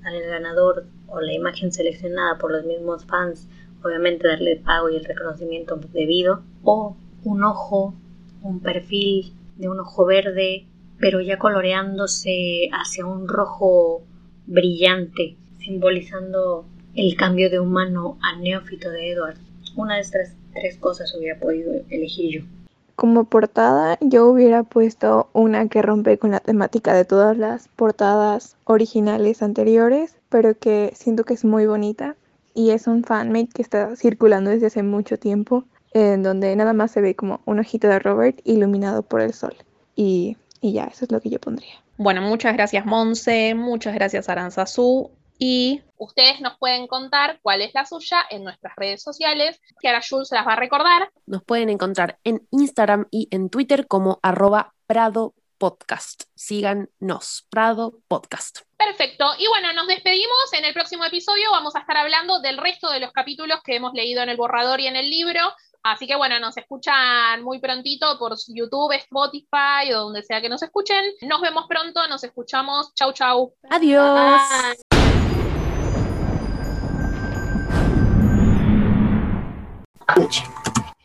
al 0.03 0.21
ganador 0.21 0.85
o 1.07 1.21
la 1.21 1.33
imagen 1.33 1.71
seleccionada 1.71 2.37
por 2.37 2.51
los 2.51 2.65
mismos 2.65 3.05
fans, 3.05 3.47
obviamente 3.83 4.27
darle 4.27 4.53
el 4.53 4.59
pago 4.59 4.89
y 4.89 4.97
el 4.97 5.05
reconocimiento 5.05 5.79
debido, 5.93 6.43
o 6.63 6.95
un 7.23 7.43
ojo, 7.43 7.93
un 8.41 8.59
perfil 8.59 9.33
de 9.57 9.69
un 9.69 9.79
ojo 9.79 10.05
verde, 10.05 10.67
pero 10.99 11.21
ya 11.21 11.37
coloreándose 11.37 12.69
hacia 12.71 13.05
un 13.05 13.27
rojo 13.27 14.03
brillante, 14.45 15.35
simbolizando 15.59 16.65
el 16.95 17.15
cambio 17.15 17.49
de 17.49 17.59
humano 17.59 18.17
a 18.21 18.37
neófito 18.37 18.89
de 18.89 19.11
Edward. 19.11 19.37
Una 19.75 19.95
de 19.95 20.01
estas 20.01 20.35
tres 20.53 20.77
cosas 20.77 21.13
hubiera 21.17 21.39
podido 21.39 21.73
elegir 21.89 22.41
yo. 22.41 22.47
Como 22.95 23.23
portada 23.25 23.97
yo 24.01 24.27
hubiera 24.27 24.63
puesto 24.63 25.29
una 25.33 25.67
que 25.67 25.81
rompe 25.81 26.19
con 26.19 26.31
la 26.31 26.39
temática 26.39 26.93
de 26.93 27.05
todas 27.05 27.35
las 27.37 27.67
portadas 27.69 28.55
originales 28.65 29.41
anteriores, 29.41 30.15
pero 30.29 30.57
que 30.57 30.91
siento 30.93 31.23
que 31.23 31.33
es 31.33 31.43
muy 31.43 31.65
bonita 31.65 32.15
y 32.53 32.69
es 32.69 32.85
un 32.85 33.03
fanmate 33.03 33.49
que 33.53 33.63
está 33.63 33.95
circulando 33.95 34.51
desde 34.51 34.67
hace 34.67 34.83
mucho 34.83 35.17
tiempo, 35.17 35.65
en 35.93 36.21
donde 36.21 36.55
nada 36.55 36.73
más 36.73 36.91
se 36.91 37.01
ve 37.01 37.15
como 37.15 37.41
un 37.45 37.59
ojito 37.59 37.87
de 37.87 37.99
Robert 37.99 38.39
iluminado 38.43 39.01
por 39.01 39.21
el 39.21 39.33
sol. 39.33 39.55
Y, 39.95 40.37
y 40.63 40.71
ya, 40.71 40.85
eso 40.85 41.03
es 41.03 41.11
lo 41.11 41.19
que 41.19 41.29
yo 41.29 41.39
pondría. 41.39 41.83
Bueno, 41.97 42.21
muchas 42.21 42.53
gracias 42.53 42.85
Monse, 42.85 43.53
muchas 43.53 43.93
gracias 43.93 44.29
Aranzazú 44.29 45.11
y 45.37 45.81
ustedes 45.97 46.39
nos 46.39 46.57
pueden 46.57 46.87
contar 46.87 47.39
cuál 47.41 47.61
es 47.61 47.73
la 47.73 47.85
suya 47.85 48.23
en 48.29 48.45
nuestras 48.45 48.73
redes 48.77 49.03
sociales, 49.03 49.59
que 49.81 49.89
ahora 49.89 50.01
Jules 50.07 50.29
se 50.29 50.35
las 50.35 50.47
va 50.47 50.53
a 50.53 50.55
recordar. 50.55 51.11
Nos 51.25 51.43
pueden 51.43 51.69
encontrar 51.69 52.17
en 52.23 52.47
Instagram 52.51 53.07
y 53.11 53.27
en 53.29 53.49
Twitter 53.49 53.87
como 53.87 54.21
arroba 54.23 54.73
Prado 54.87 55.33
Podcast. 55.57 56.23
Síganos, 56.33 57.45
Prado 57.49 57.99
Podcast. 58.07 58.61
Perfecto. 58.77 59.25
Y 59.37 59.47
bueno, 59.47 59.73
nos 59.73 59.87
despedimos. 59.87 60.53
En 60.53 60.63
el 60.63 60.73
próximo 60.73 61.03
episodio 61.03 61.51
vamos 61.51 61.75
a 61.75 61.79
estar 61.79 61.97
hablando 61.97 62.39
del 62.39 62.57
resto 62.57 62.89
de 62.89 63.01
los 63.01 63.11
capítulos 63.11 63.59
que 63.65 63.75
hemos 63.75 63.93
leído 63.93 64.23
en 64.23 64.29
el 64.29 64.37
borrador 64.37 64.79
y 64.79 64.87
en 64.87 64.95
el 64.95 65.09
libro. 65.09 65.41
Así 65.83 66.07
que 66.07 66.15
bueno, 66.15 66.39
nos 66.39 66.55
escuchan 66.55 67.43
muy 67.43 67.59
prontito 67.59 68.17
por 68.17 68.37
YouTube, 68.47 68.93
Spotify 68.93 69.91
o 69.93 70.03
donde 70.03 70.23
sea 70.23 70.39
que 70.39 70.47
nos 70.47 70.63
escuchen. 70.63 71.03
Nos 71.23 71.41
vemos 71.41 71.65
pronto, 71.67 72.07
nos 72.07 72.23
escuchamos. 72.23 72.93
Chau, 72.93 73.11
chau. 73.11 73.53
Adiós. 73.69 74.41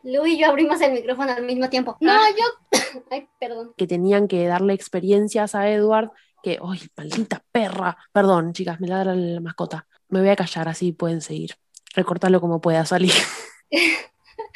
Lu 0.04 0.26
y 0.26 0.38
yo 0.38 0.46
abrimos 0.46 0.80
el 0.80 0.92
micrófono 0.92 1.32
al 1.32 1.42
mismo 1.42 1.68
tiempo. 1.68 1.96
No, 2.00 2.16
yo. 2.28 2.78
Ay, 3.10 3.28
perdón. 3.40 3.74
Que 3.76 3.88
tenían 3.88 4.28
que 4.28 4.46
darle 4.46 4.74
experiencias 4.74 5.56
a 5.56 5.68
Edward. 5.68 6.12
Que, 6.40 6.60
¡ay, 6.62 6.80
maldita 6.96 7.42
perra! 7.50 7.98
Perdón, 8.12 8.52
chicas, 8.52 8.78
me 8.78 8.86
ladra 8.86 9.16
la 9.16 9.40
mascota. 9.40 9.88
Me 10.08 10.20
voy 10.20 10.28
a 10.28 10.36
callar, 10.36 10.68
así 10.68 10.92
pueden 10.92 11.20
seguir. 11.20 11.56
Recortarlo 11.96 12.40
como 12.40 12.60
pueda 12.60 12.86
salir. 12.86 13.12